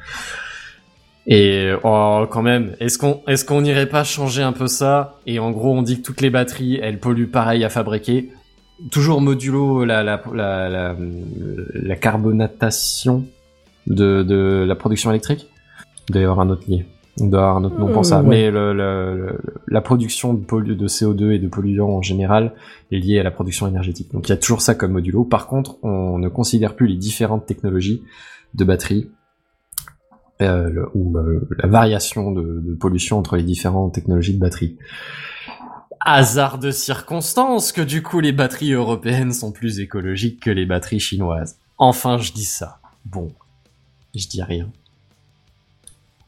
Et 1.26 1.72
oh, 1.84 2.26
quand 2.30 2.44
même, 2.44 2.76
est-ce 2.80 3.00
qu'on 3.00 3.22
est-ce 3.28 3.44
qu'on 3.46 3.62
n'irait 3.62 3.90
pas 3.90 4.04
changer 4.04 4.44
un 4.44 4.54
peu 4.54 4.68
ça? 4.68 5.18
Et 5.26 5.40
en 5.40 5.50
gros, 5.50 5.74
on 5.76 5.82
dit 5.82 5.98
que 5.98 6.06
toutes 6.06 6.22
les 6.22 6.30
batteries, 6.30 6.80
elles 6.84 7.00
polluent 7.00 7.32
pareil 7.32 7.64
à 7.66 7.70
fabriquer. 7.70 8.30
Toujours 8.92 9.22
modulo 9.22 9.86
la 9.86 10.04
la 10.04 10.22
la, 10.36 10.70
la, 10.70 10.96
la 11.74 11.96
carbonatation 11.96 13.26
de, 13.88 14.22
de 14.22 14.64
la 14.68 14.76
production 14.76 15.10
électrique? 15.10 15.48
Il 16.10 16.14
doit 16.14 16.22
y 16.22 16.26
avoir 16.26 16.40
un 16.40 16.50
autre 16.50 16.64
lien. 16.68 16.84
Il 17.18 17.30
doit 17.30 17.40
y 17.40 17.44
avoir 17.44 17.58
un 17.58 17.64
autre 17.64 17.78
nom 17.80 17.92
pour 17.92 18.06
ça. 18.06 18.22
Ouais. 18.22 18.28
Mais 18.28 18.52
le, 18.52 18.74
le- 18.74 19.18
le- 19.18 19.40
la 19.68 19.82
production 19.82 20.34
de, 20.34 20.44
pollu- 20.46 20.76
de 20.76 20.88
CO2 20.88 21.32
et 21.32 21.40
de 21.40 21.48
polluants 21.48 21.90
en 21.90 22.02
général 22.02 22.54
est 22.92 23.00
liée 23.00 23.20
à 23.20 23.24
la 23.24 23.32
production 23.32 23.68
énergétique. 23.68 24.12
Donc 24.14 24.28
il 24.28 24.32
y 24.32 24.34
a 24.34 24.38
toujours 24.38 24.62
ça 24.62 24.76
comme 24.76 24.92
modulo. 24.92 25.24
Par 25.26 25.48
contre, 25.48 25.78
on 25.84 26.18
ne 26.20 26.30
considère 26.30 26.76
plus 26.76 26.88
les 26.88 26.96
différentes 26.96 27.46
technologies 27.46 28.04
de 28.54 28.64
batterie 28.64 29.10
euh, 30.42 30.70
le- 30.70 30.90
ou 30.94 31.18
euh, 31.18 31.48
la 31.58 31.68
variation 31.68 32.32
de, 32.32 32.62
de 32.64 32.76
pollution 32.76 33.18
entre 33.18 33.36
les 33.36 33.44
différentes 33.44 33.94
technologies 33.96 34.36
de 34.36 34.40
batterie. 34.40 34.78
Hasard 36.00 36.60
de 36.60 36.70
circonstance 36.72 37.72
que 37.72 37.82
du 37.82 38.04
coup 38.04 38.20
les 38.20 38.32
batteries 38.32 38.74
européennes 38.74 39.34
sont 39.34 39.52
plus 39.52 39.80
écologiques 39.80 40.40
que 40.42 40.52
les 40.52 40.66
batteries 40.66 41.00
chinoises. 41.00 41.58
Enfin, 41.80 42.18
je 42.20 42.32
dis 42.32 42.46
ça. 42.46 42.80
Bon, 43.06 43.32
je 44.16 44.28
dis 44.28 44.42
rien. 44.44 44.70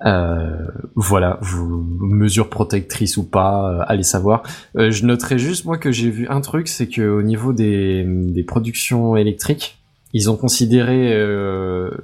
Euh, 0.06 0.66
voilà, 0.96 1.40
vous, 1.42 1.84
mesures 2.00 2.50
protectrices 2.50 3.18
ou 3.18 3.24
pas, 3.24 3.72
euh, 3.72 3.84
allez 3.88 4.04
savoir. 4.04 4.44
Euh, 4.78 4.92
je 4.92 5.06
noterai 5.06 5.38
juste 5.38 5.66
moi 5.66 5.78
que 5.78 5.92
j'ai 5.92 6.10
vu 6.10 6.28
un 6.30 6.42
truc, 6.42 6.68
c'est 6.68 6.88
que 6.88 7.02
au 7.02 7.22
niveau 7.22 7.52
des, 7.52 8.06
des 8.06 8.44
productions 8.44 9.16
électriques, 9.18 9.78
ils 10.14 10.32
ont 10.32 10.38
considéré 10.38 11.14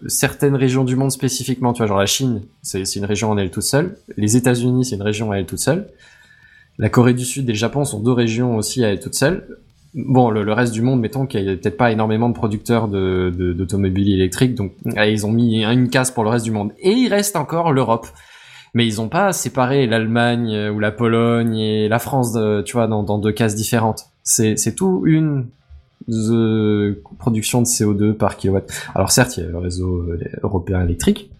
certaines 0.05 0.55
régions 0.55 0.83
du 0.83 0.95
monde 0.95 1.11
spécifiquement, 1.11 1.73
tu 1.73 1.79
vois, 1.79 1.87
genre 1.87 1.97
la 1.97 2.05
Chine, 2.05 2.43
c'est 2.61 2.83
une 2.97 3.05
région 3.05 3.31
en 3.31 3.37
elle 3.39 3.49
toute 3.49 3.63
seule, 3.63 3.97
les 4.15 4.37
États-Unis, 4.37 4.85
c'est 4.85 4.95
une 4.95 5.01
région 5.01 5.31
à 5.31 5.37
elle 5.37 5.47
toute 5.47 5.57
seule, 5.57 5.87
la 6.77 6.89
Corée 6.89 7.15
du 7.15 7.25
Sud 7.25 7.49
et 7.49 7.53
le 7.53 7.57
Japon 7.57 7.83
sont 7.83 7.99
deux 7.99 8.11
régions 8.11 8.57
aussi 8.57 8.85
à 8.85 8.89
elle 8.89 8.99
toute 8.99 9.15
seule. 9.15 9.57
Bon, 9.95 10.29
le, 10.29 10.43
le 10.43 10.51
reste 10.53 10.73
du 10.73 10.81
monde, 10.81 10.99
mettons 10.99 11.25
qu'il 11.25 11.41
y 11.43 11.49
a 11.49 11.55
peut-être 11.55 11.77
pas 11.77 11.91
énormément 11.91 12.27
de 12.27 12.33
producteurs 12.33 12.89
de- 12.89 13.33
de- 13.35 13.53
d'automobiles 13.53 14.11
électriques, 14.13 14.53
donc 14.53 14.73
euh, 14.97 15.05
ils 15.05 15.25
ont 15.25 15.31
mis 15.31 15.63
une 15.63 15.89
case 15.89 16.11
pour 16.11 16.23
le 16.25 16.29
reste 16.29 16.43
du 16.43 16.51
monde. 16.51 16.71
Et 16.79 16.91
il 16.91 17.07
reste 17.09 17.35
encore 17.37 17.71
l'Europe. 17.71 18.07
Mais 18.73 18.85
ils 18.85 18.99
ont 18.99 19.07
pas 19.07 19.31
séparé 19.31 19.87
l'Allemagne 19.87 20.53
euh, 20.53 20.69
ou 20.69 20.79
la 20.79 20.91
Pologne 20.91 21.55
et 21.57 21.87
la 21.87 21.99
France, 21.99 22.33
de- 22.33 22.61
tu 22.65 22.73
vois, 22.73 22.87
dans, 22.87 23.03
dans 23.03 23.17
deux 23.19 23.31
cases 23.31 23.55
différentes. 23.55 24.07
C'est 24.21 24.75
tout 24.75 25.03
une 25.05 25.45
euh, 26.09 27.01
production 27.17 27.61
de 27.61 27.65
CO2 27.67 28.13
par 28.13 28.35
kilowatt. 28.35 28.69
Alors 28.95 29.11
certes, 29.11 29.37
il 29.37 29.43
y 29.45 29.47
a 29.47 29.49
le 29.49 29.57
réseau 29.59 30.01
euh, 30.09 30.19
européen 30.43 30.83
électrique, 30.83 31.31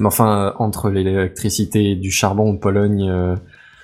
mais 0.00 0.06
enfin, 0.06 0.38
euh, 0.48 0.52
entre 0.58 0.90
l'électricité 0.90 1.94
du 1.94 2.10
charbon 2.10 2.52
de 2.52 2.58
Pologne, 2.58 3.08
euh, 3.08 3.36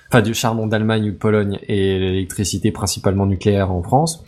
enfin 0.09 0.21
du 0.21 0.33
charbon 0.33 0.67
d'Allemagne 0.67 1.09
ou 1.09 1.11
de 1.11 1.17
Pologne 1.17 1.59
et 1.67 1.99
l'électricité 1.99 2.71
principalement 2.71 3.25
nucléaire 3.25 3.71
en 3.71 3.81
France, 3.83 4.23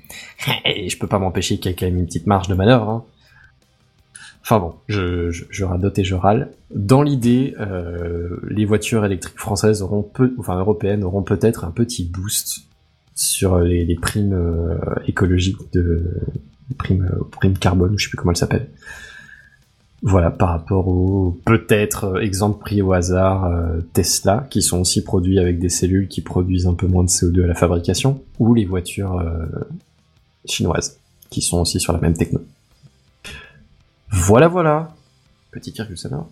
et 0.66 0.90
je 0.90 0.98
peux 0.98 1.08
pas 1.08 1.20
m'empêcher 1.20 1.58
qu'il 1.58 1.72
y 1.72 1.74
a 1.74 1.78
quand 1.78 1.86
même 1.86 1.98
une 1.98 2.06
petite 2.06 2.28
marge 2.28 2.48
de 2.48 2.56
manœuvre. 2.56 2.90
Hein. 2.90 3.04
Enfin 4.42 4.60
bon, 4.60 4.74
je, 4.88 5.30
je, 5.32 5.44
je 5.50 5.64
radote 5.64 6.00
et 6.00 6.04
je 6.04 6.16
râle. 6.16 6.52
Dans 6.74 7.04
l'idée, 7.04 7.56
euh, 7.60 8.38
les 8.50 8.66
voitures 8.66 9.06
électriques 9.06 9.38
françaises 9.38 9.82
auront 9.82 10.02
peu, 10.02 10.34
enfin 10.40 10.58
européennes 10.58 11.04
auront 11.04 11.24
peut-être 11.24 11.66
un 11.66 11.72
petit 11.72 12.04
boost 12.06 12.62
sur 13.14 13.60
les, 13.60 13.96
primes 13.96 14.34
euh, 14.34 14.78
écologiques 15.06 15.72
de 15.74 16.04
primes, 16.78 17.10
euh, 17.14 17.24
primes 17.32 17.58
carbone, 17.58 17.94
je 17.98 18.06
sais 18.06 18.10
plus 18.10 18.18
comment 18.18 18.32
elles 18.32 18.38
s'appellent. 18.38 18.70
Voilà, 20.02 20.32
par 20.32 20.50
rapport 20.50 20.88
au 20.88 21.38
peut-être 21.44 22.06
euh, 22.06 22.22
exemple 22.22 22.60
pris 22.60 22.82
au 22.82 22.94
hasard 22.94 23.46
euh, 23.46 23.82
Tesla, 23.94 24.48
qui 24.50 24.62
sont 24.62 24.80
aussi 24.80 25.04
produits 25.04 25.40
avec 25.40 25.60
des 25.60 25.68
cellules 25.68 26.08
qui 26.08 26.22
produisent 26.22 26.68
un 26.68 26.74
peu 26.74 26.88
moins 26.88 27.04
de 27.04 27.10
CO2 27.10 27.44
à 27.44 27.48
la 27.48 27.56
fabrication, 27.56 28.22
ou 28.40 28.54
les 28.54 28.66
voitures 28.66 29.20
euh, 29.20 29.46
chinoises, 30.46 30.98
qui 31.30 31.42
sont 31.42 31.60
aussi 31.60 31.82
sur 31.82 31.92
la 31.92 32.00
même 32.00 32.14
techno. 32.14 32.40
Voilà, 34.10 34.48
voilà. 34.48 34.96
Petit 35.52 35.72
virgule 35.72 35.98
sonore. 35.98 36.30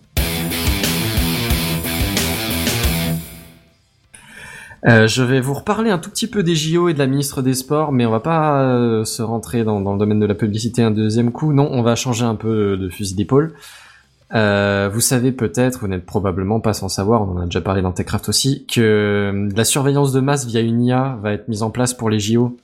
Euh, 4.86 5.08
je 5.08 5.22
vais 5.22 5.40
vous 5.40 5.54
reparler 5.54 5.90
un 5.90 5.98
tout 5.98 6.10
petit 6.10 6.28
peu 6.28 6.42
des 6.42 6.54
JO 6.54 6.88
et 6.88 6.94
de 6.94 6.98
la 6.98 7.06
ministre 7.06 7.42
des 7.42 7.54
Sports, 7.54 7.92
mais 7.92 8.06
on 8.06 8.10
va 8.10 8.20
pas 8.20 8.62
euh, 8.62 9.04
se 9.04 9.22
rentrer 9.22 9.64
dans, 9.64 9.78
le 9.80 9.98
domaine 9.98 10.20
de 10.20 10.26
la 10.26 10.34
publicité 10.34 10.82
un 10.82 10.90
deuxième 10.90 11.32
coup. 11.32 11.52
Non, 11.52 11.68
on 11.72 11.82
va 11.82 11.96
changer 11.96 12.24
un 12.24 12.36
peu 12.36 12.76
de 12.76 12.88
fusil 12.88 13.14
d'épaule. 13.14 13.54
Euh, 14.34 14.90
vous 14.92 15.00
savez 15.00 15.32
peut-être, 15.32 15.80
vous 15.80 15.88
n'êtes 15.88 16.04
probablement 16.04 16.60
pas 16.60 16.74
sans 16.74 16.88
savoir, 16.88 17.22
on 17.22 17.32
en 17.32 17.40
a 17.40 17.44
déjà 17.46 17.62
parlé 17.62 17.80
dans 17.80 17.92
Techcraft 17.92 18.28
aussi, 18.28 18.66
que 18.66 19.48
la 19.56 19.64
surveillance 19.64 20.12
de 20.12 20.20
masse 20.20 20.46
via 20.46 20.60
une 20.60 20.82
IA 20.82 21.18
va 21.22 21.32
être 21.32 21.48
mise 21.48 21.62
en 21.62 21.70
place 21.70 21.94
pour 21.94 22.10
les 22.10 22.20
JO. 22.20 22.56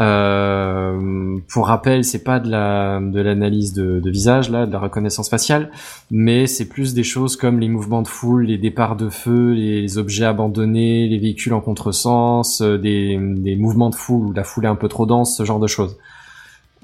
Euh, 0.00 1.38
pour 1.48 1.66
rappel, 1.66 2.04
c'est 2.04 2.22
pas 2.22 2.38
de 2.38 2.48
la 2.50 3.00
de 3.02 3.20
l'analyse 3.20 3.72
de, 3.72 3.98
de 3.98 4.10
visage 4.10 4.48
là, 4.50 4.64
de 4.66 4.72
la 4.72 4.78
reconnaissance 4.78 5.28
faciale, 5.28 5.70
mais 6.10 6.46
c'est 6.46 6.68
plus 6.68 6.94
des 6.94 7.02
choses 7.02 7.36
comme 7.36 7.58
les 7.58 7.68
mouvements 7.68 8.02
de 8.02 8.08
foule, 8.08 8.44
les 8.46 8.58
départs 8.58 8.94
de 8.96 9.08
feu, 9.08 9.50
les, 9.52 9.82
les 9.82 9.98
objets 9.98 10.24
abandonnés, 10.24 11.08
les 11.08 11.18
véhicules 11.18 11.52
en 11.52 11.60
contresens, 11.60 12.60
euh, 12.60 12.78
des, 12.78 13.18
des 13.20 13.56
mouvements 13.56 13.90
de 13.90 13.96
foule 13.96 14.26
où 14.28 14.32
la 14.32 14.44
foule 14.44 14.64
est 14.66 14.68
un 14.68 14.76
peu 14.76 14.88
trop 14.88 15.04
dense, 15.06 15.36
ce 15.36 15.44
genre 15.44 15.58
de 15.60 15.66
choses. 15.66 15.96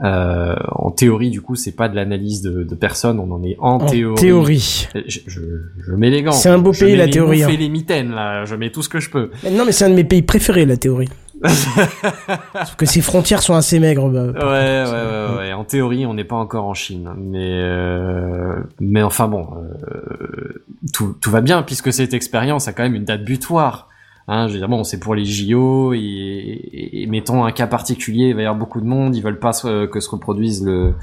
Euh, 0.02 0.56
en 0.72 0.90
théorie, 0.90 1.30
du 1.30 1.40
coup, 1.40 1.54
c'est 1.54 1.76
pas 1.76 1.88
de 1.88 1.94
l'analyse 1.94 2.42
de, 2.42 2.64
de 2.64 2.74
personnes, 2.74 3.20
on 3.20 3.30
en 3.30 3.44
est 3.44 3.56
en, 3.60 3.74
En 3.74 3.86
théorie. 3.86 4.16
théorie. 4.20 4.88
Je, 5.06 5.20
je, 5.28 5.40
je 5.86 5.92
mets 5.92 6.10
les 6.10 6.22
gants. 6.22 6.32
C'est 6.32 6.48
un 6.48 6.58
beau 6.58 6.72
Je 6.72 6.84
pays, 6.84 6.96
la 6.96 7.06
les 7.06 7.12
théorie, 7.12 7.42
moufles 7.42 7.52
hein. 7.52 7.56
les 7.60 7.68
mitaines 7.68 8.10
là, 8.10 8.44
je 8.44 8.56
mets 8.56 8.70
tout 8.70 8.82
ce 8.82 8.88
que 8.88 8.98
je 8.98 9.08
peux. 9.08 9.30
Mais 9.44 9.52
Non, 9.52 9.64
mais 9.64 9.70
c'est 9.70 9.84
un 9.84 9.90
de 9.90 9.94
mes 9.94 10.02
pays 10.02 10.22
préférés, 10.22 10.66
la 10.66 10.76
théorie. 10.76 11.08
Sauf 12.54 12.76
que 12.76 12.86
ses 12.86 13.00
frontières 13.00 13.42
sont 13.42 13.54
assez 13.54 13.78
maigres. 13.80 14.08
bah, 14.08 14.24
Ouais, 14.24 14.32
ouais, 14.32 14.84
contre, 14.84 14.88
c'est- 14.90 15.32
ouais, 15.32 15.38
ouais. 15.38 15.52
En 15.52 15.64
théorie, 15.64 16.06
on 16.06 16.14
n'est 16.14 16.24
pas 16.24 16.36
encore 16.36 16.64
en 16.66 16.74
Chine, 16.74 17.10
mais 17.18 17.50
euh, 17.62 18.56
mais 18.80 19.02
enfin 19.02 19.28
bon, 19.28 19.48
euh, 19.56 20.62
tout 20.92 21.14
tout 21.20 21.30
va 21.30 21.40
bien 21.40 21.62
puisque 21.62 21.92
cette 21.92 22.14
expérience 22.14 22.68
a 22.68 22.72
quand 22.72 22.82
même 22.82 22.94
une 22.94 23.04
date 23.04 23.24
butoir. 23.24 23.88
Hein, 24.26 24.48
je 24.48 24.54
veux 24.54 24.58
dire, 24.58 24.70
bon, 24.70 24.84
c'est 24.84 24.98
pour 24.98 25.14
les 25.14 25.26
JO 25.26 25.92
et, 25.92 25.98
et- 25.98 27.02
et 27.02 27.06
mettons 27.06 27.44
un 27.44 27.52
cas 27.52 27.66
particulier, 27.66 28.28
il 28.28 28.34
va 28.34 28.40
y 28.40 28.44
avoir 28.46 28.58
beaucoup 28.58 28.80
de 28.80 28.86
monde, 28.86 29.14
ils 29.14 29.22
veulent 29.22 29.38
pas 29.38 29.52
que 29.52 30.00
se 30.00 30.08
reproduise 30.10 30.64
le 30.64 30.94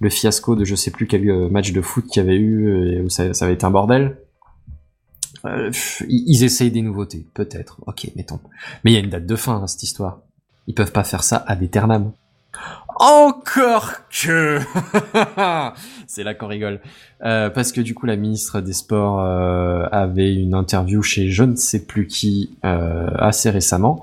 le 0.00 0.10
fiasco 0.10 0.54
de 0.54 0.64
je 0.64 0.76
sais 0.76 0.92
plus 0.92 1.08
quel 1.08 1.28
euh, 1.28 1.48
match 1.48 1.72
de 1.72 1.80
foot 1.80 2.04
qu'il 2.06 2.22
y 2.22 2.24
avait 2.24 2.36
eu 2.36 2.68
euh, 2.68 2.92
et 2.92 3.00
où 3.00 3.08
ça, 3.08 3.34
ça 3.34 3.46
avait 3.46 3.54
été 3.54 3.64
un 3.66 3.72
bordel. 3.72 4.16
Euh, 5.44 5.70
ils 6.08 6.44
essayent 6.44 6.70
des 6.70 6.82
nouveautés, 6.82 7.26
peut-être. 7.34 7.80
Ok, 7.86 8.10
mettons. 8.16 8.40
Mais 8.84 8.92
il 8.92 8.94
y 8.94 8.96
a 8.96 9.00
une 9.00 9.10
date 9.10 9.26
de 9.26 9.36
fin 9.36 9.62
à 9.62 9.66
cette 9.66 9.82
histoire. 9.82 10.20
Ils 10.66 10.74
peuvent 10.74 10.92
pas 10.92 11.04
faire 11.04 11.22
ça 11.22 11.44
ad 11.46 11.62
aeternam. 11.62 12.12
Encore 13.00 13.92
que 14.10 14.58
C'est 16.08 16.24
là 16.24 16.34
qu'on 16.34 16.48
rigole. 16.48 16.80
Euh, 17.22 17.48
parce 17.48 17.70
que 17.70 17.80
du 17.80 17.94
coup, 17.94 18.06
la 18.06 18.16
ministre 18.16 18.60
des 18.60 18.72
Sports 18.72 19.20
euh, 19.20 19.86
avait 19.92 20.34
une 20.34 20.54
interview 20.54 21.00
chez 21.02 21.30
je 21.30 21.44
ne 21.44 21.54
sais 21.54 21.86
plus 21.86 22.06
qui 22.08 22.56
euh, 22.64 23.08
assez 23.18 23.50
récemment. 23.50 24.02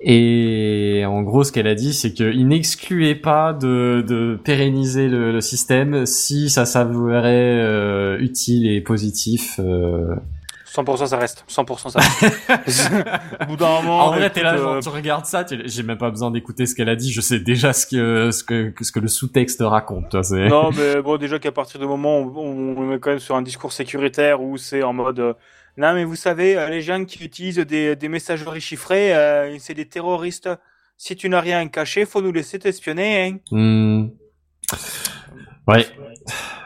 Et 0.00 1.04
en 1.06 1.22
gros, 1.22 1.44
ce 1.44 1.52
qu'elle 1.52 1.68
a 1.68 1.74
dit, 1.74 1.94
c'est 1.94 2.12
qu'il 2.12 2.46
n'excluait 2.48 3.14
pas 3.14 3.52
de, 3.52 4.04
de 4.06 4.38
pérenniser 4.42 5.08
le, 5.08 5.32
le 5.32 5.40
système 5.40 6.04
si 6.04 6.50
ça 6.50 6.66
s'avérait 6.66 7.60
euh, 7.62 8.18
utile 8.18 8.66
et 8.66 8.80
positif. 8.80 9.60
Euh, 10.78 10.82
100% 10.82 11.06
ça 11.06 11.16
reste. 11.16 11.44
100% 11.48 11.90
ça 11.90 12.00
reste. 12.00 12.90
Au 13.40 13.44
bout 13.46 13.56
d'un 13.56 13.68
moment. 13.82 14.06
en 14.06 14.08
vrai, 14.12 14.30
t'es 14.30 14.42
là, 14.42 14.52
écoute, 14.54 14.62
genre, 14.64 14.74
euh, 14.74 14.80
tu 14.80 14.88
regardes 14.88 15.26
ça, 15.26 15.44
tu- 15.44 15.60
j'ai 15.64 15.82
même 15.82 15.98
pas 15.98 16.10
besoin 16.10 16.30
d'écouter 16.30 16.66
ce 16.66 16.74
qu'elle 16.74 16.88
a 16.88 16.96
dit, 16.96 17.12
je 17.12 17.20
sais 17.20 17.38
déjà 17.38 17.72
ce 17.72 17.86
que, 17.86 18.30
ce 18.30 18.42
que, 18.44 18.72
ce 18.80 18.92
que 18.92 19.00
le 19.00 19.08
sous-texte 19.08 19.60
raconte. 19.62 20.10
toi, 20.10 20.20
Non, 20.32 20.70
mais 20.72 21.00
bon, 21.02 21.16
déjà 21.16 21.38
qu'à 21.38 21.52
partir 21.52 21.80
du 21.80 21.86
moment 21.86 22.20
où 22.20 22.32
on, 22.38 22.92
est 22.92 22.98
quand 22.98 23.10
même 23.10 23.18
sur 23.18 23.36
un 23.36 23.42
discours 23.42 23.72
sécuritaire 23.72 24.40
où 24.42 24.56
c'est 24.56 24.82
en 24.82 24.92
mode. 24.92 25.20
euh, 25.20 25.34
non, 25.76 25.92
mais 25.94 26.04
vous 26.04 26.16
savez, 26.16 26.56
euh, 26.56 26.68
les 26.68 26.82
gens 26.82 27.04
qui 27.04 27.24
utilisent 27.24 27.58
des, 27.58 27.96
des 27.96 28.08
messageries 28.08 28.60
chiffrées, 28.60 29.14
euh, 29.14 29.56
c'est 29.58 29.74
des 29.74 29.86
terroristes. 29.88 30.48
Si 30.96 31.16
tu 31.16 31.28
n'as 31.28 31.40
rien 31.40 31.66
caché, 31.66 32.06
faut 32.06 32.22
nous 32.22 32.30
laisser 32.32 32.58
t'espionner. 32.60 33.24
Hein. 33.26 33.38
Hmm. 33.50 34.08
Ouais. 35.66 35.86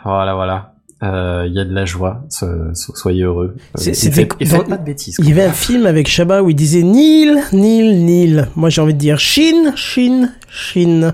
Voilà, 0.05 0.35
voilà. 0.35 0.75
Euh, 1.03 1.44
Il 1.46 1.55
y 1.55 1.61
a 1.61 1.64
de 1.64 1.72
la 1.72 1.84
joie, 1.84 2.24
so- 2.28 2.74
so- 2.74 2.94
soyez 2.96 3.22
heureux. 3.22 3.55
Euh, 3.57 3.61
C'est- 3.76 3.90
et 3.90 3.94
C'était 3.94 4.22
faites- 4.22 4.32
et 4.40 4.46
faites 4.46 4.66
pas 4.68 4.76
de 4.78 4.84
bêtises. 4.84 5.16
Il 5.20 5.28
y 5.28 5.32
avait 5.32 5.44
un 5.44 5.53
film 5.53 5.86
avec 5.86 6.09
Chabat 6.09 6.42
où 6.42 6.51
il 6.51 6.57
disait 6.57 6.82
Nil, 6.82 7.38
Nil, 7.53 8.05
Nil. 8.05 8.49
Moi 8.57 8.68
j'ai 8.68 8.80
envie 8.80 8.94
de 8.94 8.99
dire 8.99 9.18
Chine, 9.20 9.72
Chine, 9.76 10.34
Chine. 10.51 11.12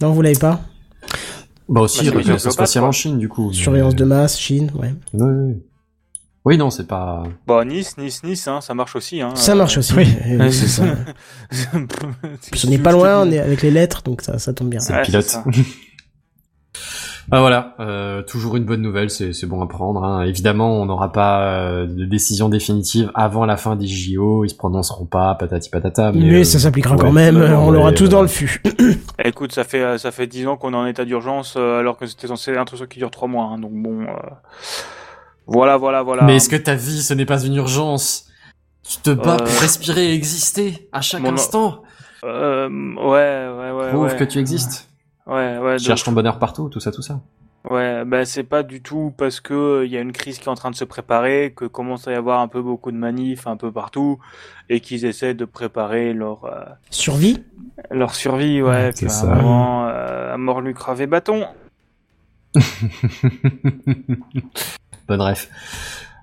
Non, 0.00 0.10
vous 0.12 0.22
l'avez 0.22 0.38
pas? 0.38 0.60
Bah 1.68 1.82
aussi, 1.82 1.98
Bah, 1.98 2.02
c'est 2.04 2.08
reconnaissance 2.10 2.36
psychopathe, 2.38 2.52
spatiale 2.54 2.82
quoi. 2.82 2.88
en 2.88 2.92
Chine, 2.92 3.18
du 3.18 3.28
coup. 3.28 3.52
Surveillance 3.52 3.94
de 3.94 4.04
masse, 4.04 4.36
Chine, 4.38 4.72
ouais. 4.74 4.92
Oui, 5.12 5.30
oui. 5.30 5.54
Oui, 6.46 6.56
non, 6.56 6.70
c'est 6.70 6.86
pas... 6.86 7.22
Bah, 7.46 7.64
Nice, 7.66 7.96
Nice, 7.98 8.24
Nice, 8.24 8.48
hein, 8.48 8.60
ça 8.62 8.72
marche 8.74 8.96
aussi. 8.96 9.20
Hein. 9.20 9.30
Ça 9.36 9.54
marche 9.54 9.76
aussi. 9.78 9.92
Oui. 9.94 10.08
Oui, 10.40 10.52
c'est 10.52 10.66
ça. 10.68 10.84
Puis 12.50 12.62
on 12.66 12.70
n'est 12.70 12.78
pas 12.78 12.92
loin, 12.92 13.22
on 13.22 13.30
est 13.30 13.38
avec 13.38 13.60
les 13.62 13.70
lettres, 13.70 14.02
donc 14.02 14.22
ça, 14.22 14.38
ça 14.38 14.52
tombe 14.54 14.70
bien. 14.70 14.80
C'est 14.80 14.92
Ouais, 14.94 15.00
le 15.00 15.04
pilote. 15.04 15.36
Ah 17.32 17.40
voilà, 17.40 17.74
euh, 17.78 18.22
toujours 18.22 18.56
une 18.56 18.64
bonne 18.64 18.82
nouvelle, 18.82 19.08
c'est 19.08 19.32
c'est 19.32 19.46
bon 19.46 19.62
à 19.62 19.66
prendre. 19.68 20.02
hein. 20.02 20.22
Évidemment, 20.24 20.80
on 20.80 20.86
n'aura 20.86 21.12
pas 21.12 21.42
euh, 21.44 21.86
de 21.86 22.04
décision 22.04 22.48
définitive 22.48 23.10
avant 23.14 23.44
la 23.46 23.56
fin 23.56 23.76
des 23.76 23.86
JO, 23.86 24.44
ils 24.44 24.50
se 24.50 24.54
prononceront 24.56 25.04
pas, 25.06 25.34
patati 25.36 25.70
patata. 25.70 26.10
Mais, 26.12 26.20
Mais 26.20 26.40
euh, 26.40 26.44
ça 26.44 26.58
s'appliquera 26.58 26.96
ouais. 26.96 27.00
quand 27.00 27.12
même, 27.12 27.36
on 27.36 27.70
l'aura 27.70 27.92
tous 27.92 28.08
dans 28.08 28.22
le 28.22 28.28
fût. 28.28 28.60
Écoute, 29.24 29.52
ça 29.52 29.62
fait 29.64 29.96
ça 29.98 30.10
fait 30.10 30.26
dix 30.26 30.46
ans 30.48 30.56
qu'on 30.56 30.72
est 30.72 30.76
en 30.76 30.86
état 30.86 31.04
d'urgence 31.04 31.54
euh, 31.56 31.78
alors 31.78 31.96
que 31.96 32.06
c'était 32.06 32.26
censé 32.26 32.50
être 32.50 32.58
un 32.58 32.64
truc 32.64 32.88
qui 32.90 32.98
dure 32.98 33.10
trois 33.12 33.28
mois. 33.28 33.44
hein, 33.44 33.58
donc 33.58 33.72
bon, 33.74 34.00
euh, 34.02 34.06
voilà, 35.46 35.76
voilà, 35.76 36.02
voilà. 36.02 36.24
Mais 36.24 36.36
est-ce 36.36 36.48
que 36.48 36.56
ta 36.56 36.74
vie, 36.74 37.02
ce 37.02 37.14
n'est 37.14 37.26
pas 37.26 37.42
une 37.44 37.54
urgence? 37.56 38.26
Tu 38.88 38.98
te 38.98 39.10
bats 39.10 39.34
Euh, 39.34 39.44
pour 39.44 39.60
respirer 39.60 40.10
et 40.10 40.14
exister 40.14 40.88
à 40.92 41.00
chaque 41.00 41.22
mon- 41.22 41.32
instant. 41.34 41.82
Euh, 42.24 42.68
ouais, 42.68 43.48
ouais, 43.56 43.70
ouais. 43.70 43.88
Prouve 43.90 44.06
ouais. 44.06 44.16
que 44.16 44.24
tu 44.24 44.38
existes. 44.40 44.89
Ouais, 45.30 45.58
ouais. 45.58 45.78
Cherche 45.78 46.00
donc- 46.00 46.06
ton 46.06 46.12
bonheur 46.12 46.38
partout, 46.38 46.68
tout 46.68 46.80
ça, 46.80 46.92
tout 46.92 47.02
ça. 47.02 47.20
Ouais, 47.68 48.06
bah 48.06 48.24
c'est 48.24 48.42
pas 48.44 48.62
du 48.62 48.80
tout 48.80 49.12
parce 49.18 49.38
que 49.40 49.52
euh, 49.52 49.84
il 49.84 49.92
y 49.92 49.98
a 49.98 50.00
une 50.00 50.12
crise 50.12 50.38
qui 50.38 50.46
est 50.46 50.50
en 50.50 50.54
train 50.54 50.70
de 50.70 50.76
se 50.76 50.84
préparer, 50.84 51.52
que 51.54 51.66
commence 51.66 52.08
à 52.08 52.12
y 52.12 52.14
avoir 52.14 52.40
un 52.40 52.48
peu 52.48 52.62
beaucoup 52.62 52.90
de 52.90 52.96
manifs 52.96 53.46
un 53.46 53.58
peu 53.58 53.70
partout, 53.70 54.18
et 54.70 54.80
qu'ils 54.80 55.04
essaient 55.04 55.34
de 55.34 55.44
préparer 55.44 56.14
leur 56.14 56.46
euh, 56.46 56.64
Survie 56.88 57.42
leur 57.90 58.14
survie, 58.14 58.62
ouais. 58.62 58.90
c'est 58.94 59.04
puis 59.04 59.06
à 59.06 59.08
ça. 59.10 59.30
un 59.30 59.34
moment, 59.36 59.88
euh, 59.88 60.32
à 60.34 60.38
mort 60.38 60.62
lui 60.62 60.72
cravé 60.72 61.06
bâton. 61.06 61.44
Bonne 65.08 65.20
ref. 65.20 65.50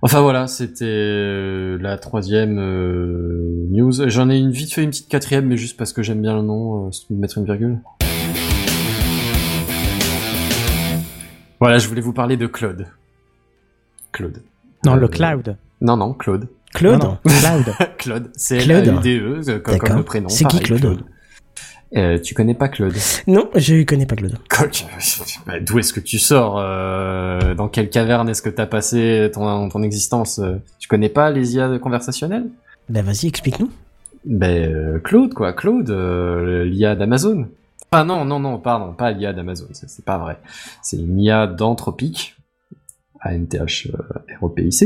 Enfin 0.02 0.22
voilà, 0.22 0.48
c'était 0.48 0.86
euh, 0.86 1.78
la 1.82 1.98
troisième 1.98 2.58
euh, 2.60 3.66
news. 3.70 3.92
J'en 4.10 4.30
ai 4.30 4.38
une 4.38 4.52
vite 4.52 4.74
fait 4.74 4.84
une 4.84 4.90
petite 4.90 5.10
quatrième, 5.10 5.46
mais 5.46 5.58
juste 5.58 5.78
parce 5.78 5.94
que 5.94 6.02
j'aime 6.04 6.22
bien 6.22 6.36
le 6.36 6.42
nom, 6.44 6.88
euh, 6.88 6.90
mettre 7.12 7.38
une 7.38 7.46
virgule. 7.46 7.80
Voilà, 11.60 11.78
je 11.80 11.88
voulais 11.88 12.02
vous 12.02 12.14
parler 12.14 12.38
de 12.38 12.48
Claude. 12.48 12.88
Claude. 14.12 14.42
Non, 14.86 14.94
Euh, 14.96 15.00
le 15.00 15.08
cloud. 15.08 15.58
Non, 15.82 15.98
non, 15.98 16.14
Claude. 16.14 16.48
Claude 16.74 17.02
Non, 17.02 17.18
non, 17.26 17.32
Cloud. 17.40 17.76
Claude, 17.98 18.32
c'est 18.36 18.58
Claude. 18.60 18.88
L-A-U-D-E, 18.88 19.42
euh, 19.50 19.60
comme, 19.60 19.78
comme 19.80 19.98
le 19.98 20.04
prénom. 20.04 20.30
C'est 20.30 20.46
qui, 20.46 20.60
Claude 20.60 21.04
Euh, 21.96 22.20
Tu 22.20 22.34
connais 22.34 22.54
pas 22.54 22.68
Claude? 22.68 22.94
Non, 23.28 23.50
je 23.56 23.84
connais 23.84 24.06
pas 24.06 24.16
Claude. 24.16 24.38
Bah, 25.48 25.60
D'où 25.62 25.80
est-ce 25.80 25.94
que 25.94 26.00
tu 26.00 26.20
sors 26.20 26.58
euh, 26.60 27.56
Dans 27.56 27.70
quelle 27.70 27.90
caverne 27.90 28.28
est-ce 28.30 28.42
que 28.42 28.50
t'as 28.50 28.66
passé 28.66 29.32
ton, 29.34 29.70
ton 29.70 29.82
existence 29.84 30.40
euh, 30.40 30.58
Tu 30.80 30.88
connais 30.88 31.10
pas 31.10 31.32
les 31.32 31.56
IA 31.56 31.80
conversationnelles 31.80 32.48
Bah 32.90 33.02
vas-y, 33.02 33.28
explique-nous. 33.28 33.72
Ben 34.26 34.70
euh, 34.72 35.00
Claude 35.00 35.34
quoi, 35.34 35.54
Claude, 35.54 35.90
euh, 35.90 36.66
l'IA 36.66 36.96
d'Amazon. 36.96 37.48
Ah 37.92 38.04
non 38.04 38.26
non 38.26 38.40
non, 38.40 38.60
pardon, 38.60 38.94
pas 38.94 39.12
l'IA 39.12 39.34
d'Amazon, 39.34 39.68
c'est 39.72 40.04
pas 40.06 40.18
vrai. 40.18 40.40
C'est 40.82 40.98
une 40.98 41.20
IA 41.20 41.48
d'Anthropic, 41.48 42.36
ANTH 43.24 43.88
euh, 43.88 43.98
ROPIC, 44.42 44.84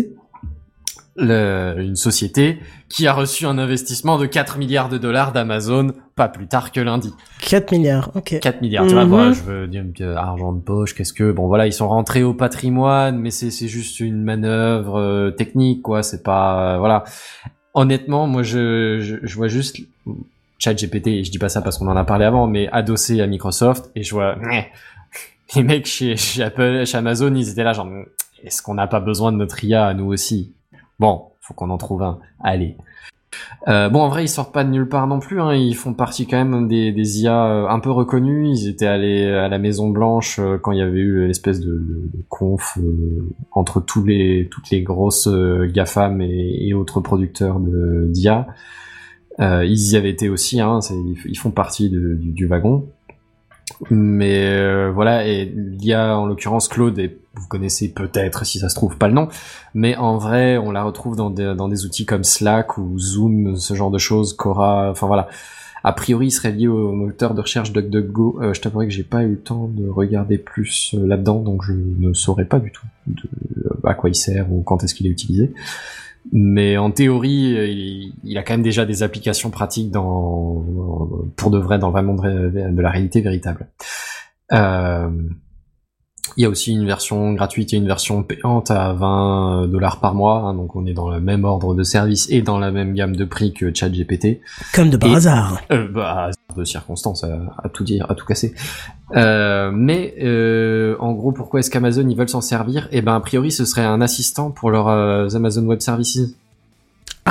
le- 1.17 1.75
une 1.79 1.95
société 1.95 2.59
qui 2.89 3.07
a 3.07 3.13
reçu 3.13 3.45
un 3.45 3.57
investissement 3.57 4.17
de 4.17 4.25
4 4.25 4.57
milliards 4.57 4.87
de 4.89 4.97
dollars 4.97 5.31
d'Amazon 5.33 5.93
pas 6.15 6.29
plus 6.29 6.47
tard 6.47 6.71
que 6.71 6.79
lundi. 6.79 7.11
4 7.41 7.71
milliards, 7.71 8.11
ok. 8.15 8.39
4 8.39 8.61
milliards, 8.61 8.85
tu 8.87 8.93
vois, 8.93 9.03
Mhm. 9.03 9.09
voilà, 9.09 9.31
je 9.33 9.41
veux 9.41 9.67
dire 9.67 9.83
argent 10.17 10.53
de 10.53 10.61
poche, 10.61 10.93
qu'est-ce 10.95 11.13
que 11.13 11.31
bon 11.31 11.47
voilà, 11.47 11.65
ils 11.67 11.73
sont 11.73 11.87
rentrés 11.89 12.23
au 12.23 12.33
patrimoine, 12.33 13.17
mais 13.17 13.31
c'est 13.31 13.49
c'est 13.51 13.67
juste 13.67 13.99
une 13.99 14.23
manœuvre 14.23 14.99
euh, 14.99 15.31
technique 15.31 15.81
quoi, 15.81 16.03
c'est 16.03 16.23
pas 16.23 16.75
euh, 16.75 16.77
voilà. 16.77 17.03
Honnêtement, 17.73 18.27
moi 18.27 18.43
je, 18.43 18.99
je 19.01 19.15
je 19.23 19.35
vois 19.35 19.47
juste 19.47 19.79
ChatGPT 20.61 21.07
et 21.07 21.23
je 21.23 21.31
dis 21.31 21.39
pas 21.39 21.49
ça 21.49 21.61
parce 21.61 21.77
qu'on 21.77 21.87
en 21.87 21.97
a 21.97 22.03
parlé 22.03 22.25
avant, 22.25 22.47
mais 22.47 22.69
adossé 22.71 23.21
à 23.21 23.27
Microsoft 23.27 23.91
et 23.95 24.03
je 24.03 24.13
vois 24.13 24.35
les 25.55 25.63
mecs 25.63 25.85
chez, 25.85 26.15
Apple, 26.41 26.85
chez 26.85 26.97
Amazon, 26.97 27.33
ils 27.35 27.49
étaient 27.49 27.63
là 27.63 27.73
genre 27.73 27.89
est-ce 28.43 28.61
qu'on 28.61 28.73
n'a 28.73 28.87
pas 28.87 28.99
besoin 28.99 29.31
de 29.31 29.37
notre 29.37 29.63
IA 29.63 29.85
à 29.85 29.93
nous 29.93 30.05
aussi? 30.05 30.53
Bon, 30.99 31.25
faut 31.41 31.53
qu'on 31.53 31.69
en 31.69 31.77
trouve 31.77 32.03
un. 32.03 32.19
Allez. 32.43 32.75
Euh, 33.67 33.89
bon, 33.89 34.01
en 34.01 34.09
vrai, 34.09 34.25
ils 34.25 34.29
sortent 34.29 34.53
pas 34.53 34.63
de 34.63 34.69
nulle 34.69 34.89
part 34.89 35.07
non 35.07 35.19
plus. 35.19 35.39
Hein. 35.39 35.53
Ils 35.53 35.75
font 35.75 35.93
partie 35.93 36.27
quand 36.27 36.43
même 36.43 36.67
des, 36.67 37.21
IA 37.21 37.45
euh, 37.45 37.67
un 37.67 37.79
peu 37.79 37.91
reconnus. 37.91 38.61
Ils 38.61 38.69
étaient 38.69 38.87
allés 38.87 39.25
à 39.25 39.47
la 39.47 39.59
Maison 39.59 39.89
Blanche 39.89 40.39
euh, 40.39 40.57
quand 40.57 40.71
il 40.71 40.79
y 40.79 40.81
avait 40.81 40.99
eu 40.99 41.27
l'espèce 41.27 41.59
de, 41.59 41.81
conf 42.29 42.77
entre 43.51 43.79
tous 43.79 44.03
les 44.05 44.47
toutes 44.49 44.69
les 44.69 44.81
grosses 44.81 45.29
gafam 45.73 46.21
et, 46.21 46.67
et 46.67 46.73
autres 46.73 46.99
producteurs 46.99 47.59
d'IA. 47.59 48.47
Euh, 49.41 49.65
ils 49.65 49.91
y 49.91 49.97
avaient 49.97 50.09
été 50.09 50.29
aussi. 50.29 50.61
Hein. 50.61 50.79
Ils, 51.25 51.37
font 51.37 51.51
partie 51.51 51.89
du, 51.89 52.47
wagon. 52.47 52.87
Mais 53.89 54.45
euh, 54.45 54.91
voilà, 54.93 55.27
et 55.27 55.45
l'IA 55.45 56.17
en 56.17 56.25
l'occurrence 56.25 56.67
Claude, 56.67 56.99
et 56.99 57.17
vous 57.33 57.47
connaissez 57.47 57.91
peut-être 57.91 58.45
si 58.45 58.59
ça 58.59 58.69
se 58.69 58.75
trouve 58.75 58.97
pas 58.97 59.07
le 59.07 59.13
nom, 59.13 59.29
mais 59.73 59.95
en 59.95 60.17
vrai 60.17 60.57
on 60.57 60.71
la 60.71 60.83
retrouve 60.83 61.15
dans 61.15 61.29
des, 61.29 61.85
outils 61.85 62.05
comme 62.05 62.23
Slack 62.23 62.77
ou 62.77 62.99
Zoom, 62.99 63.55
ce 63.55 63.73
genre 63.73 63.89
de 63.89 63.97
choses, 63.97 64.33
Cora, 64.33 64.91
enfin 64.91 65.07
voilà. 65.07 65.29
A 65.83 65.93
priori, 65.93 66.27
il 66.27 66.31
serait 66.31 66.51
lié 66.51 66.67
au 66.67 66.91
moteur 66.91 67.33
de 67.33 67.41
recherche 67.41 67.71
DuckDuckGo. 67.71 68.39
Euh, 68.43 68.53
je 68.53 68.61
t'avouerai 68.61 68.85
que 68.85 68.93
j'ai 68.93 69.03
pas 69.03 69.23
eu 69.23 69.31
le 69.31 69.39
temps 69.39 69.67
de 69.67 69.89
regarder 69.89 70.37
plus 70.37 70.93
là-dedans, 70.93 71.39
donc 71.39 71.63
je 71.63 71.73
ne 71.73 72.13
saurais 72.13 72.45
pas 72.45 72.59
du 72.59 72.71
tout 72.71 72.85
à 73.83 73.93
quoi 73.93 74.09
il 74.09 74.15
sert 74.15 74.51
ou 74.51 74.61
quand 74.61 74.83
est-ce 74.83 74.93
qu'il 74.93 75.07
est 75.07 75.11
utilisé. 75.11 75.51
Mais 76.31 76.77
en 76.77 76.91
théorie, 76.91 77.57
euh, 77.57 77.67
il, 78.23 78.37
a 78.37 78.43
quand 78.43 78.53
même 78.53 78.61
déjà 78.61 78.85
des 78.85 79.03
applications 79.03 79.49
pratiques 79.49 79.91
dans, 79.91 80.63
pour 81.35 81.51
de 81.51 81.57
vrai 81.57 81.79
dans 81.79 81.87
le 81.87 81.93
vrai 81.93 82.03
monde 82.03 82.19
ré- 82.19 82.71
de 82.71 82.81
la 82.81 82.89
réalité 82.89 83.21
véritable. 83.21 83.67
Euh, 84.53 85.09
il 86.37 86.43
y 86.43 86.45
a 86.45 86.49
aussi 86.49 86.71
une 86.73 86.85
version 86.85 87.33
gratuite 87.33 87.73
et 87.73 87.77
une 87.77 87.87
version 87.87 88.23
payante 88.23 88.71
à 88.71 88.93
20 88.93 89.67
dollars 89.67 89.99
par 89.99 90.13
mois, 90.15 90.39
hein, 90.39 90.53
donc 90.53 90.75
on 90.75 90.85
est 90.85 90.93
dans 90.93 91.09
le 91.09 91.19
même 91.19 91.43
ordre 91.45 91.73
de 91.75 91.83
service 91.83 92.27
et 92.29 92.41
dans 92.41 92.57
la 92.59 92.71
même 92.71 92.93
gamme 92.93 93.15
de 93.15 93.25
prix 93.25 93.53
que 93.53 93.73
ChatGPT. 93.73 94.39
Comme 94.73 94.89
de 94.89 94.97
par 94.97 95.09
Et- 95.09 95.15
hasard. 95.15 95.61
Euh, 95.71 95.87
bah, 95.87 96.29
de 96.55 96.63
circonstances, 96.63 97.23
à, 97.23 97.39
à 97.63 97.69
tout 97.69 97.83
dire, 97.83 98.05
à 98.09 98.15
tout 98.15 98.25
casser. 98.25 98.53
Euh, 99.15 99.71
mais 99.73 100.15
euh, 100.21 100.95
en 100.99 101.13
gros, 101.13 101.31
pourquoi 101.31 101.59
est-ce 101.59 101.69
qu'Amazon 101.69 102.07
ils 102.07 102.15
veulent 102.17 102.29
s'en 102.29 102.41
servir? 102.41 102.87
Eh 102.91 103.01
ben, 103.01 103.15
a 103.15 103.19
priori, 103.19 103.51
ce 103.51 103.65
serait 103.65 103.83
un 103.85 104.01
assistant 104.01 104.51
pour 104.51 104.71
leurs 104.71 104.87
Amazon 105.35 105.65
Web 105.65 105.79
Services, 105.81 106.35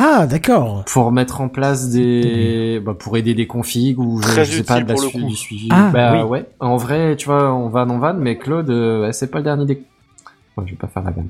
Ah, 0.03 0.27
d'accord. 0.27 0.85
pour 0.87 1.13
mettre 1.13 1.41
en 1.43 1.49
place 1.49 1.91
des, 1.91 2.81
bah, 2.85 2.95
pour 2.99 3.17
aider 3.19 3.35
des 3.35 3.47
configs 3.47 3.99
ou 3.99 4.21
je, 4.23 4.27
Très 4.29 4.45
je 4.47 4.57
sais 4.59 4.63
pas 4.63 4.81
de 4.81 4.89
la 4.89 4.97
suivi, 4.97 5.27
du 5.27 5.37
suivi. 5.37 5.69
Ah, 5.71 5.91
bah 5.93 6.25
oui. 6.25 6.29
ouais. 6.31 6.47
En 6.59 6.77
vrai, 6.79 7.17
tu 7.17 7.27
vois, 7.27 7.53
on 7.55 7.69
va 7.69 7.83
en 7.83 7.99
van, 7.99 8.15
mais 8.15 8.39
Claude, 8.39 8.71
euh, 8.71 9.03
ouais, 9.03 9.13
c'est 9.13 9.27
pas 9.31 9.39
le 9.39 9.45
dernier 9.45 9.67
des. 9.67 9.83
Ouais, 10.57 10.65
je 10.67 10.71
vais 10.71 10.77
pas 10.77 10.87
faire 10.89 11.03
la 11.03 11.11
vanne. 11.11 11.29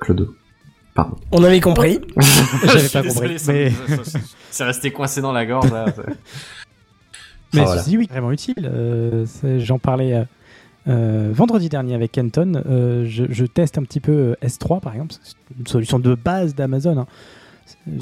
Claude. 0.00 0.28
Pardon. 0.94 1.16
On 1.32 1.44
avait 1.44 1.60
compris. 1.60 2.00
J'avais 2.64 2.88
pas 2.88 3.02
désolé, 3.02 3.36
compris, 3.36 3.38
ça- 3.38 3.52
mais- 3.52 3.72
C'est 4.50 4.64
resté 4.64 4.90
coincé 4.92 5.20
dans 5.20 5.32
la 5.32 5.44
gorge 5.46 5.70
là. 5.70 5.84
Mais 7.52 7.62
Ah, 7.62 7.64
voilà. 7.64 7.82
ceci, 7.82 7.98
oui, 7.98 8.06
vraiment 8.10 8.30
utile. 8.32 8.70
Euh, 8.72 9.24
c'est- 9.26 9.58
J'en 9.60 9.78
parlais 9.78 10.14
euh, 10.14 10.22
euh, 10.88 11.30
vendredi 11.32 11.68
dernier 11.68 11.94
avec 11.94 12.12
Kenton. 12.12 12.62
Euh, 12.66 13.04
je, 13.06 13.24
je 13.28 13.44
teste 13.44 13.78
un 13.78 13.82
petit 13.82 14.00
peu 14.00 14.12
euh, 14.12 14.34
S3, 14.46 14.80
par 14.80 14.92
exemple. 14.94 15.14
C'est 15.22 15.34
une 15.58 15.66
solution 15.66 15.98
de 15.98 16.14
base 16.14 16.54
d'Amazon. 16.54 16.98
hein. 16.98 17.06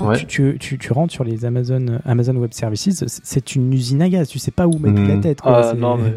Ouais. 0.00 0.16
Tu, 0.16 0.26
tu, 0.26 0.56
tu- 0.58 0.78
tu 0.78 0.92
rentres 0.92 1.12
sur 1.12 1.24
les 1.24 1.44
Amazon, 1.44 2.00
Amazon 2.06 2.34
Web 2.36 2.52
Services, 2.52 3.04
c'est- 3.06 3.54
une 3.54 3.72
usine 3.72 4.00
à 4.02 4.08
gaz. 4.08 4.28
Tu 4.28 4.38
sais 4.38 4.50
pas 4.50 4.66
où 4.66 4.78
mettre 4.78 4.98
Mhm. 5.00 5.08
la 5.08 5.16
tête. 5.18 5.40
quoi. 5.42 5.58
Ah, 5.58 5.70
C'est- 5.72 5.76
non, 5.78 5.96
mais- 5.96 6.14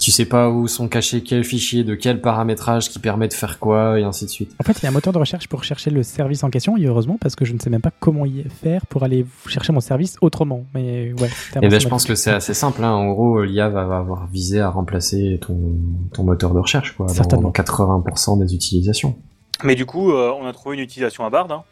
Tu 0.00 0.10
sais 0.10 0.24
pas 0.24 0.48
où 0.48 0.66
sont 0.66 0.88
cachés 0.88 1.22
quels 1.22 1.44
fichiers, 1.44 1.84
de 1.84 1.94
quel 1.94 2.20
paramétrage 2.20 2.88
qui 2.88 2.98
permet 2.98 3.28
de 3.28 3.34
faire 3.34 3.58
quoi, 3.58 4.00
et 4.00 4.02
ainsi 4.02 4.24
de 4.24 4.30
suite. 4.30 4.52
En 4.58 4.64
fait, 4.64 4.78
il 4.78 4.82
y 4.84 4.86
a 4.86 4.88
un 4.88 4.92
moteur 4.92 5.12
de 5.12 5.18
recherche 5.18 5.46
pour 5.46 5.62
chercher 5.62 5.90
le 5.90 6.02
service 6.02 6.42
en 6.42 6.50
question, 6.50 6.76
et 6.76 6.84
heureusement, 6.86 7.18
parce 7.20 7.36
que 7.36 7.44
je 7.44 7.52
ne 7.52 7.58
sais 7.58 7.70
même 7.70 7.82
pas 7.82 7.92
comment 8.00 8.26
y 8.26 8.44
faire 8.48 8.86
pour 8.86 9.04
aller 9.04 9.26
chercher 9.46 9.72
mon 9.72 9.80
service 9.80 10.16
autrement. 10.20 10.64
Mais 10.74 11.12
ouais. 11.20 11.30
Et 11.62 11.68
ben, 11.68 11.80
je 11.80 11.88
pense 11.88 12.04
que 12.04 12.14
c'est 12.14 12.32
assez 12.32 12.54
simple. 12.54 12.82
Hein. 12.82 12.92
En 12.92 13.12
gros, 13.12 13.42
l'IA 13.44 13.68
va 13.68 13.82
avoir 13.82 14.26
visé 14.26 14.60
à 14.60 14.70
remplacer 14.70 15.38
ton, 15.40 15.76
ton 16.12 16.24
moteur 16.24 16.54
de 16.54 16.58
recherche, 16.58 16.96
quoi, 16.96 17.06
dans 17.06 17.50
80% 17.50 18.44
des 18.44 18.54
utilisations. 18.54 19.16
Mais 19.62 19.74
du 19.74 19.86
coup, 19.86 20.12
euh, 20.12 20.32
on 20.40 20.46
a 20.46 20.52
trouvé 20.52 20.76
une 20.76 20.82
utilisation 20.82 21.24
à 21.24 21.30
Bard 21.30 21.50
hein, 21.50 21.64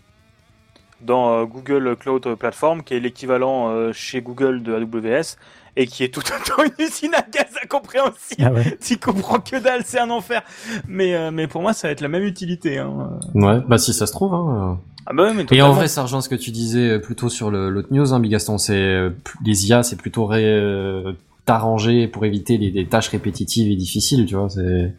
dans 1.01 1.33
euh, 1.33 1.45
Google 1.45 1.97
Cloud 1.97 2.35
Platform, 2.35 2.83
qui 2.83 2.95
est 2.95 3.01
l'équivalent 3.01 3.71
euh, 3.71 3.93
chez 3.93 4.21
Google 4.21 4.63
de 4.63 4.75
AWS, 4.75 5.37
et 5.77 5.87
qui 5.87 6.05
est 6.05 6.13
tout 6.13 6.21
autant 6.21 6.63
une 6.65 6.85
usine 6.85 7.15
à 7.15 7.23
gaz 7.23 7.47
incompréhensible. 7.63 8.43
Ah 8.45 8.53
ouais. 8.53 8.77
Tu 8.81 8.97
comprends 8.99 9.39
que 9.41 9.57
dalle, 9.63 9.83
c'est 9.85 10.01
un 10.01 10.11
enfer. 10.11 10.43
Mais, 10.87 11.15
euh, 11.15 11.31
mais 11.31 11.47
pour 11.47 11.63
moi, 11.63 11.73
ça 11.73 11.89
va 11.89 11.93
être 11.93 12.01
la 12.01 12.09
même 12.09 12.25
utilité. 12.25 12.79
Hein. 12.79 13.19
Ouais, 13.35 13.61
bah 13.69 13.79
si 13.79 13.93
ça 13.93 14.07
se 14.07 14.13
trouve. 14.13 14.35
Hein. 14.35 14.79
Ah 15.07 15.13
bah 15.15 15.25
ouais, 15.25 15.35
mais 15.35 15.47
Et 15.53 15.63
en 15.63 15.73
vrai, 15.73 15.89
ça 15.89 16.03
rejoint 16.03 16.21
ce 16.21 16.29
que 16.29 16.35
tu 16.35 16.51
disais 16.51 16.91
euh, 16.91 16.99
plutôt 16.99 17.29
sur 17.29 17.51
le- 17.51 17.71
l'autre 17.71 17.89
news, 17.93 18.13
hein, 18.13 18.21
Bigaston. 18.21 18.59
C'est 18.59 18.75
euh, 18.77 19.11
les 19.45 19.67
IA, 19.69 19.83
c'est 19.83 19.97
plutôt 19.97 20.27
ré, 20.27 20.45
euh, 20.45 21.13
t'arranger 21.47 22.09
pour 22.09 22.25
éviter 22.27 22.59
les, 22.59 22.71
des 22.71 22.87
tâches 22.87 23.09
répétitives 23.09 23.71
et 23.73 23.77
difficiles, 23.77 24.27
tu 24.27 24.35
vois. 24.35 24.51
C'est 24.51 24.93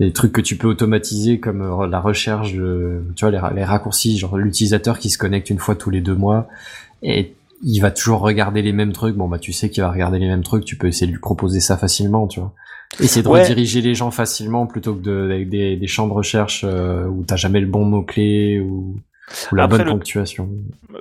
des 0.00 0.12
trucs 0.12 0.32
que 0.32 0.40
tu 0.40 0.56
peux 0.56 0.66
automatiser 0.68 1.38
comme 1.38 1.86
la 1.90 2.00
recherche, 2.00 2.54
de, 2.54 3.02
tu 3.14 3.24
vois, 3.26 3.30
les, 3.30 3.54
les 3.56 3.64
raccourcis, 3.64 4.18
genre 4.18 4.36
l'utilisateur 4.38 4.98
qui 4.98 5.10
se 5.10 5.18
connecte 5.18 5.50
une 5.50 5.58
fois 5.58 5.74
tous 5.74 5.90
les 5.90 6.00
deux 6.00 6.14
mois. 6.14 6.48
Et 7.02 7.34
il 7.62 7.80
va 7.80 7.90
toujours 7.90 8.20
regarder 8.20 8.62
les 8.62 8.72
mêmes 8.72 8.92
trucs. 8.92 9.16
Bon 9.16 9.28
bah 9.28 9.38
tu 9.38 9.52
sais 9.52 9.70
qu'il 9.70 9.82
va 9.82 9.90
regarder 9.90 10.18
les 10.18 10.26
mêmes 10.28 10.42
trucs, 10.42 10.64
tu 10.64 10.76
peux 10.76 10.88
essayer 10.88 11.06
de 11.06 11.12
lui 11.12 11.20
proposer 11.20 11.60
ça 11.60 11.76
facilement, 11.76 12.26
tu 12.26 12.40
vois. 12.40 12.52
Essayer 13.00 13.22
de 13.22 13.28
Ouais. 13.28 13.42
rediriger 13.42 13.80
les 13.80 13.94
gens 13.94 14.10
facilement 14.10 14.66
plutôt 14.66 14.94
que 14.94 15.00
de, 15.02 15.30
avec 15.32 15.48
des, 15.48 15.76
des 15.76 15.86
champs 15.86 16.06
de 16.06 16.12
recherche 16.12 16.64
euh, 16.68 17.06
où 17.06 17.24
t'as 17.24 17.36
jamais 17.36 17.60
le 17.60 17.66
bon 17.66 17.84
mot 17.86 18.02
clé 18.02 18.60
ou, 18.60 18.96
ou 19.50 19.54
la 19.54 19.64
Après, 19.64 19.78
bonne 19.78 19.86
le- 19.86 19.92
ponctuation. 19.92 20.50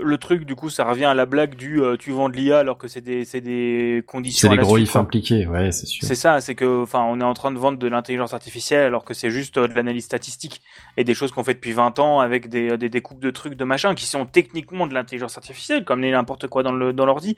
Le 0.02 0.18
truc, 0.18 0.46
du 0.46 0.56
coup, 0.56 0.70
ça 0.70 0.86
revient 0.86 1.06
à 1.06 1.14
la 1.14 1.26
blague 1.26 1.56
du 1.56 1.82
euh, 1.82 1.98
tu 1.98 2.12
vends 2.12 2.30
de 2.30 2.36
l'IA 2.36 2.60
alors 2.60 2.78
que 2.78 2.88
c'est 2.88 3.02
des, 3.02 3.26
c'est 3.26 3.42
des 3.42 4.04
conditions. 4.08 4.50
C'est 4.50 4.56
des 4.56 4.62
gros 4.62 4.78
ifs 4.78 4.96
impliqués, 4.96 5.48
ouais, 5.48 5.72
c'est 5.72 5.86
sûr. 5.88 6.08
C'est 6.08 6.16
ça, 6.16 6.40
c'est 6.40 6.56
que, 6.56 6.84
enfin, 6.84 7.04
on 7.10 7.20
est 7.20 7.24
en 7.26 7.34
train 7.34 7.52
de 7.52 7.58
vendre 7.58 7.78
de 7.78 7.88
l'intelligence 7.88 8.34
artificielle 8.34 8.86
alors 8.86 9.04
que 9.04 9.14
c'est 9.14 9.32
juste 9.32 9.58
euh, 9.58 9.68
de 9.68 9.74
l'analyse 9.74 10.06
statistique 10.06 10.62
et 10.98 11.04
des 11.04 11.14
choses 11.14 11.32
qu'on 11.32 11.44
fait 11.44 11.56
depuis 11.56 11.74
20 11.74 12.00
ans 12.00 12.20
avec 12.20 12.48
des, 12.48 12.78
des 12.78 12.90
découpes 12.90 13.22
de 13.22 13.32
trucs 13.32 13.56
de 13.56 13.64
machin 13.66 13.96
qui 13.96 14.06
sont 14.06 14.26
techniquement 14.26 14.88
de 14.88 14.94
l'intelligence 14.94 15.38
artificielle, 15.38 15.84
comme 15.84 16.02
n'importe 16.02 16.48
quoi 16.48 16.64
dans 16.64 16.72
le 16.74 16.94
dans 16.94 17.06
l'ordi, 17.06 17.36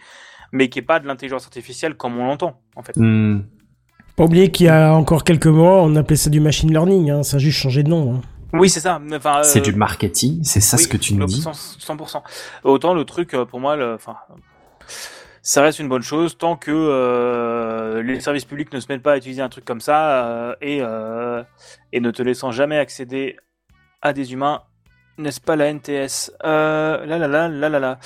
mais 0.51 0.69
qui 0.69 0.79
est 0.79 0.83
pas 0.83 0.99
de 0.99 1.07
l'intelligence 1.07 1.45
artificielle 1.45 1.95
comme 1.95 2.19
on 2.19 2.25
l'entend, 2.27 2.59
en 2.75 2.83
fait. 2.83 2.95
Hmm. 2.97 3.41
Pas 4.15 4.25
oublier 4.25 4.51
qu'il 4.51 4.67
y 4.67 4.69
a 4.69 4.93
encore 4.93 5.23
quelques 5.23 5.47
mois, 5.47 5.81
on 5.81 5.95
appelait 5.95 6.17
ça 6.17 6.29
du 6.29 6.39
machine 6.39 6.69
learning, 6.71 7.09
hein, 7.09 7.23
ça 7.23 7.37
a 7.37 7.39
juste 7.39 7.57
changé 7.57 7.81
de 7.81 7.89
nom. 7.89 8.13
hein. 8.15 8.21
Oui, 8.53 8.69
c'est 8.69 8.79
ça. 8.79 9.01
Enfin, 9.13 9.43
C'est 9.43 9.59
euh, 9.59 9.63
du 9.63 9.73
marketing, 9.73 10.43
c'est 10.43 10.61
ça 10.61 10.77
oui, 10.77 10.83
ce 10.83 10.87
que 10.87 10.97
tu 10.97 11.15
nous 11.15 11.25
dis 11.25 11.41
100%, 11.41 11.79
100%. 11.79 12.21
Autant 12.63 12.93
le 12.93 13.03
truc, 13.03 13.33
euh, 13.33 13.45
pour 13.45 13.59
moi, 13.59 13.75
le, 13.75 13.95
enfin, 13.95 14.15
ça 15.41 15.61
reste 15.61 15.79
une 15.79 15.89
bonne 15.89 16.03
chose 16.03 16.37
tant 16.37 16.55
que 16.55 16.71
euh, 16.71 18.03
les 18.03 18.19
services 18.19 18.45
publics 18.45 18.71
ne 18.71 18.79
se 18.79 18.85
mettent 18.89 19.01
pas 19.01 19.13
à 19.13 19.17
utiliser 19.17 19.41
un 19.41 19.49
truc 19.49 19.65
comme 19.65 19.81
ça 19.81 20.25
euh, 20.25 20.55
et, 20.61 20.77
et 21.91 21.99
ne 21.99 22.11
te 22.11 22.21
laissant 22.21 22.51
jamais 22.51 22.77
accéder 22.77 23.37
à 24.01 24.13
des 24.13 24.33
humains, 24.33 24.61
n'est-ce 25.17 25.41
pas 25.41 25.55
la 25.55 25.73
NTS 25.73 26.31
euh, 26.43 27.05
Là 27.05 27.17
là 27.17 27.27
là 27.27 27.47
là 27.47 27.69
là 27.69 27.79
là. 27.79 27.99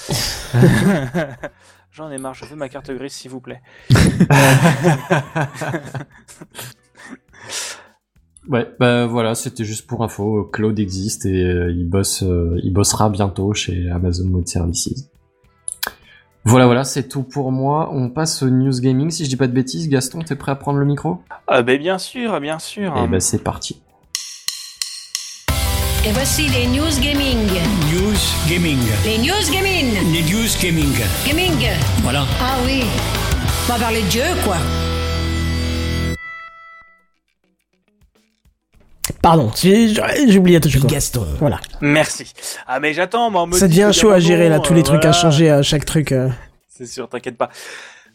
J'en 1.91 2.11
ai 2.11 2.17
marre, 2.17 2.35
je 2.35 2.45
veux 2.45 2.55
ma 2.55 2.69
carte 2.69 2.91
grise 2.91 3.13
s'il 3.13 3.31
vous 3.31 3.41
plaît. 3.41 3.61
Ouais, 8.49 8.65
bah 8.79 9.07
voilà, 9.07 9.35
c'était 9.35 9.65
juste 9.65 9.87
pour 9.87 10.03
info. 10.03 10.49
Claude 10.51 10.79
existe 10.79 11.25
et 11.25 11.43
euh, 11.43 11.71
il 11.71 11.87
bosse, 11.87 12.23
euh, 12.23 12.59
il 12.63 12.71
bossera 12.71 13.09
bientôt 13.09 13.53
chez 13.53 13.89
Amazon 13.89 14.29
Web 14.29 14.47
Services. 14.47 15.09
Voilà, 16.45 16.65
voilà, 16.65 16.85
c'est 16.85 17.09
tout 17.09 17.23
pour 17.23 17.51
moi. 17.51 17.89
On 17.91 18.09
passe 18.09 18.41
au 18.43 18.49
news 18.49 18.79
gaming. 18.79 19.09
Si 19.11 19.25
je 19.25 19.29
dis 19.29 19.35
pas 19.35 19.47
de 19.47 19.53
bêtises, 19.53 19.89
Gaston, 19.89 20.19
t'es 20.19 20.35
prêt 20.35 20.53
à 20.53 20.55
prendre 20.55 20.79
le 20.79 20.85
micro? 20.85 21.17
Ah 21.45 21.61
ben 21.61 21.77
bien 21.77 21.97
sûr, 21.97 22.39
bien 22.39 22.57
sûr. 22.57 22.93
Eh 23.03 23.07
ben 23.09 23.19
c'est 23.19 23.43
parti. 23.43 23.81
Et 26.05 26.11
voici 26.13 26.47
les 26.47 26.67
news 26.67 27.01
gaming. 27.01 27.49
News 27.91 28.15
Gaming. 28.47 28.79
Les 29.03 29.17
news 29.17 29.51
gaming. 29.51 29.93
Les 30.13 30.21
News 30.21 30.47
Gaming. 30.63 30.93
Gaming. 31.27 31.69
Voilà. 32.01 32.25
Ah 32.39 32.55
oui. 32.65 32.83
On 33.67 33.73
va 33.73 33.79
parler 33.79 34.03
de 34.03 34.09
jeu, 34.09 34.21
quoi. 34.45 34.55
Pardon, 39.27 39.51
j'ai 39.55 40.37
oublié 40.37 40.59
tout. 40.61 40.69
Gaston. 40.87 41.25
Voilà. 41.39 41.59
Merci. 41.81 42.31
Ah 42.65 42.79
mais 42.79 42.93
j'attends, 42.93 43.29
moi. 43.29 43.45
Ça 43.51 43.67
devient 43.67 43.89
chaud 43.91 44.11
à 44.11 44.19
gérer 44.19 44.47
là, 44.47 44.59
tous 44.59 44.73
les 44.73 44.79
euh, 44.79 44.83
trucs 44.83 45.03
à 45.03 45.11
changer 45.11 45.49
à 45.49 45.61
chaque 45.61 45.83
truc. 45.83 46.11
euh. 46.13 46.29
C'est 46.69 46.85
sûr, 46.85 47.09
t'inquiète 47.09 47.37
pas. 47.37 47.49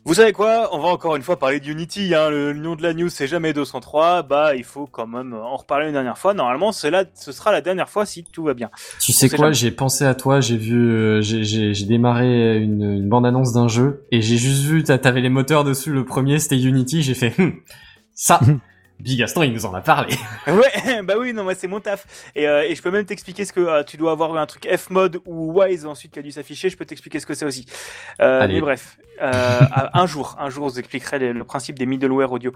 Vous 0.05 0.15
savez 0.15 0.33
quoi? 0.33 0.71
On 0.73 0.79
va 0.81 0.89
encore 0.89 1.15
une 1.15 1.23
fois 1.23 1.39
parler 1.39 1.61
d'Unity. 1.61 2.15
Hein. 2.15 2.31
Le 2.31 2.55
nom 2.55 2.75
de 2.77 2.83
la 2.83 2.93
news, 2.95 3.09
c'est 3.11 3.27
jamais 3.29 3.53
203. 3.53 4.23
Bah, 4.23 4.57
il 4.57 4.65
faut 4.65 4.87
quand 4.87 5.07
même 5.07 5.33
en 5.35 5.57
reparler 5.57 5.87
une 5.89 5.93
dernière 5.93 6.17
fois. 6.19 6.33
Normalement, 6.35 6.73
c'est 6.73 6.91
là, 6.91 7.05
ce 7.15 7.31
sera 7.31 7.53
la 7.53 7.61
dernière 7.61 7.89
fois 7.91 8.05
si 8.07 8.25
tout 8.25 8.45
va 8.45 8.55
bien. 8.55 8.71
Tu 8.99 9.13
On 9.13 9.15
sais 9.15 9.29
quoi? 9.29 9.39
jamais. 9.39 9.55
J'ai 9.55 9.71
pensé 9.71 10.05
à 10.07 10.15
toi. 10.15 10.41
J'ai 10.41 10.57
vu, 10.57 10.91
euh, 10.91 11.21
j'ai- 11.21 11.73
démarré 11.85 12.57
une, 12.57 12.83
une 12.83 13.09
bande 13.09 13.27
annonce 13.27 13.53
d'un 13.53 13.69
jeu 13.69 14.05
et 14.11 14.23
j'ai 14.23 14.39
juste 14.39 14.63
vu, 14.65 14.83
t'a- 14.83 14.99
t'avais 14.99 15.21
les 15.21 15.29
moteurs 15.29 15.63
dessus. 15.63 15.93
Le 15.93 16.05
premier, 16.05 16.39
c'était 16.41 16.59
Unity. 16.59 17.03
J'ai 17.03 17.15
fait 17.15 17.35
Hum, 17.39 17.53
ça. 18.15 18.41
Big 19.03 19.19
Gaston, 19.19 19.43
il 19.43 19.53
nous 19.53 19.67
en 19.67 19.75
a 19.75 19.81
parlé. 19.81 20.15
Ouais, 20.47 21.03
bah 21.03 21.15
oui, 21.19 21.33
non, 21.33 21.43
moi 21.43 21.55
c'est 21.57 21.67
mon 21.67 21.81
taf. 21.81 22.07
Et, 22.37 22.47
euh, 22.47 22.63
et 22.63 22.75
je 22.75 22.83
peux 22.83 22.91
même 22.91 23.05
t'expliquer 23.05 23.45
ce 23.45 23.53
que 23.53 23.61
euh, 23.61 23.83
tu 23.83 23.97
dois 23.97 24.13
avoir 24.13 24.35
eu 24.37 24.39
un 24.39 24.47
truc 24.47 24.69
F-mode 24.69 25.21
ou 25.27 25.61
Wise 25.61 25.87
ensuite 25.87 26.13
qui 26.13 26.19
a 26.21 26.23
dû 26.23 26.31
s'afficher. 26.31 26.71
Je 26.71 26.77
peux 26.77 26.85
t'expliquer 26.85 27.19
ce 27.19 27.27
que 27.27 27.35
c'est 27.35 27.45
aussi. 27.45 27.67
Euh, 28.21 28.43
Allez. 28.43 28.55
mais 28.55 28.61
bref, 28.61 28.99
euh, 29.21 29.33
un 29.93 30.07
jour, 30.07 30.37
un 30.39 30.51
jour, 30.51 30.69
je 30.69 30.75
vous 30.75 30.79
expliquerai 30.79 31.19
le, 31.19 31.33
le 31.33 31.45
principe 31.45 31.79
des 31.79 31.87
middleware 31.87 32.31
audio. 32.31 32.53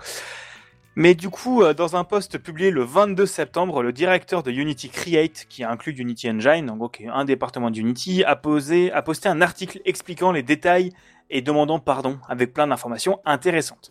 Mais 0.94 1.14
du 1.14 1.28
coup, 1.28 1.62
dans 1.74 1.94
un 1.96 2.04
post 2.04 2.38
publié 2.38 2.70
le 2.70 2.82
22 2.82 3.26
septembre, 3.26 3.82
le 3.82 3.92
directeur 3.92 4.42
de 4.42 4.50
Unity 4.50 4.88
Create, 4.88 5.44
qui 5.48 5.62
inclut 5.62 5.92
Unity 5.92 6.30
Engine, 6.30 6.70
en 6.70 6.76
gros 6.76 6.88
qui 6.88 7.04
est 7.04 7.08
un 7.08 7.26
département 7.26 7.70
d'Unity, 7.70 8.24
a 8.24 8.34
posé, 8.34 8.90
a 8.92 9.02
posté 9.02 9.28
un 9.28 9.42
article 9.42 9.80
expliquant 9.84 10.32
les 10.32 10.42
détails 10.42 10.92
et 11.28 11.42
demandant 11.42 11.80
pardon 11.80 12.18
avec 12.28 12.54
plein 12.54 12.66
d'informations 12.68 13.20
intéressantes. 13.26 13.90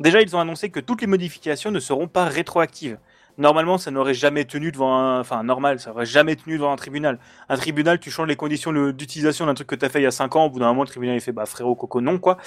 Déjà, 0.00 0.20
ils 0.22 0.34
ont 0.34 0.40
annoncé 0.40 0.70
que 0.70 0.80
toutes 0.80 1.02
les 1.02 1.06
modifications 1.06 1.70
ne 1.70 1.78
seront 1.78 2.08
pas 2.08 2.24
rétroactives. 2.24 2.98
Normalement, 3.38 3.78
ça 3.78 3.90
n'aurait 3.90 4.14
jamais 4.14 4.44
tenu 4.44 4.72
devant 4.72 4.94
un, 4.94 5.20
enfin, 5.20 5.42
normal, 5.42 5.78
ça 5.78 5.90
aurait 5.92 6.04
jamais 6.04 6.36
tenu 6.36 6.56
devant 6.56 6.72
un 6.72 6.76
tribunal. 6.76 7.18
Un 7.48 7.56
tribunal, 7.56 7.98
tu 8.00 8.10
changes 8.10 8.28
les 8.28 8.36
conditions 8.36 8.72
d'utilisation 8.92 9.46
d'un 9.46 9.54
truc 9.54 9.68
que 9.68 9.74
t'as 9.74 9.88
fait 9.88 10.00
il 10.00 10.02
y 10.02 10.06
a 10.06 10.10
5 10.10 10.36
ans, 10.36 10.44
au 10.46 10.50
bout 10.50 10.58
d'un 10.58 10.68
moment, 10.68 10.82
le 10.82 10.88
tribunal, 10.88 11.16
il 11.16 11.20
fait, 11.20 11.32
bah, 11.32 11.46
frérot, 11.46 11.74
coco, 11.74 12.00
non, 12.00 12.18
quoi. 12.18 12.38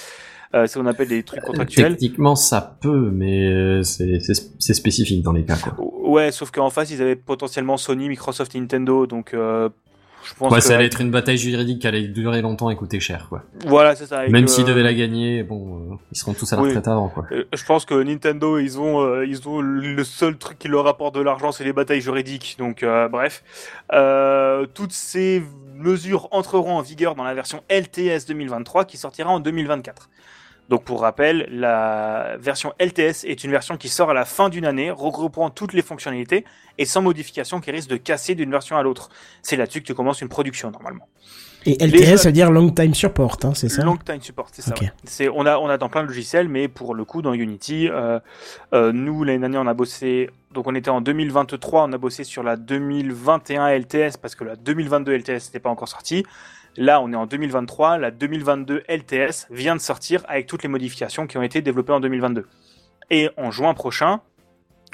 Euh, 0.54 0.66
c'est 0.66 0.74
ce 0.74 0.78
qu'on 0.78 0.86
appelle 0.86 1.08
des 1.08 1.22
trucs 1.22 1.40
contractuels. 1.40 1.92
Techniquement, 1.94 2.36
ça 2.36 2.76
peut, 2.80 3.10
mais 3.12 3.48
euh, 3.48 3.82
c'est 3.82 4.74
spécifique 4.74 5.22
dans 5.22 5.32
les 5.32 5.44
cas. 5.44 5.56
Quoi. 5.56 5.74
Ouais, 5.78 6.30
sauf 6.30 6.50
qu'en 6.52 6.70
face, 6.70 6.90
ils 6.90 7.02
avaient 7.02 7.16
potentiellement 7.16 7.76
Sony, 7.76 8.08
Microsoft, 8.08 8.54
Nintendo, 8.54 9.06
donc, 9.06 9.34
euh, 9.34 9.68
je 10.24 10.34
pense 10.34 10.50
Ouais, 10.52 10.58
que... 10.58 10.64
ça 10.64 10.74
allait 10.74 10.86
être 10.86 11.00
une 11.00 11.10
bataille 11.10 11.36
juridique 11.38 11.80
qui 11.80 11.86
allait 11.86 12.08
durer 12.08 12.40
longtemps 12.42 12.70
et 12.70 12.76
coûter 12.76 12.98
cher, 13.00 13.26
quoi. 13.28 13.42
Voilà, 13.66 13.94
c'est 13.94 14.06
ça. 14.06 14.26
Même 14.28 14.44
que- 14.46 14.50
s'ils 14.50 14.64
devaient 14.64 14.82
la 14.82 14.94
gagner, 14.94 15.42
bon, 15.42 15.92
euh, 15.92 15.96
ils 16.12 16.16
seront 16.18 16.32
tous 16.34 16.52
à 16.52 16.56
la 16.56 16.62
Oui. 16.62 16.68
retraite 16.68 16.88
avant, 16.88 17.08
quoi. 17.08 17.26
Euh, 17.32 17.44
Je 17.52 17.64
pense 17.64 17.84
que 17.84 17.94
Nintendo, 18.02 18.58
ils 18.58 18.80
ont, 18.80 19.00
euh, 19.02 19.26
ils 19.26 19.48
ont 19.48 19.60
le 19.60 20.02
seul 20.04 20.36
truc 20.36 20.58
qui 20.58 20.68
leur 20.68 20.86
apporte 20.86 21.14
de 21.14 21.20
l'argent, 21.20 21.52
c'est 21.52 21.64
les 21.64 21.72
batailles 21.72 22.00
juridiques. 22.00 22.56
Donc, 22.58 22.82
euh, 22.82 23.08
bref, 23.08 23.42
Euh, 23.92 24.66
toutes 24.74 24.92
ces 24.92 25.42
mesures 25.76 26.28
entreront 26.30 26.76
en 26.76 26.80
vigueur 26.82 27.14
dans 27.14 27.24
la 27.24 27.34
version 27.34 27.62
LTS 27.68 28.26
2023 28.26 28.84
qui 28.84 28.96
sortira 28.96 29.30
en 29.30 29.40
2024. 29.40 30.08
Donc, 30.68 30.84
pour 30.84 31.02
rappel, 31.02 31.46
la 31.50 32.36
version 32.38 32.72
LTS 32.80 33.24
est 33.24 33.44
une 33.44 33.50
version 33.50 33.76
qui 33.76 33.88
sort 33.88 34.10
à 34.10 34.14
la 34.14 34.24
fin 34.24 34.48
d'une 34.48 34.64
année, 34.64 34.90
regroupant 34.90 35.50
toutes 35.50 35.74
les 35.74 35.82
fonctionnalités 35.82 36.44
et 36.78 36.84
sans 36.86 37.02
modification 37.02 37.60
qui 37.60 37.70
risque 37.70 37.90
de 37.90 37.96
casser 37.96 38.34
d'une 38.34 38.50
version 38.50 38.76
à 38.76 38.82
l'autre. 38.82 39.10
C'est 39.42 39.56
là-dessus 39.56 39.82
que 39.82 39.86
tu 39.86 39.94
commences 39.94 40.22
une 40.22 40.28
production 40.28 40.70
normalement. 40.70 41.06
Et 41.66 41.76
Les 41.78 41.86
LTS, 41.86 42.06
jeux- 42.10 42.16
ça 42.18 42.28
veut 42.28 42.32
dire 42.32 42.50
Long 42.50 42.68
Time 42.70 42.92
Support, 42.94 43.38
hein, 43.44 43.52
c'est 43.54 43.70
ça 43.70 43.82
Long 43.84 43.96
time 43.96 44.20
support, 44.20 44.48
c'est 44.52 44.60
ça. 44.60 44.72
Ok. 44.72 44.82
ouais. 44.82 44.92
C'est 45.04 45.30
on 45.30 45.46
a 45.46 45.56
on 45.56 45.68
a 45.70 45.78
dans 45.78 45.88
plein 45.88 46.02
de 46.02 46.08
logiciels, 46.08 46.46
mais 46.46 46.68
pour 46.68 46.94
le 46.94 47.06
coup 47.06 47.22
dans 47.22 47.32
Unity, 47.32 47.88
euh, 47.90 48.20
euh, 48.74 48.92
nous 48.92 49.24
l'année 49.24 49.38
dernière 49.38 49.62
on 49.62 49.66
a 49.66 49.72
bossé. 49.72 50.28
Donc 50.52 50.66
on 50.66 50.74
était 50.74 50.90
en 50.90 51.00
2023, 51.00 51.84
on 51.84 51.92
a 51.94 51.96
bossé 51.98 52.22
sur 52.22 52.42
la 52.42 52.56
2021 52.56 53.68
LTS 53.78 54.18
parce 54.20 54.34
que 54.34 54.44
la 54.44 54.56
2022 54.56 55.12
LTS 55.16 55.46
n'était 55.46 55.58
pas 55.60 55.70
encore 55.70 55.88
sortie. 55.88 56.24
Là 56.76 57.00
on 57.00 57.12
est 57.12 57.16
en 57.16 57.26
2023, 57.26 57.98
la 57.98 58.10
2022 58.10 58.82
LTS 58.88 59.46
vient 59.50 59.76
de 59.76 59.80
sortir 59.80 60.24
avec 60.28 60.46
toutes 60.46 60.62
les 60.62 60.68
modifications 60.68 61.26
qui 61.26 61.38
ont 61.38 61.42
été 61.42 61.62
développées 61.62 61.92
en 61.92 62.00
2022. 62.00 62.46
Et 63.10 63.30
en 63.36 63.50
juin 63.50 63.74
prochain, 63.74 64.20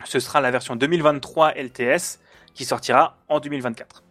ce 0.05 0.21
sera 0.21 0.41
la 0.41 0.51
version 0.51 0.77
2023 0.77 1.55
LTS 1.55 2.21
qui 2.55 2.65
sortira 2.65 3.17
en 3.29 3.41
2024. 3.41 4.03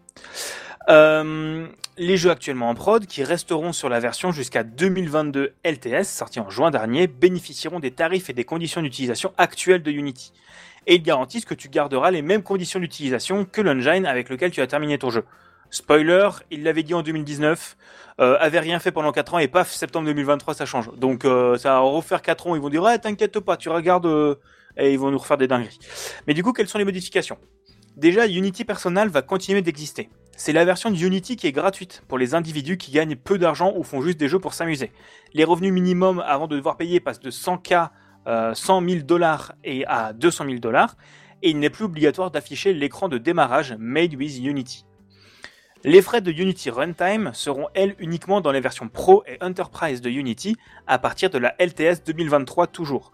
Euh, 0.89 1.67
les 1.97 2.17
jeux 2.17 2.31
actuellement 2.31 2.69
en 2.69 2.75
prod, 2.75 3.05
qui 3.05 3.23
resteront 3.23 3.73
sur 3.73 3.89
la 3.89 3.99
version 3.99 4.31
jusqu'à 4.31 4.63
2022 4.63 5.53
LTS, 5.63 6.05
sorti 6.05 6.39
en 6.39 6.49
juin 6.49 6.71
dernier, 6.71 7.07
bénéficieront 7.07 7.79
des 7.79 7.91
tarifs 7.91 8.29
et 8.29 8.33
des 8.33 8.45
conditions 8.45 8.81
d'utilisation 8.81 9.33
actuelles 9.37 9.83
de 9.83 9.91
Unity. 9.91 10.33
Et 10.87 10.95
ils 10.95 11.03
garantissent 11.03 11.45
que 11.45 11.53
tu 11.53 11.69
garderas 11.69 12.09
les 12.09 12.21
mêmes 12.21 12.41
conditions 12.41 12.79
d'utilisation 12.79 13.45
que 13.45 13.61
l'engine 13.61 14.05
avec 14.05 14.29
lequel 14.29 14.51
tu 14.51 14.61
as 14.61 14.67
terminé 14.67 14.97
ton 14.97 15.09
jeu. 15.09 15.25
Spoiler, 15.71 16.29
il 16.51 16.63
l'avait 16.63 16.83
dit 16.83 16.93
en 16.93 17.01
2019, 17.01 17.77
euh, 18.19 18.37
avait 18.39 18.59
rien 18.59 18.79
fait 18.79 18.91
pendant 18.91 19.11
4 19.11 19.35
ans 19.35 19.39
et 19.39 19.47
paf, 19.47 19.71
septembre 19.71 20.07
2023 20.07 20.53
ça 20.53 20.65
change. 20.65 20.91
Donc 20.97 21.25
euh, 21.25 21.57
ça 21.57 21.73
va 21.73 21.79
refaire 21.79 22.21
4 22.21 22.47
ans, 22.47 22.55
ils 22.55 22.61
vont 22.61 22.69
dire 22.69 22.83
ouais 22.83 22.97
t'inquiète 22.97 23.39
pas, 23.39 23.55
tu 23.55 23.69
regardes 23.69 24.07
euh, 24.07 24.35
et 24.77 24.91
ils 24.91 24.99
vont 24.99 25.11
nous 25.11 25.17
refaire 25.17 25.37
des 25.37 25.47
dingueries. 25.47 25.79
Mais 26.27 26.33
du 26.33 26.43
coup, 26.43 26.53
quelles 26.53 26.67
sont 26.67 26.77
les 26.77 26.85
modifications? 26.85 27.37
Déjà, 27.97 28.27
Unity 28.27 28.63
Personal 28.65 29.09
va 29.09 29.21
continuer 29.21 29.61
d'exister. 29.61 30.09
C'est 30.37 30.53
la 30.53 30.63
version 30.63 30.89
de 30.89 30.95
Unity 30.95 31.35
qui 31.35 31.47
est 31.47 31.51
gratuite 31.51 32.01
pour 32.07 32.17
les 32.17 32.33
individus 32.33 32.77
qui 32.77 32.91
gagnent 32.91 33.17
peu 33.17 33.37
d'argent 33.37 33.73
ou 33.75 33.83
font 33.83 34.01
juste 34.01 34.17
des 34.17 34.29
jeux 34.29 34.39
pour 34.39 34.53
s'amuser. 34.53 34.91
Les 35.33 35.43
revenus 35.43 35.73
minimums 35.73 36.23
avant 36.25 36.47
de 36.47 36.55
devoir 36.55 36.77
payer 36.77 37.01
passent 37.01 37.19
de 37.19 37.29
100K, 37.29 37.89
euh, 38.27 38.53
100 38.53 38.87
000 38.87 39.01
dollars 39.03 39.53
et 39.65 39.85
à 39.85 40.13
200 40.13 40.45
000 40.45 40.59
dollars. 40.59 40.95
Et 41.41 41.49
il 41.49 41.59
n'est 41.59 41.69
plus 41.69 41.83
obligatoire 41.83 42.31
d'afficher 42.31 42.73
l'écran 42.73 43.09
de 43.09 43.17
démarrage 43.17 43.75
Made 43.77 44.15
with 44.15 44.39
Unity. 44.39 44.85
Les 45.85 46.01
frais 46.01 46.19
de 46.19 46.29
Unity 46.29 46.69
Runtime 46.69 47.31
seront, 47.33 47.67
elles, 47.73 47.95
uniquement 47.99 48.41
dans 48.41 48.51
les 48.51 48.59
versions 48.59 48.89
Pro 48.89 49.23
et 49.25 49.41
Enterprise 49.41 50.01
de 50.01 50.09
Unity 50.09 50.57
à 50.87 50.99
partir 50.99 51.29
de 51.29 51.37
la 51.37 51.55
LTS 51.57 52.03
2023 52.05 52.67
toujours. 52.67 53.13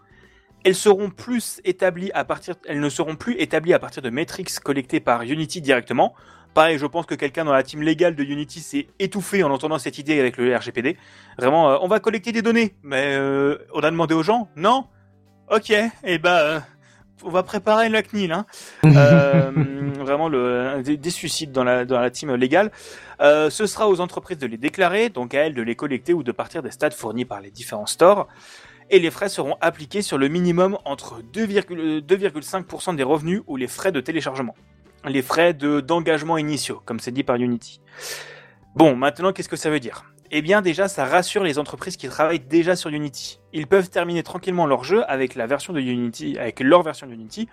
Elles, 0.64 0.72
ne 0.72 0.74
seront 0.74 1.10
plus 1.10 1.60
établies 1.64 2.10
à 2.12 2.24
partir 2.24 2.56
de 2.56 4.10
métriques 4.10 4.58
collectées 4.58 4.98
par 4.98 5.22
Unity 5.22 5.60
directement. 5.60 6.12
Pareil, 6.54 6.76
je 6.78 6.86
pense 6.86 7.06
que 7.06 7.14
quelqu'un 7.14 7.44
dans 7.44 7.52
la 7.52 7.62
team 7.62 7.82
légale 7.82 8.16
de 8.16 8.24
Unity 8.24 8.58
s'est 8.58 8.88
étouffé 8.98 9.44
en 9.44 9.50
entendant 9.52 9.78
cette 9.78 9.98
idée 9.98 10.18
avec 10.18 10.36
le 10.36 10.56
RGPD. 10.56 10.96
Vraiment, 11.38 11.70
euh, 11.70 11.78
on 11.82 11.86
va 11.86 12.00
collecter 12.00 12.32
des 12.32 12.42
données, 12.42 12.74
mais 12.82 13.14
euh, 13.14 13.58
on 13.74 13.80
a 13.80 13.90
demandé 13.92 14.14
aux 14.14 14.24
gens? 14.24 14.48
Non? 14.56 14.86
Ok, 15.48 15.70
et 15.70 15.90
eh 16.02 16.18
ben, 16.18 16.30
euh, 16.30 16.60
on 17.22 17.30
va 17.30 17.42
préparer 17.42 17.88
la 17.88 18.02
CNIL. 18.02 18.32
Hein. 18.32 18.46
Euh, 18.96 19.50
vraiment, 19.98 20.28
le, 20.28 20.80
des, 20.82 20.96
des 20.96 21.10
suicides 21.10 21.52
dans 21.52 21.64
la, 21.64 21.84
dans 21.84 22.00
la 22.00 22.10
team 22.10 22.34
légale. 22.34 22.70
Euh, 23.20 23.50
ce 23.50 23.66
sera 23.66 23.88
aux 23.88 24.00
entreprises 24.00 24.38
de 24.38 24.46
les 24.46 24.56
déclarer, 24.56 25.10
donc 25.10 25.34
à 25.34 25.40
elles 25.40 25.54
de 25.54 25.62
les 25.62 25.74
collecter 25.74 26.14
ou 26.14 26.22
de 26.22 26.32
partir 26.32 26.62
des 26.62 26.70
stats 26.70 26.90
fournis 26.90 27.24
par 27.24 27.40
les 27.40 27.50
différents 27.50 27.86
stores. 27.86 28.26
Et 28.88 28.98
les 28.98 29.10
frais 29.10 29.28
seront 29.28 29.56
appliqués 29.60 30.00
sur 30.00 30.16
le 30.16 30.28
minimum 30.28 30.78
entre 30.84 31.20
2,5% 31.34 32.06
2,5% 32.06 32.96
des 32.96 33.02
revenus 33.02 33.42
ou 33.46 33.56
les 33.56 33.66
frais 33.66 33.92
de 33.92 34.00
téléchargement. 34.00 34.54
Les 35.04 35.22
frais 35.22 35.52
de 35.52 35.80
d'engagement 35.80 36.38
initiaux, 36.38 36.80
comme 36.84 37.00
c'est 37.00 37.12
dit 37.12 37.22
par 37.24 37.36
Unity. 37.36 37.80
Bon, 38.74 38.96
maintenant, 38.96 39.32
qu'est-ce 39.32 39.48
que 39.48 39.56
ça 39.56 39.70
veut 39.70 39.80
dire? 39.80 40.04
Eh 40.30 40.42
bien, 40.42 40.60
déjà, 40.60 40.88
ça 40.88 41.04
rassure 41.04 41.44
les 41.44 41.58
entreprises 41.58 41.96
qui 41.96 42.08
travaillent 42.08 42.40
déjà 42.40 42.74
sur 42.74 42.90
Unity. 42.90 43.38
Ils 43.52 43.66
peuvent 43.66 43.88
terminer 43.88 44.22
tranquillement 44.22 44.66
leur 44.66 44.82
jeu 44.82 45.04
avec 45.08 45.34
la 45.34 45.46
version 45.46 45.72
de 45.72 45.80
Unity, 45.80 46.36
avec 46.38 46.60
leur 46.60 46.82
version 46.82 47.06
d'Unity, 47.06 47.48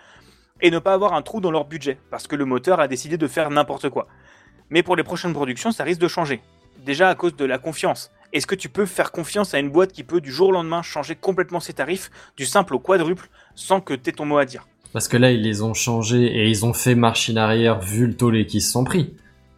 et 0.61 0.71
ne 0.71 0.79
pas 0.79 0.93
avoir 0.93 1.13
un 1.13 1.21
trou 1.21 1.39
dans 1.39 1.51
leur 1.51 1.65
budget, 1.65 1.97
parce 2.09 2.25
que 2.27 2.35
le 2.35 2.45
moteur 2.45 2.79
a 2.79 2.87
décidé 2.87 3.17
de 3.17 3.27
faire 3.27 3.49
n'importe 3.51 3.89
quoi. 3.89 4.07
Mais 4.69 4.81
pour 4.81 4.95
les 4.95 5.03
prochaines 5.03 5.33
productions, 5.33 5.71
ça 5.71 5.83
risque 5.83 6.01
de 6.01 6.07
changer. 6.07 6.41
Déjà 6.83 7.09
à 7.09 7.15
cause 7.15 7.35
de 7.35 7.45
la 7.45 7.59
confiance. 7.59 8.11
Est-ce 8.31 8.47
que 8.47 8.55
tu 8.55 8.69
peux 8.69 8.87
faire 8.87 9.11
confiance 9.11 9.53
à 9.53 9.59
une 9.59 9.69
boîte 9.69 9.91
qui 9.91 10.03
peut 10.03 10.19
du 10.19 10.31
jour 10.31 10.49
au 10.49 10.51
lendemain 10.51 10.81
changer 10.81 11.15
complètement 11.15 11.59
ses 11.59 11.73
tarifs, 11.73 12.09
du 12.35 12.45
simple 12.45 12.73
au 12.73 12.79
quadruple, 12.79 13.29
sans 13.53 13.79
que 13.81 13.93
t'aies 13.93 14.13
ton 14.13 14.25
mot 14.25 14.37
à 14.37 14.45
dire? 14.45 14.67
Parce 14.91 15.07
que 15.07 15.17
là, 15.17 15.31
ils 15.31 15.41
les 15.41 15.61
ont 15.61 15.73
changés 15.73 16.25
et 16.25 16.49
ils 16.49 16.65
ont 16.65 16.73
fait 16.73 16.95
machine 16.95 17.37
arrière 17.37 17.79
vu 17.79 18.07
le 18.07 18.15
tollé 18.15 18.47
qu'ils 18.47 18.61
se 18.61 18.71
sont 18.71 18.83
pris. 18.83 19.15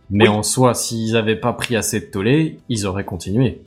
Mais 0.10 0.28
Oui. 0.28 0.30
en 0.30 0.44
soi, 0.44 0.74
s'ils 0.74 1.16
avaient 1.18 1.36
pas 1.36 1.54
pris 1.54 1.76
assez 1.76 2.00
de 2.00 2.06
tollé, 2.06 2.60
ils 2.70 2.86
auraient 2.86 3.06
continué. 3.06 3.62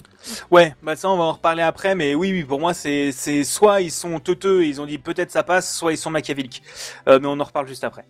Ouais, 0.50 0.74
bah 0.82 0.94
ça 0.96 1.08
on 1.08 1.16
va 1.16 1.24
en 1.24 1.32
reparler 1.32 1.62
après, 1.62 1.94
mais 1.94 2.14
oui, 2.14 2.32
oui, 2.32 2.44
pour 2.44 2.60
moi 2.60 2.74
c'est 2.74 3.12
c'est 3.12 3.44
soit 3.44 3.80
ils 3.80 3.90
sont 3.90 4.18
teuteux 4.20 4.62
et 4.62 4.68
ils 4.68 4.80
ont 4.80 4.86
dit 4.86 4.98
peut-être 4.98 5.30
ça 5.30 5.42
passe, 5.42 5.74
soit 5.76 5.92
ils 5.92 5.96
sont 5.96 6.10
machiavéliques. 6.10 6.62
Euh, 7.08 7.18
mais 7.20 7.28
on 7.28 7.38
en 7.40 7.44
reparle 7.44 7.66
juste 7.68 7.84
après. 7.84 8.04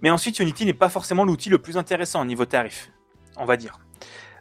Mais 0.00 0.10
ensuite, 0.10 0.38
Unity 0.40 0.66
n'est 0.66 0.72
pas 0.72 0.88
forcément 0.88 1.24
l'outil 1.24 1.50
le 1.50 1.58
plus 1.58 1.76
intéressant 1.76 2.22
au 2.22 2.24
niveau 2.24 2.44
tarif, 2.44 2.90
on 3.36 3.44
va 3.44 3.56
dire. 3.56 3.78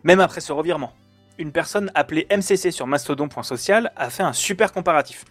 Même 0.03 0.19
après 0.19 0.41
ce 0.41 0.51
revirement, 0.53 0.93
une 1.37 1.51
personne 1.51 1.91
appelée 1.95 2.27
MCC 2.31 2.71
sur 2.71 2.87
mastodon.social 2.87 3.91
a 3.95 4.09
fait 4.09 4.23
un 4.23 4.33
super 4.33 4.71
comparatif. 4.71 5.25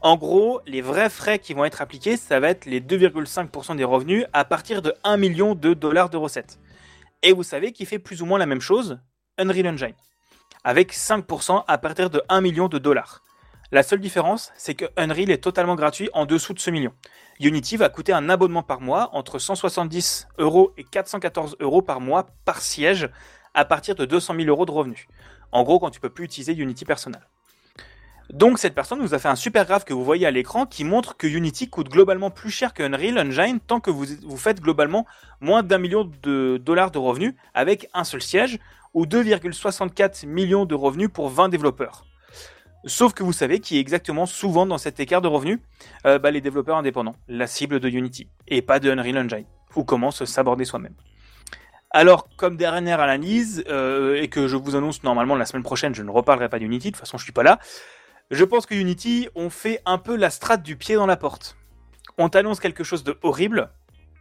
En 0.00 0.16
gros, 0.16 0.60
les 0.66 0.80
vrais 0.82 1.08
frais 1.10 1.38
qui 1.38 1.54
vont 1.54 1.64
être 1.64 1.80
appliqués, 1.82 2.16
ça 2.16 2.40
va 2.40 2.48
être 2.50 2.66
les 2.66 2.80
2,5% 2.80 3.76
des 3.76 3.84
revenus 3.84 4.24
à 4.32 4.44
partir 4.44 4.82
de 4.82 4.94
1 5.04 5.16
million 5.16 5.54
de 5.54 5.74
dollars 5.74 6.10
de 6.10 6.16
recettes. 6.16 6.58
Et 7.22 7.32
vous 7.32 7.42
savez 7.42 7.72
qui 7.72 7.86
fait 7.86 7.98
plus 7.98 8.22
ou 8.22 8.26
moins 8.26 8.38
la 8.38 8.46
même 8.46 8.60
chose 8.60 9.00
Unreal 9.38 9.68
Engine 9.68 9.94
avec 10.64 10.92
5% 10.92 11.64
à 11.66 11.78
partir 11.78 12.10
de 12.10 12.22
1 12.28 12.40
million 12.40 12.68
de 12.68 12.78
dollars. 12.78 13.22
La 13.72 13.82
seule 13.82 14.00
différence, 14.00 14.52
c'est 14.56 14.74
que 14.74 14.84
Unreal 14.96 15.30
est 15.30 15.42
totalement 15.42 15.74
gratuit 15.74 16.10
en 16.12 16.26
dessous 16.26 16.52
de 16.52 16.58
ce 16.58 16.70
million. 16.70 16.92
Unity 17.40 17.76
va 17.76 17.88
coûter 17.88 18.12
un 18.12 18.28
abonnement 18.28 18.62
par 18.62 18.80
mois 18.80 19.08
entre 19.12 19.38
170 19.38 20.28
euros 20.38 20.72
et 20.76 20.84
414 20.84 21.56
euros 21.60 21.82
par 21.82 22.00
mois 22.00 22.26
par 22.44 22.60
siège 22.60 23.08
à 23.54 23.64
partir 23.64 23.94
de 23.94 24.04
200 24.04 24.34
000 24.36 24.48
euros 24.48 24.66
de 24.66 24.70
revenus. 24.70 25.06
En 25.52 25.62
gros, 25.62 25.78
quand 25.78 25.90
tu 25.90 26.00
peux 26.00 26.10
plus 26.10 26.24
utiliser 26.24 26.52
Unity 26.54 26.84
personnel. 26.84 27.26
Donc 28.30 28.58
cette 28.58 28.74
personne 28.74 29.00
nous 29.00 29.14
a 29.14 29.18
fait 29.18 29.28
un 29.28 29.36
super 29.36 29.66
graphe 29.66 29.84
que 29.84 29.92
vous 29.92 30.04
voyez 30.04 30.26
à 30.26 30.30
l'écran 30.30 30.66
qui 30.66 30.84
montre 30.84 31.16
que 31.16 31.26
Unity 31.26 31.68
coûte 31.68 31.88
globalement 31.88 32.30
plus 32.30 32.50
cher 32.50 32.72
que 32.72 32.82
Unreal 32.82 33.18
Engine 33.18 33.60
tant 33.60 33.80
que 33.80 33.90
vous, 33.90 34.06
vous 34.22 34.36
faites 34.36 34.60
globalement 34.60 35.06
moins 35.40 35.62
d'un 35.62 35.78
million 35.78 36.10
de 36.22 36.56
dollars 36.56 36.90
de 36.90 36.98
revenus 36.98 37.34
avec 37.54 37.88
un 37.94 38.04
seul 38.04 38.22
siège 38.22 38.58
ou 38.94 39.06
2,64 39.06 40.26
millions 40.26 40.64
de 40.64 40.74
revenus 40.74 41.10
pour 41.12 41.28
20 41.28 41.48
développeurs. 41.48 42.04
Sauf 42.84 43.12
que 43.12 43.22
vous 43.22 43.32
savez 43.32 43.60
qui 43.60 43.76
est 43.76 43.80
exactement 43.80 44.26
souvent 44.26 44.66
dans 44.66 44.78
cet 44.78 44.98
écart 44.98 45.22
de 45.22 45.28
revenus 45.28 45.60
Euh, 46.04 46.18
bah, 46.18 46.30
Les 46.30 46.40
développeurs 46.40 46.76
indépendants, 46.76 47.14
la 47.28 47.46
cible 47.46 47.78
de 47.78 47.88
Unity, 47.88 48.26
et 48.48 48.60
pas 48.60 48.80
de 48.80 48.90
Unreal 48.90 49.18
Engine, 49.18 49.44
ou 49.76 49.84
comment 49.84 50.10
se 50.10 50.24
s'aborder 50.24 50.64
soi-même. 50.64 50.94
Alors, 51.90 52.26
comme 52.36 52.56
dernière 52.56 53.00
analyse, 53.00 53.64
euh, 53.68 54.20
et 54.20 54.28
que 54.28 54.48
je 54.48 54.56
vous 54.56 54.74
annonce 54.74 55.04
normalement 55.04 55.36
la 55.36 55.44
semaine 55.44 55.62
prochaine, 55.62 55.94
je 55.94 56.02
ne 56.02 56.10
reparlerai 56.10 56.48
pas 56.48 56.58
d'Unity, 56.58 56.88
de 56.88 56.96
toute 56.96 57.00
façon 57.00 57.18
je 57.18 57.22
suis 57.22 57.32
pas 57.32 57.42
là, 57.42 57.60
je 58.32 58.44
pense 58.44 58.66
que 58.66 58.74
Unity, 58.74 59.28
on 59.34 59.50
fait 59.50 59.80
un 59.86 59.98
peu 59.98 60.16
la 60.16 60.30
strate 60.30 60.62
du 60.62 60.76
pied 60.76 60.94
dans 60.96 61.06
la 61.06 61.16
porte. 61.16 61.56
On 62.18 62.28
t'annonce 62.28 62.60
quelque 62.60 62.82
chose 62.84 63.04
de 63.04 63.16
horrible, 63.22 63.70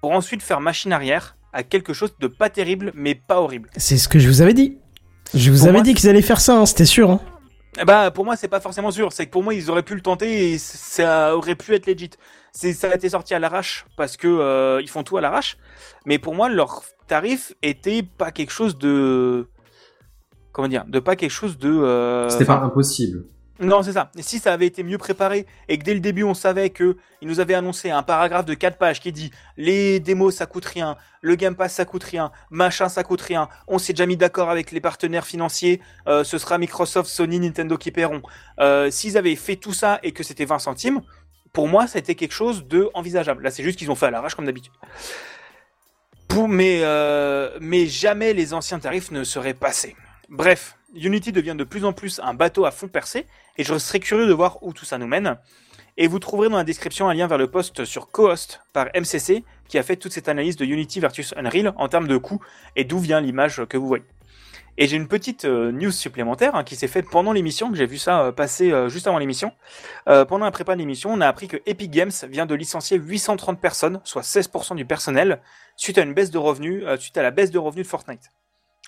pour 0.01 0.11
ensuite 0.11 0.43
faire 0.43 0.61
machine 0.61 0.93
arrière 0.93 1.35
à 1.53 1.63
quelque 1.63 1.93
chose 1.93 2.13
de 2.19 2.27
pas 2.27 2.49
terrible, 2.49 2.91
mais 2.95 3.15
pas 3.15 3.41
horrible. 3.41 3.69
C'est 3.77 3.97
ce 3.97 4.07
que 4.07 4.19
je 4.19 4.27
vous 4.27 4.41
avais 4.41 4.53
dit. 4.53 4.77
Je 5.33 5.49
vous 5.51 5.59
Pour 5.59 5.67
avais 5.69 5.77
moi, 5.77 5.81
dit 5.83 5.93
qu'ils 5.93 6.09
allaient 6.09 6.21
faire 6.21 6.39
ça, 6.41 6.57
hein, 6.57 6.65
c'était 6.65 6.85
sûr. 6.85 7.09
hein. 7.09 7.19
Eh 7.79 7.85
Bah 7.85 8.11
pour 8.11 8.25
moi 8.25 8.35
c'est 8.35 8.49
pas 8.49 8.59
forcément 8.59 8.91
sûr, 8.91 9.13
c'est 9.13 9.25
que 9.27 9.31
pour 9.31 9.43
moi 9.43 9.53
ils 9.53 9.69
auraient 9.71 9.83
pu 9.83 9.95
le 9.95 10.01
tenter 10.01 10.51
et 10.51 10.57
ça 10.57 11.37
aurait 11.37 11.55
pu 11.55 11.73
être 11.73 11.85
legit. 11.87 12.09
C'est 12.51 12.73
ça 12.73 12.89
a 12.91 12.95
été 12.95 13.07
sorti 13.07 13.33
à 13.33 13.39
l'arrache 13.39 13.85
parce 13.95 14.17
que 14.17 14.27
euh, 14.27 14.81
ils 14.81 14.89
font 14.89 15.03
tout 15.03 15.15
à 15.15 15.21
l'arrache, 15.21 15.57
mais 16.05 16.19
pour 16.19 16.35
moi 16.35 16.49
leur 16.49 16.83
tarif 17.07 17.53
était 17.61 18.03
pas 18.03 18.31
quelque 18.31 18.51
chose 18.51 18.77
de 18.77 19.47
comment 20.51 20.67
dire, 20.67 20.83
de 20.85 20.99
pas 20.99 21.15
quelque 21.15 21.31
chose 21.31 21.57
de 21.57 21.69
euh, 21.69 22.27
C'était 22.29 22.43
pas 22.43 22.59
impossible. 22.59 23.23
Non, 23.61 23.83
c'est 23.83 23.93
ça. 23.93 24.11
Si 24.19 24.39
ça 24.39 24.53
avait 24.53 24.65
été 24.65 24.81
mieux 24.81 24.97
préparé 24.97 25.45
et 25.69 25.77
que 25.77 25.83
dès 25.83 25.93
le 25.93 25.99
début 25.99 26.23
on 26.23 26.33
savait 26.33 26.71
que 26.71 26.97
il 27.21 27.27
nous 27.27 27.39
avait 27.39 27.53
annoncé 27.53 27.91
un 27.91 28.01
paragraphe 28.01 28.45
de 28.45 28.55
4 28.55 28.79
pages 28.79 28.99
qui 28.99 29.11
dit 29.11 29.29
les 29.55 29.99
démos 29.99 30.35
ça 30.35 30.47
coûte 30.47 30.65
rien, 30.65 30.97
le 31.21 31.35
Game 31.35 31.55
Pass 31.55 31.75
ça 31.75 31.85
coûte 31.85 32.03
rien, 32.03 32.31
machin 32.49 32.89
ça 32.89 33.03
coûte 33.03 33.21
rien, 33.21 33.49
on 33.67 33.77
s'est 33.77 33.93
déjà 33.93 34.07
mis 34.07 34.17
d'accord 34.17 34.49
avec 34.49 34.71
les 34.71 34.81
partenaires 34.81 35.27
financiers, 35.27 35.79
euh, 36.07 36.23
ce 36.23 36.39
sera 36.39 36.57
Microsoft, 36.57 37.07
Sony, 37.07 37.39
Nintendo 37.39 37.77
qui 37.77 37.91
paieront. 37.91 38.23
Euh, 38.59 38.89
S'ils 38.89 39.15
avaient 39.15 39.35
fait 39.35 39.57
tout 39.57 39.73
ça 39.73 39.99
et 40.01 40.11
que 40.11 40.23
c'était 40.23 40.45
20 40.45 40.57
centimes, 40.57 41.01
pour 41.53 41.67
moi 41.67 41.85
c'était 41.85 42.15
quelque 42.15 42.33
chose 42.33 42.65
de 42.67 42.89
envisageable. 42.95 43.43
Là 43.43 43.51
c'est 43.51 43.63
juste 43.63 43.77
qu'ils 43.77 43.91
ont 43.91 43.95
fait 43.95 44.07
à 44.07 44.11
l'arrache 44.11 44.33
comme 44.33 44.45
d'habitude. 44.47 44.73
Euh, 46.33 47.57
mais 47.59 47.85
jamais 47.85 48.33
les 48.33 48.53
anciens 48.53 48.79
tarifs 48.79 49.11
ne 49.11 49.23
seraient 49.23 49.53
passés. 49.53 49.95
Bref, 50.29 50.77
Unity 50.95 51.31
devient 51.31 51.55
de 51.57 51.63
plus 51.63 51.85
en 51.85 51.93
plus 51.93 52.19
un 52.23 52.33
bateau 52.33 52.65
à 52.65 52.71
fond 52.71 52.87
percé, 52.87 53.25
et 53.57 53.63
je 53.63 53.77
serais 53.77 53.99
curieux 53.99 54.27
de 54.27 54.33
voir 54.33 54.61
où 54.63 54.73
tout 54.73 54.85
ça 54.85 54.97
nous 54.97 55.07
mène. 55.07 55.37
Et 55.97 56.07
vous 56.07 56.19
trouverez 56.19 56.49
dans 56.49 56.57
la 56.57 56.63
description 56.63 57.09
un 57.09 57.13
lien 57.13 57.27
vers 57.27 57.37
le 57.37 57.51
post 57.51 57.85
sur 57.85 58.09
Cohost 58.09 58.61
par 58.73 58.87
MCC, 58.95 59.43
qui 59.67 59.77
a 59.77 59.83
fait 59.83 59.97
toute 59.97 60.13
cette 60.13 60.29
analyse 60.29 60.55
de 60.55 60.65
Unity 60.65 60.99
versus 60.99 61.33
Unreal 61.37 61.73
en 61.77 61.87
termes 61.87 62.07
de 62.07 62.17
coût 62.17 62.41
et 62.75 62.83
d'où 62.83 62.99
vient 62.99 63.21
l'image 63.21 63.63
que 63.65 63.77
vous 63.77 63.87
voyez. 63.87 64.05
Et 64.77 64.87
j'ai 64.87 64.95
une 64.95 65.07
petite 65.07 65.45
euh, 65.45 65.71
news 65.71 65.91
supplémentaire 65.91 66.55
hein, 66.55 66.63
qui 66.63 66.75
s'est 66.75 66.87
faite 66.87 67.05
pendant 67.11 67.33
l'émission, 67.33 67.69
que 67.69 67.77
j'ai 67.77 67.85
vu 67.85 67.97
ça 67.97 68.21
euh, 68.21 68.31
passer 68.31 68.71
euh, 68.71 68.89
juste 68.89 69.07
avant 69.07 69.17
l'émission. 69.17 69.51
Pendant 70.05 70.45
la 70.45 70.51
prépa 70.51 70.73
de 70.73 70.79
l'émission, 70.79 71.11
on 71.13 71.21
a 71.21 71.27
appris 71.27 71.47
que 71.47 71.57
Epic 71.65 71.91
Games 71.91 72.11
vient 72.29 72.45
de 72.45 72.55
licencier 72.55 72.97
830 72.97 73.59
personnes, 73.59 74.01
soit 74.03 74.23
16% 74.23 74.75
du 74.75 74.85
personnel, 74.85 75.41
suite 75.75 75.97
à 75.97 76.01
une 76.01 76.13
baisse 76.13 76.31
de 76.31 76.37
revenus, 76.37 76.83
suite 76.99 77.17
à 77.17 77.21
la 77.21 77.31
baisse 77.31 77.51
de 77.51 77.59
revenus 77.59 77.85
de 77.85 77.89
Fortnite. 77.89 78.31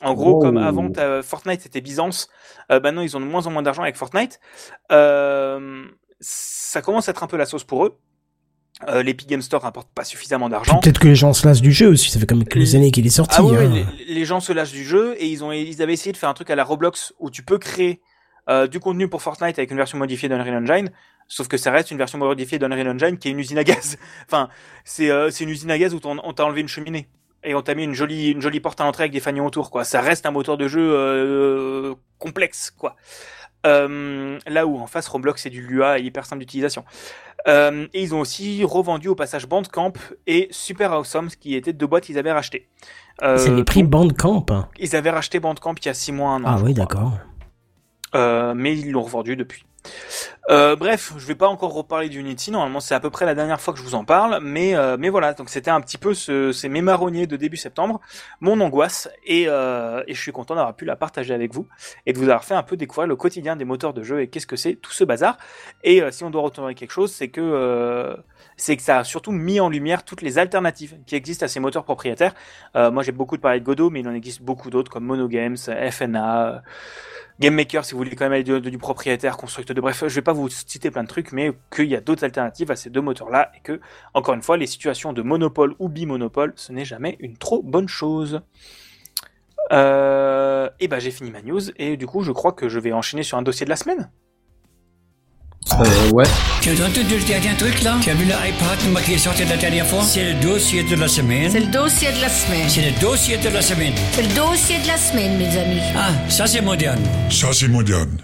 En 0.02 0.14
gros, 0.16 0.38
Oh. 0.38 0.40
comme 0.40 0.58
avant 0.58 0.90
t'as- 0.90 1.22
Fortnite 1.22 1.62
c'était 1.62 1.80
Byzance, 1.82 2.28
euh, 2.72 2.80
maintenant 2.82 3.02
ils 3.02 3.16
ont 3.16 3.20
de 3.20 3.26
moins 3.26 3.46
en 3.48 3.52
moins 3.52 3.62
d'argent 3.62 3.84
avec 3.84 3.96
Fortnite. 3.96 4.40
Euh, 4.92 5.86
ça 6.20 6.82
commence 6.82 7.08
à 7.08 7.12
être 7.12 7.24
un 7.24 7.28
peu 7.28 7.38
la 7.38 7.46
sauce 7.46 7.64
pour 7.64 7.86
eux. 7.86 7.98
Euh, 8.88 9.04
L'Epic 9.04 9.30
Game 9.30 9.42
Store 9.42 9.62
rapporte 9.62 9.88
pas 9.94 10.04
suffisamment 10.04 10.50
d'argent. 10.50 10.80
Peut-être 10.80 11.00
que 11.00 11.08
les 11.08 11.16
gens 11.16 11.32
se 11.34 11.48
lassent 11.48 11.62
du 11.62 11.72
jeu 11.72 11.88
aussi, 11.88 12.10
ça 12.10 12.20
fait 12.20 12.26
comme 12.26 12.44
quelques 12.44 12.74
années 12.76 12.90
qu'il 12.92 13.06
est 13.06 13.10
sorti. 13.12 13.36
Ah 13.38 13.44
ouais, 13.44 13.66
hein. 13.66 13.86
les, 14.08 14.14
les 14.14 14.26
gens 14.26 14.40
se 14.40 14.52
lâchent 14.52 14.72
du 14.72 14.84
jeu 14.84 15.16
et 15.20 15.28
ils 15.28 15.44
ont 15.44 15.52
ils 15.52 15.82
avaient 15.82 15.94
essayé 15.94 16.12
de 16.12 16.18
faire 16.18 16.30
un 16.30 16.34
truc 16.34 16.50
à 16.50 16.56
la 16.56 16.64
Roblox 16.64 17.14
où 17.20 17.30
tu 17.30 17.44
peux 17.44 17.60
créer 17.60 18.02
euh, 18.50 18.68
du 18.68 18.80
contenu 18.80 19.08
pour 19.08 19.22
Fortnite 19.22 19.58
avec 19.60 19.70
une 19.72 19.78
version 19.78 19.98
modifiée 20.00 20.28
d'Unreal 20.28 20.56
Engine, 20.64 20.90
sauf 21.28 21.48
que 21.48 21.56
ça 21.56 21.72
reste 21.72 21.92
une 21.92 21.98
version 22.00 22.18
modifiée 22.18 22.58
d'Unreal 22.60 22.90
Engine 22.90 23.18
qui 23.18 23.28
est 23.30 23.32
une 23.32 23.40
usine 23.40 23.60
à 23.60 23.64
gaz. 23.64 23.98
enfin, 24.26 24.50
c'est 24.84 25.10
euh, 25.12 25.30
une 25.30 25.50
usine 25.50 25.70
à 25.72 25.78
gaz 25.78 25.94
où 25.94 26.00
on 26.04 26.34
t'a 26.34 26.44
enlevé 26.44 26.60
une 26.62 26.68
cheminée 26.68 27.08
et 27.44 27.56
on 27.56 27.62
t'a 27.62 27.76
mis 27.76 27.84
une 27.84 27.94
jolie 27.94 28.32
une 28.32 28.42
jolie 28.42 28.60
porte 28.60 28.80
à 28.82 28.84
l'entrée 28.84 29.04
avec 29.04 29.12
des 29.12 29.20
fanions 29.20 29.46
autour 29.46 29.72
quoi. 29.72 29.84
Ça 29.84 30.02
reste 30.02 30.26
un 30.26 30.32
moteur 30.32 30.58
de 30.58 30.68
jeu 30.68 30.82
euh, 30.94 31.96
complexe 32.20 32.72
quoi. 32.72 32.96
Euh, 33.66 34.38
là 34.46 34.68
où 34.68 34.78
en 34.78 34.88
face 34.88 35.08
Roblox 35.08 35.42
c'est 35.42 35.50
du 35.50 35.62
Lua 35.62 36.00
et 36.00 36.04
hyper 36.04 36.26
simple 36.26 36.42
d'utilisation. 36.42 36.84
Euh, 37.48 37.88
et 37.94 38.02
ils 38.02 38.16
ont 38.16 38.22
aussi 38.22 38.64
revendu 38.64 39.10
au 39.10 39.16
passage 39.16 39.48
Bandcamp 39.48 39.94
et 40.28 40.48
Super 40.52 40.94
Awesome, 40.94 41.28
qui 41.28 41.56
étaient 41.56 41.74
deux 41.74 41.88
boîtes 41.88 42.06
qu'ils 42.06 42.18
avaient 42.18 42.32
rachetées. 42.32 42.70
Ils 43.22 43.28
avaient 43.28 43.64
pris 43.66 43.84
Bandcamp. 43.84 44.46
ils 44.80 44.96
avaient 44.96 45.10
racheté 45.10 45.40
Bandcamp 45.40 45.76
il 45.82 45.86
y 45.86 45.90
a 45.90 45.94
6 45.94 46.12
mois, 46.14 46.32
un 46.32 46.44
an. 46.46 46.48
Ah 46.48 46.62
oui, 46.64 46.74
d'accord. 46.74 47.14
Mais 48.14 48.78
ils 48.78 48.92
l'ont 48.92 49.02
revendu 49.02 49.36
depuis. 49.36 49.66
Euh, 50.50 50.76
bref, 50.76 51.14
je 51.18 51.26
vais 51.26 51.36
pas 51.36 51.48
encore 51.48 51.74
reparler 51.74 52.10
d'Unity. 52.10 52.52
Normalement, 52.52 52.82
c'est 52.82 52.96
à 52.96 53.00
peu 53.00 53.10
près 53.10 53.26
la 53.26 53.34
dernière 53.34 53.62
fois 53.62 53.74
que 53.74 53.80
je 53.80 53.84
vous 53.84 53.96
en 53.96 54.04
parle, 54.04 54.40
mais 54.42 54.76
euh, 54.76 54.98
mais 55.00 55.10
voilà. 55.10 55.34
Donc 55.34 55.50
c'était 55.50 55.72
un 55.72 55.80
petit 55.80 55.98
peu 55.98 56.14
ce, 56.14 56.52
ces 56.52 56.68
mes 56.68 56.82
marronniers 56.82 57.28
de 57.28 57.38
début 57.38 57.56
septembre, 57.58 58.02
mon 58.42 58.60
angoisse, 58.60 59.10
et, 59.26 59.46
euh, 59.48 60.04
et 60.08 60.14
je 60.14 60.22
suis 60.22 60.34
content 60.34 60.56
d'avoir 60.56 60.76
pu 60.76 60.86
la 60.86 60.96
partager 60.96 61.34
avec 61.34 61.54
vous 61.54 61.68
et 62.06 62.14
de 62.14 62.18
vous 62.18 62.26
avoir 62.26 62.44
fait 62.44 62.56
un 62.56 62.64
peu 62.64 62.76
découvrir 62.76 63.08
le 63.08 63.16
quotidien 63.16 63.56
des 63.56 63.66
moteurs 63.66 63.94
de 63.94 64.04
jeu 64.04 64.22
et 64.22 64.28
qu'est-ce 64.28 64.48
que 64.48 64.58
c'est 64.58 64.76
tout 64.76 64.92
ce 64.92 65.04
bazar. 65.06 65.38
Et 65.84 66.02
si 66.12 66.24
on 66.24 66.30
doit 66.30 66.42
retourner 66.42 66.76
quelque 66.76 66.92
chose, 66.92 67.12
c'est 67.12 67.30
que 67.30 68.16
c'est 68.58 68.76
que 68.78 68.84
ça 68.84 69.00
a 69.00 69.04
surtout 69.04 69.32
mis 69.32 69.60
en 69.60 69.70
lumière 69.70 70.04
toutes 70.04 70.22
les 70.22 70.38
alternatives 70.38 70.98
qui 71.06 71.16
existent 71.16 71.46
à 71.46 71.48
ces 71.48 71.60
moteurs 71.60 71.84
propriétaires. 71.84 72.34
Moi, 72.76 73.04
j'ai 73.04 73.12
beaucoup 73.12 73.38
de 73.38 73.42
parler 73.42 73.60
de 73.60 73.66
Godot, 73.66 73.90
mais 73.90 74.02
il 74.02 74.08
en 74.08 74.14
existe 74.14 74.42
beaucoup 74.42 74.70
d'autres 74.70 74.92
comme 74.92 75.06
Monogames, 75.06 75.58
FNA. 75.58 76.64
Game 77.40 77.56
Maker, 77.56 77.84
si 77.84 77.94
vous 77.94 77.98
voulez 77.98 78.16
quand 78.16 78.26
même 78.26 78.34
aller 78.34 78.44
du, 78.44 78.60
du 78.62 78.78
propriétaire, 78.78 79.38
constructeur 79.38 79.76
de 79.76 79.82
bref, 79.82 80.04
je 80.08 80.14
vais 80.14 80.22
pas 80.22 80.34
vous 80.34 80.50
citer 80.50 80.92
plein 80.92 81.04
de 81.04 81.08
trucs, 81.08 81.32
mais 81.32 81.52
qu'il 81.74 81.86
y 81.86 81.96
a 81.96 82.02
d'autres 82.02 82.24
alternatives 82.24 82.70
à 82.72 82.76
ces 82.76 82.90
deux 82.90 83.02
moteurs-là 83.02 83.52
et 83.56 83.62
que, 83.62 83.80
encore 84.14 84.36
une 84.36 84.44
fois, 84.44 84.58
les 84.58 84.68
situations 84.68 85.14
de 85.14 85.22
monopole 85.22 85.76
ou 85.80 85.90
bimonopole, 85.90 86.54
ce 86.56 86.72
n'est 86.72 86.86
jamais 86.86 87.18
une 87.20 87.38
trop 87.38 87.64
bonne 87.64 87.88
chose. 87.88 88.42
Euh, 89.72 90.70
et 90.80 90.88
ben 90.88 91.00
j'ai 91.00 91.12
fini 91.12 91.32
ma 91.32 91.42
news 91.42 91.62
et 91.78 91.96
du 91.96 92.06
coup 92.06 92.22
je 92.22 92.34
crois 92.34 92.52
que 92.52 92.68
je 92.68 92.80
vais 92.80 92.92
enchaîner 92.92 93.24
sur 93.24 93.38
un 93.38 93.42
dossier 93.42 93.66
de 93.66 93.70
la 93.70 93.78
semaine. 93.78 94.10
Euh, 95.72 96.12
ouais. 96.12 96.26
Tu 96.62 96.70
as 96.70 96.74
entendu 96.74 97.18
le 97.18 97.28
dernier 97.28 97.56
truc 97.58 97.82
là? 97.82 97.98
Tu 98.02 98.10
as 98.10 98.14
vu 98.14 98.26
l'iPad 98.26 99.04
qui 99.06 99.14
est 99.14 99.18
sorti 99.18 99.44
la 99.46 99.58
dernière 99.58 99.88
fois? 99.88 100.04
C'est 100.04 100.34
le 100.34 100.40
dossier 100.40 100.84
de 100.84 100.96
la 100.96 101.08
semaine. 101.08 101.50
C'est 101.50 101.62
le 101.62 101.72
dossier 101.72 102.12
de 102.12 102.22
la 102.22 102.30
semaine. 102.30 102.70
C'est 102.70 102.92
le 102.92 103.02
dossier 103.02 103.38
de 103.38 103.50
la 103.50 103.62
semaine. 103.62 103.94
C'est 104.12 104.22
le 104.22 104.36
dossier 104.36 104.78
de 104.84 104.88
la 104.88 104.98
semaine, 104.98 105.38
mes 105.38 105.58
amis. 105.58 105.82
Ah, 105.96 106.12
ça 106.30 106.46
c'est 106.46 106.62
moderne. 106.62 107.02
Ça, 107.30 107.48
c'est 107.54 107.68
moderne. 107.68 108.18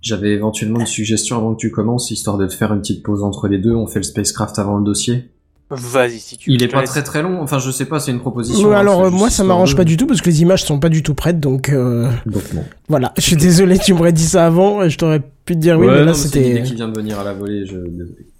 J'avais 0.00 0.30
éventuellement 0.30 0.80
une 0.80 0.86
suggestion 0.86 1.36
avant 1.36 1.54
que 1.54 1.60
tu 1.60 1.70
commences, 1.70 2.10
histoire 2.10 2.38
de 2.38 2.46
te 2.46 2.54
faire 2.54 2.72
une 2.72 2.80
petite 2.80 3.02
pause 3.02 3.22
entre 3.22 3.48
les 3.48 3.58
deux. 3.58 3.74
On 3.74 3.86
fait 3.86 3.98
le 3.98 4.04
spacecraft 4.04 4.58
avant 4.58 4.76
le 4.76 4.84
dossier. 4.84 5.32
Vas-y 5.68 6.20
si 6.20 6.36
tu 6.36 6.52
Il 6.52 6.62
est 6.62 6.68
pas 6.68 6.82
laisse. 6.82 6.90
très 6.90 7.02
très 7.02 7.22
long. 7.22 7.42
Enfin, 7.42 7.58
je 7.58 7.70
sais 7.72 7.86
pas, 7.86 7.98
c'est 7.98 8.12
une 8.12 8.20
proposition. 8.20 8.68
Ouais, 8.68 8.76
hein, 8.76 8.78
alors 8.78 9.04
euh, 9.06 9.10
moi 9.10 9.30
ça 9.30 9.42
m'arrange 9.42 9.74
pas 9.74 9.82
du 9.84 9.96
tout 9.96 10.06
parce 10.06 10.20
que 10.20 10.30
les 10.30 10.42
images 10.42 10.62
sont 10.62 10.78
pas 10.78 10.88
du 10.88 11.02
tout 11.02 11.14
prêtes 11.14 11.40
donc 11.40 11.70
euh, 11.70 12.08
Donc 12.26 12.42
non. 12.54 12.64
voilà. 12.88 13.12
Je 13.16 13.22
suis 13.22 13.36
désolé, 13.36 13.78
tu 13.78 13.92
m'aurais 13.92 14.12
dit 14.12 14.26
ça 14.26 14.46
avant 14.46 14.82
et 14.84 14.90
je 14.90 14.96
t'aurais 14.96 15.20
pu 15.44 15.54
te 15.54 15.58
dire 15.60 15.76
oui, 15.78 15.88
mais 15.88 15.98
non, 16.00 16.04
là 16.06 16.14
c'était 16.14 16.62
qui 16.62 16.74
vient 16.76 16.88
de 16.88 16.96
venir 16.96 17.18
à 17.18 17.24
la 17.24 17.32
volée. 17.32 17.66
Je... 17.66 17.76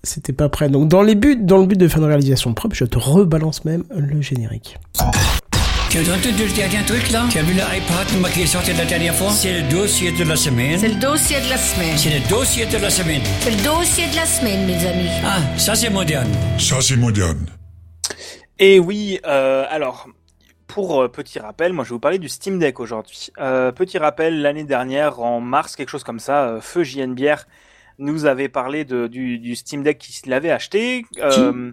c'était 0.04 0.32
pas 0.32 0.48
prêt. 0.48 0.68
Donc 0.68 0.88
dans 0.88 1.02
les 1.02 1.16
buts, 1.16 1.36
dans 1.40 1.58
le 1.58 1.66
but 1.66 1.78
de 1.78 1.88
faire 1.88 1.98
une 1.98 2.04
réalisation 2.08 2.54
propre, 2.54 2.76
je 2.76 2.84
te 2.84 2.98
rebalance 2.98 3.64
même 3.64 3.82
le 3.90 4.20
générique. 4.22 4.78
Tu 5.96 6.02
as 6.10 6.14
entendu 6.14 6.44
le 6.44 6.54
dernier 6.54 6.84
truc 6.84 7.10
là? 7.10 7.24
Tu 7.30 7.38
as 7.38 7.42
vu 7.42 7.54
l'iPad 7.54 8.30
qui 8.30 8.42
est 8.42 8.46
sorti 8.46 8.70
la 8.74 8.84
dernière 8.84 9.14
fois? 9.14 9.30
C'est 9.30 9.62
le 9.62 9.68
dossier 9.70 10.12
de 10.12 10.24
la 10.24 10.36
semaine. 10.36 10.78
C'est 10.78 10.90
le 10.90 11.00
dossier 11.00 11.40
de 11.40 11.48
la 11.48 11.56
semaine. 11.56 11.96
C'est 11.96 12.10
le 12.10 12.28
dossier 12.28 12.66
de 12.66 12.76
la 12.76 12.90
semaine. 12.90 13.22
C'est 13.40 13.50
le 13.50 13.64
dossier 13.64 14.06
de 14.10 14.14
la 14.14 14.26
semaine, 14.26 14.66
mes 14.66 14.86
amis. 14.86 15.08
Ah, 15.24 15.38
ça 15.56 15.74
c'est 15.74 15.88
moderne. 15.88 16.30
Ça, 16.58 16.82
c'est 16.82 16.98
moderne. 16.98 17.46
Et 18.58 18.78
oui, 18.78 19.20
euh, 19.24 19.64
alors, 19.70 20.06
pour 20.66 21.00
euh, 21.00 21.08
petit 21.08 21.38
rappel, 21.38 21.72
moi 21.72 21.82
je 21.82 21.88
vais 21.88 21.94
vous 21.94 22.00
parler 22.00 22.18
du 22.18 22.28
Steam 22.28 22.58
Deck 22.58 22.78
aujourd'hui. 22.78 23.30
Euh, 23.38 23.72
petit 23.72 23.96
rappel, 23.96 24.42
l'année 24.42 24.64
dernière, 24.64 25.20
en 25.20 25.40
mars, 25.40 25.76
quelque 25.76 25.88
chose 25.88 26.04
comme 26.04 26.20
ça, 26.20 26.46
euh, 26.46 26.60
Feu 26.60 26.84
JNBR 26.84 27.46
nous 27.98 28.26
avait 28.26 28.50
parlé 28.50 28.84
de, 28.84 29.06
du, 29.06 29.38
du 29.38 29.56
Steam 29.56 29.82
Deck 29.82 29.96
qu'il 29.96 30.34
avait 30.34 30.50
acheté. 30.50 31.06
Euh, 31.22 31.72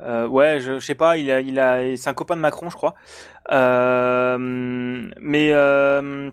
euh, 0.00 0.26
ouais, 0.26 0.60
je, 0.60 0.78
sais 0.78 0.94
pas, 0.94 1.16
il 1.16 1.30
a, 1.30 1.40
il 1.40 1.58
a, 1.58 1.96
c'est 1.96 2.08
un 2.08 2.14
copain 2.14 2.36
de 2.36 2.40
Macron, 2.40 2.70
je 2.70 2.76
crois. 2.76 2.94
Euh, 3.50 4.36
mais 4.38 5.50
euh, 5.52 6.30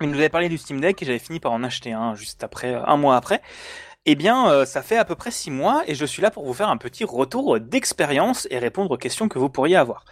il 0.00 0.08
nous 0.08 0.18
avait 0.18 0.28
parlé 0.28 0.48
du 0.48 0.58
Steam 0.58 0.80
Deck 0.80 1.02
et 1.02 1.06
j'avais 1.06 1.18
fini 1.18 1.40
par 1.40 1.52
en 1.52 1.62
acheter 1.62 1.92
un 1.92 2.14
juste 2.14 2.44
après, 2.44 2.74
un 2.74 2.96
mois 2.96 3.16
après. 3.16 3.40
Eh 4.04 4.16
bien, 4.16 4.50
euh, 4.50 4.64
ça 4.64 4.82
fait 4.82 4.96
à 4.96 5.04
peu 5.04 5.14
près 5.14 5.30
six 5.30 5.50
mois 5.50 5.84
et 5.86 5.94
je 5.94 6.04
suis 6.04 6.22
là 6.22 6.30
pour 6.32 6.44
vous 6.44 6.54
faire 6.54 6.68
un 6.68 6.76
petit 6.76 7.04
retour 7.04 7.60
d'expérience 7.60 8.48
et 8.50 8.58
répondre 8.58 8.90
aux 8.90 8.96
questions 8.96 9.28
que 9.28 9.38
vous 9.38 9.48
pourriez 9.48 9.76
avoir. 9.76 10.04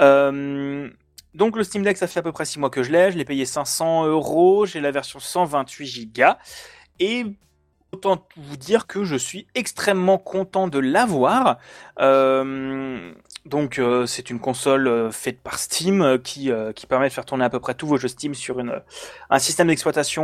Euh, 0.00 0.90
donc 1.34 1.56
le 1.56 1.62
Steam 1.62 1.84
Deck, 1.84 1.96
ça 1.96 2.08
fait 2.08 2.18
à 2.18 2.22
peu 2.22 2.32
près 2.32 2.44
six 2.44 2.58
mois 2.58 2.70
que 2.70 2.82
je 2.82 2.90
l'ai. 2.90 3.12
Je 3.12 3.18
l'ai 3.18 3.24
payé 3.24 3.44
500 3.44 4.06
euros. 4.06 4.66
J'ai 4.66 4.80
la 4.80 4.90
version 4.90 5.20
128 5.20 6.12
Go 6.12 6.24
et 6.98 7.24
autant 7.92 8.26
vous 8.36 8.56
dire 8.56 8.86
que 8.86 9.04
je 9.04 9.16
suis 9.16 9.46
extrêmement 9.54 10.18
content 10.18 10.68
de 10.68 10.78
l'avoir. 10.78 11.58
Euh, 12.00 13.12
donc 13.46 13.78
euh, 13.78 14.06
c'est 14.06 14.30
une 14.30 14.38
console 14.38 14.86
euh, 14.86 15.10
faite 15.10 15.40
par 15.40 15.58
Steam 15.58 16.02
euh, 16.02 16.18
qui, 16.18 16.50
euh, 16.50 16.72
qui 16.72 16.86
permet 16.86 17.08
de 17.08 17.12
faire 17.12 17.24
tourner 17.24 17.44
à 17.44 17.50
peu 17.50 17.58
près 17.58 17.74
tous 17.74 17.86
vos 17.86 17.96
jeux 17.96 18.08
Steam 18.08 18.34
sur 18.34 18.60
une, 18.60 18.82
un 19.30 19.38
système 19.38 19.68
d'exploitation 19.68 20.20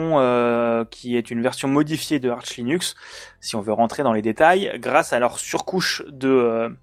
qui 0.90 1.16
est 1.16 1.30
une 1.30 1.43
version 1.43 1.68
modifiée 1.68 2.18
de 2.18 2.30
Arch 2.30 2.56
Linux, 2.56 2.94
si 3.40 3.56
on 3.56 3.60
veut 3.60 3.72
rentrer 3.72 4.02
dans 4.02 4.12
les 4.12 4.22
détails, 4.22 4.72
grâce 4.78 5.12
à 5.12 5.18
leur 5.18 5.38
surcouche 5.38 6.02
de, 6.09 6.76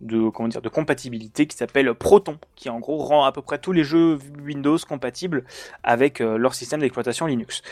de, 0.00 0.28
comment 0.30 0.48
dire, 0.48 0.62
de 0.62 0.68
compatibilité 0.68 1.46
qui 1.46 1.56
s'appelle 1.56 1.92
Proton, 1.94 2.38
qui 2.56 2.70
en 2.70 2.78
gros 2.78 2.98
rend 2.98 3.24
à 3.24 3.32
peu 3.32 3.42
près 3.42 3.58
tous 3.58 3.72
les 3.72 3.84
jeux 3.84 4.18
Windows 4.44 4.78
compatibles 4.88 5.44
avec 5.82 6.20
leur 6.20 6.54
système 6.54 6.80
d'exploitation 6.80 7.26
Linux. 7.26 7.62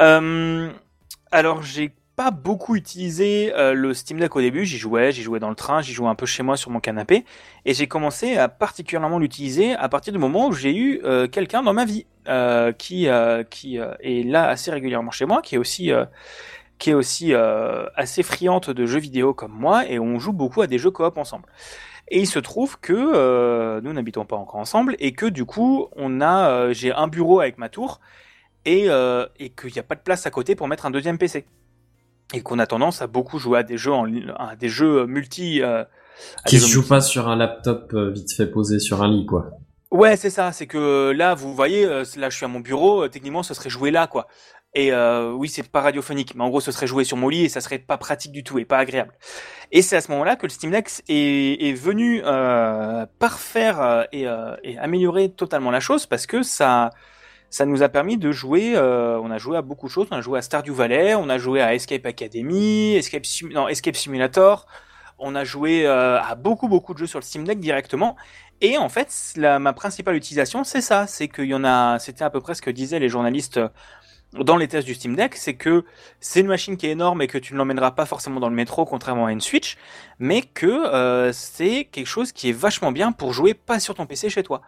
Euh, 0.00 0.70
alors 1.30 1.62
j'ai 1.62 1.92
pas 2.16 2.30
beaucoup 2.30 2.76
utilisé 2.76 3.52
euh, 3.54 3.74
le 3.74 3.92
Steam 3.92 4.18
Deck 4.18 4.34
au 4.34 4.40
début, 4.40 4.64
j'y 4.64 4.78
jouais, 4.78 5.12
j'y 5.12 5.22
jouais 5.22 5.38
dans 5.38 5.50
le 5.50 5.54
train, 5.54 5.82
j'y 5.82 5.92
jouais 5.92 6.08
un 6.08 6.14
peu 6.14 6.24
chez 6.24 6.42
moi 6.42 6.56
sur 6.56 6.70
mon 6.70 6.80
canapé, 6.80 7.26
et 7.66 7.74
j'ai 7.74 7.86
commencé 7.86 8.38
à 8.38 8.48
particulièrement 8.48 9.18
l'utiliser 9.18 9.74
à 9.74 9.88
partir 9.90 10.14
du 10.14 10.18
moment 10.18 10.48
où 10.48 10.52
j'ai 10.52 10.74
eu 10.74 11.00
euh, 11.04 11.28
quelqu'un 11.28 11.62
dans 11.62 11.74
ma 11.74 11.84
vie 11.84 12.06
euh, 12.26 12.72
qui 12.72 13.08
qui 13.50 13.76
est 13.76 14.26
là 14.26 14.48
assez 14.48 14.70
régulièrement 14.70 15.10
chez 15.10 15.26
moi, 15.26 15.42
qui 15.42 15.56
est 15.56 15.58
aussi 15.58 15.90
qui 16.78 16.90
est 16.90 16.94
aussi 16.94 17.34
assez 17.34 18.22
friande 18.22 18.64
de 18.64 18.86
jeux 18.86 18.98
vidéo 18.98 19.34
comme 19.34 19.52
moi, 19.52 19.86
et 19.86 19.98
on 19.98 20.18
joue 20.18 20.32
beaucoup 20.32 20.62
à 20.62 20.66
des 20.66 20.78
jeux 20.78 20.90
coop 20.90 21.18
ensemble. 21.18 21.44
Et 22.08 22.20
il 22.20 22.26
se 22.26 22.38
trouve 22.38 22.78
que 22.80 23.80
nous 23.80 23.92
n'habitons 23.92 24.24
pas 24.24 24.36
encore 24.36 24.60
ensemble, 24.60 24.96
et 25.00 25.12
que 25.12 25.26
du 25.26 25.44
coup 25.44 25.88
on 25.96 26.22
a 26.22 26.72
j'ai 26.72 26.92
un 26.92 27.08
bureau 27.08 27.40
avec 27.40 27.58
ma 27.58 27.68
tour, 27.68 28.00
et, 28.66 28.90
euh, 28.90 29.26
et 29.38 29.50
qu'il 29.50 29.72
n'y 29.72 29.78
a 29.78 29.82
pas 29.82 29.94
de 29.94 30.02
place 30.02 30.26
à 30.26 30.30
côté 30.30 30.54
pour 30.56 30.68
mettre 30.68 30.84
un 30.86 30.90
deuxième 30.90 31.18
PC 31.18 31.46
et 32.34 32.42
qu'on 32.42 32.58
a 32.58 32.66
tendance 32.66 33.02
à 33.02 33.06
beaucoup 33.06 33.38
jouer 33.38 33.60
à 33.60 33.62
des 33.62 33.78
jeux 33.78 33.92
en 33.92 34.06
à 34.38 34.56
des 34.56 34.68
jeux 34.68 35.06
multi 35.06 35.62
euh, 35.62 35.84
Qui 36.46 36.58
se 36.60 36.66
jeux 36.66 36.68
joue 36.68 36.82
multi. 36.82 36.88
pas 36.88 37.00
sur 37.00 37.28
un 37.28 37.36
laptop 37.36 37.92
euh, 37.94 38.10
vite 38.10 38.32
fait 38.34 38.46
posé 38.50 38.78
sur 38.80 39.02
un 39.02 39.08
lit, 39.08 39.26
quoi. 39.26 39.50
Ouais, 39.92 40.16
c'est 40.16 40.30
ça, 40.30 40.50
c'est 40.52 40.66
que 40.66 40.78
euh, 40.78 41.12
là 41.14 41.34
vous 41.34 41.54
voyez 41.54 41.84
euh, 41.86 42.04
là 42.16 42.28
je 42.28 42.36
suis 42.36 42.44
à 42.44 42.48
mon 42.48 42.60
bureau, 42.60 43.04
euh, 43.04 43.08
techniquement 43.08 43.42
ce 43.44 43.54
serait 43.54 43.70
joué 43.70 43.90
là 43.92 44.06
quoi. 44.08 44.26
Et 44.74 44.92
euh, 44.92 45.32
oui, 45.32 45.48
c'est 45.48 45.62
pas 45.70 45.80
radiophonique, 45.80 46.34
mais 46.34 46.42
en 46.44 46.48
gros 46.50 46.60
ce 46.60 46.72
serait 46.72 46.88
joué 46.88 47.04
sur 47.04 47.16
mon 47.16 47.28
lit 47.28 47.44
et 47.44 47.48
ça 47.48 47.60
serait 47.60 47.78
pas 47.78 47.96
pratique 47.96 48.32
du 48.32 48.44
tout 48.44 48.58
et 48.58 48.64
pas 48.66 48.78
agréable. 48.78 49.12
Et 49.72 49.82
c'est 49.82 49.96
à 49.96 50.00
ce 50.00 50.10
moment-là 50.10 50.36
que 50.36 50.44
le 50.46 50.50
Steam 50.50 50.70
Deck 50.72 50.90
est, 51.08 51.68
est 51.68 51.72
venu 51.72 52.20
euh, 52.24 53.06
parfaire 53.20 53.80
euh, 53.80 54.04
et, 54.12 54.26
euh, 54.28 54.56
et 54.64 54.76
améliorer 54.78 55.30
totalement 55.30 55.70
la 55.70 55.80
chose 55.80 56.06
parce 56.06 56.26
que 56.26 56.42
ça 56.42 56.90
ça 57.50 57.66
nous 57.66 57.82
a 57.82 57.88
permis 57.88 58.16
de 58.18 58.32
jouer. 58.32 58.74
euh, 58.76 59.18
on 59.20 59.30
a 59.30 59.38
joué 59.38 59.56
à 59.56 59.62
beaucoup 59.62 59.86
de 59.86 59.92
choses. 59.92 60.08
On 60.10 60.16
a 60.16 60.20
joué 60.20 60.38
à 60.38 60.42
Stardew 60.42 60.72
Valley, 60.72 61.14
on 61.14 61.28
a 61.28 61.38
joué 61.38 61.60
à 61.62 61.74
Escape 61.74 62.04
Academy, 62.06 62.94
Escape, 62.96 63.24
non, 63.52 63.68
Escape 63.68 63.96
Simulator. 63.96 64.66
On 65.18 65.34
a 65.34 65.44
joué 65.44 65.86
euh, 65.86 66.20
à 66.20 66.34
beaucoup 66.34 66.68
beaucoup 66.68 66.92
de 66.92 66.98
jeux 66.98 67.06
sur 67.06 67.18
le 67.18 67.24
Steam 67.24 67.44
Deck 67.44 67.58
directement. 67.60 68.16
Et 68.60 68.78
en 68.78 68.88
fait, 68.88 69.10
ma 69.36 69.72
principale 69.72 70.16
utilisation, 70.16 70.64
c'est 70.64 70.80
ça, 70.80 71.06
c'est 71.06 71.28
qu'il 71.28 71.46
y 71.46 71.54
en 71.54 71.64
a. 71.64 71.98
C'était 71.98 72.24
à 72.24 72.30
peu 72.30 72.40
près 72.40 72.54
ce 72.54 72.62
que 72.62 72.70
disaient 72.70 72.98
les 72.98 73.08
journalistes 73.08 73.60
dans 74.32 74.56
les 74.56 74.68
tests 74.68 74.86
du 74.86 74.94
Steam 74.94 75.16
Deck, 75.16 75.34
c'est 75.34 75.54
que 75.54 75.84
c'est 76.20 76.40
une 76.40 76.46
machine 76.46 76.76
qui 76.76 76.86
est 76.86 76.90
énorme 76.90 77.22
et 77.22 77.26
que 77.26 77.38
tu 77.38 77.52
ne 77.52 77.58
l'emmèneras 77.58 77.92
pas 77.92 78.06
forcément 78.06 78.40
dans 78.40 78.48
le 78.48 78.54
métro, 78.54 78.84
contrairement 78.84 79.26
à 79.26 79.32
une 79.32 79.40
Switch, 79.40 79.76
mais 80.18 80.42
que 80.42 80.66
euh, 80.66 81.32
c'est 81.32 81.84
quelque 81.84 82.06
chose 82.06 82.32
qui 82.32 82.50
est 82.50 82.52
vachement 82.52 82.92
bien 82.92 83.12
pour 83.12 83.32
jouer 83.32 83.54
pas 83.54 83.80
sur 83.80 83.94
ton 83.94 84.06
PC 84.06 84.28
chez 84.28 84.42
toi. 84.42 84.62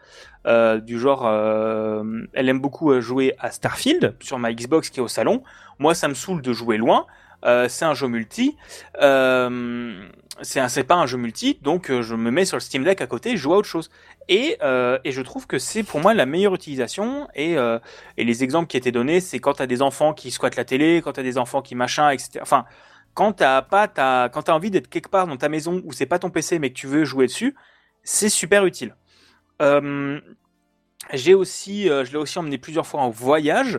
Euh, 0.47 0.81
du 0.81 0.99
genre, 0.99 1.27
euh, 1.27 2.03
elle 2.33 2.49
aime 2.49 2.61
beaucoup 2.61 3.01
jouer 3.01 3.35
à 3.39 3.51
Starfield 3.51 4.17
sur 4.21 4.39
ma 4.39 4.53
Xbox 4.53 4.91
qui 4.91 5.01
est 5.01 5.03
au 5.03 5.09
salon. 5.09 5.43
Moi, 5.79 5.95
ça 5.95 6.09
me 6.09 6.15
saoule 6.15 6.43
de 6.43 6.53
jouer 6.53 6.77
loin. 6.77 7.07
Euh, 7.45 7.69
c'est 7.69 7.85
un 7.85 7.95
jeu 7.95 8.09
multi. 8.09 8.57
Euh, 9.01 10.09
c'est 10.43 10.85
pas 10.85 10.95
un 10.95 11.07
jeu 11.07 11.19
multi, 11.19 11.59
donc 11.63 11.91
euh, 11.91 12.03
je 12.03 12.15
me 12.15 12.31
mets 12.31 12.45
sur 12.45 12.57
le 12.57 12.61
Steam 12.61 12.85
Deck 12.85 13.01
à 13.01 13.07
côté, 13.07 13.33
je 13.33 13.43
joue 13.43 13.55
à 13.55 13.57
autre 13.57 13.69
chose. 13.69 13.91
Et, 14.29 14.57
euh, 14.63 14.99
et 15.05 15.13
je 15.13 15.23
trouve 15.23 15.47
que 15.47 15.59
c'est 15.59 15.83
pour 15.83 16.01
moi 16.01 16.15
la 16.15 16.27
meilleure 16.27 16.55
utilisation. 16.55 17.29
Et, 17.35 17.57
euh, 17.57 17.79
et 18.17 18.25
les 18.25 18.45
exemples 18.45 18.69
qui 18.69 18.77
étaient 18.77 18.93
donnés, 18.93 19.21
c'est 19.21 19.39
quand 19.39 19.55
t'as 19.55 19.67
des 19.67 19.83
enfants 19.83 20.13
qui 20.15 20.31
squattent 20.31 20.57
la 20.57 20.65
télé, 20.65 21.01
quand 21.03 21.13
t'as 21.13 21.23
des 21.23 21.39
enfants 21.39 21.63
qui 21.63 21.75
machin, 21.75 22.11
etc. 22.11 22.41
Enfin, 22.43 22.65
quand 23.15 23.33
t'as 23.33 23.63
pas, 23.63 23.89
t'as, 23.89 24.29
quand 24.29 24.43
t'as 24.43 24.53
envie 24.55 24.71
d'être 24.71 24.89
quelque 24.89 25.09
part 25.09 25.27
dans 25.27 25.37
ta 25.37 25.49
maison 25.49 25.83
où 25.85 25.93
c'est 25.93 26.07
pas 26.07 26.19
ton 26.19 26.31
PC 26.31 26.59
mais 26.59 26.71
que 26.71 26.79
tu 26.79 26.87
veux 26.87 27.05
jouer 27.05 27.27
dessus, 27.27 27.57
c'est 28.03 28.29
super 28.29 28.65
utile. 28.67 28.95
Euh, 29.61 30.21
j'ai 31.13 31.35
aussi, 31.35 31.89
euh, 31.89 32.05
je 32.05 32.13
l'ai 32.13 32.19
aussi 32.19 32.39
emmené 32.39 32.59
plusieurs 32.59 32.87
fois 32.87 33.01
en 33.01 33.11
voyage. 33.11 33.79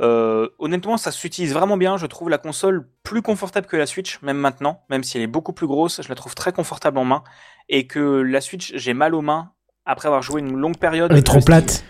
Euh, 0.00 0.48
honnêtement, 0.58 0.96
ça 0.96 1.10
s'utilise 1.10 1.52
vraiment 1.52 1.76
bien. 1.76 1.96
Je 1.96 2.06
trouve 2.06 2.28
la 2.30 2.38
console 2.38 2.88
plus 3.02 3.22
confortable 3.22 3.66
que 3.66 3.76
la 3.76 3.86
Switch, 3.86 4.20
même 4.22 4.38
maintenant, 4.38 4.82
même 4.90 5.02
si 5.02 5.16
elle 5.16 5.22
est 5.24 5.26
beaucoup 5.28 5.52
plus 5.52 5.66
grosse. 5.66 6.00
Je 6.02 6.08
la 6.08 6.14
trouve 6.14 6.34
très 6.34 6.52
confortable 6.52 6.98
en 6.98 7.04
main. 7.04 7.24
Et 7.68 7.86
que 7.86 7.98
la 8.00 8.40
Switch, 8.40 8.72
j'ai 8.76 8.94
mal 8.94 9.14
aux 9.14 9.22
mains 9.22 9.50
après 9.86 10.06
avoir 10.08 10.22
joué 10.22 10.40
une 10.40 10.56
longue 10.56 10.76
période. 10.78 11.10
Elle 11.12 11.18
est 11.18 11.22
trop 11.22 11.40
plate. 11.40 11.84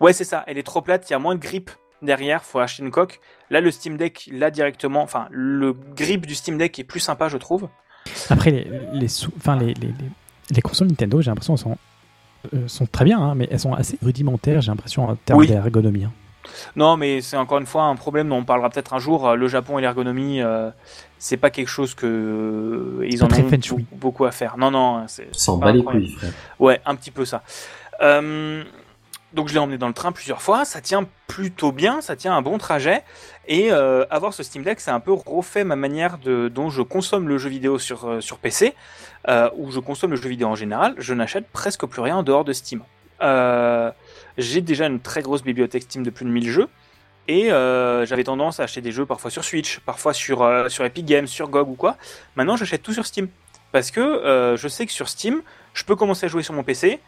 Ouais, 0.00 0.12
c'est 0.12 0.24
ça. 0.24 0.44
Elle 0.46 0.58
est 0.58 0.62
trop 0.62 0.82
plate. 0.82 1.08
Il 1.10 1.12
y 1.12 1.16
a 1.16 1.18
moins 1.18 1.34
de 1.34 1.40
grip 1.40 1.70
derrière, 2.02 2.42
faut 2.44 2.58
acheter 2.58 2.82
une 2.82 2.90
coque. 2.90 3.20
Là, 3.50 3.60
le 3.60 3.70
Steam 3.70 3.96
Deck, 3.96 4.28
là 4.32 4.50
directement, 4.50 5.02
enfin, 5.02 5.28
le 5.30 5.72
grip 5.72 6.26
du 6.26 6.34
Steam 6.34 6.58
Deck 6.58 6.78
est 6.78 6.84
plus 6.84 6.98
sympa, 7.00 7.28
je 7.28 7.36
trouve. 7.36 7.68
Après, 8.28 8.50
les, 8.50 8.64
les, 8.92 9.06
les, 9.60 9.66
les, 9.66 9.74
les- 9.74 9.94
les 10.50 10.60
consoles 10.60 10.88
Nintendo, 10.88 11.20
j'ai 11.22 11.30
l'impression, 11.30 11.56
sont, 11.56 11.78
sont 12.66 12.86
très 12.86 13.04
bien, 13.04 13.18
hein, 13.20 13.34
mais 13.34 13.48
elles 13.50 13.60
sont 13.60 13.74
assez 13.74 13.98
rudimentaires, 14.02 14.60
j'ai 14.60 14.70
l'impression, 14.70 15.08
en 15.08 15.14
termes 15.16 15.40
Oui. 15.40 15.46
d'ergonomie. 15.48 16.04
hein. 16.04 16.12
Non, 16.76 16.96
mais 16.96 17.20
c'est 17.20 17.36
encore 17.36 17.58
une 17.58 17.66
fois 17.66 17.84
un 17.84 17.94
problème 17.94 18.28
dont 18.28 18.38
on 18.38 18.44
parlera 18.44 18.68
peut-être 18.68 18.94
un 18.94 18.98
jour. 18.98 19.28
Euh, 19.28 19.36
Le 19.36 19.46
Japon 19.48 19.78
et 19.78 19.80
l'ergonomie, 19.82 20.42
euh, 20.42 20.70
c'est 21.18 21.36
pas 21.36 21.50
quelque 21.50 21.68
chose 21.68 21.94
que 21.94 22.06
euh, 22.06 23.06
ils 23.08 23.20
Pas 23.20 23.24
en 23.26 23.28
très 23.28 23.42
ont 23.44 23.48
beaucoup, 23.48 23.82
beaucoup 23.92 24.24
à 24.24 24.32
faire. 24.32 24.56
Non, 24.58 24.70
non, 24.72 25.04
c'est 25.06 25.28
S'en 25.34 25.56
bat 25.58 25.70
les 25.72 25.84
couilles, 25.84 26.08
frère. 26.10 26.32
Ouais, 26.58 26.80
un 26.84 26.94
petit 26.96 27.12
peu 27.12 27.24
ça. 27.24 27.42
Euh, 28.00 28.64
donc 29.32 29.48
je 29.48 29.54
l'ai 29.54 29.60
emmené 29.60 29.78
dans 29.78 29.88
le 29.88 29.94
train 29.94 30.12
plusieurs 30.12 30.42
fois. 30.42 30.64
Ça 30.64 30.80
tient 30.80 31.06
plutôt 31.26 31.72
bien, 31.72 32.00
ça 32.00 32.16
tient 32.16 32.34
un 32.36 32.42
bon 32.42 32.58
trajet. 32.58 33.02
Et 33.46 33.72
euh, 33.72 34.04
avoir 34.10 34.34
ce 34.34 34.42
Steam 34.42 34.62
Deck, 34.62 34.80
c'est 34.80 34.90
un 34.90 35.00
peu 35.00 35.12
refait 35.12 35.64
ma 35.64 35.76
manière 35.76 36.18
de 36.18 36.48
dont 36.48 36.68
je 36.70 36.82
consomme 36.82 37.28
le 37.28 37.38
jeu 37.38 37.48
vidéo 37.48 37.78
sur 37.78 38.04
euh, 38.08 38.20
sur 38.20 38.38
PC, 38.38 38.74
euh, 39.28 39.48
ou 39.56 39.70
je 39.70 39.80
consomme 39.80 40.10
le 40.10 40.16
jeu 40.16 40.28
vidéo 40.28 40.48
en 40.48 40.54
général. 40.54 40.94
Je 40.98 41.14
n'achète 41.14 41.46
presque 41.52 41.86
plus 41.86 42.00
rien 42.02 42.16
en 42.16 42.22
dehors 42.22 42.44
de 42.44 42.52
Steam. 42.52 42.82
Euh, 43.22 43.90
J'ai 44.38 44.60
déjà 44.60 44.86
une 44.86 45.00
très 45.00 45.22
grosse 45.22 45.42
bibliothèque 45.42 45.82
Steam 45.82 46.02
de 46.02 46.10
plus 46.10 46.24
de 46.24 46.30
1000 46.30 46.50
jeux. 46.50 46.68
Et 47.28 47.52
euh, 47.52 48.04
j'avais 48.04 48.24
tendance 48.24 48.58
à 48.58 48.64
acheter 48.64 48.80
des 48.80 48.90
jeux 48.90 49.06
parfois 49.06 49.30
sur 49.30 49.44
Switch, 49.44 49.78
parfois 49.80 50.12
sur, 50.12 50.42
euh, 50.42 50.68
sur 50.68 50.84
Epic 50.84 51.04
Games, 51.06 51.28
sur 51.28 51.48
GOG 51.48 51.68
ou 51.68 51.74
quoi. 51.74 51.96
Maintenant, 52.34 52.56
j'achète 52.56 52.82
tout 52.82 52.92
sur 52.92 53.06
Steam. 53.06 53.28
Parce 53.70 53.90
que 53.92 54.00
euh, 54.00 54.56
je 54.56 54.66
sais 54.68 54.86
que 54.86 54.92
sur 54.92 55.08
Steam, 55.08 55.40
je 55.72 55.84
peux 55.84 55.94
commencer 55.94 56.26
à 56.26 56.28
jouer 56.28 56.42
sur 56.42 56.52
mon 56.54 56.62
PC. 56.64 56.98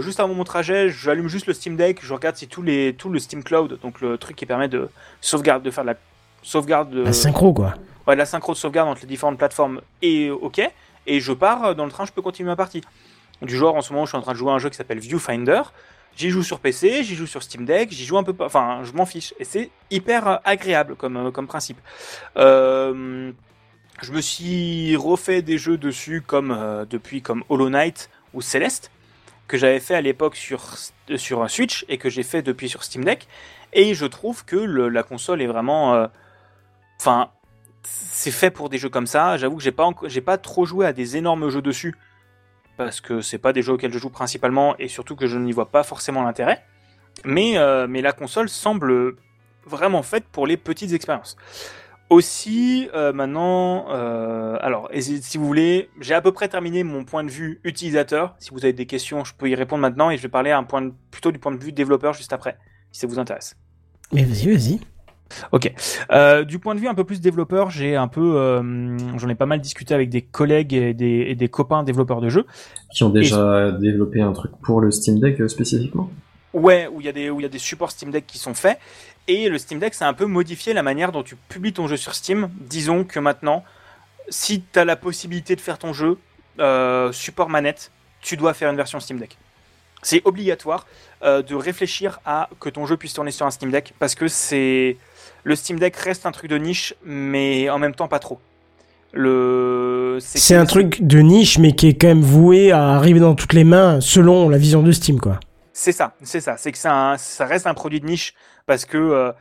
Juste 0.00 0.20
avant 0.20 0.34
mon 0.34 0.44
trajet, 0.44 0.88
j'allume 0.90 1.28
juste 1.28 1.46
le 1.46 1.52
Steam 1.54 1.74
Deck, 1.76 1.98
je 2.04 2.12
regarde 2.14 2.36
si 2.36 2.46
tous 2.46 2.62
les, 2.62 2.94
tout 2.94 3.08
le 3.08 3.18
Steam 3.18 3.42
Cloud, 3.42 3.80
donc 3.82 4.00
le 4.00 4.16
truc 4.16 4.36
qui 4.36 4.46
permet 4.46 4.68
de 4.68 4.88
sauvegarde, 5.20 5.62
de 5.64 5.70
faire 5.72 5.82
de 5.82 5.90
la 5.90 5.96
sauvegarde. 6.42 6.90
de- 6.90 7.02
La 7.02 7.12
synchro, 7.12 7.52
quoi. 7.52 7.74
Ouais, 8.06 8.14
la 8.14 8.26
synchro 8.26 8.52
de 8.52 8.58
sauvegarde 8.58 8.88
entre 8.88 9.00
les 9.00 9.08
différentes 9.08 9.38
plateformes 9.38 9.80
est 10.02 10.30
OK. 10.30 10.60
Et 11.06 11.20
je 11.20 11.32
pars 11.32 11.64
euh, 11.64 11.74
dans 11.74 11.84
le 11.84 11.90
train, 11.90 12.04
je 12.04 12.12
peux 12.12 12.22
continuer 12.22 12.48
ma 12.48 12.56
partie. 12.56 12.82
Du 13.42 13.56
genre, 13.56 13.76
en 13.76 13.82
ce 13.82 13.92
moment, 13.92 14.06
je 14.06 14.10
suis 14.10 14.18
en 14.18 14.22
train 14.22 14.32
de 14.32 14.38
jouer 14.38 14.50
à 14.50 14.54
un 14.54 14.58
jeu 14.58 14.70
qui 14.70 14.76
s'appelle 14.76 14.98
Viewfinder. 14.98 15.62
J'y 16.16 16.30
joue 16.30 16.42
sur 16.42 16.60
PC, 16.60 17.04
j'y 17.04 17.14
joue 17.14 17.26
sur 17.26 17.42
Steam 17.42 17.66
Deck, 17.66 17.92
j'y 17.92 18.06
joue 18.06 18.16
un 18.16 18.22
peu. 18.22 18.34
Enfin, 18.40 18.80
je 18.84 18.92
m'en 18.92 19.04
fiche. 19.04 19.34
Et 19.38 19.44
c'est 19.44 19.70
hyper 19.90 20.26
euh, 20.26 20.36
agréable 20.44 20.96
comme, 20.96 21.16
euh, 21.16 21.30
comme 21.30 21.46
principe. 21.46 21.78
Je 22.36 24.12
me 24.12 24.20
suis 24.20 24.94
refait 24.96 25.40
des 25.40 25.56
jeux 25.56 25.78
dessus 25.78 26.20
comme 26.20 26.86
depuis 26.90 27.22
comme 27.22 27.44
Hollow 27.48 27.70
Knight 27.70 28.10
ou 28.34 28.42
Celeste 28.42 28.90
que 29.48 29.56
j'avais 29.56 29.80
fait 29.80 29.94
à 29.94 30.02
l'époque 30.02 30.36
sur 30.36 30.60
sur 31.16 31.42
un 31.42 31.48
Switch 31.48 31.86
et 31.88 31.96
que 31.96 32.10
j'ai 32.10 32.22
fait 32.22 32.42
depuis 32.42 32.68
sur 32.68 32.84
Steam 32.84 33.04
Deck 33.04 33.26
et 33.72 33.94
je 33.94 34.04
trouve 34.04 34.44
que 34.44 34.56
la 34.56 35.02
console 35.02 35.40
est 35.40 35.46
vraiment 35.46 36.08
enfin 37.00 37.30
c'est 37.88 38.30
fait 38.30 38.50
pour 38.50 38.68
des 38.68 38.78
jeux 38.78 38.88
comme 38.88 39.06
ça 39.06 39.36
j'avoue 39.36 39.56
que 39.56 39.62
j'ai 39.62 39.72
pas 39.72 39.90
pas 40.24 40.38
trop 40.38 40.64
joué 40.64 40.86
à 40.86 40.92
des 40.92 41.16
énormes 41.16 41.48
jeux 41.48 41.62
dessus 41.62 41.94
parce 42.76 43.00
que 43.00 43.20
c'est 43.20 43.38
pas 43.38 43.52
des 43.52 43.62
jeux 43.62 43.72
auxquels 43.72 43.92
je 43.92 43.98
joue 43.98 44.10
principalement 44.10 44.76
et 44.78 44.88
surtout 44.88 45.16
que 45.16 45.26
je 45.26 45.38
n'y 45.38 45.52
vois 45.52 45.70
pas 45.70 45.82
forcément 45.82 46.22
l'intérêt 46.22 46.64
mais 47.24 47.56
euh, 47.58 47.86
la 47.86 48.12
console 48.12 48.48
semble 48.48 49.16
vraiment 49.64 50.02
faite 50.02 50.24
pour 50.30 50.46
les 50.46 50.56
petites 50.56 50.92
expériences 50.92 51.36
aussi, 52.10 52.88
euh, 52.94 53.12
maintenant, 53.12 53.86
euh, 53.90 54.56
alors, 54.60 54.88
si 55.00 55.38
vous 55.38 55.46
voulez, 55.46 55.90
j'ai 56.00 56.14
à 56.14 56.20
peu 56.20 56.32
près 56.32 56.48
terminé 56.48 56.84
mon 56.84 57.04
point 57.04 57.24
de 57.24 57.30
vue 57.30 57.60
utilisateur. 57.64 58.36
Si 58.38 58.50
vous 58.50 58.64
avez 58.64 58.72
des 58.72 58.86
questions, 58.86 59.24
je 59.24 59.34
peux 59.34 59.48
y 59.48 59.54
répondre 59.54 59.82
maintenant 59.82 60.10
et 60.10 60.16
je 60.16 60.22
vais 60.22 60.28
parler 60.28 60.50
un 60.50 60.62
point 60.62 60.90
plutôt 61.10 61.32
du 61.32 61.38
point 61.38 61.52
de 61.52 61.62
vue 61.62 61.72
développeur 61.72 62.12
juste 62.12 62.32
après, 62.32 62.58
si 62.92 63.00
ça 63.00 63.06
vous 63.06 63.18
intéresse. 63.18 63.56
Mais 64.12 64.24
vas-y, 64.24 64.52
vas-y. 64.52 64.80
Ok. 65.52 65.72
Euh, 66.10 66.44
du 66.44 66.58
point 66.58 66.74
de 66.74 66.80
vue 66.80 66.88
un 66.88 66.94
peu 66.94 67.04
plus 67.04 67.20
développeur, 67.20 67.70
j'ai 67.70 67.96
un 67.96 68.08
peu, 68.08 68.36
euh, 68.36 68.96
j'en 69.18 69.28
ai 69.28 69.34
pas 69.34 69.46
mal 69.46 69.60
discuté 69.60 69.94
avec 69.94 70.08
des 70.08 70.22
collègues 70.22 70.74
et 70.74 70.94
des, 70.94 71.26
et 71.28 71.34
des 71.34 71.48
copains 71.48 71.82
développeurs 71.82 72.20
de 72.20 72.28
jeux. 72.28 72.46
Qui 72.92 73.04
ont 73.04 73.10
déjà 73.10 73.72
développé 73.72 74.20
un 74.20 74.32
truc 74.32 74.52
pour 74.62 74.80
le 74.80 74.90
Steam 74.90 75.18
Deck 75.18 75.40
euh, 75.40 75.48
spécifiquement? 75.48 76.10
Ouais, 76.52 76.88
où 76.90 77.00
il 77.00 77.06
y 77.06 77.08
a 77.08 77.12
des 77.12 77.28
où 77.28 77.40
il 77.40 77.42
y 77.42 77.46
a 77.46 77.50
des 77.50 77.58
supports 77.58 77.90
Steam 77.90 78.10
Deck 78.10 78.26
qui 78.26 78.38
sont 78.38 78.54
faits 78.54 78.78
et 79.28 79.48
le 79.50 79.58
Steam 79.58 79.78
Deck 79.78 79.92
c'est 79.92 80.04
un 80.04 80.14
peu 80.14 80.24
modifié 80.24 80.72
la 80.72 80.82
manière 80.82 81.12
dont 81.12 81.22
tu 81.22 81.36
publies 81.48 81.74
ton 81.74 81.86
jeu 81.86 81.96
sur 81.96 82.14
Steam. 82.14 82.48
Disons 82.60 83.04
que 83.04 83.18
maintenant, 83.18 83.62
si 84.28 84.62
tu 84.72 84.78
as 84.78 84.84
la 84.84 84.96
possibilité 84.96 85.54
de 85.54 85.60
faire 85.60 85.78
ton 85.78 85.92
jeu 85.92 86.16
support 87.12 87.50
manette, 87.50 87.90
tu 88.22 88.38
dois 88.38 88.54
faire 88.54 88.70
une 88.70 88.76
version 88.76 89.00
Steam 89.00 89.18
Deck. 89.18 89.36
C'est 90.00 90.22
obligatoire 90.24 90.86
de 91.22 91.54
réfléchir 91.54 92.20
à 92.24 92.48
que 92.58 92.70
ton 92.70 92.86
jeu 92.86 92.96
puisse 92.96 93.12
tourner 93.12 93.32
sur 93.32 93.44
un 93.44 93.50
Steam 93.50 93.70
Deck 93.70 93.92
parce 93.98 94.14
que 94.14 94.26
c'est 94.26 94.96
le 95.44 95.56
Steam 95.56 95.78
Deck 95.78 95.96
reste 95.96 96.26
un 96.26 96.32
truc 96.32 96.50
de 96.50 96.58
niche, 96.58 96.94
mais 97.04 97.70
en 97.70 97.78
même 97.78 97.94
temps 97.94 98.08
pas 98.08 98.18
trop. 98.18 98.40
Le 99.12 100.18
C'est 100.20 100.56
un 100.56 100.66
truc 100.66 101.06
de 101.06 101.20
niche, 101.20 101.58
mais 101.58 101.72
qui 101.72 101.88
est 101.88 101.94
quand 101.94 102.08
même 102.08 102.22
voué 102.22 102.70
à 102.72 102.90
arriver 102.90 103.20
dans 103.20 103.34
toutes 103.34 103.54
les 103.54 103.64
mains 103.64 104.00
selon 104.00 104.48
la 104.48 104.58
vision 104.58 104.82
de 104.82 104.92
Steam, 104.92 105.20
quoi. 105.20 105.40
C'est 105.72 105.92
ça, 105.92 106.14
c'est 106.22 106.40
ça. 106.40 106.56
C'est 106.56 106.72
que 106.72 106.78
ça, 106.78 107.16
reste 107.40 107.66
un 107.66 107.74
produit 107.74 108.00
de 108.00 108.06
niche 108.06 108.34
parce 108.66 108.86
que 108.86 108.96
euh, 108.96 109.32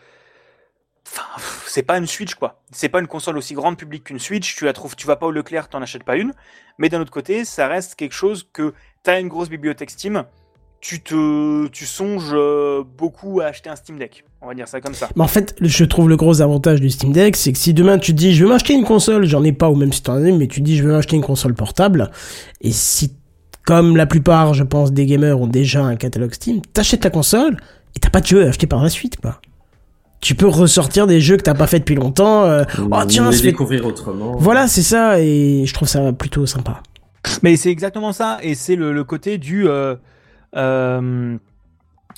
enfin, 1.07 1.23
c'est 1.65 1.83
pas 1.83 1.97
une 1.97 2.07
Switch 2.07 2.35
quoi. 2.35 2.61
C'est 2.71 2.89
pas 2.89 2.99
une 2.99 3.07
console 3.07 3.37
aussi 3.37 3.53
grande 3.53 3.77
public 3.77 4.03
qu'une 4.03 4.19
Switch. 4.19 4.55
Tu 4.55 4.65
la 4.65 4.73
trouves, 4.73 4.95
tu 4.95 5.07
vas 5.07 5.15
pas 5.15 5.27
au 5.27 5.31
Leclerc, 5.31 5.69
t'en 5.69 5.81
achètes 5.81 6.03
pas 6.03 6.17
une. 6.17 6.33
Mais 6.77 6.89
d'un 6.89 6.99
autre 6.99 7.11
côté, 7.11 7.45
ça 7.45 7.67
reste 7.67 7.95
quelque 7.95 8.13
chose 8.13 8.49
que 8.51 8.73
t'as 9.03 9.21
une 9.21 9.29
grosse 9.29 9.49
bibliothèque 9.49 9.91
Steam. 9.91 10.25
Tu 10.87 10.99
te, 11.01 11.65
tu 11.69 11.85
songes 11.87 12.29
euh, 12.33 12.83
beaucoup 12.97 13.41
à 13.41 13.45
acheter 13.45 13.71
un 13.71 13.75
Steam 13.75 13.97
Deck. 13.97 14.23
On 14.43 14.47
va 14.47 14.53
dire 14.53 14.67
ça 14.67 14.79
comme 14.81 14.93
ça. 14.93 15.09
Mais 15.15 15.23
en 15.23 15.27
fait, 15.27 15.55
je 15.59 15.83
trouve 15.83 16.07
le 16.09 16.15
gros 16.15 16.41
avantage 16.43 16.79
du 16.79 16.91
Steam 16.91 17.11
Deck, 17.11 17.35
c'est 17.35 17.51
que 17.53 17.57
si 17.57 17.73
demain 17.73 17.97
tu 17.97 18.11
te 18.11 18.17
dis 18.17 18.35
je 18.35 18.43
veux 18.43 18.49
m'acheter 18.51 18.73
une 18.75 18.83
console, 18.83 19.25
j'en 19.25 19.43
ai 19.43 19.51
pas 19.51 19.67
ou 19.71 19.75
même 19.75 19.91
si 19.91 20.03
t'en 20.03 20.13
as 20.13 20.21
une, 20.29 20.37
mais 20.37 20.45
tu 20.45 20.59
te 20.59 20.65
dis 20.65 20.77
je 20.77 20.83
veux 20.83 20.91
m'acheter 20.91 21.15
une 21.15 21.23
console 21.23 21.55
portable, 21.55 22.11
et 22.61 22.71
si, 22.71 23.13
comme 23.65 23.97
la 23.97 24.05
plupart, 24.05 24.53
je 24.53 24.61
pense, 24.63 24.91
des 24.91 25.07
gamers 25.07 25.41
ont 25.41 25.47
déjà 25.47 25.83
un 25.83 25.95
catalogue 25.95 26.33
Steam, 26.35 26.61
t'achètes 26.61 27.03
la 27.03 27.09
console 27.09 27.57
et 27.95 27.99
t'as 27.99 28.11
pas 28.11 28.21
de 28.21 28.27
jeu 28.27 28.45
à 28.45 28.49
acheter 28.49 28.67
par 28.67 28.83
la 28.83 28.89
suite, 28.89 29.19
quoi. 29.19 29.41
Tu 30.21 30.35
peux 30.35 30.47
ressortir 30.47 31.07
des 31.07 31.19
jeux 31.19 31.37
que 31.37 31.41
t'as 31.43 31.55
pas 31.55 31.65
fait 31.67 31.79
depuis 31.79 31.95
longtemps. 31.95 32.43
euh, 32.43 32.63
oh 32.79 32.87
tiens, 33.07 33.31
les 33.31 33.37
fait- 33.37 33.43
découvrir 33.43 33.83
autrement. 33.87 34.35
Voilà, 34.37 34.67
c'est 34.67 34.83
ça, 34.83 35.19
et 35.19 35.63
je 35.65 35.73
trouve 35.73 35.87
ça 35.87 36.13
plutôt 36.13 36.45
sympa. 36.45 36.83
Mais 37.41 37.55
c'est 37.55 37.71
exactement 37.71 38.11
ça, 38.13 38.37
et 38.43 38.53
c'est 38.53 38.75
le, 38.75 38.93
le 38.93 39.03
côté 39.03 39.39
du. 39.39 39.67
euh, 39.67 39.95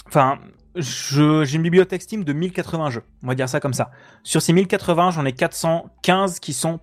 Enfin, 0.08 0.40
je- 0.76 1.44
j'ai 1.44 1.56
une 1.56 1.64
bibliothèque 1.64 2.02
Steam 2.02 2.24
de 2.24 2.34
1080 2.34 2.90
jeux, 2.92 3.04
on 3.24 3.28
va 3.28 3.36
dire 3.36 3.50
ça 3.50 3.60
comme 3.60 3.74
ça. 3.74 3.90
Sur 4.24 4.42
ces 4.42 4.54
1080, 4.54 5.12
j'en 5.12 5.26
ai 5.26 5.34
415 5.34 6.40
qui 6.40 6.54
sont 6.54 6.80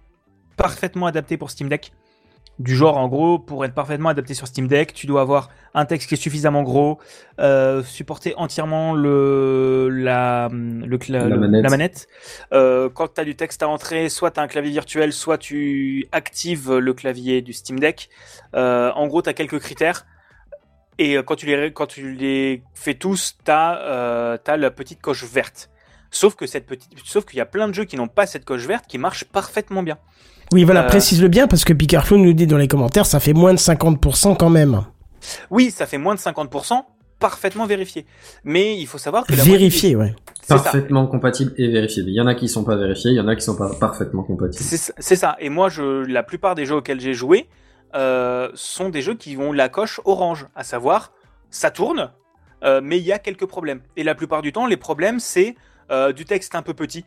parfaitement 0.56 1.06
adaptés 1.06 1.36
pour 1.36 1.50
Steam 1.50 1.68
Deck. 1.68 1.92
Du 2.60 2.76
genre, 2.76 2.96
en 2.98 3.08
gros, 3.08 3.40
pour 3.40 3.64
être 3.64 3.74
parfaitement 3.74 4.10
adapté 4.10 4.32
sur 4.32 4.46
Steam 4.46 4.68
Deck, 4.68 4.92
tu 4.94 5.08
dois 5.08 5.22
avoir 5.22 5.48
un 5.74 5.86
texte 5.86 6.08
qui 6.08 6.14
est 6.14 6.16
suffisamment 6.16 6.62
gros, 6.62 7.00
euh, 7.40 7.82
supporter 7.82 8.32
entièrement 8.36 8.94
le, 8.94 9.88
la, 9.90 10.48
le, 10.52 10.86
La 11.08 11.24
le- 11.24 11.36
manette. 11.36 11.62
la 11.64 11.68
manette. 11.70 12.06
Euh, 12.52 12.88
quand 12.88 13.14
tu 13.14 13.20
as 13.20 13.24
du 13.24 13.34
texte 13.34 13.64
à 13.64 13.68
entrer, 13.68 14.08
soit 14.08 14.30
tu 14.30 14.38
as 14.38 14.44
un 14.44 14.46
clavier 14.46 14.70
virtuel, 14.70 15.12
soit 15.12 15.36
tu 15.36 16.06
actives 16.12 16.72
le 16.74 16.94
clavier 16.94 17.42
du 17.42 17.52
Steam 17.52 17.80
Deck. 17.80 18.08
Euh, 18.54 18.92
en 18.92 19.08
gros, 19.08 19.20
tu 19.20 19.28
as 19.28 19.34
quelques 19.34 19.58
critères. 19.58 20.06
Et 20.98 21.16
euh, 21.16 21.22
quand 21.22 21.36
tu 21.36 21.46
les, 21.46 21.72
quand 21.72 21.86
tu 21.86 22.12
les 22.12 22.62
fais 22.74 22.94
tous, 22.94 23.36
tu 23.44 23.50
as, 23.50 23.78
euh, 23.82 24.38
t'as 24.42 24.56
la 24.56 24.70
petite 24.70 25.00
coche 25.00 25.24
verte. 25.24 25.70
Sauf 26.10 26.36
que 26.36 26.46
cette 26.46 26.66
petite, 26.66 26.90
sauf 27.04 27.24
qu'il 27.24 27.38
y 27.38 27.40
a 27.40 27.46
plein 27.46 27.66
de 27.68 27.74
jeux 27.74 27.84
qui 27.84 27.96
n'ont 27.96 28.06
pas 28.08 28.26
cette 28.26 28.44
coche 28.44 28.66
verte 28.66 28.84
qui 28.86 28.98
marchent 28.98 29.24
parfaitement 29.24 29.82
bien. 29.82 29.98
Oui, 30.52 30.62
voilà, 30.64 30.84
Euh, 30.84 30.88
précise-le 30.88 31.26
bien, 31.28 31.48
parce 31.48 31.64
que 31.64 31.72
Picarflou 31.72 32.18
nous 32.18 32.32
dit 32.32 32.46
dans 32.46 32.58
les 32.58 32.68
commentaires, 32.68 33.06
ça 33.06 33.18
fait 33.18 33.32
moins 33.32 33.52
de 33.52 33.58
50% 33.58 34.36
quand 34.36 34.50
même. 34.50 34.82
Oui, 35.50 35.70
ça 35.72 35.86
fait 35.86 35.98
moins 35.98 36.14
de 36.14 36.20
50%, 36.20 36.84
parfaitement 37.18 37.66
vérifié. 37.66 38.06
Mais 38.44 38.78
il 38.78 38.86
faut 38.86 38.98
savoir 38.98 39.24
que 39.26 39.32
la 39.32 39.38
moitié 39.38 39.52
Vérifié, 39.56 39.88
des- 39.90 39.96
ouais. 39.96 40.14
C'est 40.42 40.48
ça. 40.58 40.62
Parfaitement 40.62 41.06
compatible 41.06 41.52
et 41.56 41.68
vérifié. 41.68 42.04
Il 42.06 42.12
y 42.14 42.20
en 42.20 42.26
a 42.26 42.34
qui 42.34 42.48
sont 42.48 42.62
pas 42.64 42.76
vérifiés, 42.76 43.10
il 43.12 43.16
y 43.16 43.20
en 43.20 43.26
a 43.28 43.34
qui 43.34 43.40
sont 43.42 43.56
pas 43.56 43.70
parfaitement 43.80 44.22
compatibles. 44.22 44.62
C'est 44.62 44.92
c'est 44.98 45.16
ça. 45.16 45.36
Et 45.40 45.48
moi, 45.48 45.70
je, 45.70 46.04
la 46.06 46.22
plupart 46.22 46.54
des 46.54 46.66
jeux 46.66 46.74
auxquels 46.76 47.00
j'ai 47.00 47.14
joué 47.14 47.48
euh, 47.94 48.50
sont 48.54 48.88
des 48.88 49.02
jeux 49.02 49.14
qui 49.14 49.36
ont 49.36 49.52
la 49.52 49.68
coche 49.68 50.00
orange, 50.04 50.48
à 50.56 50.64
savoir, 50.64 51.12
ça 51.50 51.70
tourne, 51.70 52.10
euh, 52.64 52.80
mais 52.82 52.98
il 52.98 53.04
y 53.04 53.12
a 53.12 53.20
quelques 53.20 53.46
problèmes. 53.46 53.80
Et 53.96 54.02
la 54.02 54.14
plupart 54.16 54.42
du 54.42 54.52
temps, 54.52 54.66
les 54.66 54.76
problèmes, 54.76 55.20
c'est 55.20 55.54
euh, 55.90 56.12
du 56.12 56.24
texte 56.24 56.54
un 56.56 56.62
peu 56.62 56.74
petit. 56.74 57.04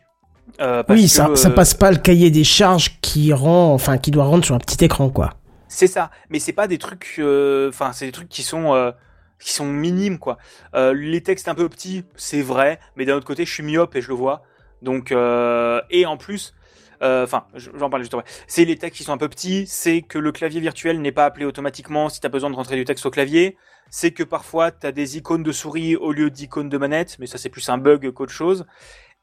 Parce 0.56 0.84
Oui, 0.88 1.02
que, 1.02 1.08
ça, 1.08 1.28
ça 1.36 1.50
passe 1.50 1.74
pas 1.74 1.90
le 1.90 1.98
cahier 1.98 2.30
des 2.30 2.44
charges 2.44 3.00
qui 3.02 3.34
rend, 3.34 3.74
enfin, 3.74 3.98
qui 3.98 4.10
doit 4.10 4.24
rendre 4.24 4.44
sur 4.46 4.54
un 4.54 4.58
petit 4.58 4.82
écran, 4.82 5.10
quoi. 5.10 5.34
C'est 5.68 5.86
ça, 5.86 6.10
mais 6.30 6.38
c'est 6.38 6.54
pas 6.54 6.66
des 6.66 6.78
trucs, 6.78 7.20
enfin 7.68 7.92
c'est 7.92 8.06
des 8.06 8.12
trucs 8.12 8.30
qui 8.30 8.42
sont 8.42 8.94
qui 9.38 9.52
sont 9.52 9.66
minimes 9.66 10.18
quoi. 10.18 10.38
Les 10.72 11.22
textes 11.22 11.46
un 11.48 11.54
peu 11.54 11.68
petits, 11.68 12.04
c'est 12.16 12.40
vrai, 12.40 12.80
mais 12.96 13.04
d'un 13.04 13.16
autre 13.16 13.26
côté, 13.26 13.44
je 13.44 13.52
suis 13.52 13.62
myope 13.62 13.94
et 13.94 14.00
je 14.00 14.08
le 14.08 14.14
vois. 14.14 14.44
Donc 14.80 15.12
et 15.12 16.06
en 16.06 16.16
plus, 16.16 16.54
Enfin, 17.00 17.44
je- 17.54 17.70
j'en 17.74 17.90
parle 17.90 18.02
juste. 18.02 18.14
C'est 18.46 18.64
les 18.64 18.76
textes 18.76 18.98
qui 18.98 19.04
sont 19.04 19.12
un 19.12 19.18
peu 19.18 19.28
petits, 19.28 19.66
c'est 19.66 20.02
que 20.02 20.18
le 20.18 20.32
clavier 20.32 20.60
virtuel 20.60 21.00
n'est 21.00 21.12
pas 21.12 21.24
appelé 21.24 21.44
automatiquement 21.44 22.08
si 22.08 22.20
tu 22.20 22.26
as 22.26 22.30
besoin 22.30 22.50
de 22.50 22.56
rentrer 22.56 22.76
du 22.76 22.84
texte 22.84 23.06
au 23.06 23.10
clavier, 23.10 23.56
c'est 23.90 24.10
que 24.10 24.22
parfois 24.22 24.70
tu 24.70 24.86
as 24.86 24.92
des 24.92 25.16
icônes 25.16 25.42
de 25.42 25.52
souris 25.52 25.96
au 25.96 26.12
lieu 26.12 26.30
d'icônes 26.30 26.68
de 26.68 26.78
manette, 26.78 27.18
mais 27.18 27.26
ça 27.26 27.38
c'est 27.38 27.48
plus 27.48 27.68
un 27.68 27.78
bug 27.78 28.10
qu'autre 28.12 28.32
chose. 28.32 28.66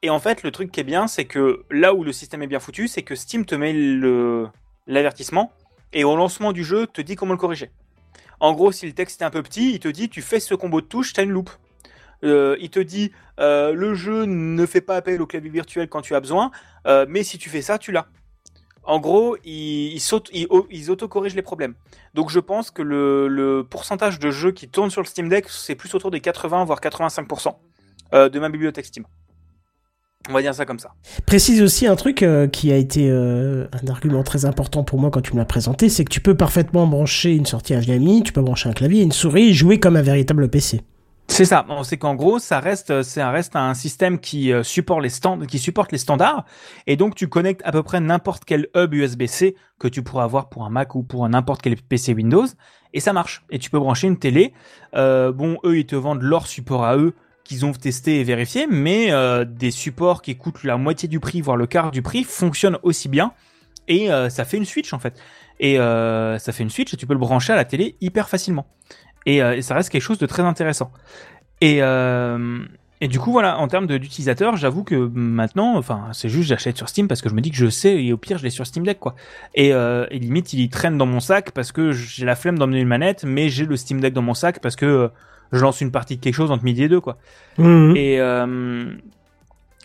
Et 0.02 0.10
en 0.10 0.18
fait, 0.20 0.42
le 0.42 0.50
truc 0.50 0.70
qui 0.70 0.80
est 0.80 0.84
bien, 0.84 1.06
c'est 1.06 1.24
que 1.24 1.64
là 1.70 1.94
où 1.94 2.04
le 2.04 2.12
système 2.12 2.42
est 2.42 2.46
bien 2.46 2.60
foutu, 2.60 2.86
c'est 2.88 3.02
que 3.02 3.14
Steam 3.14 3.44
te 3.46 3.54
met 3.54 3.72
l'avertissement 4.86 5.52
et 5.92 6.04
au 6.04 6.16
lancement 6.16 6.52
du 6.52 6.64
jeu 6.64 6.86
te 6.86 7.00
dit 7.00 7.16
comment 7.16 7.32
le 7.32 7.38
corriger. 7.38 7.70
En 8.40 8.52
gros, 8.52 8.72
si 8.72 8.86
le 8.86 8.92
texte 8.92 9.22
est 9.22 9.24
un 9.24 9.30
peu 9.30 9.42
petit, 9.42 9.72
il 9.72 9.80
te 9.80 9.88
dit 9.88 10.08
tu 10.08 10.20
fais 10.20 10.40
ce 10.40 10.54
combo 10.54 10.80
de 10.80 10.86
touches, 10.86 11.12
t'as 11.14 11.22
une 11.22 11.30
loupe. 11.30 11.50
Euh, 12.24 12.56
il 12.60 12.70
te 12.70 12.80
dit 12.80 13.12
euh, 13.40 13.72
le 13.72 13.94
jeu 13.94 14.24
ne 14.24 14.64
fait 14.66 14.80
pas 14.80 14.96
appel 14.96 15.20
au 15.20 15.26
clavier 15.26 15.50
virtuel 15.50 15.88
quand 15.88 16.00
tu 16.00 16.14
as 16.14 16.20
besoin, 16.20 16.50
euh, 16.86 17.06
mais 17.08 17.22
si 17.22 17.38
tu 17.38 17.50
fais 17.50 17.62
ça, 17.62 17.78
tu 17.78 17.92
l'as. 17.92 18.06
En 18.84 19.00
gros, 19.00 19.36
ils, 19.44 19.96
ils, 20.32 20.90
autocorrigent 20.90 21.34
les 21.34 21.42
problèmes. 21.42 21.74
Donc 22.14 22.30
je 22.30 22.38
pense 22.38 22.70
que 22.70 22.82
le, 22.82 23.66
pourcentage 23.68 24.20
de 24.20 24.30
jeux 24.30 24.52
qui 24.52 24.68
tournent 24.68 24.90
sur 24.90 25.02
le 25.02 25.06
Steam 25.06 25.28
Deck, 25.28 25.48
c'est 25.48 25.74
plus 25.74 25.92
autour 25.94 26.12
des 26.12 26.20
80 26.20 26.64
voire 26.64 26.80
85% 26.80 27.56
euh, 28.14 28.28
de 28.28 28.38
ma 28.38 28.48
bibliothèque 28.48 28.86
Steam. 28.86 29.04
On 30.28 30.32
va 30.32 30.42
dire 30.42 30.54
ça 30.54 30.64
comme 30.64 30.78
ça. 30.78 30.92
Précise 31.24 31.62
aussi 31.62 31.86
un 31.86 31.94
truc 31.94 32.24
qui 32.52 32.72
a 32.72 32.76
été 32.76 33.08
un 33.10 33.88
argument 33.88 34.24
très 34.24 34.44
important 34.44 34.82
pour 34.82 34.98
moi 34.98 35.10
quand 35.10 35.20
tu 35.20 35.34
me 35.34 35.38
l'as 35.38 35.44
présenté, 35.44 35.88
c'est 35.88 36.04
que 36.04 36.12
tu 36.12 36.20
peux 36.20 36.36
parfaitement 36.36 36.86
brancher 36.86 37.32
une 37.32 37.46
sortie 37.46 37.74
HDMI, 37.76 38.24
tu 38.24 38.32
peux 38.32 38.40
brancher 38.40 38.68
un 38.68 38.72
clavier, 38.72 39.02
une 39.02 39.12
souris, 39.12 39.50
et 39.50 39.52
jouer 39.52 39.78
comme 39.78 39.94
un 39.94 40.02
véritable 40.02 40.48
PC. 40.48 40.80
C'est 41.28 41.44
ça. 41.44 41.66
On 41.68 41.82
sait 41.82 41.96
qu'en 41.98 42.14
gros, 42.14 42.38
ça 42.38 42.60
reste, 42.60 42.92
reste 43.16 43.56
un 43.56 43.74
système 43.74 44.18
qui 44.20 44.52
euh, 44.52 44.62
supporte 44.62 45.02
les 45.02 45.08
stand- 45.08 45.46
qui 45.46 45.58
supporte 45.58 45.92
les 45.92 45.98
standards, 45.98 46.44
et 46.86 46.96
donc 46.96 47.14
tu 47.14 47.28
connectes 47.28 47.62
à 47.64 47.72
peu 47.72 47.82
près 47.82 48.00
n'importe 48.00 48.44
quel 48.44 48.68
hub 48.76 48.94
USB-C 48.94 49.56
que 49.78 49.88
tu 49.88 50.02
pourras 50.02 50.24
avoir 50.24 50.48
pour 50.48 50.64
un 50.64 50.70
Mac 50.70 50.94
ou 50.94 51.02
pour 51.02 51.28
n'importe 51.28 51.62
quel 51.62 51.76
PC 51.76 52.14
Windows, 52.14 52.46
et 52.94 53.00
ça 53.00 53.12
marche. 53.12 53.44
Et 53.50 53.58
tu 53.58 53.70
peux 53.70 53.78
brancher 53.78 54.06
une 54.06 54.18
télé. 54.18 54.54
Euh, 54.94 55.32
bon, 55.32 55.58
eux, 55.64 55.78
ils 55.78 55.86
te 55.86 55.96
vendent 55.96 56.22
leur 56.22 56.46
support 56.46 56.84
à 56.84 56.96
eux 56.96 57.14
qu'ils 57.44 57.66
ont 57.66 57.72
testé 57.72 58.20
et 58.20 58.24
vérifié, 58.24 58.66
mais 58.68 59.10
euh, 59.10 59.44
des 59.44 59.70
supports 59.72 60.22
qui 60.22 60.36
coûtent 60.36 60.64
la 60.64 60.76
moitié 60.76 61.08
du 61.08 61.20
prix, 61.20 61.40
voire 61.40 61.56
le 61.56 61.66
quart 61.66 61.90
du 61.90 62.02
prix, 62.02 62.24
fonctionnent 62.24 62.78
aussi 62.82 63.08
bien, 63.08 63.32
et 63.88 64.10
euh, 64.10 64.30
ça 64.30 64.44
fait 64.44 64.56
une 64.56 64.64
Switch 64.64 64.92
en 64.92 64.98
fait. 64.98 65.20
Et 65.58 65.78
euh, 65.78 66.38
ça 66.38 66.52
fait 66.52 66.62
une 66.62 66.70
Switch 66.70 66.92
et 66.92 66.96
tu 66.96 67.06
peux 67.06 67.14
le 67.14 67.18
brancher 67.18 67.52
à 67.52 67.56
la 67.56 67.64
télé 67.64 67.96
hyper 68.00 68.28
facilement. 68.28 68.66
Et, 69.26 69.42
euh, 69.42 69.56
et 69.56 69.62
ça 69.62 69.74
reste 69.74 69.90
quelque 69.90 70.02
chose 70.02 70.18
de 70.18 70.26
très 70.26 70.42
intéressant. 70.42 70.90
Et, 71.60 71.82
euh, 71.82 72.58
et 73.00 73.08
du 73.08 73.18
coup, 73.18 73.32
voilà, 73.32 73.58
en 73.58 73.68
termes 73.68 73.86
d'utilisateurs, 73.86 74.56
j'avoue 74.56 74.84
que 74.84 74.94
maintenant, 74.94 75.76
enfin, 75.76 76.04
c'est 76.12 76.28
juste 76.28 76.48
j'achète 76.48 76.76
sur 76.76 76.88
Steam 76.88 77.08
parce 77.08 77.20
que 77.20 77.28
je 77.28 77.34
me 77.34 77.40
dis 77.40 77.50
que 77.50 77.56
je 77.56 77.68
sais 77.68 78.02
et 78.02 78.12
au 78.12 78.16
pire, 78.16 78.38
je 78.38 78.44
l'ai 78.44 78.50
sur 78.50 78.66
Steam 78.66 78.86
Deck, 78.86 78.98
quoi. 78.98 79.14
Et, 79.54 79.74
euh, 79.74 80.06
et 80.10 80.18
limite, 80.18 80.52
il 80.52 80.68
traîne 80.70 80.96
dans 80.96 81.06
mon 81.06 81.20
sac 81.20 81.50
parce 81.50 81.72
que 81.72 81.92
j'ai 81.92 82.24
la 82.24 82.36
flemme 82.36 82.58
d'emmener 82.58 82.80
une 82.80 82.88
manette, 82.88 83.24
mais 83.24 83.48
j'ai 83.48 83.66
le 83.66 83.76
Steam 83.76 84.00
Deck 84.00 84.14
dans 84.14 84.22
mon 84.22 84.34
sac 84.34 84.60
parce 84.60 84.76
que 84.76 85.10
je 85.52 85.60
lance 85.60 85.80
une 85.80 85.90
partie 85.90 86.16
de 86.16 86.22
quelque 86.22 86.34
chose 86.34 86.50
entre 86.50 86.64
midi 86.64 86.84
et 86.84 86.88
deux, 86.88 87.00
quoi. 87.00 87.18
Mhm. 87.58 87.96
Et, 87.96 88.18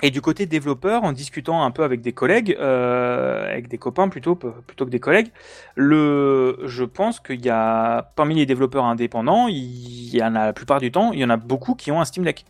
et 0.01 0.09
du 0.09 0.21
côté 0.21 0.45
développeur, 0.45 1.03
en 1.03 1.11
discutant 1.11 1.63
un 1.63 1.71
peu 1.71 1.83
avec 1.83 2.01
des 2.01 2.11
collègues, 2.11 2.57
euh, 2.59 3.51
avec 3.51 3.67
des 3.67 3.77
copains 3.77 4.09
plutôt, 4.09 4.35
plutôt 4.35 4.85
que 4.85 4.89
des 4.89 4.99
collègues, 4.99 5.31
le, 5.75 6.59
je 6.65 6.83
pense 6.83 7.19
qu'il 7.19 7.45
y 7.45 7.49
a, 7.49 8.11
parmi 8.15 8.35
les 8.35 8.45
développeurs 8.45 8.85
indépendants, 8.85 9.47
il 9.47 10.15
y 10.15 10.23
en 10.23 10.35
a 10.35 10.47
la 10.47 10.53
plupart 10.53 10.79
du 10.79 10.91
temps, 10.91 11.11
il 11.11 11.19
y 11.19 11.25
en 11.25 11.29
a 11.29 11.37
beaucoup 11.37 11.75
qui 11.75 11.91
ont 11.91 12.01
un 12.01 12.05
Steam 12.05 12.23
Deck 12.23 12.45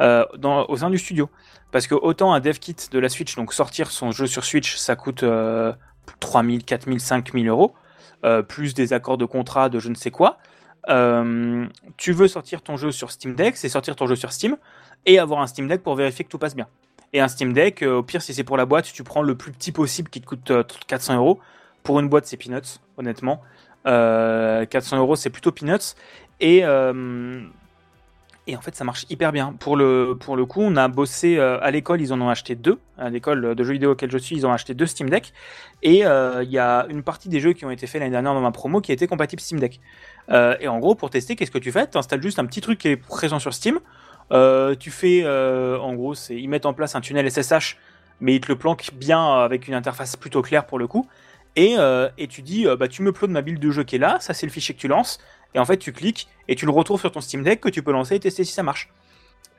euh, 0.00 0.24
au 0.68 0.76
sein 0.76 0.90
du 0.90 0.98
studio. 0.98 1.30
Parce 1.70 1.86
que 1.86 1.94
autant 1.94 2.32
un 2.32 2.40
dev 2.40 2.58
kit 2.58 2.76
de 2.90 2.98
la 2.98 3.08
Switch, 3.08 3.36
donc 3.36 3.52
sortir 3.52 3.90
son 3.90 4.10
jeu 4.10 4.26
sur 4.26 4.44
Switch, 4.44 4.76
ça 4.76 4.96
coûte 4.96 5.22
euh, 5.22 5.72
3000, 6.20 6.64
4000, 6.64 7.00
5000 7.00 7.48
euros, 7.48 7.74
euh, 8.24 8.42
plus 8.42 8.74
des 8.74 8.92
accords 8.92 9.18
de 9.18 9.26
contrat 9.26 9.68
de 9.68 9.78
je 9.78 9.88
ne 9.88 9.94
sais 9.94 10.10
quoi. 10.10 10.38
Tu 11.98 12.12
veux 12.12 12.28
sortir 12.28 12.62
ton 12.62 12.76
jeu 12.76 12.90
sur 12.90 13.10
Steam 13.10 13.34
Deck, 13.34 13.56
c'est 13.56 13.68
sortir 13.68 13.94
ton 13.94 14.06
jeu 14.06 14.16
sur 14.16 14.32
Steam 14.32 14.56
et 15.04 15.18
avoir 15.18 15.40
un 15.40 15.46
Steam 15.46 15.68
Deck 15.68 15.82
pour 15.82 15.94
vérifier 15.94 16.24
que 16.24 16.30
tout 16.30 16.38
passe 16.38 16.56
bien. 16.56 16.66
Et 17.12 17.20
un 17.20 17.28
Steam 17.28 17.52
Deck, 17.52 17.82
euh, 17.82 17.96
au 17.96 18.02
pire, 18.02 18.22
si 18.22 18.34
c'est 18.34 18.44
pour 18.44 18.56
la 18.56 18.66
boîte, 18.66 18.92
tu 18.92 19.02
prends 19.02 19.22
le 19.22 19.34
plus 19.34 19.52
petit 19.52 19.72
possible 19.72 20.10
qui 20.10 20.20
te 20.20 20.26
coûte 20.26 20.50
euh, 20.50 20.62
400 20.86 21.16
euros. 21.16 21.40
Pour 21.82 22.00
une 22.00 22.08
boîte, 22.08 22.26
c'est 22.26 22.36
peanuts, 22.36 22.80
honnêtement. 22.96 23.42
Euh, 23.86 24.66
400 24.66 24.98
euros, 24.98 25.16
c'est 25.16 25.30
plutôt 25.30 25.52
peanuts. 25.52 25.94
Et, 26.40 26.64
euh, 26.64 27.42
et 28.48 28.56
en 28.56 28.62
fait, 28.62 28.74
ça 28.74 28.82
marche 28.82 29.04
hyper 29.10 29.30
bien. 29.30 29.54
Pour 29.58 29.76
le, 29.76 30.16
pour 30.18 30.34
le 30.34 30.46
coup, 30.46 30.62
on 30.62 30.74
a 30.76 30.88
bossé 30.88 31.36
euh, 31.36 31.58
à 31.60 31.70
l'école, 31.70 32.00
ils 32.00 32.14
en 32.14 32.20
ont 32.22 32.30
acheté 32.30 32.54
deux. 32.54 32.78
À 32.96 33.10
l'école 33.10 33.54
de 33.54 33.62
jeux 33.62 33.74
vidéo 33.74 33.90
auquel 33.92 34.10
je 34.10 34.16
suis, 34.16 34.36
ils 34.36 34.46
ont 34.46 34.52
acheté 34.52 34.72
deux 34.72 34.86
Steam 34.86 35.10
Deck. 35.10 35.34
Et 35.82 36.06
euh, 36.06 36.42
il 36.42 36.50
y 36.50 36.58
a 36.58 36.86
une 36.88 37.02
partie 37.02 37.28
des 37.28 37.40
jeux 37.40 37.52
qui 37.52 37.66
ont 37.66 37.70
été 37.70 37.86
faits 37.86 38.00
l'année 38.00 38.10
dernière 38.10 38.32
dans 38.32 38.40
ma 38.40 38.50
promo 38.50 38.80
qui 38.80 38.90
était 38.90 39.06
compatible 39.06 39.42
Steam 39.42 39.60
Deck. 39.60 39.80
Euh, 40.30 40.56
et 40.60 40.68
en 40.68 40.78
gros, 40.78 40.94
pour 40.94 41.10
tester, 41.10 41.36
qu'est-ce 41.36 41.50
que 41.50 41.58
tu 41.58 41.70
fais? 41.70 41.90
Tu 41.90 41.98
installes 41.98 42.22
juste 42.22 42.38
un 42.38 42.46
petit 42.46 42.62
truc 42.62 42.78
qui 42.78 42.88
est 42.88 42.96
présent 42.96 43.38
sur 43.38 43.52
Steam. 43.52 43.80
Euh, 44.32 44.74
tu 44.74 44.90
fais, 44.90 45.22
euh, 45.24 45.78
en 45.78 45.94
gros, 45.94 46.14
c'est 46.14 46.36
ils 46.36 46.48
mettent 46.48 46.66
en 46.66 46.74
place 46.74 46.94
un 46.94 47.00
tunnel 47.00 47.30
SSH, 47.30 47.76
mais 48.20 48.34
ils 48.34 48.40
te 48.40 48.48
le 48.48 48.56
planquent 48.56 48.90
bien 48.94 49.38
avec 49.38 49.68
une 49.68 49.74
interface 49.74 50.16
plutôt 50.16 50.42
claire 50.42 50.66
pour 50.66 50.78
le 50.78 50.86
coup. 50.86 51.06
Et, 51.56 51.74
euh, 51.78 52.08
tu 52.28 52.42
dis, 52.42 52.66
bah, 52.78 52.88
tu 52.88 53.02
me 53.02 53.10
uploads 53.10 53.32
ma 53.32 53.42
build 53.42 53.58
de 53.58 53.70
jeu 53.70 53.84
qui 53.84 53.96
est 53.96 53.98
là, 53.98 54.18
ça 54.20 54.34
c'est 54.34 54.46
le 54.46 54.52
fichier 54.52 54.74
que 54.74 54.80
tu 54.80 54.88
lances. 54.88 55.18
Et 55.54 55.58
en 55.58 55.64
fait, 55.64 55.78
tu 55.78 55.92
cliques 55.92 56.28
et 56.46 56.54
tu 56.54 56.66
le 56.66 56.72
retrouves 56.72 57.00
sur 57.00 57.10
ton 57.10 57.20
Steam 57.20 57.42
Deck 57.42 57.60
que 57.60 57.68
tu 57.68 57.82
peux 57.82 57.92
lancer 57.92 58.16
et 58.16 58.20
tester 58.20 58.44
si 58.44 58.52
ça 58.52 58.62
marche. 58.62 58.90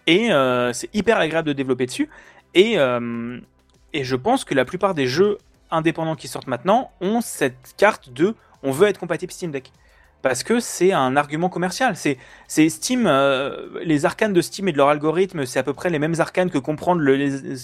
Et 0.08 0.30
c'est 0.74 0.90
hyper 0.94 1.18
agréable 1.18 1.48
de 1.48 1.54
développer 1.54 1.86
dessus. 1.86 2.10
Et 2.54 2.76
je 2.76 4.16
pense 4.16 4.46
que 4.46 4.54
la 4.54 4.66
plupart 4.66 4.94
des 4.94 5.08
jeux 5.08 5.40
indépendants 5.72 6.16
qui 6.16 6.28
sortent 6.28 6.48
maintenant 6.48 6.92
ont 7.02 7.22
cette 7.22 7.76
carte 7.78 8.12
de 8.12 8.36
on 8.64 8.72
veut 8.72 8.88
être 8.88 9.00
compatible 9.00 9.32
Steam 9.32 9.52
Deck. 9.52 9.72
Parce 10.22 10.44
que 10.44 10.60
c'est 10.60 10.92
un 10.92 11.16
argument 11.16 11.48
commercial. 11.50 11.96
C'est 11.96 12.18
c'est 12.48 12.68
Steam, 12.70 13.06
euh, 13.08 13.68
les 13.84 14.06
arcanes 14.06 14.34
de 14.34 14.42
Steam 14.42 14.68
et 14.68 14.72
de 14.74 14.78
leur 14.78 14.90
algorithme, 14.90 15.46
c'est 15.46 15.60
à 15.60 15.64
peu 15.64 15.74
près 15.74 15.90
les 15.90 16.00
mêmes 16.00 16.16
arcanes 16.20 16.50
que 16.50 16.58
comprendre 16.58 17.00
le- 17.02 17.16
les- 17.16 17.56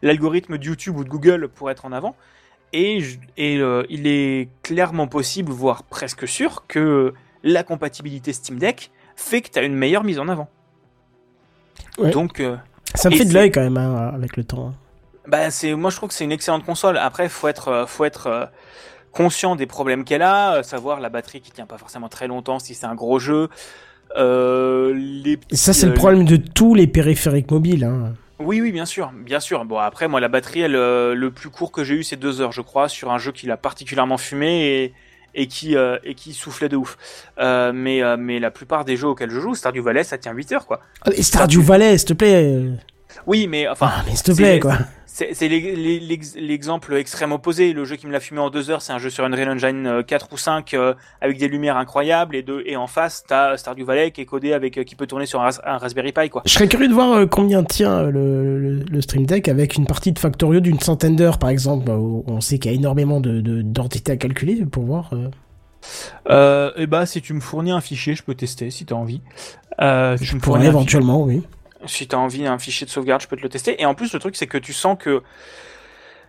l'algorithme 0.00 0.56
de 0.56 0.64
YouTube 0.64 0.96
ou 0.96 1.04
de 1.04 1.08
Google 1.08 1.48
pour 1.48 1.70
être 1.70 1.84
en 1.84 1.92
avant. 1.92 2.16
Et, 2.72 3.02
euh, 3.38 3.82
il 3.90 4.06
est 4.06 4.48
clairement 4.62 5.06
possible, 5.06 5.52
voire 5.52 5.82
presque 5.82 6.26
sûr, 6.28 6.64
que 6.66 7.12
la 7.42 7.62
compatibilité 7.62 8.32
Steam 8.32 8.58
Deck 8.58 8.90
fait 9.16 9.40
que 9.42 9.50
tu 9.50 9.58
as 9.58 9.62
une 9.62 9.74
meilleure 9.74 10.04
mise 10.04 10.18
en 10.18 10.28
avant. 10.28 10.48
Ouais. 11.98 12.10
Donc, 12.10 12.40
euh, 12.40 12.56
Ça 12.94 13.10
me 13.10 13.16
fait 13.16 13.24
de 13.24 13.34
l'œil 13.34 13.50
quand 13.50 13.60
même 13.62 13.76
hein, 13.76 14.12
avec 14.14 14.36
le 14.36 14.44
temps. 14.44 14.72
bah, 15.26 15.50
c'est, 15.50 15.74
moi 15.74 15.90
je 15.90 15.96
trouve 15.96 16.08
que 16.08 16.14
c'est 16.14 16.24
une 16.24 16.32
excellente 16.32 16.64
console. 16.64 16.96
Après, 16.96 17.28
faut 17.28 17.48
être, 17.48 17.84
faut 17.88 18.04
être 18.04 18.50
conscient 19.12 19.56
des 19.56 19.66
problèmes 19.66 20.04
qu'elle 20.04 20.22
a, 20.22 20.56
euh, 20.56 20.62
savoir 20.62 21.00
la 21.00 21.08
batterie 21.08 21.40
qui 21.40 21.50
tient 21.50 21.66
pas 21.66 21.78
forcément 21.78 22.08
très 22.08 22.26
longtemps 22.26 22.58
si 22.58 22.74
c'est 22.74 22.86
un 22.86 22.94
gros 22.94 23.18
jeu. 23.18 23.48
Euh, 24.16 24.94
les 24.94 25.38
ça, 25.52 25.72
c'est 25.72 25.86
le 25.86 25.92
euh, 25.92 25.94
problème 25.94 26.24
de 26.24 26.36
tous 26.36 26.74
les 26.74 26.86
périphériques 26.86 27.50
mobiles. 27.50 27.84
Hein. 27.84 28.14
Oui, 28.38 28.60
oui, 28.60 28.72
bien 28.72 28.86
sûr, 28.86 29.12
bien 29.12 29.40
sûr. 29.40 29.64
Bon, 29.64 29.78
après, 29.78 30.08
moi, 30.08 30.20
la 30.20 30.28
batterie, 30.28 30.60
elle, 30.60 30.76
euh, 30.76 31.14
le 31.14 31.30
plus 31.30 31.50
court 31.50 31.72
que 31.72 31.84
j'ai 31.84 31.94
eu, 31.96 32.02
c'est 32.04 32.16
deux 32.16 32.40
heures, 32.40 32.52
je 32.52 32.62
crois, 32.62 32.88
sur 32.88 33.10
un 33.10 33.18
jeu 33.18 33.32
qui 33.32 33.46
l'a 33.46 33.56
particulièrement 33.56 34.16
fumé 34.16 34.66
et, 34.66 34.94
et 35.34 35.46
qui 35.46 35.76
et 35.76 36.14
qui 36.14 36.32
soufflait 36.32 36.68
de 36.68 36.76
ouf. 36.76 36.96
Mais 37.38 38.00
mais 38.16 38.38
la 38.38 38.50
plupart 38.50 38.84
des 38.84 38.96
jeux 38.96 39.08
auxquels 39.08 39.30
je 39.30 39.40
joue, 39.40 39.54
Stardew 39.54 39.82
Valley, 39.82 40.04
ça 40.04 40.18
tient 40.18 40.32
8 40.32 40.52
heures, 40.52 40.66
quoi. 40.66 40.80
Ah, 41.02 41.10
Stardew 41.20 41.60
Valley, 41.60 41.98
s'il 41.98 42.08
te 42.08 42.12
plaît. 42.14 42.62
Oui, 43.26 43.46
mais 43.46 43.68
enfin. 43.68 43.90
Ah, 43.90 44.02
mais 44.06 44.14
s'il 44.14 44.24
te 44.24 44.32
plaît, 44.32 44.60
quoi. 44.60 44.78
C'est 45.18 45.34
c'est 45.34 45.48
l'e- 45.48 45.74
l'e- 45.74 45.98
l'ex- 45.98 46.36
l'exemple 46.36 46.94
extrême 46.94 47.32
opposé. 47.32 47.72
Le 47.72 47.84
jeu 47.84 47.96
qui 47.96 48.06
me 48.06 48.12
l'a 48.12 48.20
fumé 48.20 48.38
en 48.38 48.50
deux 48.50 48.70
heures, 48.70 48.82
c'est 48.82 48.92
un 48.92 48.98
jeu 48.98 49.10
sur 49.10 49.24
Unreal 49.24 49.48
Engine 49.50 49.84
euh, 49.88 50.02
4 50.04 50.28
ou 50.32 50.36
5 50.36 50.74
euh, 50.74 50.94
avec 51.20 51.38
des 51.38 51.48
lumières 51.48 51.76
incroyables 51.76 52.36
et, 52.36 52.44
de, 52.44 52.62
et 52.66 52.76
en 52.76 52.86
face, 52.86 53.24
t'as 53.26 53.56
Stardew 53.56 53.82
Valley 53.84 54.12
qui 54.12 54.20
est 54.20 54.26
codé 54.26 54.52
avec 54.52 54.78
euh, 54.78 54.84
qui 54.84 54.94
peut 54.94 55.08
tourner 55.08 55.26
sur 55.26 55.40
un, 55.40 55.44
ras- 55.50 55.60
un 55.64 55.76
Raspberry 55.78 56.12
Pi, 56.12 56.28
quoi. 56.30 56.42
Je 56.46 56.52
serais 56.52 56.68
curieux 56.68 56.86
de 56.86 56.94
voir 56.94 57.12
euh, 57.14 57.26
combien 57.26 57.64
tient 57.64 57.98
euh, 57.98 58.10
le, 58.12 58.58
le, 58.60 58.84
le 58.88 59.00
Stream 59.00 59.26
Deck 59.26 59.48
avec 59.48 59.74
une 59.74 59.86
partie 59.86 60.12
de 60.12 60.20
Factorio 60.20 60.60
d'une 60.60 60.78
centaine 60.78 61.16
d'heures, 61.16 61.38
par 61.38 61.50
exemple, 61.50 61.84
bah, 61.84 61.96
où 61.96 62.22
on 62.28 62.40
sait 62.40 62.60
qu'il 62.60 62.70
y 62.70 62.74
a 62.74 62.76
énormément 62.78 63.20
de 63.20 63.40
de- 63.40 63.62
d'entités 63.62 64.12
à 64.12 64.16
calculer 64.16 64.64
pour 64.66 64.84
voir. 64.84 65.10
euh. 65.14 65.30
Euh, 66.30 66.70
et 66.76 66.86
bah, 66.86 67.06
si 67.06 67.20
tu 67.22 67.32
me 67.34 67.40
fournis 67.40 67.70
un 67.70 67.80
fichier, 67.80 68.14
je 68.14 68.22
peux 68.22 68.34
tester 68.34 68.70
si 68.70 68.84
t'as 68.84 68.94
envie. 68.94 69.20
Euh, 69.80 70.16
si 70.16 70.26
tu 70.26 70.34
me 70.36 70.40
pourrais 70.40 70.66
éventuellement, 70.66 71.22
oui. 71.22 71.42
Si 71.86 72.08
t'as 72.08 72.16
envie 72.16 72.42
d'un 72.42 72.58
fichier 72.58 72.86
de 72.86 72.90
sauvegarde, 72.90 73.22
je 73.22 73.28
peux 73.28 73.36
te 73.36 73.42
le 73.42 73.48
tester. 73.48 73.80
Et 73.80 73.86
en 73.86 73.94
plus, 73.94 74.12
le 74.12 74.18
truc, 74.18 74.36
c'est 74.36 74.46
que 74.48 74.58
tu 74.58 74.72
sens 74.72 74.96
que 74.98 75.22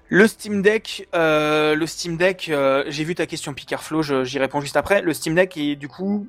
le 0.07 0.27
Steam 0.27 0.61
Deck, 0.61 1.07
euh, 1.15 1.76
le 1.76 1.85
Steam 1.85 2.17
Deck, 2.17 2.49
euh, 2.49 2.84
j'ai 2.88 3.03
vu 3.03 3.15
ta 3.15 3.26
question 3.26 3.53
Picard 3.53 3.84
Flo, 3.84 4.01
je- 4.01 4.23
j'y 4.23 4.39
réponds 4.39 4.61
juste 4.61 4.77
après. 4.77 5.01
Le 5.01 5.13
Steam 5.13 5.35
Deck 5.35 5.55
est 5.57 5.76
du 5.76 5.88
coup 5.88 6.27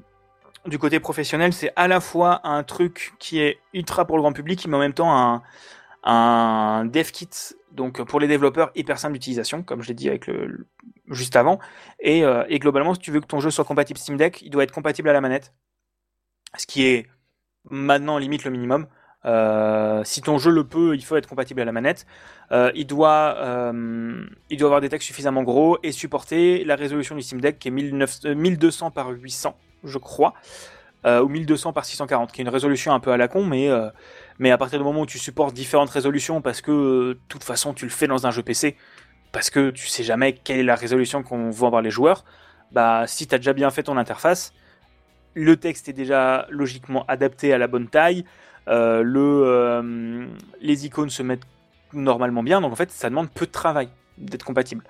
du 0.67 0.79
côté 0.79 1.01
professionnel, 1.01 1.55
c'est 1.55 1.73
à 1.77 1.89
la 1.89 2.01
fois 2.01 2.41
un 2.47 2.63
truc 2.63 3.15
qui 3.19 3.41
est 3.41 3.59
ultra 3.73 4.05
pour 4.05 4.17
le 4.17 4.23
grand 4.23 4.35
public, 4.35 4.67
mais 4.69 4.77
en 4.77 4.81
même 4.81 4.93
temps 4.93 5.11
un, 5.17 5.43
un 6.05 6.85
dev 6.85 7.11
kit, 7.11 7.31
donc 7.73 8.03
pour 8.05 8.21
les 8.21 8.29
développeurs 8.29 8.71
hyper 8.75 8.99
simple 8.99 9.15
d'utilisation, 9.15 9.63
comme 9.63 9.81
je 9.83 9.89
l'ai 9.89 9.95
dit 9.95 10.11
avec 10.11 10.27
le- 10.27 10.67
juste 11.09 11.35
avant. 11.37 11.59
Et, 12.01 12.25
euh, 12.25 12.45
et 12.51 12.59
globalement, 12.59 12.93
si 12.93 13.01
tu 13.01 13.11
veux 13.11 13.21
que 13.21 13.27
ton 13.27 13.41
jeu 13.41 13.51
soit 13.51 13.65
compatible 13.65 13.99
Steam 13.99 14.19
Deck, 14.19 14.43
il 14.43 14.51
doit 14.51 14.63
être 14.65 14.73
compatible 14.73 15.09
à 15.09 15.15
la 15.15 15.23
manette, 15.23 15.55
ce 16.59 16.67
qui 16.67 16.85
est 16.87 17.07
maintenant 17.71 18.19
limite 18.19 18.45
le 18.45 18.51
minimum. 18.51 18.87
Euh, 19.27 20.03
si 20.05 20.23
ton 20.23 20.39
jeu 20.39 20.51
le 20.51 20.65
peut, 20.65 20.95
il 20.95 21.05
faut 21.05 21.17
être 21.17 21.29
compatible 21.29 21.61
à 21.61 21.65
la 21.65 21.73
manette. 21.73 22.07
Euh, 22.53 22.73
il, 22.75 22.87
doit, 22.87 23.37
euh, 23.39 24.25
il 24.49 24.59
doit 24.59 24.67
avoir 24.67 24.81
des 24.81 24.89
textes 24.89 25.07
suffisamment 25.07 25.43
gros 25.43 25.79
et 25.83 25.93
supporter 25.93 26.65
la 26.65 26.75
résolution 26.75 27.15
du 27.15 27.23
Steam 27.23 27.41
Deck 27.41 27.59
qui 27.59 27.69
est 27.69 27.71
1900 27.71 28.29
euh, 28.29 28.35
1200 28.35 28.91
par 28.91 29.11
800, 29.11 29.57
je 29.85 29.99
crois, 29.99 30.35
ou 31.05 31.29
1200 31.29 31.73
par 31.73 31.85
640, 31.85 32.33
qui 32.33 32.41
est 32.41 32.45
une 32.45 32.51
résolution 32.51 32.93
un 32.93 33.01
peu 33.01 33.11
à 33.11 33.17
la 33.17 33.27
con, 33.27 33.45
mais, 33.45 33.71
mais 34.39 34.51
à 34.51 34.59
partir 34.59 34.79
du 34.79 34.85
moment 34.85 35.01
où 35.01 35.07
tu 35.07 35.19
supportes 35.19 35.55
différentes 35.55 35.89
résolutions, 35.89 36.43
parce 36.43 36.61
que 36.61 37.13
de 37.15 37.21
toute 37.29 37.43
façon 37.43 37.73
tu 37.73 37.87
le 37.87 37.91
fais 37.91 38.07
dans 38.07 38.27
un 38.27 38.31
jeu 38.31 38.43
PC, 38.43 38.77
parce 39.33 39.49
que 39.49 39.71
tu 39.71 39.87
sais 39.87 40.03
jamais 40.03 40.35
quelle 40.35 40.59
est 40.59 40.65
la 40.65 40.75
résolution 40.75 41.23
qu'on 41.23 41.49
vont 41.49 41.67
avoir 41.67 41.81
les 41.81 41.91
joueurs, 41.91 42.27
bah 42.71 43.07
si 43.07 43.27
tu 43.27 43.35
as 43.35 43.39
déjà 43.39 43.55
bien 43.55 43.71
fait 43.71 43.85
ton 43.85 43.97
interface, 43.97 44.53
le 45.33 45.57
texte 45.57 45.89
est 45.89 45.95
déjà 45.95 46.47
logiquement 46.51 47.07
adapté 47.07 47.55
à 47.55 47.59
la 47.59 47.67
bonne 47.67 47.89
taille, 47.89 48.27
le, 48.67 49.43
euh, 49.47 50.27
les 50.61 50.87
icônes 50.87 51.11
se 51.11 51.23
mettent 51.23 51.47
normalement 51.93 52.43
bien, 52.43 52.61
donc 52.61 52.73
en 52.73 52.77
fait 52.77 52.91
ça 52.91 53.11
demande 53.11 53.31
peu 53.31 53.47
de 53.47 53.51
travail 53.51 53.89
d'être 54.19 54.45
compatible. 54.45 54.85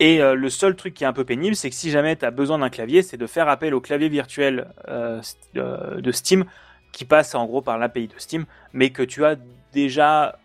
Et 0.00 0.22
euh, 0.22 0.34
le 0.34 0.48
seul 0.48 0.76
truc 0.76 0.94
qui 0.94 1.04
est 1.04 1.06
un 1.06 1.12
peu 1.12 1.24
pénible, 1.24 1.56
c'est 1.56 1.70
que 1.70 1.76
si 1.76 1.90
jamais 1.90 2.14
tu 2.16 2.24
as 2.24 2.30
besoin 2.30 2.58
d'un 2.58 2.70
clavier, 2.70 3.02
c'est 3.02 3.16
de 3.16 3.26
faire 3.26 3.48
appel 3.48 3.74
au 3.74 3.80
clavier 3.80 4.08
virtuel 4.08 4.68
euh, 4.88 5.20
euh, 5.56 6.00
de 6.00 6.12
Steam, 6.12 6.44
qui 6.92 7.04
passe 7.04 7.34
en 7.34 7.46
gros 7.46 7.62
par 7.62 7.78
l'API 7.78 8.08
de 8.08 8.18
Steam, 8.18 8.44
mais 8.72 8.90
que 8.90 9.02
tu 9.02 9.24
as 9.24 9.36
déjà 9.72 10.38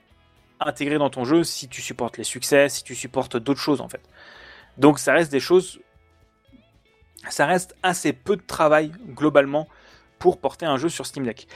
intégré 0.59 0.97
dans 0.97 1.09
ton 1.09 1.23
jeu 1.23 1.43
si 1.43 1.67
tu 1.67 1.81
supportes 1.81 2.17
les 2.17 2.23
succès, 2.23 2.69
si 2.69 2.83
tu 2.83 2.95
supportes 2.95 3.37
d'autres 3.37 3.59
choses 3.59 3.81
en 3.81 3.89
fait. 3.89 4.01
Donc 4.77 4.97
ça 4.97 5.13
reste 5.13 5.31
des 5.31 5.39
choses, 5.39 5.79
ça 7.29 7.45
reste 7.45 7.75
assez 7.83 8.11
peu 8.11 8.35
de 8.35 8.41
travail 8.41 8.91
globalement 9.09 9.67
pour 10.23 10.37
porter 10.37 10.65
un 10.65 10.77
jeu 10.77 10.87
sur 10.87 11.05
Steam 11.05 11.25
Deck. 11.25 11.49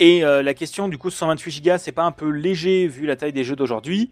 Et 0.00 0.24
euh, 0.24 0.42
la 0.42 0.52
question 0.52 0.88
du 0.88 0.98
coup 0.98 1.08
128 1.08 1.64
Go, 1.64 1.78
c'est 1.78 1.92
pas 1.92 2.02
un 2.02 2.10
peu 2.10 2.28
léger 2.28 2.88
vu 2.88 3.06
la 3.06 3.14
taille 3.14 3.32
des 3.32 3.44
jeux 3.44 3.54
d'aujourd'hui? 3.54 4.10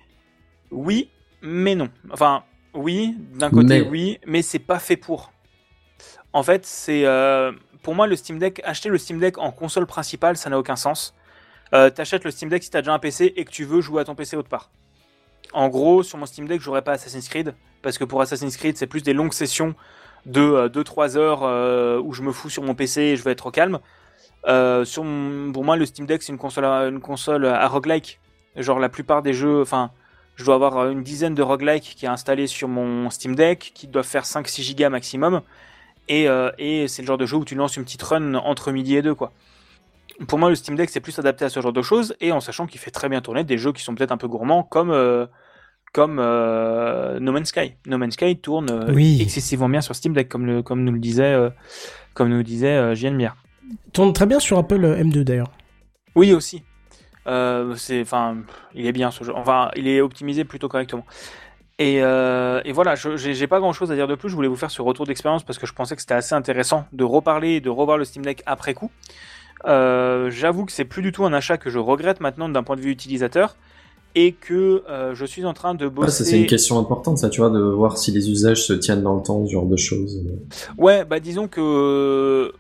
Oui, 0.71 1.11
mais 1.43 1.75
non. 1.75 1.89
Enfin, 2.13 2.45
oui, 2.73 3.17
d'un 3.35 3.51
côté 3.51 3.81
Mais. 3.81 3.89
oui, 3.89 4.19
mais 4.25 4.43
c'est 4.43 4.61
pas 4.61 4.79
fait 4.79 4.97
pour. 4.97 5.33
En 6.33 6.45
fait, 6.45 6.65
c'est 6.65 7.05
euh, 7.05 7.51
pour 7.83 7.97
moi 7.97 8.07
le 8.07 8.15
Steam 8.15 8.39
Deck, 8.39 8.61
acheter 8.63 8.91
le 8.91 8.99
Steam 8.99 9.19
Deck 9.19 9.39
en 9.39 9.51
console 9.51 9.87
principale, 9.87 10.37
ça 10.37 10.51
n'a 10.51 10.59
aucun 10.61 10.77
sens. 10.77 11.13
Euh, 11.75 11.91
T'achètes 11.91 12.23
le 12.23 12.31
Steam 12.31 12.49
Deck 12.49 12.63
si 12.63 12.71
t'as 12.71 12.83
déjà 12.83 12.95
un 12.95 13.01
PC 13.01 13.33
et 13.35 13.45
que 13.45 13.51
tu 13.51 13.65
veux 13.65 13.81
jouer 13.81 14.03
à 14.03 14.05
ton 14.05 14.15
PC 14.15 14.37
autre 14.37 14.49
part. 14.49 14.71
En 15.53 15.69
gros, 15.69 16.05
sur 16.05 16.17
mon 16.17 16.27
Steam 16.27 16.47
Deck, 16.47 16.61
j'aurais 16.61 16.83
pas 16.83 16.93
Assassin's 16.93 17.29
Creed 17.29 17.57
parce 17.83 17.99
que 17.99 18.05
pour 18.05 18.21
Assassin's 18.21 18.57
Creed, 18.57 18.77
c'est 18.77 18.87
plus 18.87 19.03
des 19.03 19.15
longues 19.15 19.33
sessions 19.33 19.75
de 20.27 20.69
2-3 20.69 21.17
heures 21.17 21.43
euh, 21.43 22.01
où 22.01 22.13
je 22.13 22.23
me 22.23 22.33
fous 22.33 22.51
sur 22.51 22.63
mon 22.63 22.75
PC 22.75 23.01
et 23.01 23.17
je 23.17 23.23
vais 23.23 23.33
être 23.33 23.47
au 23.47 23.51
calme. 23.51 23.79
Euh, 24.47 24.85
sur 24.85 25.03
pour 25.53 25.65
moi, 25.65 25.77
le 25.77 25.87
Steam 25.87 26.07
Deck, 26.07 26.23
c'est 26.23 26.33
une 26.33 26.39
console, 26.39 26.67
à, 26.67 26.87
une 26.87 27.01
console 27.01 27.47
à 27.47 27.67
roguelike. 27.67 28.21
Genre, 28.57 28.79
la 28.79 28.89
plupart 28.89 29.23
des 29.23 29.33
jeux, 29.33 29.61
enfin, 29.61 29.91
je 30.37 30.45
dois 30.45 30.55
avoir 30.55 30.77
euh, 30.79 30.91
une 30.91 31.03
dizaine 31.03 31.35
de 31.35 31.43
roguelike 31.43 31.95
qui 31.97 32.05
est 32.05 32.09
installé 32.09 32.47
sur 32.47 32.69
mon 32.69 33.11
Steam 33.11 33.35
Deck, 33.35 33.73
qui 33.75 33.87
doivent 33.87 34.07
faire 34.07 34.25
5-6 34.25 34.63
gigas 34.63 34.91
maximum. 34.91 35.43
Et, 36.09 36.29
euh, 36.29 36.51
et 36.59 36.87
c'est 36.89 37.03
le 37.03 37.07
genre 37.07 37.19
de 37.19 37.27
jeu 37.27 37.37
où 37.37 37.45
tu 37.45 37.55
lances 37.55 37.77
une 37.77 37.85
petite 37.85 38.03
run 38.03 38.35
entre 38.35 38.71
midi 38.71 38.97
et 38.97 39.03
deux, 39.03 39.15
quoi. 39.15 39.33
Pour 40.29 40.39
moi, 40.39 40.49
le 40.49 40.55
Steam 40.55 40.77
Deck, 40.77 40.89
c'est 40.91 41.01
plus 41.01 41.19
adapté 41.19 41.45
à 41.45 41.49
ce 41.51 41.61
genre 41.61 41.73
de 41.73 41.83
choses, 41.83 42.17
et 42.21 42.33
en 42.33 42.41
sachant 42.41 42.67
qu'il 42.67 42.81
fait 42.81 42.91
très 42.91 43.09
bien 43.09 43.21
tourner 43.21 43.45
des 43.45 43.59
jeux 43.59 43.73
qui 43.73 43.83
sont 43.83 43.95
peut-être 43.95 44.13
un 44.13 44.17
peu 44.17 44.29
gourmands, 44.29 44.63
comme, 44.63 44.91
euh, 44.91 45.27
comme 45.97 46.19
euh, 46.21 47.19
No 47.21 47.33
Man's 47.33 47.49
Sky. 47.49 47.73
No 47.87 47.97
Man's 47.97 48.13
Sky 48.13 48.37
tourne 48.37 48.69
euh, 48.71 48.93
Oui. 48.93 49.19
excessivement 49.23 49.69
bien 49.71 49.81
sur 49.81 49.95
Steam 49.97 50.13
Deck, 50.13 50.29
comme, 50.29 50.45
le, 50.45 50.63
comme 50.63 50.85
nous 50.85 50.93
le 50.93 50.99
disait, 50.99 51.33
euh, 51.33 51.49
comme 52.13 52.29
nous 52.29 52.37
le 52.37 52.45
disait 52.45 52.77
euh. 52.77 52.95
Tourne 53.95 54.13
très 54.13 54.27
bien 54.27 54.39
sur 54.39 54.59
Apple 54.59 54.85
euh, 54.85 55.03
M2 55.03 55.25
d'ailleurs. 55.25 55.51
Oui 56.15 56.35
aussi. 56.35 56.63
C'est, 57.27 58.03
enfin, 58.03 58.37
il 58.75 58.87
est 58.87 58.93
bien 58.93 59.11
ce 59.11 59.25
jeu. 59.25 59.33
Enfin, 59.35 59.71
il 59.75 59.89
est 59.89 60.01
optimisé 60.03 60.45
plutôt 60.45 60.69
correctement. 60.69 61.07
Et, 61.79 62.01
euh, 62.03 62.61
et 62.65 62.73
voilà, 62.73 62.95
je- 62.95 63.17
j'ai 63.17 63.35
j'ai 63.35 63.47
pas 63.47 63.59
grand 63.59 63.73
chose 63.73 63.91
à 63.91 63.95
dire 63.95 64.07
de 64.07 64.15
plus. 64.15 64.29
Je 64.29 64.35
voulais 64.35 64.49
vous 64.49 64.57
faire 64.57 64.71
ce 64.71 64.83
retour 64.83 65.07
d'expérience 65.07 65.45
parce 65.45 65.59
que 65.59 65.67
je 65.67 65.73
pensais 65.73 65.95
que 65.97 66.03
c'était 66.03 66.15
assez 66.15 66.35
intéressant 66.35 66.87
de 66.93 67.05
reparler 67.05 67.53
et 67.57 67.61
de 67.61 67.69
revoir 67.71 67.97
le 67.99 68.05
Steam 68.05 68.23
Deck 68.25 68.43
après 68.47 68.75
coup. 68.75 68.91
Euh, 69.67 70.31
J'avoue 70.31 70.67
que 70.67 70.73
c'est 70.73 70.85
plus 70.85 71.03
du 71.03 71.11
tout 71.13 71.25
un 71.25 71.33
achat 71.33 71.57
que 71.59 71.71
je 71.71 71.79
regrette 71.79 72.21
maintenant 72.21 72.49
d'un 72.49 72.63
point 72.63 72.77
de 72.77 72.81
vue 72.83 72.91
utilisateur 72.91 73.57
et 74.19 74.33
que 74.33 74.83
euh, 74.89 75.15
je 75.15 75.25
suis 75.27 75.45
en 75.45 75.53
train 75.53 75.75
de 75.75 75.85
Ouais, 75.85 75.91
bosser. 75.91 76.25
ça 76.25 76.31
c'est 76.31 76.41
une 76.41 76.47
question 76.47 76.79
importante, 76.79 77.19
ça, 77.19 77.29
tu 77.29 77.43
vois, 77.43 77.51
de 77.51 77.61
voir 77.61 77.99
si 77.99 78.11
les 78.13 78.31
usages 78.31 78.65
se 78.65 78.73
tiennent 78.73 79.03
dans 79.03 79.15
le 79.15 79.23
temps, 79.23 79.45
ce 79.47 79.53
genre 79.53 79.67
de 79.67 79.77
choses. 79.77 80.25
Ouais, 80.79 81.05
bah 81.05 81.21
disons 81.21 81.47
que 81.49 81.61
euh, 81.61 82.53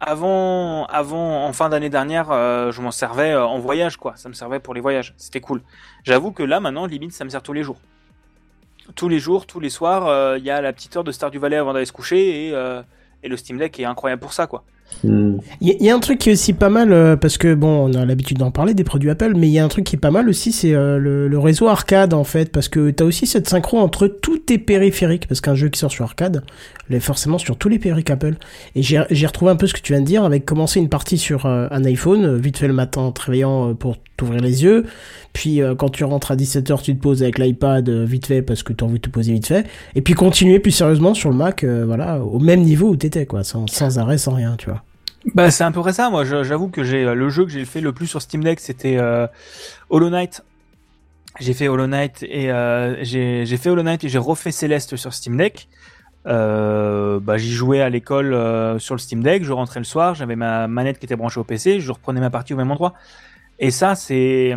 avant, 0.00 0.84
avant, 0.86 1.46
en 1.46 1.52
fin 1.52 1.68
d'année 1.70 1.88
dernière, 1.88 2.30
euh, 2.30 2.72
je 2.72 2.80
m'en 2.82 2.90
servais 2.90 3.34
en 3.34 3.58
voyage, 3.58 3.96
quoi. 3.96 4.12
Ça 4.16 4.28
me 4.28 4.34
servait 4.34 4.60
pour 4.60 4.74
les 4.74 4.80
voyages. 4.80 5.14
C'était 5.16 5.40
cool. 5.40 5.62
J'avoue 6.04 6.30
que 6.32 6.42
là, 6.42 6.60
maintenant, 6.60 6.86
limite, 6.86 7.12
ça 7.12 7.24
me 7.24 7.30
sert 7.30 7.42
tous 7.42 7.52
les 7.54 7.62
jours. 7.62 7.78
Tous 8.96 9.08
les 9.08 9.18
jours, 9.18 9.46
tous 9.46 9.60
les 9.60 9.70
soirs, 9.70 10.06
euh, 10.08 10.36
il 10.38 10.44
y 10.44 10.50
a 10.50 10.60
la 10.60 10.72
petite 10.72 10.94
heure 10.96 11.04
de 11.04 11.12
Star 11.12 11.30
du 11.30 11.38
Valais 11.38 11.56
avant 11.56 11.72
d'aller 11.72 11.86
se 11.86 11.92
coucher 11.92 12.48
et, 12.48 12.54
et 13.22 13.28
le 13.28 13.36
Steam 13.36 13.56
Deck 13.58 13.78
est 13.80 13.84
incroyable 13.84 14.20
pour 14.20 14.32
ça, 14.34 14.46
quoi. 14.46 14.64
Hmm. 15.04 15.38
Il 15.60 15.68
y, 15.68 15.84
y 15.84 15.90
a 15.90 15.94
un 15.94 16.00
truc 16.00 16.18
qui 16.18 16.30
est 16.30 16.32
aussi 16.32 16.52
pas 16.52 16.68
mal, 16.68 16.92
euh, 16.92 17.16
parce 17.16 17.38
que 17.38 17.54
bon, 17.54 17.90
on 17.90 17.94
a 17.94 18.04
l'habitude 18.04 18.38
d'en 18.38 18.50
parler 18.50 18.74
des 18.74 18.84
produits 18.84 19.10
Apple, 19.10 19.32
mais 19.36 19.48
il 19.48 19.52
y 19.52 19.58
a 19.58 19.64
un 19.64 19.68
truc 19.68 19.84
qui 19.84 19.96
est 19.96 19.98
pas 19.98 20.10
mal 20.10 20.28
aussi, 20.28 20.52
c'est 20.52 20.74
euh, 20.74 20.98
le, 20.98 21.28
le 21.28 21.38
réseau 21.38 21.68
arcade 21.68 22.14
en 22.14 22.24
fait, 22.24 22.52
parce 22.52 22.68
que 22.68 22.90
t'as 22.90 23.04
aussi 23.04 23.26
cette 23.26 23.48
synchro 23.48 23.78
entre 23.78 24.06
tous 24.06 24.38
tes 24.38 24.58
périphériques, 24.58 25.26
parce 25.26 25.40
qu'un 25.40 25.54
jeu 25.54 25.68
qui 25.68 25.78
sort 25.78 25.90
sur 25.90 26.04
arcade, 26.04 26.42
il 26.92 26.96
est 26.96 27.00
forcément 27.00 27.38
sur 27.38 27.56
tous 27.56 27.68
les 27.68 27.78
périphériques 27.78 28.10
Apple. 28.10 28.34
Et 28.74 28.82
j'ai 28.82 29.26
retrouvé 29.26 29.50
un 29.50 29.56
peu 29.56 29.66
ce 29.66 29.74
que 29.74 29.80
tu 29.80 29.92
viens 29.92 30.02
de 30.02 30.06
dire, 30.06 30.24
avec 30.24 30.44
commencer 30.44 30.80
une 30.80 30.88
partie 30.88 31.18
sur 31.18 31.46
euh, 31.46 31.66
un 31.70 31.84
iPhone, 31.84 32.24
euh, 32.24 32.36
vite 32.36 32.58
fait 32.58 32.68
le 32.68 32.74
matin 32.74 33.02
en 33.02 33.12
te 33.12 33.22
réveillant 33.22 33.70
euh, 33.70 33.74
pour 33.74 33.96
t'ouvrir 34.16 34.40
les 34.40 34.62
yeux, 34.62 34.84
puis 35.32 35.60
quand 35.78 35.88
tu 35.88 36.04
rentres 36.04 36.30
à 36.30 36.36
17h, 36.36 36.82
tu 36.82 36.94
te 36.94 37.00
poses 37.00 37.22
avec 37.22 37.38
l'iPad 37.38 37.88
vite 37.88 38.26
fait, 38.26 38.42
parce 38.42 38.62
que 38.62 38.74
t'as 38.74 38.84
envie 38.84 38.96
de 38.96 39.00
te 39.00 39.08
poser 39.08 39.32
vite 39.32 39.46
fait, 39.46 39.66
et 39.94 40.02
puis 40.02 40.12
continuer 40.12 40.58
plus 40.58 40.70
sérieusement 40.70 41.14
sur 41.14 41.30
le 41.30 41.36
Mac, 41.36 41.64
voilà, 41.64 42.20
au 42.20 42.38
même 42.38 42.60
niveau 42.60 42.90
où 42.90 42.96
t'étais, 42.96 43.24
quoi, 43.24 43.42
sans, 43.42 43.66
sans 43.66 43.98
arrêt, 43.98 44.18
sans 44.18 44.34
rien, 44.34 44.54
tu 44.58 44.68
vois. 44.68 44.81
Bah, 45.34 45.50
c'est 45.50 45.64
à 45.64 45.70
peu 45.70 45.80
près 45.80 45.92
ça. 45.92 46.10
Moi, 46.10 46.24
j'avoue 46.24 46.68
que 46.68 46.82
j'ai 46.82 47.04
euh, 47.04 47.14
le 47.14 47.28
jeu 47.28 47.44
que 47.44 47.50
j'ai 47.50 47.64
fait 47.64 47.80
le 47.80 47.92
plus 47.92 48.06
sur 48.06 48.20
Steam 48.20 48.42
Deck, 48.42 48.60
c'était 48.60 48.96
euh, 48.98 49.26
Hollow 49.88 50.10
Knight. 50.10 50.42
J'ai 51.40 51.54
fait 51.54 51.68
Hollow 51.68 51.86
Knight 51.86 52.22
et 52.24 52.50
euh, 52.50 53.02
j'ai 53.02 53.56
fait 53.56 53.70
Hollow 53.70 53.82
Knight 53.82 54.04
et 54.04 54.08
j'ai 54.08 54.18
refait 54.18 54.50
Céleste 54.50 54.96
sur 54.96 55.14
Steam 55.14 55.36
Deck. 55.36 55.68
Euh, 56.26 57.18
bah, 57.20 57.38
j'y 57.38 57.52
jouais 57.52 57.80
à 57.80 57.88
l'école 57.88 58.30
sur 58.80 58.94
le 58.94 58.98
Steam 58.98 59.22
Deck. 59.22 59.44
Je 59.44 59.52
rentrais 59.52 59.80
le 59.80 59.84
soir, 59.84 60.14
j'avais 60.14 60.36
ma 60.36 60.66
manette 60.68 60.98
qui 60.98 61.06
était 61.06 61.16
branchée 61.16 61.40
au 61.40 61.44
PC, 61.44 61.80
je 61.80 61.90
reprenais 61.90 62.20
ma 62.20 62.30
partie 62.30 62.52
au 62.52 62.56
même 62.56 62.70
endroit. 62.70 62.94
Et 63.58 63.70
ça, 63.70 63.94
c'est. 63.94 64.54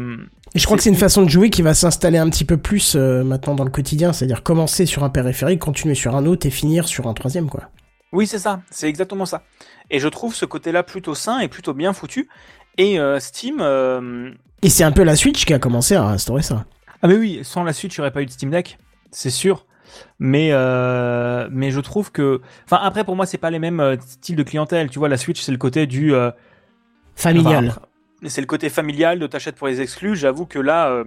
Et 0.54 0.60
je 0.60 0.66
crois 0.66 0.78
que 0.78 0.84
c'est 0.84 0.90
une 0.90 0.96
façon 0.96 1.24
de 1.24 1.30
jouer 1.30 1.50
qui 1.50 1.62
va 1.62 1.74
s'installer 1.74 2.18
un 2.18 2.30
petit 2.30 2.46
peu 2.46 2.58
plus 2.58 2.96
maintenant 2.96 3.56
dans 3.56 3.64
le 3.64 3.70
quotidien, 3.70 4.14
c'est-à-dire 4.14 4.42
commencer 4.44 4.86
sur 4.86 5.04
un 5.04 5.10
périphérique, 5.10 5.60
continuer 5.60 5.96
sur 5.96 6.16
un 6.16 6.26
autre 6.26 6.46
et 6.46 6.50
finir 6.50 6.88
sur 6.88 7.08
un 7.08 7.14
troisième, 7.14 7.50
quoi. 7.50 7.70
Oui, 8.16 8.28
c'est 8.28 8.40
ça, 8.40 8.62
c'est 8.72 8.88
exactement 8.88 9.26
ça. 9.26 9.44
Et 9.92 10.00
je 10.00 10.08
trouve 10.08 10.34
ce 10.34 10.46
côté-là 10.46 10.84
plutôt 10.84 11.16
sain 11.16 11.40
et 11.40 11.50
plutôt 11.50 11.74
bien 11.74 11.92
foutu. 11.92 12.30
Et 12.78 12.98
euh, 12.98 13.20
Steam. 13.20 13.58
euh, 13.60 14.32
Et 14.62 14.70
c'est 14.70 14.86
un 14.86 14.94
peu 14.94 15.04
la 15.04 15.18
Switch 15.18 15.46
qui 15.46 15.54
a 15.54 15.60
commencé 15.60 15.96
à 15.96 16.04
instaurer 16.06 16.42
ça. 16.42 16.66
Ah 17.02 17.08
mais 17.10 17.16
oui, 17.18 17.42
sans 17.44 17.64
la 17.64 17.74
suite, 17.74 17.94
j'aurais 17.94 18.12
pas 18.12 18.22
eu 18.22 18.26
de 18.26 18.32
Steam 18.32 18.52
Deck, 18.52 18.78
c'est 19.12 19.30
sûr. 19.30 19.66
Mais 20.20 20.50
euh, 20.52 21.48
mais 21.52 21.72
je 21.72 21.80
trouve 21.82 22.12
que, 22.12 22.42
enfin 22.66 22.80
après 22.82 23.04
pour 23.04 23.16
moi 23.16 23.26
c'est 23.26 23.38
pas 23.38 23.52
les 23.52 23.60
mêmes 23.60 23.98
styles 24.00 24.36
de 24.36 24.44
clientèle. 24.44 24.90
Tu 24.90 24.98
vois, 24.98 25.10
la 25.10 25.18
Switch 25.18 25.42
c'est 25.42 25.52
le 25.52 25.58
côté 25.58 25.86
du 25.86 26.14
Familial. 27.16 27.68
enfin, 27.70 27.82
c'est 28.28 28.42
le 28.42 28.48
côté 28.48 28.70
familial 28.70 29.20
de 29.20 29.28
t'achètes 29.28 29.56
pour 29.56 29.68
les 29.68 29.82
exclus. 29.82 30.16
J'avoue 30.16 30.46
que 30.46 30.60
là, 30.60 31.04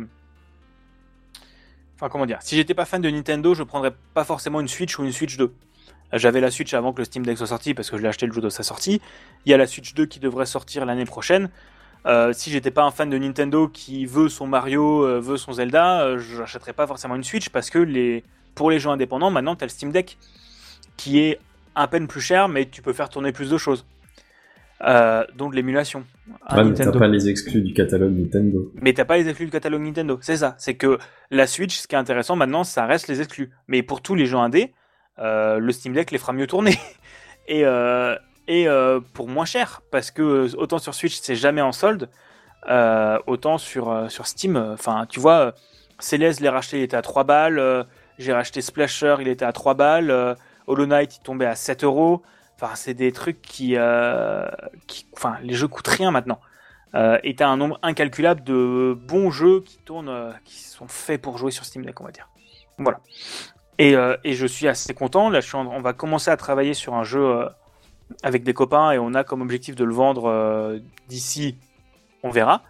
enfin 1.96 2.08
comment 2.08 2.26
dire, 2.26 2.38
si 2.40 2.54
j'étais 2.56 2.74
pas 2.74 2.84
fan 2.84 3.00
de 3.02 3.10
Nintendo, 3.10 3.54
je 3.54 3.62
prendrais 3.62 3.94
pas 4.14 4.24
forcément 4.24 4.60
une 4.60 4.68
Switch 4.68 4.98
ou 4.98 5.04
une 5.04 5.12
Switch 5.12 5.36
2. 5.36 5.52
J'avais 6.12 6.40
la 6.40 6.50
Switch 6.50 6.72
avant 6.74 6.92
que 6.92 6.98
le 6.98 7.04
Steam 7.04 7.24
Deck 7.24 7.36
soit 7.36 7.46
sorti 7.46 7.74
parce 7.74 7.90
que 7.90 7.96
je 7.96 8.02
l'ai 8.02 8.08
acheté 8.08 8.26
le 8.26 8.32
jour 8.32 8.42
de 8.42 8.48
sa 8.48 8.62
sortie. 8.62 9.00
Il 9.44 9.50
y 9.50 9.54
a 9.54 9.56
la 9.56 9.66
Switch 9.66 9.94
2 9.94 10.06
qui 10.06 10.20
devrait 10.20 10.46
sortir 10.46 10.86
l'année 10.86 11.04
prochaine. 11.04 11.50
Euh, 12.06 12.32
si 12.32 12.50
j'étais 12.50 12.70
pas 12.70 12.84
un 12.84 12.90
fan 12.90 13.10
de 13.10 13.18
Nintendo 13.18 13.68
qui 13.68 14.06
veut 14.06 14.28
son 14.28 14.46
Mario, 14.46 15.04
euh, 15.04 15.20
veut 15.20 15.36
son 15.36 15.52
Zelda, 15.52 16.02
euh, 16.02 16.18
je 16.18 16.38
n'achèterais 16.38 16.72
pas 16.72 16.86
forcément 16.86 17.16
une 17.16 17.24
Switch 17.24 17.48
parce 17.50 17.70
que 17.70 17.78
les, 17.78 18.24
pour 18.54 18.70
les 18.70 18.78
jeux 18.78 18.88
indépendants, 18.90 19.30
maintenant 19.30 19.56
tu 19.56 19.64
as 19.64 19.66
le 19.66 19.70
Steam 19.70 19.90
Deck 19.92 20.16
qui 20.96 21.18
est 21.20 21.38
à 21.74 21.86
peine 21.88 22.06
plus 22.06 22.20
cher, 22.20 22.48
mais 22.48 22.66
tu 22.66 22.82
peux 22.82 22.92
faire 22.92 23.08
tourner 23.08 23.32
plus 23.32 23.50
de 23.50 23.58
choses. 23.58 23.84
Euh, 24.80 25.24
donc 25.36 25.50
de 25.50 25.56
l'émulation. 25.56 26.04
à 26.46 26.56
Ouais, 26.56 26.64
mais 26.64 26.72
t'as 26.72 26.84
Nintendo. 26.84 26.98
pas 27.00 27.08
les 27.08 27.28
exclus 27.28 27.62
du 27.62 27.72
catalogue 27.74 28.16
Nintendo. 28.16 28.72
Mais 28.80 28.92
t'as 28.92 29.04
pas 29.04 29.16
les 29.16 29.28
exclus 29.28 29.46
du 29.46 29.52
catalogue 29.52 29.82
Nintendo, 29.82 30.18
c'est 30.22 30.36
ça. 30.36 30.54
C'est 30.58 30.74
que 30.74 30.98
la 31.32 31.48
Switch, 31.48 31.76
ce 31.76 31.88
qui 31.88 31.96
est 31.96 31.98
intéressant 31.98 32.36
maintenant, 32.36 32.62
ça 32.62 32.86
reste 32.86 33.08
les 33.08 33.20
exclus. 33.20 33.50
Mais 33.66 33.82
pour 33.82 34.02
tous 34.02 34.14
les 34.14 34.26
jeux 34.26 34.36
indés, 34.36 34.72
le 35.18 35.72
Steam 35.72 35.92
Deck 35.92 36.10
les 36.10 36.18
fera 36.18 36.32
mieux 36.32 36.46
tourner. 36.46 36.78
et 37.48 37.64
euh, 37.64 38.16
euh, 38.50 39.00
pour 39.14 39.28
moins 39.28 39.44
cher, 39.44 39.82
parce 39.90 40.10
que 40.10 40.22
euh, 40.22 40.48
autant 40.56 40.78
sur 40.78 40.94
Switch 40.94 41.18
c'est 41.20 41.36
jamais 41.36 41.60
en 41.60 41.72
solde, 41.72 42.08
euh, 42.68 43.18
autant 43.26 43.58
sur, 43.58 43.90
euh, 43.90 44.08
sur 44.08 44.26
Steam, 44.26 44.56
enfin 44.56 45.06
tu 45.08 45.20
vois, 45.20 45.38
euh, 45.38 45.52
Céleste, 45.98 46.40
l'ai 46.40 46.48
racheté, 46.48 46.78
il 46.78 46.82
était 46.82 46.96
à 46.96 47.02
3 47.02 47.24
balles, 47.24 47.58
euh, 47.58 47.84
j'ai 48.18 48.32
racheté 48.32 48.60
Splasher, 48.62 49.16
il 49.20 49.28
était 49.28 49.44
à 49.44 49.52
3 49.52 49.74
balles, 49.74 50.10
euh, 50.10 50.34
Hollow 50.66 50.86
Knight 50.86 51.16
il 51.16 51.20
tombait 51.20 51.46
à 51.46 51.54
7 51.54 51.84
euros. 51.84 52.22
Enfin, 52.60 52.74
c'est 52.74 52.94
des 52.94 53.12
trucs 53.12 53.40
qui, 53.40 53.74
euh, 53.76 54.48
qui. 54.88 55.06
Enfin, 55.16 55.36
les 55.42 55.54
jeux 55.54 55.68
coûtent 55.68 55.88
rien 55.88 56.10
maintenant. 56.10 56.40
euh, 56.94 57.18
et 57.22 57.34
t'as 57.36 57.48
un 57.48 57.56
nombre 57.56 57.78
incalculable 57.82 58.42
de 58.44 58.96
bons 58.98 59.30
jeux 59.30 59.60
qui 59.60 59.78
tournent, 59.84 60.08
euh, 60.08 60.32
qui 60.44 60.58
sont 60.58 60.88
faits 60.88 61.20
pour 61.22 61.38
jouer 61.38 61.50
sur 61.52 61.64
Steam 61.64 61.84
Deck, 61.84 62.00
on 62.00 62.04
va 62.04 62.10
dire. 62.12 62.28
Voilà. 62.78 63.00
Et, 63.78 63.94
euh, 63.94 64.16
et 64.24 64.34
je 64.34 64.46
suis 64.46 64.66
assez 64.68 64.92
content. 64.94 65.30
Là, 65.30 65.40
je 65.40 65.46
suis 65.46 65.56
en- 65.56 65.66
on 65.66 65.80
va 65.80 65.92
commencer 65.92 66.30
à 66.30 66.36
travailler 66.36 66.74
sur 66.74 66.94
un 66.94 67.04
jeu 67.04 67.20
euh, 67.24 67.48
avec 68.22 68.42
des 68.44 68.54
copains 68.54 68.92
et 68.92 68.98
on 68.98 69.14
a 69.14 69.24
comme 69.24 69.42
objectif 69.42 69.76
de 69.76 69.84
le 69.84 69.94
vendre 69.94 70.26
euh, 70.28 70.78
d'ici, 71.08 71.56
on 72.22 72.30
verra. 72.30 72.62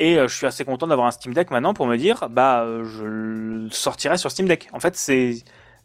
Et 0.00 0.16
je 0.16 0.28
suis 0.34 0.46
assez 0.46 0.64
content 0.64 0.86
d'avoir 0.86 1.08
un 1.08 1.10
Steam 1.10 1.34
Deck 1.34 1.50
maintenant 1.50 1.74
pour 1.74 1.86
me 1.86 1.96
dire, 1.96 2.28
bah, 2.30 2.66
je 2.84 3.04
le 3.04 3.70
sortirai 3.70 4.18
sur 4.18 4.30
Steam 4.30 4.48
Deck. 4.48 4.68
En 4.72 4.80
fait, 4.80 4.96
c'est 4.96 5.36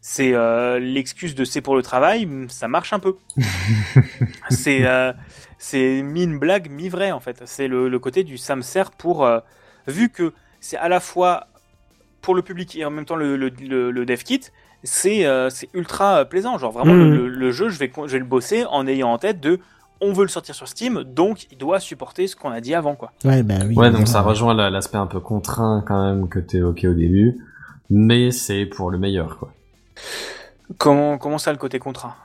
c'est 0.01 0.33
l'excuse 0.79 1.35
de 1.35 1.45
c'est 1.45 1.61
pour 1.61 1.75
le 1.75 1.81
travail, 1.81 2.27
ça 2.49 2.67
marche 2.67 2.93
un 2.93 2.99
peu. 2.99 3.15
c'est 4.49 4.85
c'est 5.57 6.01
mi 6.03 6.23
une 6.23 6.39
blague, 6.39 6.69
mi 6.69 6.89
vrai 6.89 7.11
en 7.11 7.19
fait. 7.19 7.41
C'est 7.45 7.67
le, 7.67 7.89
le 7.89 7.99
côté 7.99 8.23
du 8.23 8.37
ça 8.37 8.55
me 8.55 8.61
sert 8.61 8.91
pour 8.91 9.27
vu 9.87 10.09
que 10.09 10.33
c'est 10.59 10.77
à 10.77 10.89
la 10.89 10.99
fois 10.99 11.47
pour 12.23 12.33
le 12.33 12.41
public 12.41 12.75
et 12.75 12.83
en 12.85 12.89
même 12.89 13.05
temps 13.05 13.15
le, 13.15 13.37
le, 13.37 13.49
le, 13.61 13.91
le 13.91 14.05
dev 14.07 14.23
kit, 14.23 14.41
c'est 14.83 15.25
euh, 15.27 15.51
c'est 15.51 15.69
ultra 15.75 16.19
euh, 16.21 16.25
plaisant. 16.25 16.57
Genre 16.57 16.71
vraiment 16.71 16.93
Mhm. 16.95 17.13
le, 17.13 17.27
le 17.27 17.51
jeu, 17.51 17.69
je 17.69 17.77
vais 17.77 17.91
je 17.95 18.11
vais 18.13 18.19
le 18.19 18.25
bosser 18.25 18.65
en 18.65 18.87
ayant 18.87 19.09
en 19.11 19.17
tête 19.19 19.39
de 19.39 19.59
on 20.01 20.11
veut 20.11 20.23
le 20.23 20.29
sortir 20.29 20.53
sur 20.55 20.67
Steam, 20.67 21.03
donc 21.03 21.45
il 21.51 21.57
doit 21.57 21.79
supporter 21.79 22.27
ce 22.27 22.35
qu'on 22.35 22.49
a 22.51 22.59
dit 22.59 22.73
avant 22.73 22.95
quoi. 22.95 23.11
Ouais, 23.23 23.41
bah 23.43 23.55
oui. 23.65 23.75
Ouais, 23.77 23.91
donc 23.91 24.07
ça 24.07 24.21
rejoint 24.21 24.53
la- 24.53 24.69
l'aspect 24.69 24.97
un 24.97 25.05
peu 25.07 25.19
contraint 25.21 25.83
quand 25.87 26.03
même 26.03 26.27
que 26.27 26.39
t'es 26.39 26.61
ok 26.61 26.85
au 26.89 26.93
début, 26.93 27.37
mais 27.89 28.31
c'est 28.31 28.65
pour 28.65 28.89
le 28.91 28.97
meilleur 28.97 29.37
quoi. 29.37 29.53
Comment 30.77 31.17
comment 31.17 31.37
ça 31.37 31.51
le 31.51 31.57
côté 31.57 31.79
contraint? 31.79 32.15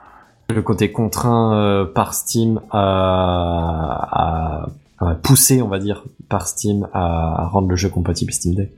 Le 0.51 0.63
côté 0.63 0.91
contraint 0.93 1.55
euh, 1.55 1.85
par 1.85 2.15
Steam 2.15 2.61
à, 2.71 4.69
à, 5.01 5.07
à 5.11 5.15
pousser, 5.17 5.61
on 5.63 5.69
va 5.69 5.79
dire, 5.79 6.05
par 6.29 6.47
Steam 6.49 6.89
à, 6.95 7.43
à 7.43 7.47
rendre 7.49 7.69
le 7.69 7.77
jeu 7.77 7.91
compatible 7.91 8.33
Steam 8.33 8.55
Deck. 8.55 8.73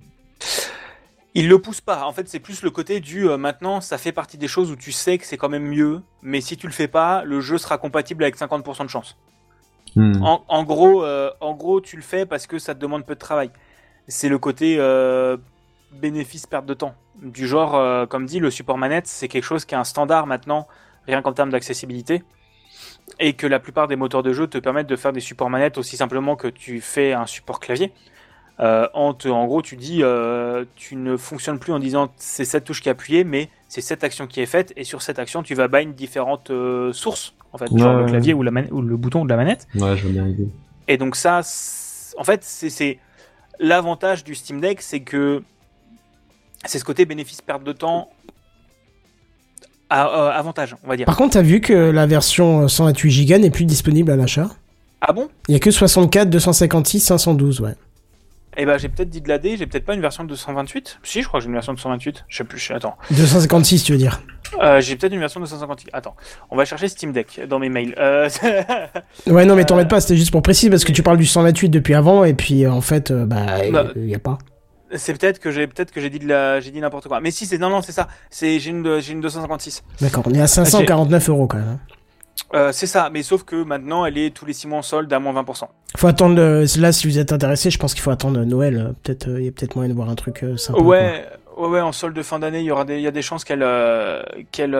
Il 1.34 1.48
le 1.48 1.60
pousse 1.60 1.80
pas. 1.80 2.04
En 2.04 2.12
fait, 2.12 2.28
c'est 2.28 2.40
plus 2.40 2.62
le 2.62 2.70
côté 2.70 3.00
du 3.00 3.28
euh, 3.28 3.36
maintenant, 3.36 3.80
ça 3.80 3.98
fait 3.98 4.12
partie 4.12 4.36
des 4.36 4.48
choses 4.48 4.70
où 4.70 4.76
tu 4.76 4.90
sais 4.90 5.16
que 5.18 5.24
c'est 5.24 5.36
quand 5.36 5.48
même 5.48 5.66
mieux, 5.66 6.02
mais 6.22 6.40
si 6.40 6.56
tu 6.56 6.66
le 6.66 6.72
fais 6.72 6.88
pas, 6.88 7.22
le 7.24 7.40
jeu 7.40 7.56
sera 7.56 7.78
compatible 7.78 8.24
avec 8.24 8.36
50% 8.36 8.84
de 8.84 8.88
chance. 8.88 9.16
Hmm. 9.94 10.22
En, 10.22 10.44
en 10.48 10.64
gros, 10.64 11.04
euh, 11.04 11.30
en 11.40 11.54
gros, 11.54 11.80
tu 11.80 11.96
le 11.96 12.02
fais 12.02 12.26
parce 12.26 12.46
que 12.46 12.58
ça 12.58 12.74
te 12.74 12.80
demande 12.80 13.06
peu 13.06 13.14
de 13.14 13.20
travail. 13.20 13.50
C'est 14.08 14.28
le 14.28 14.38
côté 14.38 14.76
euh, 14.78 15.36
bénéfice 15.92 16.46
perte 16.46 16.66
de 16.66 16.74
temps. 16.74 16.94
Du 17.22 17.46
genre, 17.46 18.08
comme 18.08 18.24
dit, 18.24 18.38
le 18.38 18.50
support 18.50 18.78
manette, 18.78 19.06
c'est 19.06 19.28
quelque 19.28 19.44
chose 19.44 19.66
qui 19.66 19.74
est 19.74 19.78
un 19.78 19.84
standard 19.84 20.26
maintenant, 20.26 20.66
rien 21.06 21.20
qu'en 21.20 21.34
termes 21.34 21.50
d'accessibilité, 21.50 22.22
et 23.18 23.34
que 23.34 23.46
la 23.46 23.60
plupart 23.60 23.88
des 23.88 23.96
moteurs 23.96 24.22
de 24.22 24.32
jeu 24.32 24.46
te 24.46 24.58
permettent 24.58 24.86
de 24.86 24.96
faire 24.96 25.12
des 25.12 25.20
supports 25.20 25.50
manettes 25.50 25.76
aussi 25.76 25.96
simplement 25.96 26.36
que 26.36 26.48
tu 26.48 26.80
fais 26.80 27.12
un 27.12 27.26
support 27.26 27.60
clavier. 27.60 27.92
Euh, 28.60 28.86
en, 28.92 29.14
te- 29.14 29.28
en 29.28 29.46
gros, 29.46 29.62
tu 29.62 29.76
dis, 29.76 30.00
euh, 30.02 30.64
tu 30.76 30.94
ne 30.96 31.16
fonctionnes 31.16 31.58
plus 31.58 31.72
en 31.72 31.78
disant 31.78 32.10
c'est 32.18 32.44
cette 32.44 32.64
touche 32.64 32.82
qui 32.82 32.88
est 32.88 32.92
appuyée, 32.92 33.24
mais 33.24 33.48
c'est 33.68 33.80
cette 33.80 34.04
action 34.04 34.26
qui 34.26 34.40
est 34.40 34.46
faite, 34.46 34.72
et 34.76 34.84
sur 34.84 35.00
cette 35.00 35.18
action, 35.18 35.42
tu 35.42 35.54
vas 35.54 35.66
bind 35.68 35.94
différentes 35.94 36.50
euh, 36.50 36.92
sources, 36.92 37.32
en 37.52 37.58
fait, 37.58 37.68
genre 37.74 37.92
Ouais, 37.92 37.96
le 38.00 38.04
ouais. 38.04 38.10
clavier 38.10 38.34
ou, 38.34 38.42
la 38.42 38.50
ou 38.70 38.82
le 38.82 38.96
bouton 38.98 39.24
de 39.24 39.30
la 39.30 39.36
manette. 39.36 39.66
Ouais, 39.76 39.96
je 39.96 40.06
veux 40.06 40.12
bien 40.12 40.24
l'idée. 40.26 40.48
Et 40.88 40.98
donc 40.98 41.16
ça, 41.16 41.40
en 42.18 42.24
fait, 42.24 42.44
c'est- 42.44 42.68
c'est 42.68 42.98
l'avantage 43.58 44.24
du 44.24 44.34
Steam 44.34 44.60
Deck, 44.60 44.82
c'est 44.82 45.00
que 45.00 45.42
c'est 46.66 46.78
ce 46.78 46.84
côté 46.84 47.06
bénéfice 47.06 47.40
perte 47.40 47.64
de 47.64 47.72
temps 47.72 48.10
à- 49.88 50.06
euh, 50.08 50.30
avantage, 50.38 50.76
on 50.84 50.88
va 50.88 50.96
dire. 50.96 51.06
Par 51.06 51.16
contre, 51.16 51.32
t'as 51.34 51.42
vu 51.42 51.60
que 51.60 51.72
la 51.72 52.06
version 52.06 52.68
128 52.68 53.26
Go 53.26 53.38
n'est 53.38 53.50
plus 53.50 53.64
disponible 53.64 54.10
à 54.12 54.16
l'achat? 54.16 54.50
Ah 55.00 55.12
bon? 55.14 55.28
Il 55.48 55.52
y 55.52 55.56
a 55.56 55.58
que 55.60 55.70
64, 55.70 56.28
256, 56.28 57.00
512, 57.00 57.60
ouais. 57.60 57.74
Eh 58.56 58.66
ben, 58.66 58.78
j'ai 58.78 58.88
peut-être 58.88 59.08
dit 59.10 59.20
de 59.20 59.28
la 59.28 59.38
D, 59.38 59.56
j'ai 59.56 59.66
peut-être 59.66 59.84
pas 59.84 59.94
une 59.94 60.00
version 60.00 60.24
de 60.24 60.28
228. 60.28 60.98
Si, 61.04 61.22
je 61.22 61.28
crois 61.28 61.38
que 61.38 61.44
j'ai 61.44 61.48
une 61.48 61.54
version 61.54 61.72
de 61.72 61.76
228. 61.78 62.24
Je 62.28 62.36
sais 62.36 62.44
plus. 62.44 62.58
je- 62.58 62.72
Attends. 62.72 62.96
256, 63.10 63.84
tu 63.84 63.92
veux 63.92 63.98
dire? 63.98 64.20
Euh, 64.60 64.80
j'ai 64.80 64.96
peut-être 64.96 65.12
une 65.12 65.20
version 65.20 65.38
de 65.40 65.44
258. 65.44 65.90
Attends. 65.92 66.16
On 66.50 66.56
va 66.56 66.64
chercher 66.64 66.88
Steam 66.88 67.12
Deck 67.12 67.40
dans 67.48 67.58
mes 67.60 67.68
mails. 67.68 67.94
Euh, 67.98 68.28
Ouais, 69.28 69.44
non, 69.44 69.54
mais 69.54 69.64
t'en 69.64 69.76
mets 69.76 69.84
pas, 69.86 70.00
c'était 70.00 70.16
juste 70.16 70.32
pour 70.32 70.42
préciser, 70.42 70.68
parce 70.70 70.84
que 70.84 70.92
tu 70.92 71.02
parles 71.02 71.18
du 71.18 71.26
128 71.26 71.68
depuis 71.68 71.94
avant, 71.94 72.24
et 72.24 72.34
puis 72.34 72.64
euh, 72.64 72.72
en 72.72 72.80
fait, 72.80 73.10
euh, 73.12 73.24
bah, 73.26 73.64
il 73.64 73.72
Bah, 73.72 73.86
y 73.96 74.14
a 74.14 74.18
pas. 74.18 74.38
c'est 74.96 75.16
peut-être 75.16 75.38
que 75.38 75.52
j'ai 75.52 75.68
peut-être 75.68 75.92
que 75.92 76.00
j'ai 76.00 76.10
dit 76.10 76.18
de 76.18 76.26
la 76.26 76.58
j'ai 76.60 76.72
dit 76.72 76.80
n'importe 76.80 77.06
quoi. 77.06 77.20
Mais 77.20 77.30
si 77.30 77.46
c'est 77.46 77.58
non 77.58 77.70
non 77.70 77.80
c'est 77.82 77.92
ça. 77.92 78.08
C'est 78.30 78.58
j'ai 78.58 78.70
une 78.70 78.98
j'ai 79.00 79.12
une 79.12 79.20
256. 79.20 79.84
D'accord, 80.00 80.24
on 80.26 80.34
est 80.34 80.40
à 80.40 80.48
549 80.48 81.28
euros 81.28 81.46
quand 81.46 81.58
même. 81.58 81.68
hein. 81.68 81.78
Euh, 82.54 82.72
c'est 82.72 82.86
ça. 82.86 83.10
Mais 83.12 83.22
sauf 83.22 83.44
que 83.44 83.62
maintenant 83.62 84.04
elle 84.04 84.18
est 84.18 84.30
tous 84.34 84.44
les 84.46 84.52
6 84.52 84.66
mois 84.68 84.78
en 84.78 84.82
solde 84.82 85.12
à 85.12 85.18
moins 85.18 85.32
20%. 85.32 85.64
Faut 85.96 86.06
attendre, 86.06 86.64
là, 86.80 86.92
si 86.92 87.06
vous 87.06 87.18
êtes 87.18 87.32
intéressé, 87.32 87.70
je 87.70 87.78
pense 87.78 87.94
qu'il 87.94 88.02
faut 88.02 88.10
attendre 88.10 88.42
Noël. 88.44 88.76
euh, 88.76 88.92
Peut-être, 89.02 89.28
euh, 89.28 89.40
il 89.40 89.44
y 89.46 89.48
a 89.48 89.52
peut-être 89.52 89.74
moyen 89.76 89.88
de 89.90 89.94
voir 89.94 90.08
un 90.08 90.14
truc 90.14 90.44
sympa. 90.56 90.78
quoi. 90.78 90.88
Ouais, 90.88 91.24
ouais, 91.56 91.80
en 91.80 91.92
solde 91.92 92.14
de 92.16 92.22
fin 92.22 92.38
d'année, 92.38 92.60
il 92.60 92.64
y 92.66 92.70
aura 92.70 92.84
des, 92.84 93.00
y 93.00 93.06
a 93.06 93.10
des 93.12 93.22
chances 93.22 93.44
qu'elle, 93.44 93.64
qu'elle, 94.52 94.76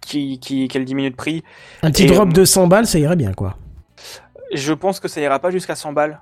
qui, 0.00 0.38
qui, 0.40 0.68
qu'elle 0.68 0.84
diminue 0.84 1.10
de 1.10 1.16
prix. 1.16 1.42
Un 1.82 1.90
petit 1.90 2.04
Et, 2.04 2.06
drop 2.06 2.32
de 2.32 2.44
100 2.44 2.66
balles, 2.66 2.86
ça 2.86 2.98
irait 2.98 3.16
bien, 3.16 3.32
quoi. 3.32 3.56
Je 4.52 4.72
pense 4.72 5.00
que 5.00 5.08
ça 5.08 5.20
ira 5.20 5.38
pas 5.38 5.50
jusqu'à 5.50 5.74
100 5.74 5.92
balles. 5.92 6.20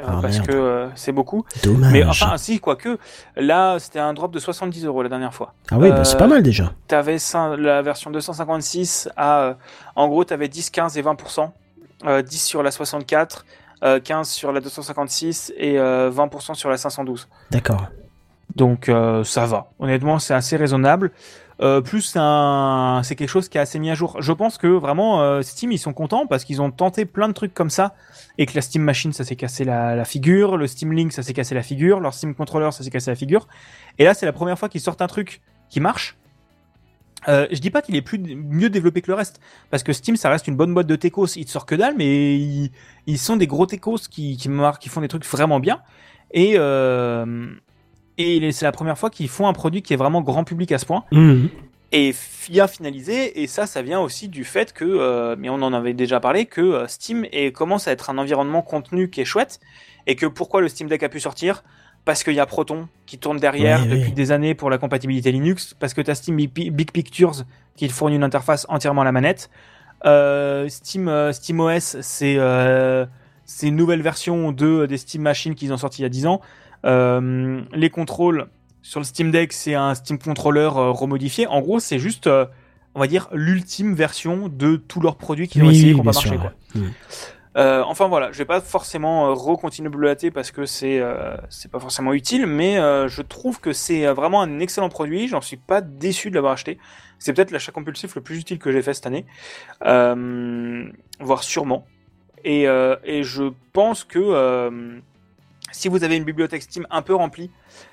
Euh, 0.00 0.06
Ah, 0.06 0.18
parce 0.22 0.36
merde. 0.36 0.46
que 0.48 0.56
euh, 0.56 0.88
c'est 0.94 1.12
beaucoup. 1.12 1.44
Dommage. 1.62 1.92
Mais 1.92 2.04
enfin, 2.04 2.36
si, 2.36 2.58
quoique, 2.60 2.98
là, 3.36 3.78
c'était 3.78 3.98
un 3.98 4.12
drop 4.14 4.32
de 4.32 4.38
70 4.38 4.84
euros 4.86 5.02
la 5.02 5.08
dernière 5.08 5.34
fois. 5.34 5.54
Ah 5.70 5.78
oui, 5.78 5.90
bah, 5.90 6.04
c'est 6.04 6.16
Euh, 6.16 6.18
pas 6.18 6.26
mal 6.26 6.42
déjà. 6.42 6.72
T'avais 6.88 7.16
la 7.58 7.82
version 7.82 8.10
256 8.10 9.08
à, 9.16 9.40
euh, 9.40 9.54
en 9.96 10.08
gros, 10.08 10.24
t'avais 10.24 10.48
10, 10.48 10.70
15 10.70 10.96
et 10.98 11.02
20%. 11.02 11.50
Euh, 12.06 12.22
10 12.22 12.38
sur 12.42 12.62
la 12.62 12.70
64, 12.70 13.44
euh, 13.84 14.00
15 14.00 14.28
sur 14.28 14.52
la 14.52 14.60
256 14.60 15.52
et 15.56 15.78
euh, 15.78 16.10
20% 16.10 16.54
sur 16.54 16.70
la 16.70 16.76
512. 16.78 17.28
D'accord. 17.50 17.86
Donc 18.56 18.88
euh, 18.88 19.22
ça 19.22 19.44
va. 19.46 19.66
Honnêtement, 19.78 20.18
c'est 20.18 20.34
assez 20.34 20.56
raisonnable. 20.56 21.12
Euh, 21.62 21.82
plus 21.82 22.02
c'est 22.02 23.16
quelque 23.16 23.28
chose 23.28 23.50
qui 23.50 23.58
est 23.58 23.60
assez 23.60 23.78
mis 23.78 23.90
à 23.90 23.94
jour. 23.94 24.20
Je 24.22 24.32
pense 24.32 24.56
que 24.56 24.66
vraiment 24.66 25.20
euh, 25.20 25.42
Steam 25.42 25.72
ils 25.72 25.78
sont 25.78 25.92
contents 25.92 26.26
parce 26.26 26.44
qu'ils 26.44 26.62
ont 26.62 26.70
tenté 26.70 27.04
plein 27.04 27.28
de 27.28 27.34
trucs 27.34 27.52
comme 27.52 27.68
ça 27.68 27.94
et 28.38 28.46
que 28.46 28.52
la 28.54 28.62
Steam 28.62 28.82
Machine 28.82 29.12
ça 29.12 29.24
s'est 29.24 29.36
cassé 29.36 29.64
la, 29.64 30.04
figure, 30.06 30.56
le 30.56 30.66
Steam 30.66 30.92
Link 30.92 31.12
ça 31.12 31.22
s'est 31.22 31.34
cassé 31.34 31.54
la 31.54 31.62
figure, 31.62 32.00
leur 32.00 32.14
Steam 32.14 32.34
Controller 32.34 32.72
ça 32.72 32.82
s'est 32.82 32.90
cassé 32.90 33.10
la 33.10 33.14
figure. 33.14 33.46
Et 33.98 34.04
là 34.04 34.14
c'est 34.14 34.24
la 34.24 34.32
première 34.32 34.58
fois 34.58 34.70
qu'ils 34.70 34.80
sortent 34.80 35.02
un 35.02 35.06
truc 35.06 35.42
qui 35.68 35.80
marche. 35.80 36.16
Euh, 37.28 37.46
je 37.52 37.58
dis 37.58 37.68
pas 37.68 37.82
qu'il 37.82 37.94
est 37.94 38.02
plus 38.02 38.18
mieux 38.18 38.70
développé 38.70 39.02
que 39.02 39.10
le 39.10 39.14
reste 39.14 39.40
parce 39.68 39.82
que 39.82 39.92
Steam 39.92 40.16
ça 40.16 40.30
reste 40.30 40.48
une 40.48 40.56
bonne 40.56 40.72
boîte 40.72 40.86
de 40.86 40.96
techos. 40.96 41.26
Ils 41.36 41.44
te 41.44 41.50
sortent 41.50 41.68
que 41.68 41.74
dalle 41.74 41.94
mais 41.98 42.38
ils, 42.38 43.18
sont 43.18 43.36
des 43.36 43.46
gros 43.46 43.66
techos 43.66 44.08
qui 44.10 44.38
font 44.88 45.02
des 45.02 45.08
trucs 45.08 45.26
vraiment 45.26 45.60
bien 45.60 45.82
et 46.32 46.56
et 48.20 48.52
c'est 48.52 48.64
la 48.64 48.72
première 48.72 48.98
fois 48.98 49.10
qu'ils 49.10 49.28
font 49.28 49.46
un 49.48 49.52
produit 49.52 49.82
qui 49.82 49.92
est 49.92 49.96
vraiment 49.96 50.20
grand 50.22 50.44
public 50.44 50.72
à 50.72 50.78
ce 50.78 50.86
point 50.86 51.04
Mhm. 51.12 51.48
et 51.92 52.14
bien 52.48 52.66
finalisé. 52.68 53.42
Et 53.42 53.46
ça, 53.46 53.66
ça 53.66 53.82
vient 53.82 54.00
aussi 54.00 54.28
du 54.28 54.44
fait 54.44 54.72
que, 54.72 54.84
euh, 54.84 55.36
mais 55.38 55.48
on 55.48 55.54
en 55.62 55.72
avait 55.72 55.94
déjà 55.94 56.20
parlé, 56.20 56.46
que 56.46 56.60
euh, 56.60 56.86
Steam 56.88 57.24
est, 57.32 57.52
commence 57.52 57.88
à 57.88 57.92
être 57.92 58.10
un 58.10 58.18
environnement 58.18 58.62
contenu 58.62 59.10
qui 59.10 59.20
est 59.20 59.24
chouette. 59.24 59.60
Et 60.06 60.16
que 60.16 60.26
pourquoi 60.26 60.60
le 60.60 60.68
Steam 60.68 60.88
Deck 60.88 61.02
a 61.02 61.08
pu 61.08 61.20
sortir? 61.20 61.62
Parce 62.06 62.24
qu'il 62.24 62.32
y 62.34 62.40
a 62.40 62.46
Proton 62.46 62.88
qui 63.06 63.18
tourne 63.18 63.38
derrière 63.38 63.80
Oui, 63.82 63.88
depuis 63.88 64.04
oui. 64.08 64.12
des 64.12 64.32
années 64.32 64.54
pour 64.54 64.70
la 64.70 64.78
compatibilité 64.78 65.30
Linux. 65.32 65.74
Parce 65.78 65.92
que 65.92 66.00
tu 66.00 66.10
as 66.10 66.14
Steam 66.14 66.36
Big 66.36 66.72
Big 66.72 66.90
Pictures 66.92 67.42
qui 67.76 67.88
fournit 67.90 68.16
une 68.16 68.22
interface 68.24 68.64
entièrement 68.70 69.02
à 69.02 69.04
la 69.04 69.12
manette. 69.12 69.50
Euh, 70.06 70.68
Steam, 70.68 71.08
euh, 71.08 71.32
c'est 71.32 72.36
euh, 72.38 73.04
c'est 73.44 73.66
une 73.68 73.76
nouvelle 73.76 74.00
version 74.00 74.52
de, 74.52 74.86
des 74.86 74.96
Steam 74.96 75.22
Machines 75.22 75.54
qu'ils 75.54 75.72
ont 75.72 75.76
sorti 75.76 76.00
il 76.00 76.04
y 76.04 76.06
a 76.06 76.08
10 76.08 76.26
ans. 76.26 76.40
Euh, 76.84 77.62
les 77.72 77.90
contrôles 77.90 78.48
sur 78.82 79.00
le 79.00 79.04
Steam 79.04 79.30
Deck, 79.30 79.52
c'est 79.52 79.74
un 79.74 79.94
Steam 79.94 80.18
Controller 80.18 80.70
euh, 80.74 80.90
remodifié. 80.90 81.46
En 81.46 81.60
gros, 81.60 81.80
c'est 81.80 81.98
juste, 81.98 82.26
euh, 82.26 82.46
on 82.94 83.00
va 83.00 83.06
dire, 83.06 83.28
l'ultime 83.32 83.94
version 83.94 84.48
de 84.48 84.76
tous 84.76 85.00
leurs 85.00 85.16
produits 85.16 85.48
qui 85.48 85.60
ont 85.60 85.66
Oui, 85.66 85.76
essayé 85.76 85.88
oui, 85.92 86.00
bien 86.00 86.04
marché. 86.04 86.28
sûr, 86.28 86.40
Quoi. 86.40 86.52
Euh, 87.56 87.82
enfin 87.84 88.06
voilà, 88.06 88.30
je 88.30 88.38
vais 88.38 88.44
pas 88.44 88.60
forcément 88.60 89.26
euh, 89.26 89.32
re-continuer 89.32 89.90
de 89.90 89.96
bleuater 89.96 90.30
parce 90.30 90.52
que 90.52 90.66
c'est 90.66 91.00
euh, 91.00 91.36
c'est 91.48 91.68
pas 91.68 91.80
forcément 91.80 92.12
utile, 92.12 92.46
mais 92.46 92.76
je 92.76 93.22
trouve 93.22 93.60
que 93.60 93.72
c'est 93.72 94.06
vraiment 94.06 94.40
un 94.40 94.60
excellent 94.60 94.88
produit. 94.88 95.26
J'en 95.26 95.40
suis 95.40 95.56
pas 95.56 95.80
déçu 95.80 96.30
de 96.30 96.36
l'avoir 96.36 96.52
acheté. 96.52 96.78
C'est 97.18 97.32
peut-être 97.34 97.50
l'achat 97.50 97.72
compulsif 97.72 98.14
le 98.14 98.20
plus 98.22 98.38
utile 98.38 98.58
que 98.60 98.70
j'ai 98.70 98.82
fait 98.82 98.94
cette 98.94 99.06
année, 99.06 99.26
voire 99.82 101.42
sûrement. 101.42 101.86
Et, 102.44 102.62
et 103.04 103.22
je 103.24 103.52
pense 103.72 104.04
que 104.04 105.00
si 105.72 105.88
vous 105.88 106.04
avez 106.04 106.16
une 106.16 106.24
bibliothèque 106.24 106.62
Steam 106.62 106.86
un 106.90 107.02
peu 107.02 107.14
remplie 107.14 107.50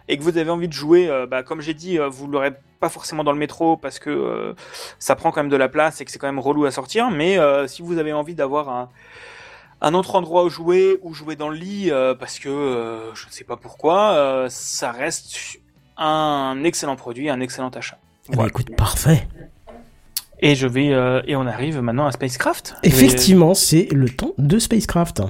et 0.08 0.18
que 0.18 0.24
vous 0.24 0.38
avez 0.38 0.50
envie 0.50 0.68
de 0.68 0.74
jouer, 0.74 1.10
euh, 1.10 1.26
bah, 1.26 1.44
comme 1.44 1.62
j'ai 1.62 1.74
dit, 1.74 2.00
euh, 2.00 2.08
vous 2.10 2.28
l'aurez 2.28 2.52
pas 2.80 2.90
forcément 2.90 3.24
dans 3.24 3.32
le 3.32 3.38
métro 3.38 3.78
parce 3.78 4.00
que 4.00 4.10
euh, 4.10 4.54
ça 5.00 5.16
prend 5.16 5.32
quand 5.32 5.42
même 5.42 5.50
de 5.52 5.56
la 5.58 5.70
place 5.70 6.00
et 6.02 6.06
que 6.06 6.12
c'est 6.12 6.20
quand 6.20 6.28
même 6.28 6.40
relou 6.40 6.66
à 6.66 6.72
sortir. 6.72 7.10
Mais 7.12 7.38
euh, 7.38 7.68
si 7.68 7.82
vous 7.82 7.98
avez 7.98 8.14
envie 8.14 8.36
d'avoir 8.36 8.70
un, 8.70 8.90
un 9.82 9.94
autre 9.94 10.16
endroit 10.16 10.44
où 10.44 10.50
jouer 10.50 10.98
ou 11.04 11.14
jouer 11.14 11.36
dans 11.36 11.50
le 11.50 11.58
lit 11.58 11.92
parce 12.20 12.40
que 12.40 13.12
je 13.14 13.26
ne 13.28 13.32
sais 13.32 13.44
pas 13.44 13.58
pourquoi, 13.58 14.46
ça 14.50 14.92
reste 14.92 15.60
un 15.98 16.62
excellent 16.64 16.96
produit, 16.96 17.30
un 17.30 17.40
excellent 17.42 17.70
achat. 17.70 17.98
Eh 18.32 18.36
ben, 18.36 18.46
écoute, 18.48 18.76
parfait. 18.76 19.28
Et 20.40 20.54
je 20.56 20.68
vais 20.68 20.88
et 21.28 21.36
on 21.36 21.46
arrive 21.48 21.80
maintenant 21.82 22.06
à 22.08 22.12
Spacecraft. 22.12 22.76
Vais- 22.84 22.90
Effectivement, 22.90 23.54
c'est 23.54 23.88
le 23.92 24.10
temps 24.10 24.34
de 24.38 24.60
Spacecraft. 24.60 25.22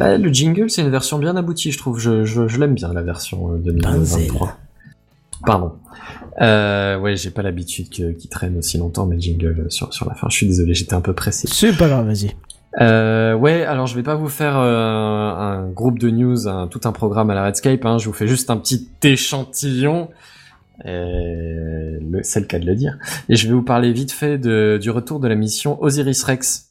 Bah, 0.00 0.18
le 0.18 0.28
jingle, 0.32 0.68
c'est 0.70 0.82
une 0.82 0.90
version 0.90 1.18
bien 1.18 1.36
aboutie, 1.36 1.70
je 1.72 1.78
trouve. 1.78 1.98
Je, 2.00 2.24
je, 2.24 2.48
je 2.48 2.58
l'aime 2.60 2.74
bien, 2.74 2.92
la 2.92 3.02
version 3.02 3.52
euh, 3.52 3.58
2023. 3.58 4.58
Pardon. 5.46 5.72
Euh, 6.42 6.98
ouais, 6.98 7.16
j'ai 7.16 7.30
pas 7.30 7.42
l'habitude 7.42 7.88
que- 7.90 8.12
qu'il 8.12 8.28
traîne 8.30 8.58
aussi 8.58 8.76
longtemps, 8.78 9.06
mais 9.06 9.14
le 9.16 9.20
jingle 9.20 9.64
euh, 9.66 9.70
sur, 9.70 9.92
sur 9.92 10.08
la 10.08 10.14
fin. 10.14 10.28
Je 10.30 10.36
suis 10.36 10.46
désolé, 10.46 10.74
j'étais 10.74 10.94
un 10.94 11.00
peu 11.00 11.12
pressé. 11.12 11.48
C'est 11.50 11.76
pas 11.76 11.88
grave, 11.88 12.06
vas-y. 12.06 12.34
Euh, 12.80 13.34
ouais, 13.34 13.64
alors 13.64 13.86
je 13.88 13.96
vais 13.96 14.02
pas 14.02 14.14
vous 14.14 14.28
faire 14.28 14.56
euh, 14.56 15.30
un 15.32 15.68
groupe 15.70 15.98
de 15.98 16.08
news, 16.10 16.46
un- 16.46 16.68
tout 16.68 16.80
un 16.84 16.92
programme 16.92 17.30
à 17.30 17.34
la 17.34 17.44
Redscape. 17.44 17.84
Hein, 17.84 17.98
je 17.98 18.06
vous 18.06 18.12
fais 18.12 18.28
juste 18.28 18.48
un 18.50 18.56
petit 18.58 18.88
échantillon. 19.02 20.08
Euh, 20.86 21.98
c'est 22.22 22.40
le 22.40 22.46
cas 22.46 22.58
de 22.58 22.66
le 22.66 22.74
dire. 22.74 22.96
Et 23.28 23.36
je 23.36 23.46
vais 23.48 23.54
vous 23.54 23.62
parler 23.62 23.92
vite 23.92 24.12
fait 24.12 24.38
de, 24.38 24.78
du 24.80 24.90
retour 24.90 25.20
de 25.20 25.28
la 25.28 25.34
mission 25.34 25.82
Osiris 25.82 26.22
Rex. 26.24 26.69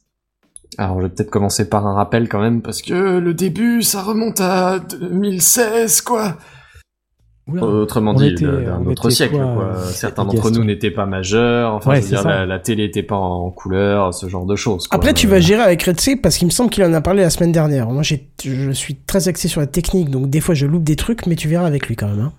Alors 0.78 0.98
je 1.00 1.06
vais 1.06 1.10
peut-être 1.10 1.30
commencer 1.30 1.68
par 1.68 1.86
un 1.86 1.94
rappel 1.94 2.28
quand 2.28 2.40
même, 2.40 2.62
parce 2.62 2.80
que 2.82 3.18
le 3.18 3.34
début, 3.34 3.82
ça 3.82 4.02
remonte 4.02 4.40
à 4.40 4.78
2016, 4.78 6.00
quoi. 6.02 6.36
Autrement 7.60 8.12
on 8.12 8.14
dit, 8.14 8.28
était- 8.28 8.44
d'un 8.44 8.80
on 8.86 8.90
autre 8.90 9.10
siècle, 9.10 9.34
quoi, 9.34 9.44
quoi. 9.54 9.64
euh, 9.74 9.84
Certains 9.90 10.24
d'entre 10.24 10.50
nous 10.52 10.62
n'étaient 10.62 10.92
pas 10.92 11.04
majeurs, 11.06 11.74
enfin, 11.74 11.90
Ouais, 11.90 11.96
je 11.96 12.02
veux 12.02 12.08
dire, 12.10 12.22
la, 12.28 12.46
la 12.46 12.58
télé 12.60 12.84
était 12.84 13.02
pas 13.02 13.16
en 13.16 13.50
couleur, 13.50 14.14
ce 14.14 14.28
genre 14.28 14.46
de 14.46 14.54
choses. 14.54 14.86
quoi. 14.86 14.96
Après, 14.96 15.12
tu 15.14 15.26
vas 15.26 15.40
gérer 15.40 15.62
avec 15.62 15.82
Redscape 15.82 16.22
parce 16.22 16.36
qu'il 16.36 16.46
me 16.46 16.52
semble 16.52 16.70
qu'il 16.70 16.84
en 16.84 16.92
a 16.94 17.00
parlé 17.00 17.22
la 17.22 17.30
semaine 17.30 17.50
dernière. 17.50 17.88
Moi, 17.90 18.04
j'ai- 18.04 18.30
je 18.44 18.70
suis 18.70 18.94
très 18.94 19.26
axé 19.26 19.48
sur 19.48 19.60
la 19.60 19.66
technique, 19.66 20.10
donc 20.10 20.30
des 20.30 20.40
fois 20.40 20.54
je 20.54 20.66
loupe 20.66 20.84
des 20.84 20.94
trucs, 20.96 21.26
mais 21.26 21.34
tu 21.34 21.48
verras 21.48 21.66
avec 21.66 21.88
lui 21.88 21.96
quand 21.96 22.06
même. 22.08 22.20
Hein. 22.20 22.32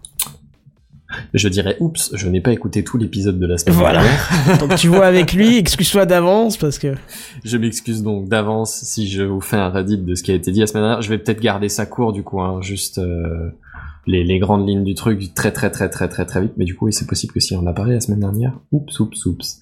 Je 1.33 1.47
dirais, 1.49 1.77
oups, 1.79 2.11
je 2.13 2.27
n'ai 2.27 2.41
pas 2.41 2.51
écouté 2.53 2.83
tout 2.83 2.97
l'épisode 2.97 3.39
de 3.39 3.45
la 3.47 3.57
semaine 3.57 3.75
Voilà. 3.75 4.01
dernière. 4.03 4.57
donc 4.59 4.75
tu 4.75 4.87
vois 4.87 5.05
avec 5.05 5.33
lui, 5.33 5.57
excuse-toi 5.57 6.05
d'avance 6.05 6.57
parce 6.57 6.79
que. 6.79 6.95
Je 7.43 7.57
m'excuse 7.57 8.03
donc 8.03 8.27
d'avance 8.29 8.73
si 8.83 9.07
je 9.09 9.23
vous 9.23 9.41
fais 9.41 9.57
un 9.57 9.69
Reddit 9.69 9.97
de 9.97 10.15
ce 10.15 10.23
qui 10.23 10.31
a 10.31 10.35
été 10.35 10.51
dit 10.51 10.59
la 10.61 10.67
semaine 10.67 10.83
dernière. 10.83 11.01
Je 11.01 11.09
vais 11.09 11.17
peut-être 11.17 11.41
garder 11.41 11.69
ça 11.69 11.85
court 11.85 12.13
du 12.13 12.23
coup, 12.23 12.41
hein, 12.41 12.59
juste 12.61 12.97
euh, 12.97 13.51
les, 14.07 14.23
les 14.23 14.39
grandes 14.39 14.67
lignes 14.67 14.83
du 14.83 14.95
truc 14.95 15.33
très 15.33 15.51
très 15.51 15.69
très 15.71 15.89
très 15.89 16.07
très 16.09 16.25
très 16.25 16.41
vite. 16.41 16.53
Mais 16.57 16.65
du 16.65 16.75
coup, 16.75 16.85
oui, 16.85 16.93
c'est 16.93 17.07
possible 17.07 17.33
que 17.33 17.39
si 17.39 17.55
on 17.55 17.65
a 17.67 17.73
parlé 17.73 17.93
la 17.93 17.99
semaine 18.01 18.19
dernière, 18.21 18.59
oups, 18.71 18.99
oups, 18.99 19.25
oups. 19.25 19.59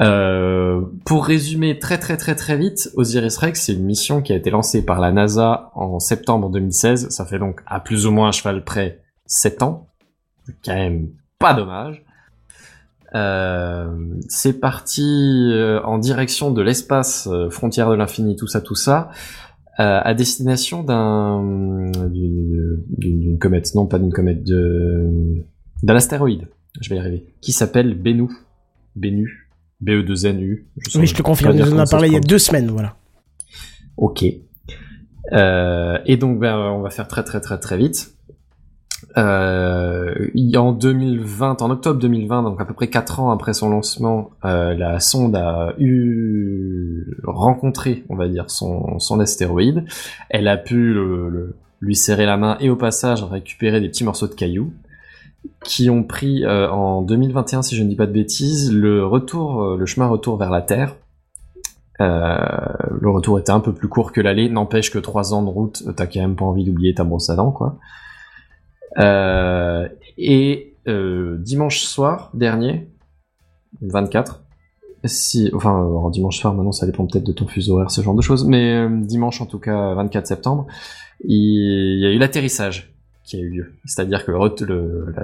Euh, 0.00 0.82
pour 1.04 1.24
résumer 1.26 1.78
très 1.78 1.98
très 1.98 2.16
très 2.16 2.36
très 2.36 2.56
vite, 2.56 2.90
Osiris 2.94 3.36
Rex, 3.38 3.62
c'est 3.62 3.72
une 3.72 3.84
mission 3.84 4.22
qui 4.22 4.32
a 4.32 4.36
été 4.36 4.50
lancée 4.50 4.84
par 4.84 5.00
la 5.00 5.10
NASA 5.10 5.70
en 5.74 5.98
septembre 5.98 6.50
2016. 6.50 7.08
Ça 7.08 7.24
fait 7.24 7.38
donc 7.38 7.60
à 7.66 7.80
plus 7.80 8.06
ou 8.06 8.12
moins 8.12 8.28
à 8.28 8.32
cheval 8.32 8.62
près 8.64 9.00
7 9.26 9.62
ans. 9.62 9.87
C'est 10.48 10.54
quand 10.64 10.74
même 10.74 11.08
pas 11.38 11.54
dommage. 11.54 12.02
Euh, 13.14 13.86
c'est 14.28 14.60
parti 14.60 15.50
euh, 15.52 15.80
en 15.82 15.98
direction 15.98 16.50
de 16.50 16.62
l'espace, 16.62 17.28
euh, 17.30 17.48
frontière 17.50 17.90
de 17.90 17.94
l'infini, 17.94 18.36
tout 18.36 18.46
ça, 18.46 18.60
tout 18.60 18.74
ça, 18.74 19.10
euh, 19.80 20.00
à 20.02 20.14
destination 20.14 20.82
d'un 20.82 21.90
d'une 22.10 23.38
comète, 23.38 23.74
non 23.74 23.86
pas 23.86 23.98
d'une 23.98 24.12
comète, 24.12 24.42
de 24.44 25.44
d'un 25.82 25.96
astéroïde. 25.96 26.48
Je 26.80 26.90
vais 26.90 26.96
y 26.96 26.98
arriver. 26.98 27.26
Qui 27.40 27.52
s'appelle 27.52 27.94
Bennu, 27.94 28.28
Bennu, 28.94 29.48
B-E-2-N-U. 29.80 30.66
Oui, 30.96 31.06
je 31.06 31.14
te 31.14 31.22
confirme, 31.22 31.56
on 31.60 31.72
en 31.72 31.78
a 31.78 31.86
parlé 31.86 32.08
il 32.08 32.14
y 32.14 32.16
a 32.16 32.20
deux 32.20 32.38
semaines, 32.38 32.70
voilà. 32.70 32.96
Ok. 33.96 34.24
Euh, 35.32 35.98
et 36.06 36.16
donc, 36.16 36.38
ben, 36.38 36.56
on 36.56 36.80
va 36.80 36.90
faire 36.90 37.08
très 37.08 37.24
très 37.24 37.40
très 37.40 37.58
très 37.58 37.76
vite. 37.76 38.14
Euh, 39.16 40.28
en 40.56 40.72
2020, 40.72 41.62
en 41.62 41.70
octobre 41.70 42.00
2020, 42.00 42.42
donc 42.42 42.60
à 42.60 42.64
peu 42.64 42.74
près 42.74 42.88
4 42.88 43.20
ans 43.20 43.30
après 43.30 43.54
son 43.54 43.70
lancement, 43.70 44.30
euh, 44.44 44.74
la 44.74 45.00
sonde 45.00 45.36
a 45.36 45.74
eu 45.78 47.16
rencontré, 47.24 48.04
on 48.08 48.16
va 48.16 48.28
dire, 48.28 48.50
son, 48.50 49.20
astéroïde. 49.20 49.84
Elle 50.30 50.48
a 50.48 50.56
pu 50.56 50.96
lui 51.80 51.94
serrer 51.94 52.26
la 52.26 52.36
main 52.36 52.56
et 52.60 52.70
au 52.70 52.76
passage 52.76 53.22
récupérer 53.22 53.80
des 53.80 53.88
petits 53.88 54.04
morceaux 54.04 54.26
de 54.26 54.34
cailloux 54.34 54.72
qui 55.64 55.90
ont 55.90 56.02
pris 56.02 56.44
euh, 56.44 56.70
en 56.70 57.02
2021, 57.02 57.62
si 57.62 57.76
je 57.76 57.82
ne 57.82 57.88
dis 57.88 57.96
pas 57.96 58.06
de 58.06 58.12
bêtises, 58.12 58.72
le 58.72 59.04
retour, 59.04 59.62
euh, 59.62 59.76
le 59.76 59.86
chemin 59.86 60.06
retour 60.06 60.36
vers 60.36 60.50
la 60.50 60.62
Terre. 60.62 60.96
Le 62.00 63.10
retour 63.10 63.40
était 63.40 63.50
un 63.50 63.58
peu 63.58 63.72
plus 63.72 63.88
court 63.88 64.12
que 64.12 64.20
l'aller, 64.20 64.48
n'empêche 64.48 64.92
que 64.92 65.00
trois 65.00 65.34
ans 65.34 65.42
de 65.42 65.48
route, 65.48 65.82
t'as 65.96 66.06
quand 66.06 66.20
même 66.20 66.36
pas 66.36 66.44
envie 66.44 66.64
d'oublier 66.64 66.94
ta 66.94 67.02
brosse 67.02 67.28
à 67.28 67.34
dents, 67.34 67.50
quoi. 67.50 67.76
Euh, 68.98 69.88
et 70.16 70.74
euh, 70.86 71.36
dimanche 71.38 71.80
soir 71.80 72.30
dernier, 72.34 72.88
24, 73.82 74.42
si, 75.04 75.50
enfin, 75.54 75.76
alors 75.76 76.10
dimanche 76.10 76.38
soir, 76.38 76.54
maintenant 76.54 76.72
ça 76.72 76.86
dépend 76.86 77.06
peut-être 77.06 77.26
de 77.26 77.32
ton 77.32 77.46
fuseau 77.46 77.74
horaire, 77.74 77.90
ce 77.90 78.00
genre 78.00 78.14
de 78.14 78.22
choses, 78.22 78.46
mais 78.46 78.72
euh, 78.72 78.88
dimanche 78.90 79.40
en 79.40 79.46
tout 79.46 79.58
cas, 79.58 79.94
24 79.94 80.26
septembre, 80.26 80.66
il, 81.24 82.00
y 82.00 82.06
a 82.06 82.10
eu 82.10 82.18
l'atterrissage 82.18 82.94
qui 83.24 83.36
a 83.36 83.40
eu 83.40 83.50
lieu. 83.50 83.74
C'est-à-dire 83.84 84.24
que 84.24 84.32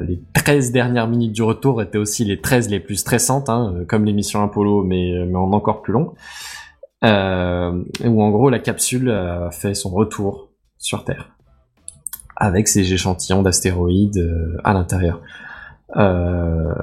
les 0.03 0.21
13 0.35 0.73
dernières 0.73 1.09
minutes 1.09 1.33
du 1.33 1.43
retour 1.43 1.81
étaient 1.81 1.99
aussi 1.99 2.25
les 2.25 2.41
13 2.41 2.69
les 2.69 2.81
plus 2.81 2.97
stressantes, 2.97 3.49
hein, 3.49 3.85
comme 3.89 4.05
l'émission 4.05 4.43
Apollo, 4.43 4.85
mais, 4.85 5.25
mais 5.27 5.37
en 5.37 5.53
encore 5.53 5.81
plus 5.81 5.95
long. 5.95 6.15
Euh, 7.03 7.83
où 8.05 8.23
en 8.23 8.31
gros 8.31 8.49
la 8.49 8.59
capsule 8.59 9.11
a 9.11 9.51
fait 9.51 9.75
son 9.75 9.91
retour 9.91 10.51
sur 10.79 11.05
Terre 11.05 11.34
avec 12.37 12.69
ses 12.69 12.93
échantillons 12.93 13.43
d'astéroïdes 13.43 14.19
euh, 14.19 14.57
à 14.65 14.75
l'intérieur. 14.75 15.21
Euh, 15.97 16.75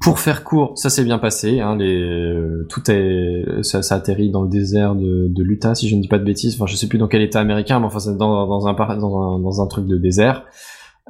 pour 0.00 0.18
faire 0.18 0.42
court, 0.42 0.72
ça 0.76 0.90
s'est 0.90 1.04
bien 1.04 1.18
passé. 1.18 1.60
Hein, 1.60 1.76
les, 1.76 2.02
euh, 2.02 2.66
tout 2.68 2.82
est, 2.90 3.44
ça, 3.62 3.82
ça 3.82 3.94
atterrit 3.94 4.30
dans 4.30 4.42
le 4.42 4.48
désert 4.48 4.94
de, 4.96 5.28
de 5.28 5.42
l'Utah, 5.42 5.74
si 5.74 5.88
je 5.88 5.94
ne 5.94 6.00
dis 6.00 6.08
pas 6.08 6.18
de 6.18 6.24
bêtises. 6.24 6.54
Enfin, 6.54 6.66
je 6.66 6.74
sais 6.74 6.88
plus 6.88 6.98
dans 6.98 7.08
quel 7.08 7.22
État 7.22 7.40
américain, 7.40 7.78
mais 7.78 7.86
enfin, 7.86 7.98
dans, 8.12 8.46
dans 8.46 8.66
un 8.66 8.72
dans 8.72 9.22
un 9.22 9.38
dans 9.38 9.62
un 9.62 9.66
truc 9.66 9.86
de 9.86 9.96
désert. 9.96 10.44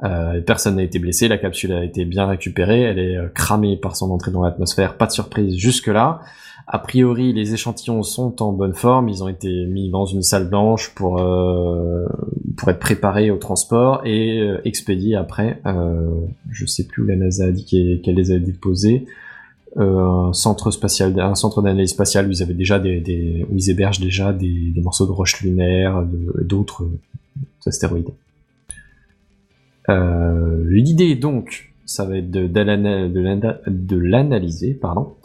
Euh, 0.03 0.41
personne 0.41 0.77
n'a 0.77 0.83
été 0.83 0.97
blessé, 0.97 1.27
la 1.27 1.37
capsule 1.37 1.73
a 1.73 1.83
été 1.83 2.05
bien 2.05 2.25
récupérée, 2.25 2.81
elle 2.81 2.97
est 2.97 3.17
euh, 3.17 3.27
cramée 3.27 3.77
par 3.77 3.95
son 3.95 4.09
entrée 4.09 4.31
dans 4.31 4.41
l'atmosphère, 4.41 4.97
pas 4.97 5.05
de 5.05 5.11
surprise 5.11 5.55
jusque 5.55 5.87
là. 5.87 6.21
A 6.73 6.79
priori, 6.79 7.33
les 7.33 7.53
échantillons 7.53 8.01
sont 8.01 8.41
en 8.41 8.53
bonne 8.53 8.73
forme, 8.73 9.09
ils 9.09 9.21
ont 9.25 9.27
été 9.27 9.65
mis 9.65 9.89
dans 9.89 10.05
une 10.05 10.21
salle 10.21 10.47
blanche 10.47 10.95
pour 10.95 11.19
euh, 11.19 12.05
pour 12.55 12.69
être 12.69 12.79
préparés 12.79 13.29
au 13.29 13.37
transport 13.37 14.01
et 14.05 14.39
euh, 14.39 14.61
expédiés 14.65 15.15
après. 15.15 15.59
Euh, 15.65 16.09
je 16.49 16.65
sais 16.65 16.85
plus 16.85 17.03
où 17.03 17.05
la 17.05 17.15
NASA 17.15 17.45
a 17.45 17.51
dit 17.51 17.65
qu'elle 17.65 18.15
les 18.15 18.31
avait 18.31 18.39
déposés. 18.39 19.05
Euh, 19.77 20.29
un 20.29 20.33
centre 20.33 20.71
spatial, 20.71 21.19
un 21.19 21.35
centre 21.35 21.61
d'analyse 21.61 21.89
spatiale 21.89 22.27
où 22.27 22.31
ils 22.31 22.41
avaient 22.43 22.53
déjà 22.53 22.79
des, 22.79 23.45
où 23.49 23.57
ils 23.57 23.69
hébergent 23.69 23.99
déjà 23.99 24.31
des, 24.31 24.73
morceaux 24.77 25.07
de 25.07 25.11
roches 25.11 25.41
lunaires, 25.41 26.05
d'autres 26.41 26.87
astéroïdes. 27.65 28.11
L'idée 29.89 31.15
donc, 31.15 31.73
ça 31.85 32.05
va 32.05 32.17
être 32.17 32.31
de 32.31 33.97
l'analyser, 33.97 34.73
pardon. 34.73 35.15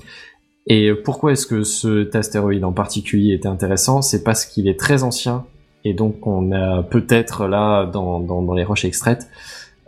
Et 0.66 0.92
pourquoi 0.94 1.32
est-ce 1.32 1.46
que 1.46 1.62
cet 1.62 2.16
astéroïde 2.16 2.64
en 2.64 2.72
particulier 2.72 3.34
était 3.34 3.48
intéressant? 3.48 4.02
C'est 4.02 4.24
parce 4.24 4.44
qu'il 4.44 4.68
est 4.68 4.78
très 4.78 5.02
ancien 5.02 5.44
et 5.84 5.94
donc 5.94 6.26
on 6.26 6.50
a 6.50 6.82
peut-être 6.82 7.46
là 7.46 7.86
dans, 7.86 8.18
dans, 8.18 8.54
les 8.54 8.64
roches 8.64 8.84
extraites 8.84 9.28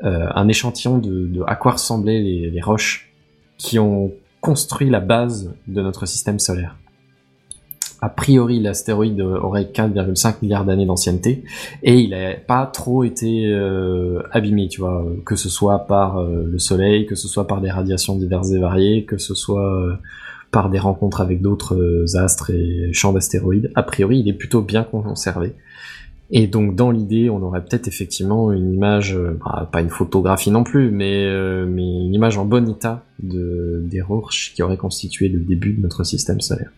euh, 0.05 0.29
un 0.33 0.47
échantillon 0.47 0.99
de, 0.99 1.27
de 1.27 1.43
à 1.49 1.57
quoi 1.57 1.73
ressemblaient 1.73 2.21
les, 2.21 2.51
les 2.51 2.61
roches 2.61 3.11
qui 3.57 3.81
ont 3.81 4.13
construit 4.41 4.89
la 4.89 5.01
base 5.01 5.53
de 5.67 5.83
notre 5.83 6.07
système 6.07 6.39
solaire. 6.39 6.77
A 8.01 8.09
priori, 8.09 8.61
l'astéroïde 8.61 9.21
aurait 9.21 9.65
4,5 9.65 10.37
milliards 10.43 10.65
d'années 10.65 10.87
d'ancienneté 10.87 11.43
et 11.83 11.99
il 11.99 12.11
n'a 12.11 12.35
pas 12.35 12.65
trop 12.67 13.03
été 13.03 13.47
euh, 13.47 14.23
abîmé, 14.31 14.69
tu 14.69 14.81
vois, 14.81 15.05
que 15.27 15.35
ce 15.35 15.49
soit 15.49 15.81
par 15.81 16.19
euh, 16.19 16.45
le 16.47 16.59
Soleil, 16.61 17.07
que 17.07 17.17
ce 17.17 17.27
soit 17.27 17.49
par 17.49 17.61
des 17.61 17.71
radiations 17.71 18.15
diverses 18.15 18.53
et 18.53 18.59
variées, 18.61 19.05
que 19.05 19.19
ce 19.19 19.35
soit 19.35 19.69
euh, 19.69 19.95
par 20.51 20.71
des 20.71 20.79
rencontres 20.79 21.21
avec 21.21 21.43
d'autres 21.43 21.77
euh, 21.77 22.17
astres 22.17 22.51
et 22.51 22.93
champs 22.93 23.13
d'astéroïdes. 23.13 23.71
A 23.75 23.83
priori, 23.83 24.21
il 24.21 24.29
est 24.29 24.35
plutôt 24.35 24.63
bien 24.63 24.83
conservé. 24.83 25.55
Et 26.31 26.47
donc, 26.47 26.75
dans 26.75 26.91
l'idée, 26.91 27.31
on 27.31 27.43
aurait 27.43 27.65
peut-être 27.65 27.89
effectivement 27.89 28.53
une 28.53 28.75
image, 28.75 29.17
euh, 29.17 29.39
bah, 29.45 29.69
pas 29.73 29.81
une 29.81 29.89
photographie 29.89 30.51
non 30.51 30.63
plus, 30.63 30.91
mais, 30.91 31.25
euh, 31.25 31.67
mais 31.67 31.83
une 31.83 32.15
image 32.15 32.37
en 32.37 32.45
bon 32.45 32.69
état 32.69 33.05
de, 33.23 33.83
des 33.85 34.03
roches 34.03 34.53
qui 34.55 34.63
auraient 34.63 34.77
constitué 34.77 35.29
le 35.29 35.41
début 35.41 35.73
de 35.73 35.81
notre 35.81 36.05
système 36.05 36.41
solaire. 36.41 36.71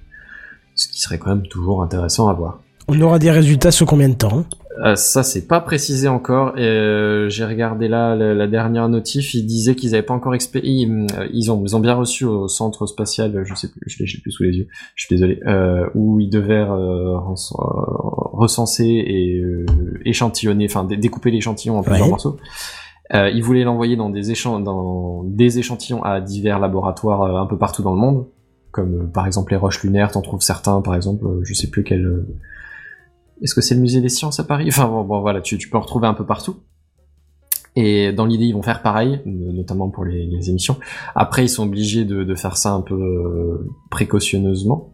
Ce 0.77 0.89
qui 0.89 1.01
serait 1.01 1.19
quand 1.19 1.31
même 1.31 1.47
toujours 1.47 1.83
intéressant 1.83 2.29
à 2.29 2.33
voir. 2.33 2.63
On 2.93 3.01
aura 3.03 3.19
des 3.21 3.31
résultats 3.31 3.71
sous 3.71 3.87
combien 3.87 4.09
de 4.09 4.15
temps? 4.15 4.45
Euh, 4.85 4.97
ça, 4.97 5.23
c'est 5.23 5.47
pas 5.47 5.61
précisé 5.61 6.09
encore. 6.09 6.55
Euh, 6.57 7.29
J'ai 7.29 7.45
regardé 7.45 7.87
là 7.87 8.17
la, 8.17 8.35
la 8.35 8.47
dernière 8.49 8.89
notif. 8.89 9.33
Ils 9.35 9.45
disaient 9.47 9.75
qu'ils 9.77 9.95
avaient 9.95 10.03
pas 10.03 10.15
encore 10.15 10.35
expé... 10.35 10.61
Ils, 10.65 11.07
euh, 11.17 11.27
ils 11.33 11.53
ont, 11.53 11.63
ils 11.65 11.77
ont 11.77 11.81
bien 11.81 11.95
reçu 11.95 12.25
au 12.25 12.49
centre 12.49 12.87
spatial. 12.87 13.43
Je 13.45 13.55
sais 13.55 13.69
plus, 13.71 13.81
je 13.89 14.03
l'ai 14.17 14.21
plus 14.21 14.33
sous 14.33 14.43
les 14.43 14.57
yeux. 14.57 14.67
Je 14.97 15.05
suis 15.07 15.15
désolé. 15.15 15.39
Euh, 15.47 15.87
où 15.95 16.19
ils 16.19 16.31
devaient 16.31 16.65
recenser 18.33 18.85
et 18.87 19.43
échantillonner, 20.05 20.67
enfin 20.67 20.85
dé- 20.85 20.97
découper 20.97 21.31
l'échantillon 21.31 21.79
en 21.79 21.83
plusieurs 21.83 22.07
Ouais. 22.07 22.11
morceaux. 22.11 22.39
Ils 23.13 23.43
voulaient 23.43 23.65
l'envoyer 23.65 23.97
dans 23.97 24.09
des 24.11 24.23
dans 24.65 25.25
des 25.25 25.59
échantillons 25.59 26.03
à 26.03 26.21
divers 26.21 26.59
laboratoires 26.59 27.23
un 27.37 27.47
peu 27.47 27.59
partout 27.59 27.83
dans 27.83 27.93
le 27.93 28.01
monde, 28.01 28.27
comme 28.71 29.11
par 29.13 29.27
exemple 29.27 29.53
les 29.53 29.59
roches 29.59 29.83
lunaires. 29.83 30.11
T'en 30.13 30.23
trouves 30.23 30.43
certains, 30.43 30.81
par 30.81 30.95
exemple, 30.95 31.27
je 31.43 31.55
sais 31.55 31.69
plus 31.69 31.83
quel. 31.85 32.25
Est-ce 33.43 33.55
que 33.55 33.61
c'est 33.61 33.75
le 33.75 33.81
musée 33.81 34.01
des 34.01 34.09
sciences 34.09 34.41
à 34.41 34.45
Paris? 34.45 34.67
Enfin 34.69 34.87
bon, 34.89 35.05
bon, 35.05 35.21
voilà, 35.21 35.41
tu, 35.41 35.59
tu 35.59 35.69
peux 35.69 35.79
en 35.79 35.81
retrouver 35.81 36.07
un 36.07 36.15
peu 36.15 36.27
partout. 36.27 36.57
Et 37.77 38.13
dans 38.13 38.27
l'idée, 38.27 38.47
ils 38.47 38.55
vont 38.55 38.63
faire 38.63 38.83
pareil, 38.83 39.21
no- 39.27 39.53
notamment 39.53 39.91
pour 39.91 40.05
les, 40.05 40.27
les 40.27 40.51
émissions. 40.51 40.77
Après, 41.15 41.45
ils 41.45 41.49
sont 41.49 41.65
obligés 41.65 42.05
de, 42.05 42.25
de 42.25 42.35
faire 42.35 42.57
ça 42.57 42.73
un 42.73 42.81
peu 42.83 42.95
euh, 42.95 43.69
précautionneusement. 43.91 44.93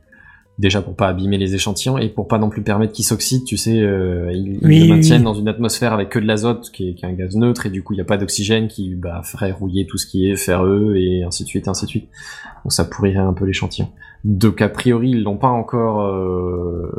Déjà 0.59 0.81
pour 0.81 0.97
pas 0.97 1.09
abîmer 1.09 1.37
les 1.37 1.55
échantillons 1.55 1.99
et 1.99 2.09
pour 2.09 2.29
pas 2.29 2.39
non 2.39 2.49
plus 2.49 2.63
permettre 2.63 2.95
qu'ils 2.95 3.05
s'oxydent, 3.05 3.45
tu 3.45 3.59
sais, 3.59 3.79
euh, 3.79 4.33
ils, 4.33 4.59
le 4.63 4.89
maintiennent 4.89 5.19
oui. 5.19 5.25
dans 5.25 5.35
une 5.35 5.49
atmosphère 5.49 5.93
avec 5.93 6.09
que 6.09 6.19
de 6.19 6.25
l'azote, 6.25 6.71
qui 6.71 6.89
est, 6.89 6.95
qui 6.95 7.05
est 7.05 7.09
un 7.09 7.13
gaz 7.13 7.37
neutre, 7.37 7.67
et 7.67 7.71
du 7.71 7.83
coup 7.83 7.93
il 7.93 7.97
n'y 7.97 8.01
a 8.01 8.07
pas 8.07 8.17
d'oxygène 8.17 8.67
qui 8.67 8.95
bah, 8.95 9.21
ferait 9.23 9.53
rouiller 9.53 9.87
tout 9.87 9.99
ce 9.99 10.07
qui 10.07 10.31
est 10.31 10.37
ferreux, 10.37 10.97
et 10.97 11.25
ainsi 11.25 11.45
de 11.45 11.49
suite, 11.49 11.69
ainsi 11.69 11.85
de 11.85 11.91
suite. 11.91 12.09
Donc 12.65 12.73
ça 12.73 12.87
pourrirait 12.87 13.19
un 13.19 13.35
peu 13.35 13.45
l'échantillon. 13.45 13.91
Donc 14.25 14.63
a 14.63 14.71
priori, 14.71 15.11
ils 15.11 15.23
l'ont 15.23 15.37
pas 15.37 15.49
encore 15.49 16.01
euh, 16.01 16.91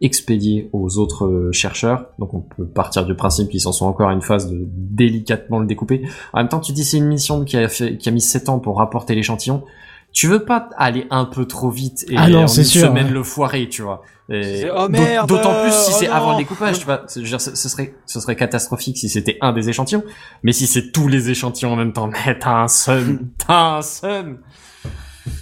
expédié 0.00 0.68
aux 0.72 0.98
autres 0.98 1.24
euh, 1.26 1.52
chercheurs, 1.52 2.06
donc 2.18 2.34
on 2.34 2.40
peut 2.40 2.66
partir 2.66 3.04
du 3.06 3.14
principe 3.14 3.48
qu'ils 3.48 3.66
en 3.66 3.72
sont 3.72 3.86
encore 3.86 4.08
à 4.10 4.12
une 4.12 4.22
phase 4.22 4.50
de 4.50 4.58
délicatement 4.66 5.58
le 5.58 5.66
découper. 5.66 6.02
En 6.32 6.38
même 6.38 6.48
temps, 6.48 6.60
tu 6.60 6.72
dis 6.72 6.84
c'est 6.84 6.98
une 6.98 7.06
mission 7.06 7.44
qui 7.44 7.56
a, 7.56 7.68
fait, 7.68 7.96
qui 7.96 8.08
a 8.08 8.12
mis 8.12 8.20
7 8.20 8.48
ans 8.48 8.58
pour 8.58 8.76
rapporter 8.78 9.14
l'échantillon. 9.14 9.64
Tu 10.12 10.28
veux 10.28 10.44
pas 10.44 10.70
aller 10.78 11.06
un 11.10 11.24
peu 11.26 11.44
trop 11.46 11.68
vite 11.68 12.06
et 12.08 12.14
Ah 12.16 12.28
non, 12.28 12.44
en 12.44 12.46
c'est 12.48 12.62
une 12.62 12.66
sûr, 12.66 12.80
semaine 12.88 13.06
ouais. 13.08 13.12
le 13.12 13.22
foirer, 13.22 13.68
tu 13.68 13.82
vois. 13.82 14.02
Oh 14.30 14.88
D'autant 15.28 15.62
plus 15.62 15.72
si 15.72 15.90
oh 15.92 15.96
c'est 15.98 16.08
avant 16.08 16.32
le 16.32 16.38
découpage, 16.38 16.78
tu 16.78 16.84
vois. 16.86 17.02
C'est- 17.06 17.20
je 17.20 17.24
veux 17.24 17.30
dire, 17.30 17.40
ce, 17.40 17.54
ce 17.54 17.68
serait, 17.68 17.94
ce 18.06 18.18
serait 18.20 18.34
catastrophique 18.36 18.96
si 18.96 19.08
c'était 19.10 19.36
un 19.42 19.52
des 19.52 19.68
échantillons. 19.68 20.02
Mais 20.42 20.52
si 20.52 20.66
c'est 20.66 20.90
tous 20.90 21.08
les 21.08 21.28
échantillons 21.30 21.72
en 21.72 21.76
même 21.76 21.92
temps, 21.92 22.06
mais 22.08 22.38
t'as 22.38 22.62
un 22.62 22.68
seum, 22.68 23.28
t'as 23.46 23.76
un 23.78 23.82
seum. 23.82 24.38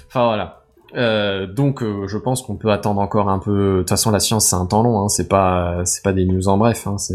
Enfin 0.09 0.25
voilà. 0.27 0.64
Euh, 0.97 1.47
donc 1.47 1.83
euh, 1.83 2.07
je 2.07 2.19
pense 2.19 2.43
qu'on 2.43 2.57
peut 2.57 2.71
attendre 2.71 3.01
encore 3.01 3.29
un 3.29 3.39
peu. 3.39 3.75
De 3.75 3.79
toute 3.81 3.89
façon, 3.91 4.11
la 4.11 4.21
science 4.21 4.47
c'est 4.49 4.57
un 4.57 4.67
temps 4.67 4.83
long. 4.83 5.01
Hein. 5.01 5.09
C'est 5.09 5.29
pas, 5.29 5.83
c'est 5.85 6.03
pas 6.05 6.13
des 6.13 6.25
news 6.25 6.47
en 6.49 6.57
bref. 6.59 6.87
Hein. 6.87 6.99
C'est, 6.99 7.15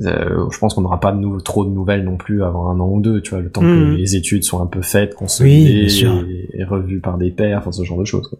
euh, 0.00 0.46
je 0.50 0.58
pense 0.58 0.74
qu'on 0.74 0.82
n'aura 0.82 1.00
pas 1.00 1.12
de 1.12 1.18
nou- 1.18 1.40
trop 1.40 1.64
de 1.64 1.70
nouvelles 1.70 2.04
non 2.04 2.16
plus 2.16 2.42
avant 2.42 2.68
un 2.70 2.78
an 2.80 2.88
ou 2.88 3.00
deux. 3.00 3.20
Tu 3.22 3.30
vois, 3.30 3.40
le 3.40 3.50
temps 3.50 3.62
que 3.62 3.94
les 3.96 4.16
études 4.16 4.44
soient 4.44 4.60
un 4.60 4.66
peu 4.66 4.82
faites, 4.82 5.14
consolidées 5.14 5.88
sûr. 5.88 6.12
et, 6.28 6.50
et 6.54 6.64
revues 6.64 7.00
par 7.00 7.16
des 7.18 7.30
pairs, 7.30 7.58
enfin 7.58 7.72
ce 7.72 7.84
genre 7.84 7.98
de 7.98 8.04
choses. 8.04 8.28
Quoi. 8.28 8.38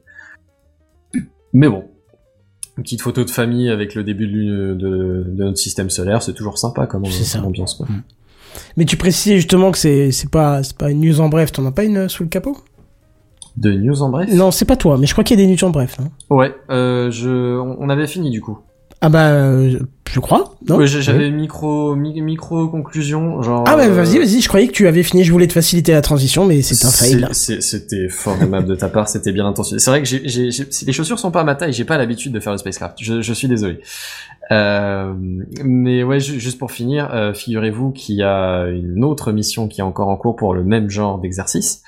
Mais 1.55 1.69
bon, 1.69 1.85
une 2.77 2.83
petite 2.83 3.01
photo 3.01 3.25
de 3.25 3.31
famille 3.31 3.71
avec 3.71 3.95
le 3.95 4.05
début 4.05 4.27
de, 4.27 4.75
de- 4.75 5.25
de 5.29 5.45
notre 5.45 5.57
système 5.59 5.89
solaire, 5.89 6.21
c'est 6.23 6.35
toujours 6.35 6.59
sympa 6.59 6.87
comme, 6.87 7.07
C'est 7.07 7.39
comme 7.39 7.47
ambiance. 7.49 7.75
Quoi. 7.75 7.87
Mais 8.77 8.85
tu 8.85 8.97
précises 8.99 9.37
justement 9.37 9.71
que 9.71 9.79
c'est 9.79 10.11
c'est 10.13 10.31
pas 10.31 10.63
c'est 10.63 10.77
pas 10.77 10.91
une 10.91 11.01
news 11.01 11.21
en 11.21 11.29
bref. 11.31 11.53
T'en 11.53 11.65
as 11.67 11.73
pas 11.73 11.85
une 11.85 12.09
sous 12.11 12.23
le 12.25 12.29
capot? 12.29 12.57
De 13.57 13.73
news 13.73 14.03
en 14.03 14.11
bref 14.11 14.29
Non, 14.33 14.51
c'est 14.51 14.65
pas 14.67 14.77
toi. 14.77 14.97
Mais 14.99 15.07
je 15.07 15.13
crois 15.13 15.25
qu'il 15.25 15.39
y 15.39 15.43
a 15.43 15.47
des 15.47 15.51
news 15.53 15.65
en 15.65 15.71
bref. 15.71 15.97
hein. 16.01 16.09
Ouais, 16.31 16.55
euh, 16.71 17.11
je, 17.11 17.59
on 17.59 17.89
avait 17.89 18.07
fini 18.07 18.31
du 18.31 18.41
coup. 18.41 18.59
Ah 19.03 19.11
bah 19.11 19.29
euh, 19.29 19.79
je 20.11 20.21
crois. 20.21 20.55
Non. 20.69 20.77
Ouais, 20.79 20.87
j'avais 20.87 21.31
micro, 21.31 21.95
mi- 21.95 22.21
micro 22.23 22.67
conclusion, 22.69 23.43
genre. 23.43 23.65
Ah 23.69 23.77
bah 23.77 23.89
vas-y 23.89 24.19
vas-y. 24.19 24.41
Je 24.41 24.49
croyais 24.49 24.67
que 24.69 24.73
tu 24.73 24.89
avais 24.89 25.03
fini. 25.03 25.23
Je 25.23 25.31
voulais 25.33 25.47
te 25.47 25.53
faciliter 25.53 25.93
la 25.93 26.01
transition, 26.01 26.47
mais 26.47 26.63
c'est 26.63 26.85
un 26.87 26.91
fail. 26.91 27.27
C'était 27.33 28.09
fort 28.09 28.37
aimable 28.43 28.67
de 28.67 28.75
ta 28.75 28.89
part, 28.89 29.09
c'était 29.09 29.33
bien 29.33 29.47
intentionné. 29.47 29.81
C'est 29.81 29.91
vrai 29.91 30.03
que 30.03 30.09
j'ai, 30.09 30.21
les 30.87 30.93
chaussures 30.93 31.19
sont 31.19 31.31
pas 31.31 31.43
à 31.43 31.45
ma 31.45 31.55
taille, 31.55 31.75
j'ai 31.75 31.85
pas 31.85 31.99
l'habitude 31.99 32.33
de 32.33 32.41
faire 32.41 32.53
le 32.53 32.59
spacecraft. 32.59 32.97
Je, 33.03 33.21
je 33.21 33.33
suis 33.35 33.49
désolé. 33.49 33.81
Euh, 34.51 35.13
mais 35.65 36.03
ouais, 36.03 36.21
ju- 36.21 36.41
juste 36.41 36.59
pour 36.59 36.71
finir, 36.73 37.11
euh, 37.13 37.35
figurez-vous 37.35 37.91
qu'il 37.91 38.17
y 38.17 38.23
a 38.23 38.67
une 38.69 39.05
autre 39.05 39.33
mission 39.33 39.69
qui 39.69 39.81
est 39.81 39.85
encore 39.85 40.09
en 40.09 40.17
cours 40.17 40.37
pour 40.37 40.55
le 40.55 40.65
même 40.65 40.89
genre 40.89 41.19
d'exercice, 41.19 41.83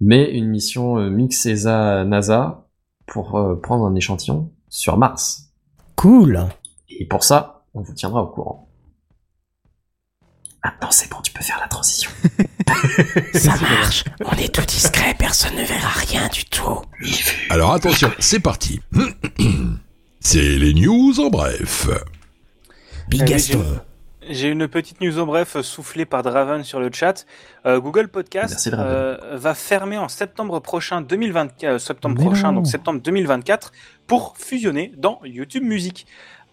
mais 0.00 0.30
une 0.30 0.48
mission 0.48 0.98
euh, 0.98 1.10
mix 1.10 1.46
ESA 1.46 2.04
NASA 2.04 2.66
pour 3.06 3.36
euh, 3.36 3.56
prendre 3.60 3.86
un 3.86 3.94
échantillon 3.94 4.52
sur 4.68 4.96
Mars. 4.98 5.50
Cool. 5.96 6.46
Et 6.88 7.06
pour 7.06 7.24
ça, 7.24 7.64
on 7.74 7.80
vous 7.82 7.94
tiendra 7.94 8.22
au 8.22 8.26
courant. 8.28 8.68
Maintenant, 10.64 10.90
c'est 10.90 11.08
bon, 11.10 11.18
tu 11.22 11.32
peux 11.32 11.42
faire 11.44 11.58
la 11.60 11.68
transition. 11.68 12.10
Ça 13.34 13.54
marche. 13.60 14.04
On 14.24 14.32
est 14.36 14.52
tout 14.52 14.64
discret. 14.66 15.14
Personne 15.16 15.54
ne 15.54 15.62
verra 15.64 15.88
rien 15.90 16.28
du 16.28 16.44
tout. 16.46 16.80
Alors 17.50 17.72
attention, 17.72 18.10
c'est 18.18 18.40
parti. 18.40 18.80
C'est 20.20 20.58
les 20.58 20.74
news 20.74 21.20
en 21.20 21.30
bref. 21.30 21.88
Big 23.08 23.22
Euh, 23.22 23.26
Gaston. 23.26 23.64
J'ai- 24.30 24.48
une 24.48 24.68
petite 24.68 25.00
news 25.00 25.18
en 25.18 25.26
bref 25.26 25.56
euh, 25.56 25.62
soufflée 25.62 26.04
par 26.04 26.22
Draven 26.22 26.64
sur 26.64 26.80
le 26.80 26.90
chat. 26.92 27.26
Euh, 27.66 27.80
Google 27.80 28.08
Podcast 28.08 28.50
Merci, 28.50 28.70
euh, 28.74 29.16
va 29.34 29.54
fermer 29.54 29.98
en 29.98 30.08
septembre 30.08 30.60
prochain 30.60 31.00
2024, 31.00 31.64
euh, 31.74 31.78
septembre 31.78 32.16
Mais 32.18 32.24
prochain, 32.24 32.48
non. 32.48 32.56
donc 32.56 32.66
septembre 32.66 33.00
2024, 33.02 33.72
pour 34.06 34.34
fusionner 34.38 34.92
dans 34.96 35.20
YouTube 35.24 35.62
Music. 35.64 36.06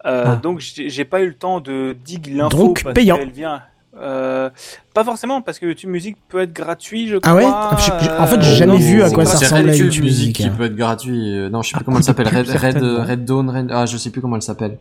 Euh, 0.06 0.24
Ah. 0.28 0.36
Donc 0.36 0.60
j'ai 0.60 1.06
pas 1.06 1.22
eu 1.22 1.28
le 1.28 1.34
temps 1.36 1.60
de 1.62 1.96
dig 2.04 2.28
l'info 2.36 2.58
Donc, 2.58 2.84
parce 2.84 2.94
payant. 2.94 3.18
qu'elle 3.18 3.32
vient. 3.32 3.62
euh, 3.96 4.50
pas 4.94 5.04
forcément 5.04 5.42
parce 5.42 5.60
que 5.60 5.66
YouTube 5.68 5.90
Music 5.92 6.18
peut 6.28 6.42
être 6.42 6.52
gratuit, 6.52 7.08
je 7.08 7.18
crois. 7.18 7.32
Ah 7.32 7.36
ouais 7.36 7.78
Je- 7.78 8.06
je- 8.06 8.12
en 8.12 8.26
fait, 8.28 8.42
j'ai 8.42 8.56
jamais 8.56 8.78
vu 8.78 9.02
à 9.04 9.10
quoi 9.12 9.24
ça 9.24 9.56
à 9.56 9.60
Red 9.60 9.76
YouTube 9.76 10.04
Music 10.04 10.36
qui 10.36 10.44
hein. 10.46 10.54
peut 10.58 10.66
être 10.66 10.76
gratuit. 10.76 11.48
non, 11.52 11.62
je 11.62 11.70
sais 11.70 11.74
plus 11.74 11.82
Ah, 11.82 11.84
comment 11.86 11.98
elle 12.00 12.04
s'appelle. 12.04 12.28
Red, 12.28 12.50
Red, 12.82 13.24
Dawn, 13.26 13.50
Red... 13.50 13.68
Ah, 13.72 13.86
je 13.86 13.96
sais 13.98 14.10
plus 14.10 14.20
comment 14.20 14.36
elle 14.36 14.42
s'appelle. 14.42 14.78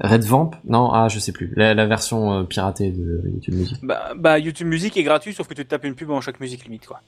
Red 0.00 0.24
Vamp 0.24 0.50
Non, 0.66 0.90
ah, 0.92 1.08
je 1.08 1.18
sais 1.18 1.32
plus. 1.32 1.52
La, 1.56 1.74
la 1.74 1.86
version 1.86 2.32
euh, 2.32 2.42
piratée 2.44 2.90
de 2.90 3.22
YouTube 3.32 3.54
Music. 3.54 3.78
Bah, 3.82 4.12
bah, 4.16 4.38
YouTube 4.38 4.66
Music 4.66 4.96
est 4.96 5.02
gratuit, 5.02 5.32
sauf 5.34 5.46
que 5.48 5.54
tu 5.54 5.64
te 5.64 5.70
tapes 5.70 5.84
une 5.84 5.94
pub 5.94 6.10
en 6.10 6.20
chaque 6.20 6.40
musique 6.40 6.64
limite, 6.64 6.86
quoi. 6.86 7.00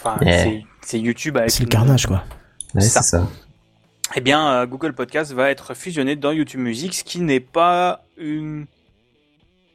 Enfin, 0.00 0.16
Yeah. 0.24 0.60
c'est- 0.82 0.98
YouTube 0.98 1.36
avec 1.36 1.50
C'est 1.50 1.62
le 1.62 1.68
carnage 1.68 2.06
quoi. 2.06 2.24
Ouais, 2.74 2.80
c'est 2.80 3.02
ça. 3.02 3.28
Eh 4.16 4.20
bien, 4.20 4.46
euh, 4.52 4.66
Google 4.66 4.94
Podcast 4.94 5.32
va 5.32 5.50
être 5.50 5.74
fusionné 5.74 6.16
dans 6.16 6.32
YouTube 6.32 6.60
Music, 6.60 6.92
ce 6.94 7.04
qui 7.04 7.20
n'est 7.20 7.38
pas 7.40 8.02
une 8.18 8.66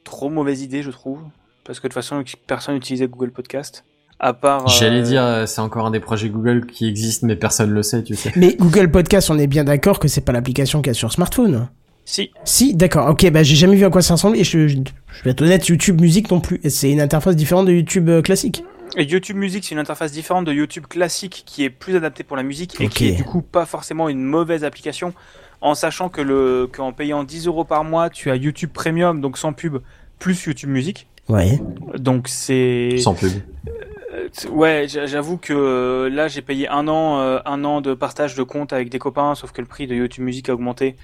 trop 0.04 0.28
mauvaise 0.28 0.62
idée, 0.62 0.82
je 0.82 0.90
trouve. 0.90 1.20
Parce 1.64 1.80
que 1.80 1.86
de 1.86 1.92
toute 1.92 2.02
façon, 2.02 2.22
personne 2.46 2.74
n'utilisait 2.74 3.08
Google 3.08 3.30
Podcast. 3.30 3.84
À 4.20 4.32
part. 4.34 4.64
euh, 4.64 4.68
J'allais 4.68 5.02
dire, 5.02 5.44
c'est 5.46 5.60
encore 5.60 5.86
un 5.86 5.90
des 5.92 6.00
projets 6.00 6.28
Google 6.28 6.66
qui 6.66 6.86
existe, 6.88 7.22
mais 7.22 7.36
personne 7.36 7.70
le 7.70 7.82
sait, 7.82 8.02
tu 8.02 8.14
sais. 8.16 8.32
Mais 8.36 8.54
Google 8.56 8.90
Podcast, 8.90 9.30
on 9.30 9.38
est 9.38 9.46
bien 9.46 9.64
d'accord 9.64 9.98
que 9.98 10.08
c'est 10.08 10.20
pas 10.22 10.32
l'application 10.32 10.82
qu'il 10.82 10.88
y 10.88 10.90
a 10.90 10.94
sur 10.94 11.12
smartphone. 11.12 11.68
Si. 12.10 12.30
Si, 12.42 12.74
d'accord. 12.74 13.08
Ok, 13.10 13.28
bah 13.30 13.42
j'ai 13.42 13.54
jamais 13.54 13.76
vu 13.76 13.84
à 13.84 13.90
quoi 13.90 14.00
ça 14.00 14.14
ressemble 14.14 14.38
et 14.38 14.44
je, 14.44 14.66
je, 14.66 14.78
je 14.78 15.22
vais 15.24 15.32
être 15.32 15.42
honnête, 15.42 15.68
YouTube 15.68 16.00
Music 16.00 16.30
non 16.30 16.40
plus. 16.40 16.58
Et 16.64 16.70
C'est 16.70 16.90
une 16.90 17.02
interface 17.02 17.36
différente 17.36 17.66
de 17.66 17.72
YouTube 17.72 18.08
euh, 18.08 18.22
classique. 18.22 18.64
Et 18.96 19.04
YouTube 19.04 19.36
Music, 19.36 19.62
c'est 19.62 19.74
une 19.74 19.78
interface 19.78 20.10
différente 20.10 20.46
de 20.46 20.52
YouTube 20.54 20.86
classique 20.88 21.42
qui 21.44 21.64
est 21.64 21.70
plus 21.70 21.94
adaptée 21.96 22.24
pour 22.24 22.38
la 22.38 22.42
musique 22.42 22.80
et 22.80 22.88
qui 22.88 23.08
est 23.08 23.12
du 23.12 23.24
coup 23.24 23.42
pas 23.42 23.66
forcément 23.66 24.08
une 24.08 24.22
mauvaise 24.24 24.64
application. 24.64 25.12
En 25.60 25.74
sachant 25.74 26.08
que 26.08 26.22
le 26.22 26.66
qu'en 26.72 26.92
payant 26.92 27.24
10 27.24 27.46
euros 27.46 27.64
par 27.64 27.84
mois, 27.84 28.08
tu 28.08 28.30
as 28.30 28.36
YouTube 28.36 28.70
Premium, 28.72 29.20
donc 29.20 29.36
sans 29.36 29.52
pub, 29.52 29.76
plus 30.18 30.42
YouTube 30.46 30.70
Music. 30.70 31.06
Ouais. 31.28 31.60
Donc 31.98 32.28
c'est. 32.28 32.96
Sans 32.98 33.12
pub. 33.12 33.32
Euh, 33.66 34.28
Ouais, 34.50 34.86
j'a- 34.88 35.04
j'avoue 35.06 35.36
que 35.36 35.52
euh, 35.52 36.08
là 36.10 36.26
j'ai 36.28 36.40
payé 36.42 36.68
un 36.68 36.88
an, 36.88 37.20
euh, 37.20 37.38
un 37.44 37.64
an 37.64 37.80
de 37.82 37.92
partage 37.92 38.34
de 38.34 38.42
compte 38.42 38.72
avec 38.72 38.88
des 38.88 38.98
copains, 38.98 39.34
sauf 39.34 39.52
que 39.52 39.60
le 39.60 39.66
prix 39.66 39.86
de 39.86 39.94
YouTube 39.94 40.24
Music 40.24 40.48
a 40.48 40.54
augmenté 40.54 40.96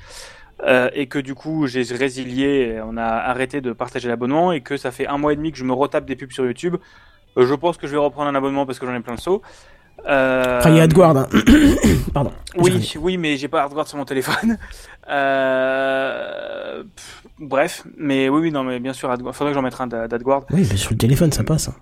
euh, 0.63 0.89
et 0.95 1.07
que 1.07 1.19
du 1.19 1.35
coup 1.35 1.67
j'ai 1.67 1.83
résilié, 1.95 2.81
on 2.87 2.97
a 2.97 3.05
arrêté 3.05 3.61
de 3.61 3.73
partager 3.73 4.09
l'abonnement 4.09 4.53
et 4.53 4.61
que 4.61 4.77
ça 4.77 4.91
fait 4.93 5.07
un 5.07 5.19
mois 5.19 5.33
et 5.33 5.37
demi 5.37 5.51
que 5.53 5.59
je 5.59 5.65
me 5.65 5.73
retape 5.73 6.05
des 6.07 6.17
pubs 6.17 6.31
sur 6.33 6.45
YouTube. 6.47 6.77
Euh, 7.37 7.47
je 7.47 7.55
pense 7.55 7.77
que 7.77 7.87
je 7.87 7.93
vais 7.93 7.99
reprendre 7.99 8.29
un 8.31 8.35
abonnement 8.35 8.65
parce 8.67 8.79
que 8.79 8.87
j'en 8.87 8.95
ai 8.95 9.01
plein 9.01 9.15
le 9.15 9.19
seau. 9.21 9.43
Euh, 10.07 10.59
Enfin, 10.61 10.71
il 10.71 10.77
y 10.77 10.81
a 10.81 10.85
AdGuard. 10.85 11.17
Hein. 11.17 11.29
Pardon. 12.15 12.33
oui, 12.57 12.93
oui, 13.01 13.17
mais 13.17 13.37
j'ai 13.37 13.49
pas 13.49 13.63
AdGuard 13.65 13.89
sur 13.89 13.99
mon 13.99 14.05
téléphone. 14.05 14.57
Euh, 15.09 16.83
pff, 16.97 17.23
bref, 17.39 17.85
mais 17.97 18.29
oui, 18.29 18.41
oui, 18.43 18.51
non, 18.51 18.65
mais 18.65 18.79
bien 18.81 18.93
sûr, 18.93 19.11
AdGuard. 19.11 19.35
Faudrait 19.35 19.53
que 19.53 19.55
j'en 19.55 19.63
mette 19.63 19.81
un 19.81 19.87
d'Ad- 19.87 20.11
d'AdGuard. 20.11 20.45
Oui, 20.51 20.67
mais 20.71 20.77
sur 20.77 20.93
le 20.93 20.97
téléphone, 20.99 21.31
ça 21.33 21.45
passe. 21.45 21.69
hein. 21.69 21.75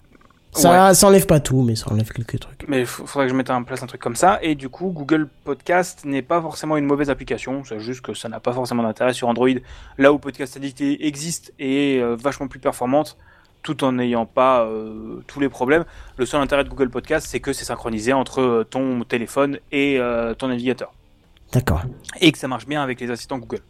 Ça, 0.52 0.92
ça 0.92 1.06
enlève 1.06 1.24
pas 1.26 1.40
tout, 1.40 1.62
mais 1.62 1.74
ça 1.76 1.90
enlève 1.90 2.10
quelques 2.12 2.38
trucs. 2.38 2.66
Mais 2.68 2.80
il 2.80 2.86
faudrait 2.86 3.24
que 3.26 3.30
je 3.32 3.36
mette 3.36 3.48
en 3.50 3.62
place 3.64 3.82
un 3.82 3.86
truc 3.86 4.00
comme 4.02 4.16
ça. 4.16 4.38
Et 4.42 4.54
du 4.54 4.68
coup, 4.68 4.90
Google 4.90 5.28
Podcast 5.44 6.04
n'est 6.04 6.20
pas 6.22 6.42
forcément 6.42 6.76
une 6.76 6.84
mauvaise 6.84 7.08
application. 7.08 7.62
C'est 7.64 7.80
juste 7.80 8.02
que 8.02 8.12
ça 8.12 8.28
n'a 8.28 8.38
pas 8.38 8.52
forcément 8.52 8.82
d'intérêt 8.82 9.14
sur 9.14 9.28
Android. 9.28 9.48
Là 9.96 10.12
où 10.12 10.18
Podcast 10.18 10.56
Addict 10.58 10.80
existe 10.82 11.54
et 11.58 11.96
est 11.96 12.02
euh, 12.02 12.16
vachement 12.16 12.48
plus 12.48 12.58
performante, 12.60 13.16
tout 13.62 13.82
en 13.82 13.92
n'ayant 13.92 14.26
pas 14.26 14.64
euh, 14.66 15.22
tous 15.26 15.40
les 15.40 15.48
problèmes. 15.48 15.84
Le 16.18 16.26
seul 16.26 16.42
intérêt 16.42 16.64
de 16.64 16.68
Google 16.68 16.90
Podcast, 16.90 17.26
c'est 17.30 17.40
que 17.40 17.54
c'est 17.54 17.64
synchronisé 17.64 18.12
entre 18.12 18.40
euh, 18.42 18.64
ton 18.64 19.04
téléphone 19.04 19.58
et 19.70 19.96
euh, 19.98 20.34
ton 20.34 20.48
navigateur. 20.48 20.92
D'accord. 21.52 21.82
et 22.20 22.32
que 22.32 22.38
ça 22.38 22.48
marche 22.48 22.66
bien 22.66 22.82
avec 22.82 22.98
les 23.00 23.10
assistants 23.10 23.38
Google. 23.38 23.60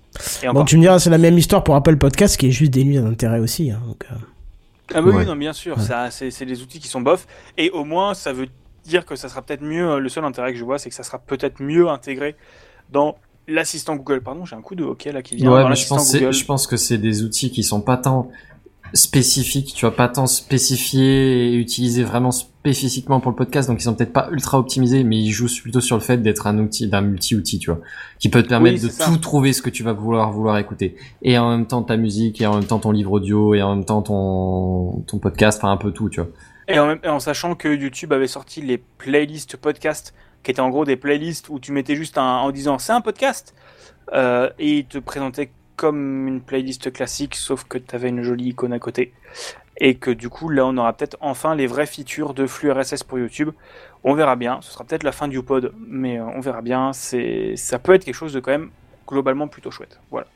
Et 0.44 0.48
Bon, 0.48 0.64
tu 0.64 0.76
me 0.76 0.82
diras, 0.82 1.00
c'est 1.00 1.10
la 1.10 1.18
même 1.18 1.36
histoire 1.36 1.64
pour 1.64 1.74
Apple 1.74 1.96
Podcast 1.96 2.36
qui 2.36 2.46
est 2.46 2.52
juste 2.52 2.72
dénué 2.72 3.00
d'intérêt 3.00 3.40
aussi. 3.40 3.72
hein, 3.72 3.80
donc, 3.86 4.04
euh. 4.10 4.14
Ah 4.94 5.02
oui, 5.02 5.26
non, 5.26 5.36
bien 5.36 5.52
sûr, 5.52 5.76
Ouais. 5.76 5.82
ça, 5.82 6.10
c'est 6.10 6.44
des 6.46 6.62
outils 6.62 6.80
qui 6.80 6.88
sont 6.88 7.00
bof. 7.00 7.26
Et 7.58 7.70
au 7.70 7.84
moins, 7.84 8.14
ça 8.14 8.32
veut 8.32 8.48
dire 8.84 9.04
que 9.06 9.16
ça 9.16 9.28
sera 9.28 9.42
peut-être 9.42 9.62
mieux. 9.62 9.88
euh, 9.90 9.98
Le 9.98 10.08
seul 10.08 10.24
intérêt 10.24 10.52
que 10.52 10.58
je 10.58 10.64
vois, 10.64 10.78
c'est 10.78 10.88
que 10.88 10.94
ça 10.94 11.02
sera 11.02 11.18
peut-être 11.18 11.60
mieux 11.62 11.88
intégré 11.88 12.36
dans 12.90 13.16
l'assistant 13.48 13.96
Google. 13.96 14.22
Pardon, 14.22 14.44
j'ai 14.44 14.56
un 14.56 14.62
coup 14.62 14.74
de 14.74 14.84
hockey 14.84 15.12
là 15.12 15.22
qui 15.22 15.36
vient 15.36 15.50
Ouais, 15.52 15.68
mais 15.68 15.74
pense, 15.88 16.16
je 16.16 16.44
pense 16.44 16.66
que 16.66 16.76
c'est 16.76 16.98
des 16.98 17.22
outils 17.22 17.50
qui 17.50 17.62
sont 17.62 17.80
pas 17.80 17.96
tant 17.96 18.30
spécifiques, 18.94 19.72
tu 19.74 19.86
vois, 19.86 19.94
pas 19.96 20.08
tant 20.08 20.26
spécifiés 20.26 21.48
et 21.48 21.54
utilisés 21.56 22.04
vraiment 22.04 22.30
spécifiquement 22.30 23.20
pour 23.20 23.30
le 23.30 23.36
podcast, 23.36 23.68
donc 23.68 23.80
ils 23.80 23.84
sont 23.84 23.94
peut-être 23.94 24.12
pas 24.12 24.28
ultra 24.30 24.58
optimisés, 24.58 25.02
mais 25.04 25.18
ils 25.18 25.30
jouent 25.30 25.48
plutôt 25.62 25.80
sur 25.80 25.96
le 25.96 26.02
fait 26.02 26.18
d'être 26.18 26.46
un 26.46 26.58
outil, 26.58 26.86
d'un 26.88 27.00
multi-outil, 27.00 27.58
tu 27.58 27.70
vois, 27.70 27.80
qui 28.18 28.28
peut 28.28 28.42
te 28.42 28.48
permettre 28.48 28.76
Oui, 28.82 28.86
de 28.88 28.92
ça. 28.92 29.04
tout 29.06 29.16
trouver 29.16 29.52
ce 29.52 29.62
que 29.62 29.70
tu 29.70 29.82
vas 29.82 29.92
vouloir 29.92 30.30
vouloir 30.32 30.58
écouter, 30.58 30.96
et 31.22 31.38
en 31.38 31.50
même 31.50 31.66
temps 31.66 31.82
ta 31.82 31.96
musique, 31.96 32.40
et 32.40 32.46
en 32.46 32.54
même 32.54 32.64
temps 32.64 32.78
ton 32.78 32.92
livre 32.92 33.12
audio, 33.12 33.54
et 33.54 33.62
en 33.62 33.74
même 33.74 33.84
temps 33.84 34.02
ton 34.02 35.00
ton 35.06 35.18
podcast, 35.18 35.58
enfin 35.62 35.72
un 35.72 35.76
peu 35.76 35.90
tout, 35.90 36.08
tu 36.08 36.20
vois. 36.20 36.30
Et 36.68 36.78
en, 36.78 36.86
même- 36.86 37.00
et 37.02 37.08
en 37.08 37.18
sachant 37.18 37.54
que 37.56 37.68
YouTube 37.74 38.12
avait 38.12 38.28
sorti 38.28 38.60
les 38.62 38.78
playlists 38.78 39.56
podcast, 39.56 40.14
qui 40.42 40.50
étaient 40.50 40.60
en 40.60 40.70
gros 40.70 40.84
des 40.84 40.96
playlists 40.96 41.48
où 41.48 41.58
tu 41.58 41.72
mettais 41.72 41.96
juste 41.96 42.18
un, 42.18 42.36
en 42.38 42.50
disant 42.52 42.78
c'est 42.78 42.92
un 42.92 43.00
podcast, 43.00 43.54
euh, 44.12 44.50
et 44.58 44.78
il 44.78 44.84
te 44.84 44.98
présentait 44.98 45.50
comme 45.76 46.28
une 46.28 46.40
playlist 46.40 46.92
classique, 46.92 47.34
sauf 47.34 47.64
que 47.64 47.78
tu 47.78 47.94
avais 47.94 48.08
une 48.08 48.22
jolie 48.22 48.48
icône 48.50 48.72
à 48.72 48.78
côté. 48.78 49.12
Et 49.78 49.94
que 49.94 50.10
du 50.10 50.28
coup, 50.28 50.48
là, 50.48 50.66
on 50.66 50.76
aura 50.76 50.92
peut-être 50.92 51.16
enfin 51.20 51.54
les 51.54 51.66
vraies 51.66 51.86
features 51.86 52.34
de 52.34 52.46
flux 52.46 52.70
RSS 52.70 53.02
pour 53.02 53.18
YouTube. 53.18 53.50
On 54.04 54.14
verra 54.14 54.36
bien. 54.36 54.58
Ce 54.60 54.72
sera 54.72 54.84
peut-être 54.84 55.02
la 55.02 55.12
fin 55.12 55.28
du 55.28 55.42
pod, 55.42 55.72
mais 55.86 56.18
euh, 56.18 56.24
on 56.36 56.40
verra 56.40 56.60
bien. 56.60 56.92
C'est, 56.92 57.54
ça 57.56 57.78
peut 57.78 57.94
être 57.94 58.04
quelque 58.04 58.14
chose 58.14 58.32
de 58.32 58.40
quand 58.40 58.50
même 58.50 58.70
globalement 59.08 59.48
plutôt 59.48 59.70
chouette. 59.70 59.98
Voilà. 60.10 60.26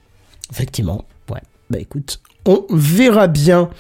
Effectivement, 0.51 1.05
ouais. 1.31 1.41
Bah 1.71 1.79
écoute, 1.79 2.21
on 2.45 2.65
verra 2.71 3.27
bien. 3.27 3.71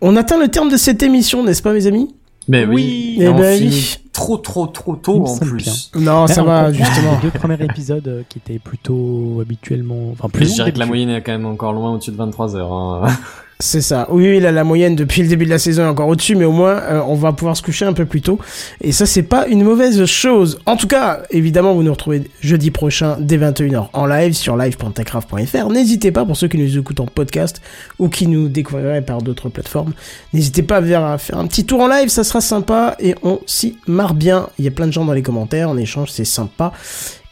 On 0.00 0.16
atteint 0.16 0.38
le 0.38 0.48
terme 0.48 0.68
de 0.70 0.76
cette 0.76 1.02
émission, 1.02 1.44
n'est-ce 1.44 1.62
pas, 1.62 1.72
mes 1.72 1.86
amis? 1.86 2.14
Mais 2.48 2.64
oui, 2.64 3.16
Eh 3.20 3.32
ben 3.32 3.58
oui. 3.60 3.98
Trop 4.20 4.36
trop 4.36 4.66
trop 4.66 4.96
tôt 4.96 5.26
en 5.26 5.38
plus. 5.38 5.90
bien. 5.92 6.02
Non, 6.02 6.26
ça 6.26 6.42
va, 6.42 6.72
justement. 6.72 7.18
Les 7.22 7.30
deux 7.30 7.38
premiers 7.38 7.62
épisodes 7.64 8.06
euh, 8.06 8.22
qui 8.28 8.38
étaient 8.38 8.58
plutôt 8.58 9.38
habituellement. 9.40 10.10
Enfin, 10.12 10.28
plus 10.28 10.48
je 10.48 10.54
dirais 10.54 10.72
que 10.72 10.78
la 10.78 10.86
moyenne 10.86 11.10
est 11.10 11.22
quand 11.22 11.32
même 11.32 11.46
encore 11.46 11.72
loin 11.72 11.92
au-dessus 11.92 12.12
de 12.12 12.16
23 12.16 12.56
heures. 12.56 12.72
Hein. 12.72 13.08
C'est 13.62 13.82
ça. 13.82 14.06
Oui, 14.10 14.26
oui, 14.26 14.40
là, 14.40 14.52
la 14.52 14.64
moyenne 14.64 14.96
depuis 14.96 15.20
le 15.20 15.28
début 15.28 15.44
de 15.44 15.50
la 15.50 15.58
saison 15.58 15.84
est 15.84 15.88
encore 15.88 16.08
au-dessus, 16.08 16.34
mais 16.34 16.46
au 16.46 16.52
moins, 16.52 16.76
euh, 16.76 17.02
on 17.06 17.14
va 17.14 17.34
pouvoir 17.34 17.54
se 17.58 17.62
coucher 17.62 17.84
un 17.84 17.92
peu 17.92 18.06
plus 18.06 18.22
tôt. 18.22 18.38
Et 18.80 18.90
ça, 18.90 19.04
c'est 19.04 19.22
pas 19.22 19.46
une 19.48 19.62
mauvaise 19.64 20.02
chose. 20.06 20.58
En 20.64 20.76
tout 20.76 20.86
cas, 20.86 21.22
évidemment, 21.30 21.74
vous 21.74 21.82
nous 21.82 21.92
retrouvez 21.92 22.22
jeudi 22.40 22.70
prochain 22.70 23.18
dès 23.20 23.36
21h 23.36 23.88
en 23.92 24.06
live 24.06 24.32
sur 24.32 24.56
live.techcraft.fr. 24.56 25.68
N'hésitez 25.68 26.10
pas, 26.10 26.24
pour 26.24 26.38
ceux 26.38 26.48
qui 26.48 26.56
nous 26.56 26.78
écoutent 26.78 27.00
en 27.00 27.06
podcast 27.06 27.60
ou 27.98 28.08
qui 28.08 28.26
nous 28.28 28.48
découvriraient 28.48 29.02
par 29.02 29.20
d'autres 29.20 29.50
plateformes, 29.50 29.92
n'hésitez 30.32 30.62
pas 30.62 30.78
à 30.78 31.18
faire 31.18 31.38
un 31.38 31.46
petit 31.46 31.66
tour 31.66 31.80
en 31.80 31.88
live, 31.88 32.08
ça 32.08 32.24
sera 32.24 32.40
sympa 32.40 32.96
et 32.98 33.14
on 33.22 33.40
s'y 33.44 33.76
marre 33.86 34.14
bien. 34.14 34.48
Il 34.58 34.64
y 34.64 34.68
a 34.68 34.70
plein 34.70 34.86
de 34.86 34.92
gens 34.92 35.04
dans 35.04 35.12
les 35.12 35.22
commentaires, 35.22 35.68
on 35.68 35.76
échange, 35.76 36.10
c'est 36.10 36.24
sympa. 36.24 36.72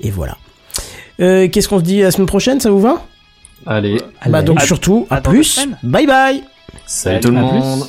Et 0.00 0.10
voilà. 0.10 0.36
Euh, 1.20 1.48
Qu'est-ce 1.48 1.68
qu'on 1.68 1.78
se 1.78 1.84
dit 1.84 2.02
la 2.02 2.10
semaine 2.10 2.26
prochaine, 2.26 2.60
ça 2.60 2.70
vous 2.70 2.80
va? 2.80 3.02
Allez. 3.66 4.00
Bah 4.26 4.42
donc 4.42 4.60
surtout, 4.62 5.06
à, 5.10 5.20
plus. 5.20 5.60
Bye 5.82 6.06
bye 6.06 6.44
Salut 6.86 7.20
tout 7.20 7.30
le 7.30 7.38
monde. 7.38 7.84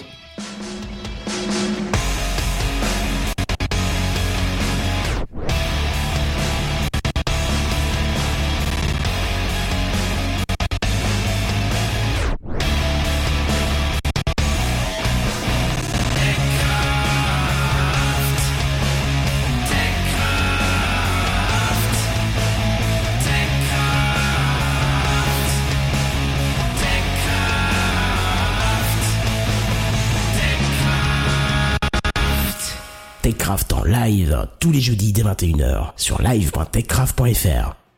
En 33.50 33.84
live 33.84 34.48
tous 34.60 34.72
les 34.72 34.80
jeudis 34.80 35.12
dès 35.12 35.24
21h 35.24 35.94
sur 35.96 36.22
live.techcraft.fr. 36.22 37.89